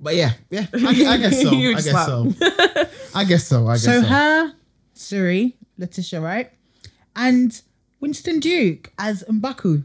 but 0.00 0.14
yeah, 0.16 0.32
yeah. 0.50 0.66
I, 0.72 0.78
gue- 0.94 1.06
I 1.06 1.16
guess 1.18 1.42
so. 1.42 1.50
I 1.50 1.72
just 1.74 1.84
guess 1.84 2.06
so. 2.06 2.32
I 3.14 3.24
guess 3.24 3.46
so. 3.46 3.66
I 3.66 3.74
guess 3.74 3.84
so 3.84 4.00
so. 4.02 4.06
her 4.08 4.52
Shuri 4.96 5.56
Letitia 5.78 6.20
Wright 6.20 6.50
and 7.18 7.60
winston 8.00 8.38
duke 8.40 8.92
as 8.98 9.24
M'Baku 9.24 9.84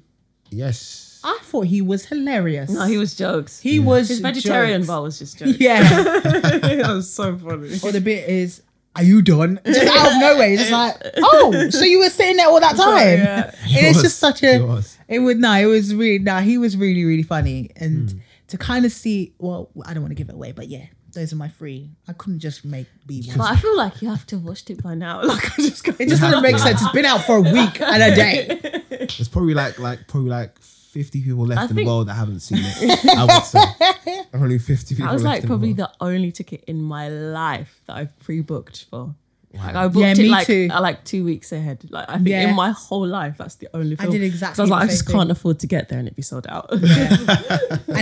yes. 0.52 1.20
i 1.24 1.40
thought 1.42 1.66
he 1.66 1.82
was 1.82 2.06
hilarious 2.06 2.70
no, 2.70 2.86
he 2.86 2.98
was 2.98 3.16
jokes. 3.16 3.60
he 3.60 3.80
was 3.80 4.08
His 4.08 4.20
vegetarian 4.20 4.82
jokes. 4.82 4.88
bar 4.88 5.02
was 5.02 5.20
just 5.20 5.40
jokes. 5.40 5.60
yeah 5.60 5.82
that 6.04 6.86
was 6.88 7.12
so 7.12 7.36
funny. 7.38 7.80
or 7.84 7.92
the 7.92 8.02
bit 8.02 8.30
is 8.30 8.62
are 8.96 9.02
you 9.02 9.24
done? 9.24 9.60
Just 9.66 9.92
out 9.92 10.12
of 10.14 10.22
nowhere, 10.22 10.52
it's 10.52 10.70
just 10.70 10.72
like, 10.72 10.96
oh, 11.18 11.68
so 11.72 11.84
you 11.84 11.98
were 11.98 12.12
sitting 12.12 12.38
there 12.38 12.48
all 12.48 12.60
that 12.60 12.76
time. 12.76 13.18
yeah. 13.18 13.52
And 13.64 13.88
it's 13.88 13.96
was, 13.96 14.04
just 14.04 14.20
such 14.20 14.44
a. 14.44 14.60
was. 14.60 15.00
It 15.14 15.20
would 15.20 15.38
no, 15.40 15.54
it 15.54 15.66
was 15.66 15.94
really 15.94 16.20
no. 16.20 16.40
He 16.40 16.58
was 16.58 16.76
really 16.78 17.06
really 17.06 17.24
funny, 17.24 17.70
and 17.76 18.12
Hmm. 18.12 18.18
to 18.48 18.58
kind 18.58 18.86
of 18.86 18.92
see. 18.92 19.34
Well, 19.40 19.70
I 19.86 19.94
don't 19.94 20.04
want 20.04 20.12
to 20.12 20.16
give 20.16 20.30
it 20.30 20.36
away, 20.36 20.52
but 20.52 20.68
yeah, 20.68 20.86
those 21.14 21.32
are 21.34 21.36
my 21.36 21.48
three. 21.48 21.92
I 22.08 22.14
couldn't 22.14 22.40
just 22.40 22.66
make 22.66 22.88
be 23.06 23.24
one. 23.28 23.38
But 23.38 23.52
I 23.52 23.56
feel 23.56 23.78
like 23.78 24.02
you 24.02 24.10
have 24.10 24.26
to 24.28 24.36
have 24.38 24.46
watched 24.46 24.70
it 24.70 24.82
by 24.84 24.96
now. 24.96 25.22
Like 25.24 25.46
I 25.46 25.56
just 25.64 25.88
It 25.88 26.10
just 26.10 26.22
doesn't 26.22 26.42
make 26.42 26.58
sense. 26.58 26.82
It's 26.82 26.92
been 26.92 27.06
out 27.06 27.24
for 27.26 27.38
a 27.38 27.42
week 27.42 27.80
and 27.82 28.04
a 28.04 28.16
day. 28.16 28.82
There's 28.90 29.30
probably 29.30 29.54
like 29.54 29.80
like 29.80 30.08
probably 30.08 30.30
like 30.30 30.60
50 30.60 31.24
people 31.24 31.46
left 31.48 31.60
I 31.62 31.66
in 31.70 31.76
the 31.76 31.86
world 31.86 32.08
that 32.08 32.14
haven't 32.14 32.42
seen 32.42 32.60
it. 32.62 33.06
I 33.18 33.26
would 33.26 33.44
say 33.44 34.24
only 34.34 34.60
50 34.60 34.96
people. 34.96 35.10
I 35.10 35.14
was 35.14 35.24
left 35.24 35.36
like 35.36 35.44
in 35.44 35.48
probably 35.48 35.74
the 35.74 35.88
the 36.00 36.06
only 36.06 36.32
ticket 36.32 36.64
in 36.68 36.82
my 36.82 37.10
life 37.10 37.82
that 37.88 37.96
I've 37.98 38.20
pre-booked 38.20 38.86
for. 38.92 39.16
Like 39.54 39.76
I 39.76 39.88
booked 39.88 39.98
Yeah, 39.98 40.12
it 40.14 40.18
me 40.18 40.30
like 40.30 40.48
too. 40.48 40.68
uh, 40.72 40.82
like 40.82 41.04
two 41.06 41.24
weeks 41.24 41.52
ahead. 41.52 41.86
Like 41.92 42.10
I 42.10 42.14
think 42.16 42.30
Yeah. 42.30 42.50
in 42.50 42.56
my 42.56 42.72
whole 42.72 43.06
life 43.06 43.38
that's 43.38 43.56
the 43.56 43.70
only 43.76 43.96
film. 43.96 44.12
did 44.12 44.24
exactly 44.24 44.62
I 44.62 44.64
was 44.64 44.72
like, 44.72 44.84
I 44.84 44.88
just 44.88 45.06
same 45.08 45.16
can't 45.16 45.30
afford 45.32 45.60
to 45.60 45.68
get 45.68 45.90
there 45.90 46.00
and 46.00 46.08
it 46.08 46.16
be 46.16 46.22
sold 46.24 46.48
out. 46.50 46.72
and 46.72 46.82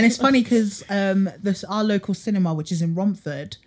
it's 0.06 0.16
funny 0.16 0.42
because 0.42 0.82
um, 0.88 1.28
this 1.42 1.62
our 1.64 1.84
local 1.84 2.14
cinema, 2.14 2.54
which 2.54 2.72
is 2.72 2.80
in 2.82 2.94
Romford, 2.94 3.58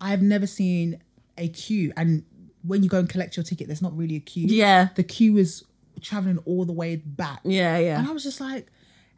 I 0.00 0.10
have 0.10 0.22
never 0.22 0.46
seen 0.46 1.02
a 1.36 1.48
queue. 1.48 1.92
And 1.96 2.24
when 2.64 2.82
you 2.82 2.88
go 2.88 2.98
and 3.00 3.08
collect 3.08 3.36
your 3.36 3.44
ticket, 3.44 3.66
there's 3.66 3.82
not 3.82 3.96
really 3.96 4.16
a 4.16 4.20
queue. 4.20 4.46
yeah, 4.48 4.88
the 4.94 5.02
queue 5.02 5.36
is 5.36 5.64
traveling 6.00 6.38
all 6.46 6.64
the 6.64 6.72
way 6.72 6.96
back. 6.96 7.40
yeah, 7.44 7.76
yeah. 7.78 7.98
And. 7.98 8.08
I 8.08 8.12
was 8.12 8.22
just 8.24 8.40
like, 8.40 8.66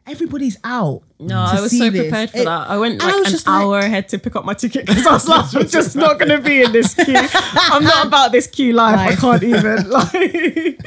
everybody's 0.07 0.57
out. 0.63 1.01
No, 1.19 1.27
to 1.29 1.35
I 1.57 1.61
was 1.61 1.71
see 1.71 1.79
so 1.79 1.89
this. 1.89 2.01
prepared 2.01 2.29
for 2.31 2.37
It- 2.39 2.45
that. 2.45 2.69
I 2.69 2.77
went 2.77 2.93
and 2.93 3.03
I 3.03 3.05
like 3.07 3.15
was 3.15 3.25
an 3.27 3.31
just 3.31 3.47
like- 3.47 3.61
hour 3.63 3.79
ahead 3.79 4.09
to 4.09 4.19
pick 4.19 4.35
up 4.35 4.45
my 4.45 4.53
ticket 4.53 4.85
because 4.85 5.05
I 5.07 5.13
was 5.13 5.27
like, 5.27 5.53
I'm 5.55 5.67
just 5.67 5.95
not 5.95 6.19
going 6.19 6.29
to 6.29 6.39
be 6.41 6.61
in 6.61 6.71
this 6.71 6.93
queue. 6.93 7.15
I'm 7.15 7.83
not 7.83 8.05
about 8.07 8.31
this 8.31 8.47
queue 8.47 8.73
life. 8.73 8.99
I 8.99 9.15
can't 9.15 9.43
even. 9.43 9.89
Like, 9.89 10.79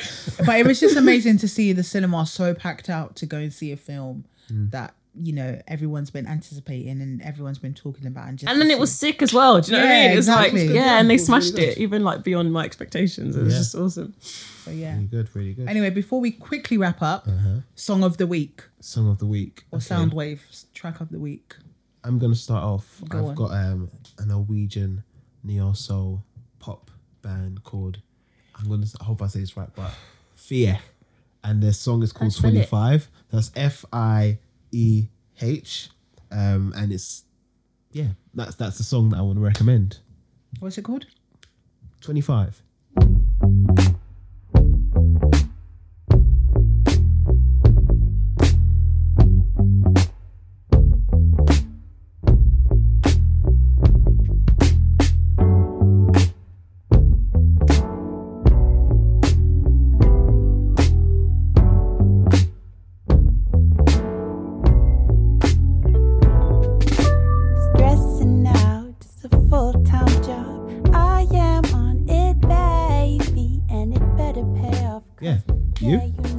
But 0.46 0.58
it 0.60 0.66
was 0.66 0.78
just 0.80 0.96
amazing 0.96 1.38
to 1.38 1.48
see 1.48 1.72
the 1.72 1.82
cinema 1.82 2.26
so 2.26 2.54
packed 2.54 2.88
out 2.88 3.16
to 3.16 3.26
go 3.26 3.38
and 3.38 3.52
see 3.52 3.72
a 3.72 3.76
film 3.76 4.24
Hmm. 4.48 4.68
that 4.70 4.94
you 5.20 5.32
know 5.32 5.60
everyone's 5.66 6.10
been 6.10 6.26
anticipating 6.26 7.00
and 7.02 7.20
everyone's 7.22 7.58
been 7.58 7.74
talking 7.74 8.06
about. 8.06 8.28
And 8.28 8.38
just 8.38 8.50
and 8.50 8.60
then 8.60 8.70
it 8.70 8.78
was 8.78 8.92
sick 8.94 9.22
as 9.22 9.32
well. 9.34 9.60
Do 9.60 9.72
you 9.72 9.78
know 9.78 9.84
what 9.84 9.90
I 9.92 9.94
mean? 10.02 10.10
It 10.12 10.16
was 10.16 10.28
exactly. 10.28 10.60
like, 10.62 10.70
It 10.70 10.74
yeah, 10.74 10.98
and 11.00 11.10
they 11.10 11.14
It 11.14 11.20
was 11.20 11.28
really 11.28 11.40
smashed 11.42 11.58
it 11.58 11.78
even 11.78 12.04
like 12.04 12.22
beyond 12.24 12.52
my 12.52 12.64
expectations. 12.64 13.36
It 13.36 13.42
was 13.44 13.52
Yeah. 13.54 13.58
just 13.58 13.74
awesome. 13.74 14.14
so 14.20 14.70
yeah. 14.70 14.94
really 14.94 15.06
good, 15.06 15.28
really 15.34 15.54
good. 15.54 15.68
Anyway, 15.68 15.90
before 15.90 16.20
we 16.20 16.30
quickly 16.30 16.78
wrap 16.78 17.02
up, 17.02 17.26
Uh-huh. 17.28 17.60
song 17.74 18.02
of 18.04 18.16
the 18.16 18.26
week 18.26 18.64
Song 18.80 19.08
of 19.08 19.18
the 19.18 19.26
week 19.26 19.64
or 19.72 19.78
Okay. 19.78 19.86
Soundwave 19.94 20.40
track 20.72 21.00
of 21.00 21.08
the 21.10 21.18
week. 21.18 21.56
I'm 22.04 22.18
gonna 22.18 22.34
start 22.34 22.62
off. 22.62 23.02
Go 23.08 23.18
I've 23.18 23.24
on. 23.26 23.34
got 23.34 23.50
um 23.52 23.90
a 24.18 24.24
Norwegian 24.26 25.02
neo 25.42 25.72
soul 25.72 26.22
pop 26.61 26.90
band 27.22 27.64
called 27.64 27.99
I'm 28.54 28.68
gonna 28.68 28.86
I 29.00 29.04
hope 29.04 29.20
I 29.22 29.26
say 29.26 29.40
this 29.40 29.57
right, 29.57 29.68
but 29.74 29.92
Fieh, 30.36 30.78
and 31.45 31.62
their 31.62 31.72
song 31.72 32.03
is 32.03 32.12
called 32.12 32.32
spell 32.32 32.50
it. 32.50 32.53
Twenty 32.54 32.66
Five. 32.66 33.08
That's 33.30 33.50
F 33.57 33.84
I 33.92 34.38
E 34.72 35.08
H, 35.40 35.90
um, 36.30 36.72
and 36.76 36.92
it's 36.92 37.24
yeah, 37.92 38.08
that's 38.34 38.54
that's 38.57 38.78
the 38.78 38.84
song 38.84 39.11
that 39.11 39.18
I 39.18 39.22
want 39.22 39.36
to 39.36 39.45
recommend. 39.45 39.99
What's 40.61 40.78
it 40.78 40.82
called? 40.82 41.07
Twenty 42.00 42.20
Five. 42.20 42.62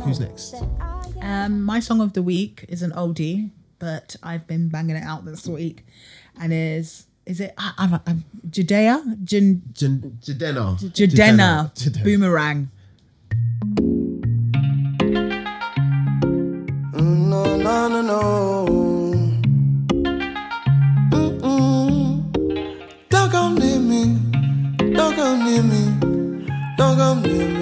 Who's 0.10 0.20
next? 0.20 0.56
Um, 1.22 1.62
my 1.62 1.80
song 1.80 2.02
of 2.02 2.14
the 2.14 2.24
week 2.24 2.66
is 2.68 2.82
an 2.82 2.90
oldie, 2.94 3.52
but 3.78 4.16
I've 4.24 4.48
been 4.48 4.68
banging 4.68 4.96
it 4.96 5.04
out 5.04 5.24
this 5.24 5.46
week, 5.46 5.86
and 6.42 6.52
is 6.52 7.06
is 7.28 7.40
it 7.40 7.54
I, 7.60 7.74
I've, 7.78 7.94
I've, 8.08 8.24
Judea 8.50 9.04
Jin, 9.24 9.62
Jin, 9.72 10.18
Jidenna. 10.20 10.80
Jidenna 10.80 11.72
Jidenna 11.76 12.04
Boomerang. 12.04 12.72
No, 16.96 17.58
no, 17.58 17.88
no, 17.88 18.02
no. 18.02 18.66
Don't 23.10 23.32
come 23.32 23.56
near 23.60 23.80
me. 23.80 24.18
Don't 24.92 25.16
come 25.16 25.46
near 25.46 25.62
me. 25.62 26.76
Don't 26.78 26.98
come 26.98 27.22
near 27.22 27.48
me. 27.48 27.59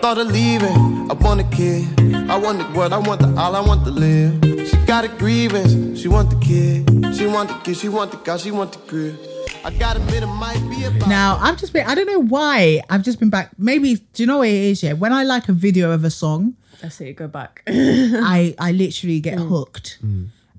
Thought 0.00 0.18
of 0.18 0.28
leaving. 0.28 1.10
I 1.10 1.14
want 1.14 1.40
a 1.40 1.44
kid. 1.44 1.86
I 2.30 2.36
want 2.36 2.58
the 2.58 2.64
what? 2.66 2.92
I 2.92 2.98
want 2.98 3.20
the 3.20 3.34
all. 3.36 3.56
I 3.56 3.60
want 3.60 3.84
to 3.84 3.90
live. 3.90 4.68
She 4.68 4.76
got 4.86 5.04
a 5.04 5.08
grievance. 5.08 6.00
She 6.00 6.08
want 6.08 6.30
the 6.30 6.36
kid. 6.36 7.16
She 7.16 7.26
want 7.26 7.48
the 7.48 7.58
kid. 7.64 7.76
She 7.76 7.88
want 7.88 8.10
the 8.12 8.16
car. 8.18 8.38
She 8.38 8.50
want 8.50 8.72
the 8.72 8.78
crib. 8.80 9.18
I 9.64 9.70
gotta 9.72 10.00
admit 10.00 10.22
it 10.22 10.26
might 10.26 10.60
be 10.70 10.84
about. 10.84 11.08
Now 11.08 11.36
I've 11.40 11.58
just 11.58 11.72
been 11.72 11.86
I 11.86 11.94
don't 11.94 12.06
know 12.06 12.20
why 12.22 12.80
I've 12.88 13.02
just 13.02 13.18
been 13.18 13.30
back. 13.30 13.50
Maybe 13.58 13.96
do 13.96 14.22
you 14.22 14.26
know 14.26 14.38
what 14.38 14.48
it 14.48 14.54
is? 14.54 14.82
Yeah, 14.82 14.92
when 14.92 15.12
I 15.12 15.24
like 15.24 15.48
a 15.48 15.52
video 15.52 15.90
of 15.90 16.04
a 16.04 16.10
song, 16.10 16.54
That's 16.80 17.00
it. 17.00 17.14
Go 17.16 17.26
back. 17.28 17.62
I 17.68 18.54
I 18.58 18.72
literally 18.72 19.20
get 19.20 19.38
hooked. 19.38 19.98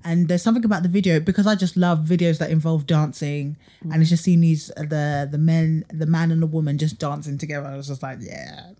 And 0.02 0.28
there's 0.28 0.42
something 0.42 0.64
about 0.64 0.82
the 0.82 0.88
video 0.88 1.20
because 1.20 1.46
I 1.46 1.54
just 1.56 1.76
love 1.76 1.98
videos 2.00 2.38
that 2.38 2.50
involve 2.50 2.86
dancing, 2.86 3.56
and 3.82 4.00
it's 4.00 4.08
just 4.08 4.24
seeing 4.24 4.40
these 4.40 4.70
uh, 4.78 4.82
the 4.82 5.28
the 5.30 5.36
men, 5.36 5.84
the 5.92 6.06
man 6.06 6.30
and 6.30 6.40
the 6.40 6.46
woman 6.46 6.78
just 6.78 6.98
dancing 6.98 7.36
together. 7.36 7.66
I 7.66 7.76
was 7.76 7.88
just 7.88 8.02
like, 8.02 8.16
yeah, 8.22 8.70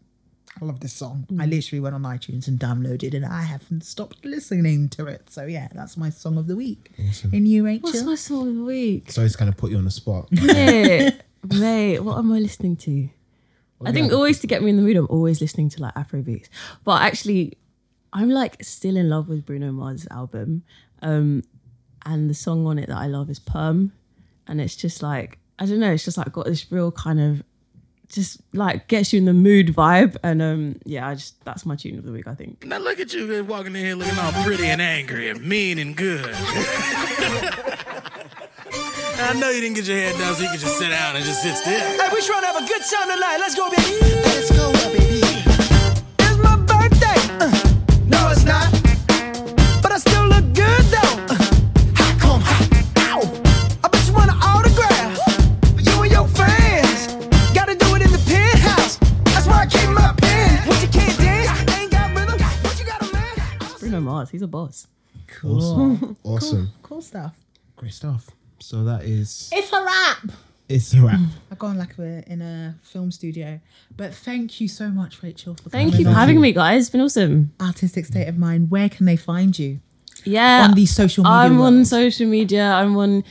I 0.61 0.65
love 0.65 0.81
this 0.81 0.93
song. 0.93 1.27
I 1.39 1.47
literally 1.47 1.81
went 1.81 1.95
on 1.95 2.03
iTunes 2.03 2.47
and 2.47 2.59
downloaded, 2.59 3.15
and 3.15 3.25
I 3.25 3.43
haven't 3.43 3.83
stopped 3.85 4.25
listening 4.25 4.89
to 4.91 5.07
it. 5.07 5.31
So 5.31 5.47
yeah, 5.47 5.69
that's 5.75 5.97
my 5.97 6.11
song 6.11 6.37
of 6.37 6.47
the 6.47 6.57
week. 6.57 6.91
And 7.33 7.49
you, 7.49 7.65
Rachel? 7.65 7.85
What's 7.85 8.03
my 8.03 8.15
song 8.15 8.49
of 8.49 8.55
the 8.57 8.65
week? 8.65 9.11
So 9.11 9.23
it's 9.23 9.37
kind 9.37 9.49
of 9.49 9.57
put 9.57 9.71
you 9.71 9.79
on 9.79 9.85
the 9.85 9.91
spot. 9.91 10.29
Mate, 10.33 11.21
mate, 11.49 12.01
what 12.01 12.19
am 12.19 12.33
I 12.33 12.39
listening 12.39 12.77
to? 12.77 13.09
I 13.85 13.93
think 13.93 14.13
always 14.13 14.41
to 14.41 14.47
get 14.47 14.63
me 14.63 14.71
in 14.71 14.77
the 14.77 14.83
mood, 14.83 14.97
I'm 14.97 15.07
always 15.09 15.41
listening 15.41 15.71
to 15.71 15.83
like 15.83 15.95
Afrobeats. 15.95 16.49
But 16.85 17.01
actually, 17.01 17.57
I'm 18.13 18.29
like 18.29 18.63
still 18.63 18.97
in 18.97 19.09
love 19.09 19.29
with 19.29 19.47
Bruno 19.47 19.73
Mars' 19.73 20.07
album. 20.11 20.65
Um, 21.01 21.43
and 22.05 22.29
the 22.29 22.35
song 22.35 22.67
on 22.67 22.79
it 22.79 22.89
that 22.89 22.99
I 22.99 23.07
love 23.07 23.31
is 23.31 23.39
Perm. 23.39 23.93
And 24.47 24.61
it's 24.61 24.77
just 24.77 25.03
like, 25.03 25.39
I 25.59 25.65
don't 25.65 25.81
know, 25.81 25.93
it's 25.93 26.05
just 26.05 26.19
like 26.19 26.31
got 26.33 26.47
this 26.47 26.71
real 26.71 26.93
kind 26.93 27.21
of 27.21 27.43
just 28.11 28.41
like 28.53 28.89
gets 28.89 29.13
you 29.13 29.19
in 29.19 29.25
the 29.25 29.33
mood 29.33 29.69
vibe. 29.69 30.17
And 30.23 30.43
um, 30.43 30.77
yeah, 30.85 31.09
I 31.09 31.15
just 31.15 31.43
that's 31.45 31.65
my 31.65 31.77
tune 31.77 31.99
of 31.99 32.05
the 32.05 32.13
week, 32.13 32.27
I 32.27 32.35
think. 32.35 32.65
Now 32.65 32.79
look 32.79 33.01
at 33.01 33.13
you 33.15 33.45
walking 33.45 33.75
in 33.77 33.85
here 33.85 33.95
looking 33.95 34.19
all 34.19 34.33
pretty 34.45 34.67
and 34.67 34.83
angry 34.83 35.31
and 35.31 35.41
mean 35.47 35.79
and 35.79 35.97
good. 35.97 36.35
I 39.23 39.35
know 39.35 39.51
you 39.51 39.61
didn't 39.61 39.77
get 39.77 39.87
your 39.87 39.97
hair 39.97 40.13
done 40.13 40.35
so 40.35 40.43
you 40.43 40.51
could 40.51 40.61
just 40.61 40.79
sit 40.79 40.89
down 40.89 41.15
and 41.15 41.25
just 41.25 41.43
sit 41.43 41.55
still. 41.55 41.79
Hey, 41.79 42.09
we 42.13 42.23
trying 42.23 42.41
to 42.41 42.47
have 42.47 42.57
a 42.57 42.67
good 42.67 42.83
time 42.83 43.09
tonight. 43.09 43.37
Let's 43.39 43.55
go, 43.55 43.69
baby. 43.71 44.01
Let's 44.25 44.51
go, 44.51 44.73
baby. 44.73 45.21
It's 46.19 46.39
my 46.39 46.57
birthday. 46.57 47.21
Uh, 47.39 47.51
no, 48.07 48.31
it's 48.31 48.45
not. 48.45 48.80
Man? 64.01 64.15
Bruno 64.15 64.27
he's 64.27 64.43
a 64.43 64.47
boss. 64.49 64.87
Awesome. 65.45 66.17
awesome. 66.25 66.71
cool 66.83 67.03
stuff. 67.03 67.35
Great 67.77 67.93
stuff. 67.93 68.31
So 68.59 68.85
that 68.85 69.05
is 69.05 69.49
It's 69.53 69.73
a 69.73 69.83
wrap. 69.85 70.37
it's 70.69 70.93
a 70.95 71.01
wrap. 71.01 71.21
I've 71.51 71.59
gone 71.59 71.79
like 71.79 71.95
we're 71.97 72.23
in 72.27 72.43
a 72.43 72.77
film 72.83 73.11
studio. 73.11 73.61
But 73.97 74.15
thank 74.15 74.61
you 74.61 74.69
so 74.69 74.89
much, 74.89 75.23
Rachel, 75.23 75.55
for 75.55 75.71
coming. 75.71 75.89
Thank 75.91 75.99
you 75.99 76.05
for 76.05 76.11
on. 76.11 76.17
having 76.17 76.41
me, 76.41 76.53
guys. 76.53 76.83
It's 76.83 76.91
been 76.91 77.01
awesome. 77.01 77.53
Artistic 77.61 78.05
State 78.07 78.29
of 78.29 78.37
Mind. 78.39 78.71
Where 78.71 78.89
can 78.89 79.07
they 79.07 79.17
find 79.17 79.59
you? 79.59 79.81
Yeah. 80.25 80.67
On 80.69 80.75
these 80.75 80.95
social 80.95 81.25
media 81.25 81.37
I'm 81.37 81.61
on 81.61 81.85
social 81.87 82.27
media. 82.27 82.71
I'm 82.73 82.97
on 82.97 83.25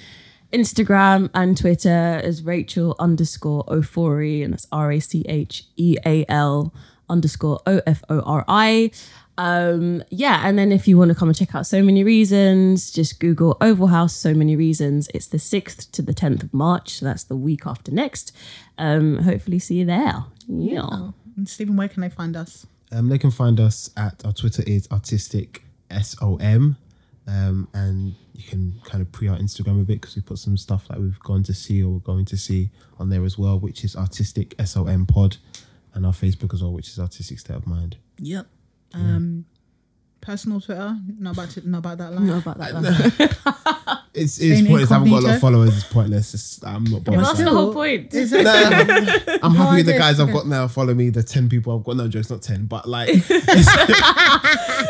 Instagram 0.51 1.29
and 1.35 1.55
Twitter 1.55 2.19
as 2.23 2.41
Rachel 2.43 2.95
underscore 2.97 3.63
Ofori, 3.65 4.43
and 4.43 4.53
that's 4.53 4.65
R 4.71 4.91
A 4.93 4.99
C 4.99 5.23
H 5.29 5.65
E 5.77 5.97
A 6.05 6.25
L 6.27 6.73
underscore 7.07 7.59
O 7.67 7.81
F 7.85 8.03
O 8.09 8.21
R 8.21 8.43
I. 8.47 8.89
Um, 9.39 10.03
yeah, 10.09 10.41
and 10.43 10.59
then 10.59 10.73
if 10.73 10.85
you 10.85 10.97
want 10.97 11.09
to 11.09 11.15
come 11.15 11.29
and 11.29 11.37
check 11.37 11.55
out 11.55 11.65
So 11.65 11.81
Many 11.81 12.03
Reasons, 12.03 12.91
just 12.91 13.21
Google 13.21 13.55
Oval 13.61 13.87
House 13.87 14.13
So 14.13 14.33
Many 14.33 14.57
Reasons. 14.57 15.07
It's 15.13 15.27
the 15.27 15.37
6th 15.37 15.89
to 15.91 16.01
the 16.01 16.13
10th 16.13 16.43
of 16.43 16.53
March, 16.53 16.95
so 16.95 17.05
that's 17.05 17.23
the 17.23 17.37
week 17.37 17.65
after 17.65 17.89
next. 17.89 18.35
Um, 18.77 19.19
hopefully 19.19 19.57
see 19.57 19.75
you 19.75 19.85
there. 19.85 20.25
Yeah. 20.49 21.11
And 21.37 21.47
Stephen, 21.47 21.77
where 21.77 21.87
can 21.87 22.01
they 22.01 22.09
find 22.09 22.35
us? 22.35 22.67
Um, 22.91 23.07
they 23.07 23.17
can 23.17 23.31
find 23.31 23.61
us 23.61 23.89
at 23.95 24.25
our 24.25 24.33
Twitter 24.33 24.61
is 24.67 24.89
artistic 24.91 25.63
som, 26.01 26.75
um, 27.25 27.67
and 27.73 28.15
you 28.33 28.43
can 28.43 28.81
kind 28.83 29.01
of 29.01 29.09
pre 29.13 29.29
our 29.29 29.37
Instagram 29.37 29.79
a 29.79 29.85
bit 29.85 30.01
because 30.01 30.17
we 30.17 30.21
put 30.21 30.39
some 30.39 30.57
stuff 30.57 30.89
like 30.89 30.99
we've 30.99 31.19
gone 31.19 31.43
to 31.43 31.53
see 31.53 31.81
or 31.81 31.91
we're 31.91 31.99
going 31.99 32.25
to 32.25 32.35
see 32.35 32.71
on 32.99 33.07
there 33.07 33.23
as 33.23 33.37
well, 33.37 33.57
which 33.57 33.85
is 33.85 33.95
artistic 33.95 34.53
som 34.65 35.05
pod, 35.05 35.37
and 35.93 36.05
our 36.05 36.11
Facebook 36.11 36.53
as 36.53 36.61
well, 36.61 36.73
which 36.73 36.89
is 36.89 36.99
artistic 36.99 37.39
state 37.39 37.55
of 37.55 37.65
mind. 37.65 37.95
Yep. 38.17 38.45
Um, 38.93 39.45
personal 40.21 40.61
Twitter. 40.61 40.95
Not 41.17 41.33
about 41.33 41.49
to, 41.51 41.69
not 41.69 41.77
about 41.79 41.97
that 41.99 42.13
line. 42.13 42.27
Not 42.27 42.41
about 42.41 42.57
that. 42.57 42.73
one. 42.73 43.97
It's, 44.11 44.33
Staying 44.33 44.51
it's 44.51 44.61
pointless. 44.67 44.89
I 44.91 44.93
haven't 44.95 45.09
got 45.11 45.23
a 45.23 45.25
lot 45.27 45.35
of 45.35 45.41
followers. 45.41 45.77
It's 45.77 45.83
pointless. 45.85 46.33
It's, 46.33 46.63
I'm 46.63 46.83
not 46.85 47.03
bothered. 47.03 47.23
That's 47.23 47.37
by 47.37 47.43
the 47.45 47.51
whole 47.51 47.71
point. 47.73 48.11
Is 48.13 48.33
it? 48.35 48.45
I'm 49.43 49.53
happy 49.53 49.77
with 49.77 49.85
the 49.85 49.91
idea. 49.93 49.99
guys 49.99 50.19
I've 50.19 50.33
got 50.33 50.47
now. 50.47 50.67
Follow 50.67 50.93
me. 50.95 51.09
The 51.11 51.21
ten 51.21 51.47
people 51.47 51.77
I've 51.77 51.83
got. 51.83 51.95
No 51.95 52.07
jokes, 52.07 52.29
not 52.31 52.41
ten, 52.41 52.65
but 52.65 52.87
like 52.89 53.09
it's, 53.11 53.29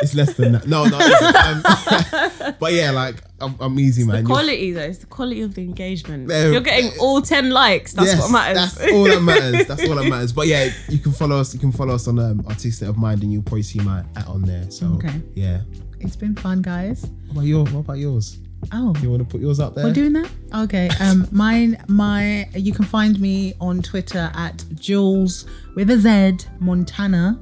it's 0.02 0.16
less 0.16 0.34
than 0.36 0.54
that. 0.54 0.68
No, 0.68 0.86
no. 0.86 0.98
um, 0.98 2.56
but 2.60 2.72
yeah, 2.74 2.91
like 2.91 3.16
I'm, 3.41 3.56
I'm 3.60 3.78
easy, 3.80 4.04
man. 4.06 4.16
the 4.16 4.22
You're- 4.22 4.28
quality 4.36 4.72
though, 4.72 4.82
it's 4.82 5.00
the 5.00 5.06
quality 5.08 5.41
of 5.41 5.54
the 5.56 5.64
engagement. 5.64 6.28
There- 6.30 6.52
You're 6.54 6.62
getting 6.62 6.91
all 7.00 7.22
10 7.22 7.50
likes. 7.50 7.94
That's 7.94 8.08
Yes, 8.08 8.20
what 8.22 8.32
matters. 8.32 8.76
That's 8.76 8.91
all 8.94 9.04
that 9.04 9.22
matters. 9.22 9.68
That's 9.68 9.88
all 9.88 9.96
that 9.96 10.06
matters. 10.10 10.32
But 10.34 10.48
yeah, 10.48 10.70
you 10.88 10.98
can 11.00 11.12
follow 11.12 11.38
us. 11.40 11.54
You 11.54 11.60
can 11.60 11.72
follow 11.72 11.96
us 11.96 12.08
on 12.08 12.20
um, 12.20 12.46
Artistic 12.48 12.88
of 12.88 12.98
Mind, 12.98 13.22
and 13.24 13.34
you'll 13.34 13.44
probably 13.44 13.64
see 13.64 13.80
my 13.80 14.04
at 14.16 14.28
on 14.28 14.44
there. 14.44 14.70
So 14.72 14.88
Okay. 14.96 15.22
yeah. 15.36 15.62
It's 16.00 16.16
been 16.16 16.36
fun, 16.36 16.62
guys. 16.62 17.06
What 17.28 17.32
about 17.34 17.41
your? 17.46 17.66
What 17.66 17.80
about 17.82 17.98
yours? 17.98 18.38
Oh. 18.72 18.94
You 19.02 19.10
want 19.10 19.22
to 19.22 19.27
put 19.27 19.41
yours 19.41 19.60
up 19.60 19.76
there? 19.76 19.86
We're 19.86 19.94
doing 19.94 20.14
that? 20.14 20.30
Okay. 20.53 20.90
Um 20.99 21.27
mine 21.31 21.77
my 21.88 22.48
you 22.53 22.73
can 22.73 22.86
find 22.86 23.19
me 23.19 23.53
on 23.60 23.81
Twitter 23.81 24.31
at 24.34 24.64
Jules 24.76 25.45
with 25.76 25.90
a 25.90 25.98
Z 25.98 26.48
Montana 26.60 27.40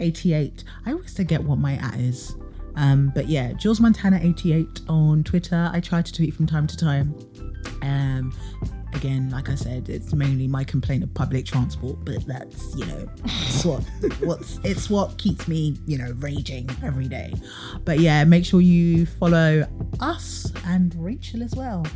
88. 0.00 0.64
I 0.86 0.92
always 0.92 1.14
forget 1.14 1.42
what 1.42 1.58
my 1.58 1.74
at 1.74 1.98
is. 1.98 2.34
Um 2.76 3.12
but 3.14 3.28
yeah, 3.28 3.52
Jules 3.52 3.80
Montana 3.80 4.18
88 4.22 4.82
on 4.88 5.24
Twitter. 5.24 5.70
I 5.72 5.80
try 5.80 6.02
to 6.02 6.12
tweet 6.12 6.34
from 6.34 6.46
time 6.46 6.66
to 6.66 6.76
time. 6.76 7.14
Um 7.82 8.32
again, 8.94 9.30
like 9.30 9.48
I 9.48 9.54
said, 9.54 9.88
it's 9.88 10.12
mainly 10.12 10.46
my 10.46 10.64
complaint 10.64 11.02
of 11.02 11.12
public 11.14 11.46
transport, 11.46 12.04
but 12.04 12.24
that's, 12.26 12.74
you 12.76 12.86
know, 12.86 13.08
it's 13.24 13.64
what 13.64 13.82
what's 14.20 14.58
it's 14.64 14.90
what 14.90 15.16
keeps 15.18 15.48
me, 15.48 15.76
you 15.86 15.98
know, 15.98 16.12
raging 16.18 16.68
every 16.82 17.08
day. 17.08 17.32
But 17.84 18.00
yeah, 18.00 18.24
make 18.24 18.44
sure 18.44 18.60
you 18.60 19.06
follow 19.06 19.66
us 20.00 20.52
and 20.66 20.94
Rachel 20.96 21.42
as 21.42 21.54
well. 21.54 21.86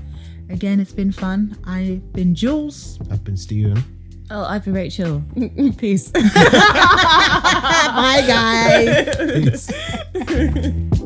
Again, 0.48 0.80
it's 0.80 0.92
been 0.92 1.12
fun. 1.12 1.56
I've 1.64 2.12
been 2.12 2.34
Jules. 2.34 2.98
I've 3.10 3.24
been 3.24 3.36
Steven. 3.36 3.82
Oh, 4.30 4.44
I've 4.44 4.64
been 4.64 4.74
Rachel. 4.74 5.22
Peace. 5.76 6.10
Bye 6.10 6.24
guys. 8.26 9.70
Peace. 10.26 11.02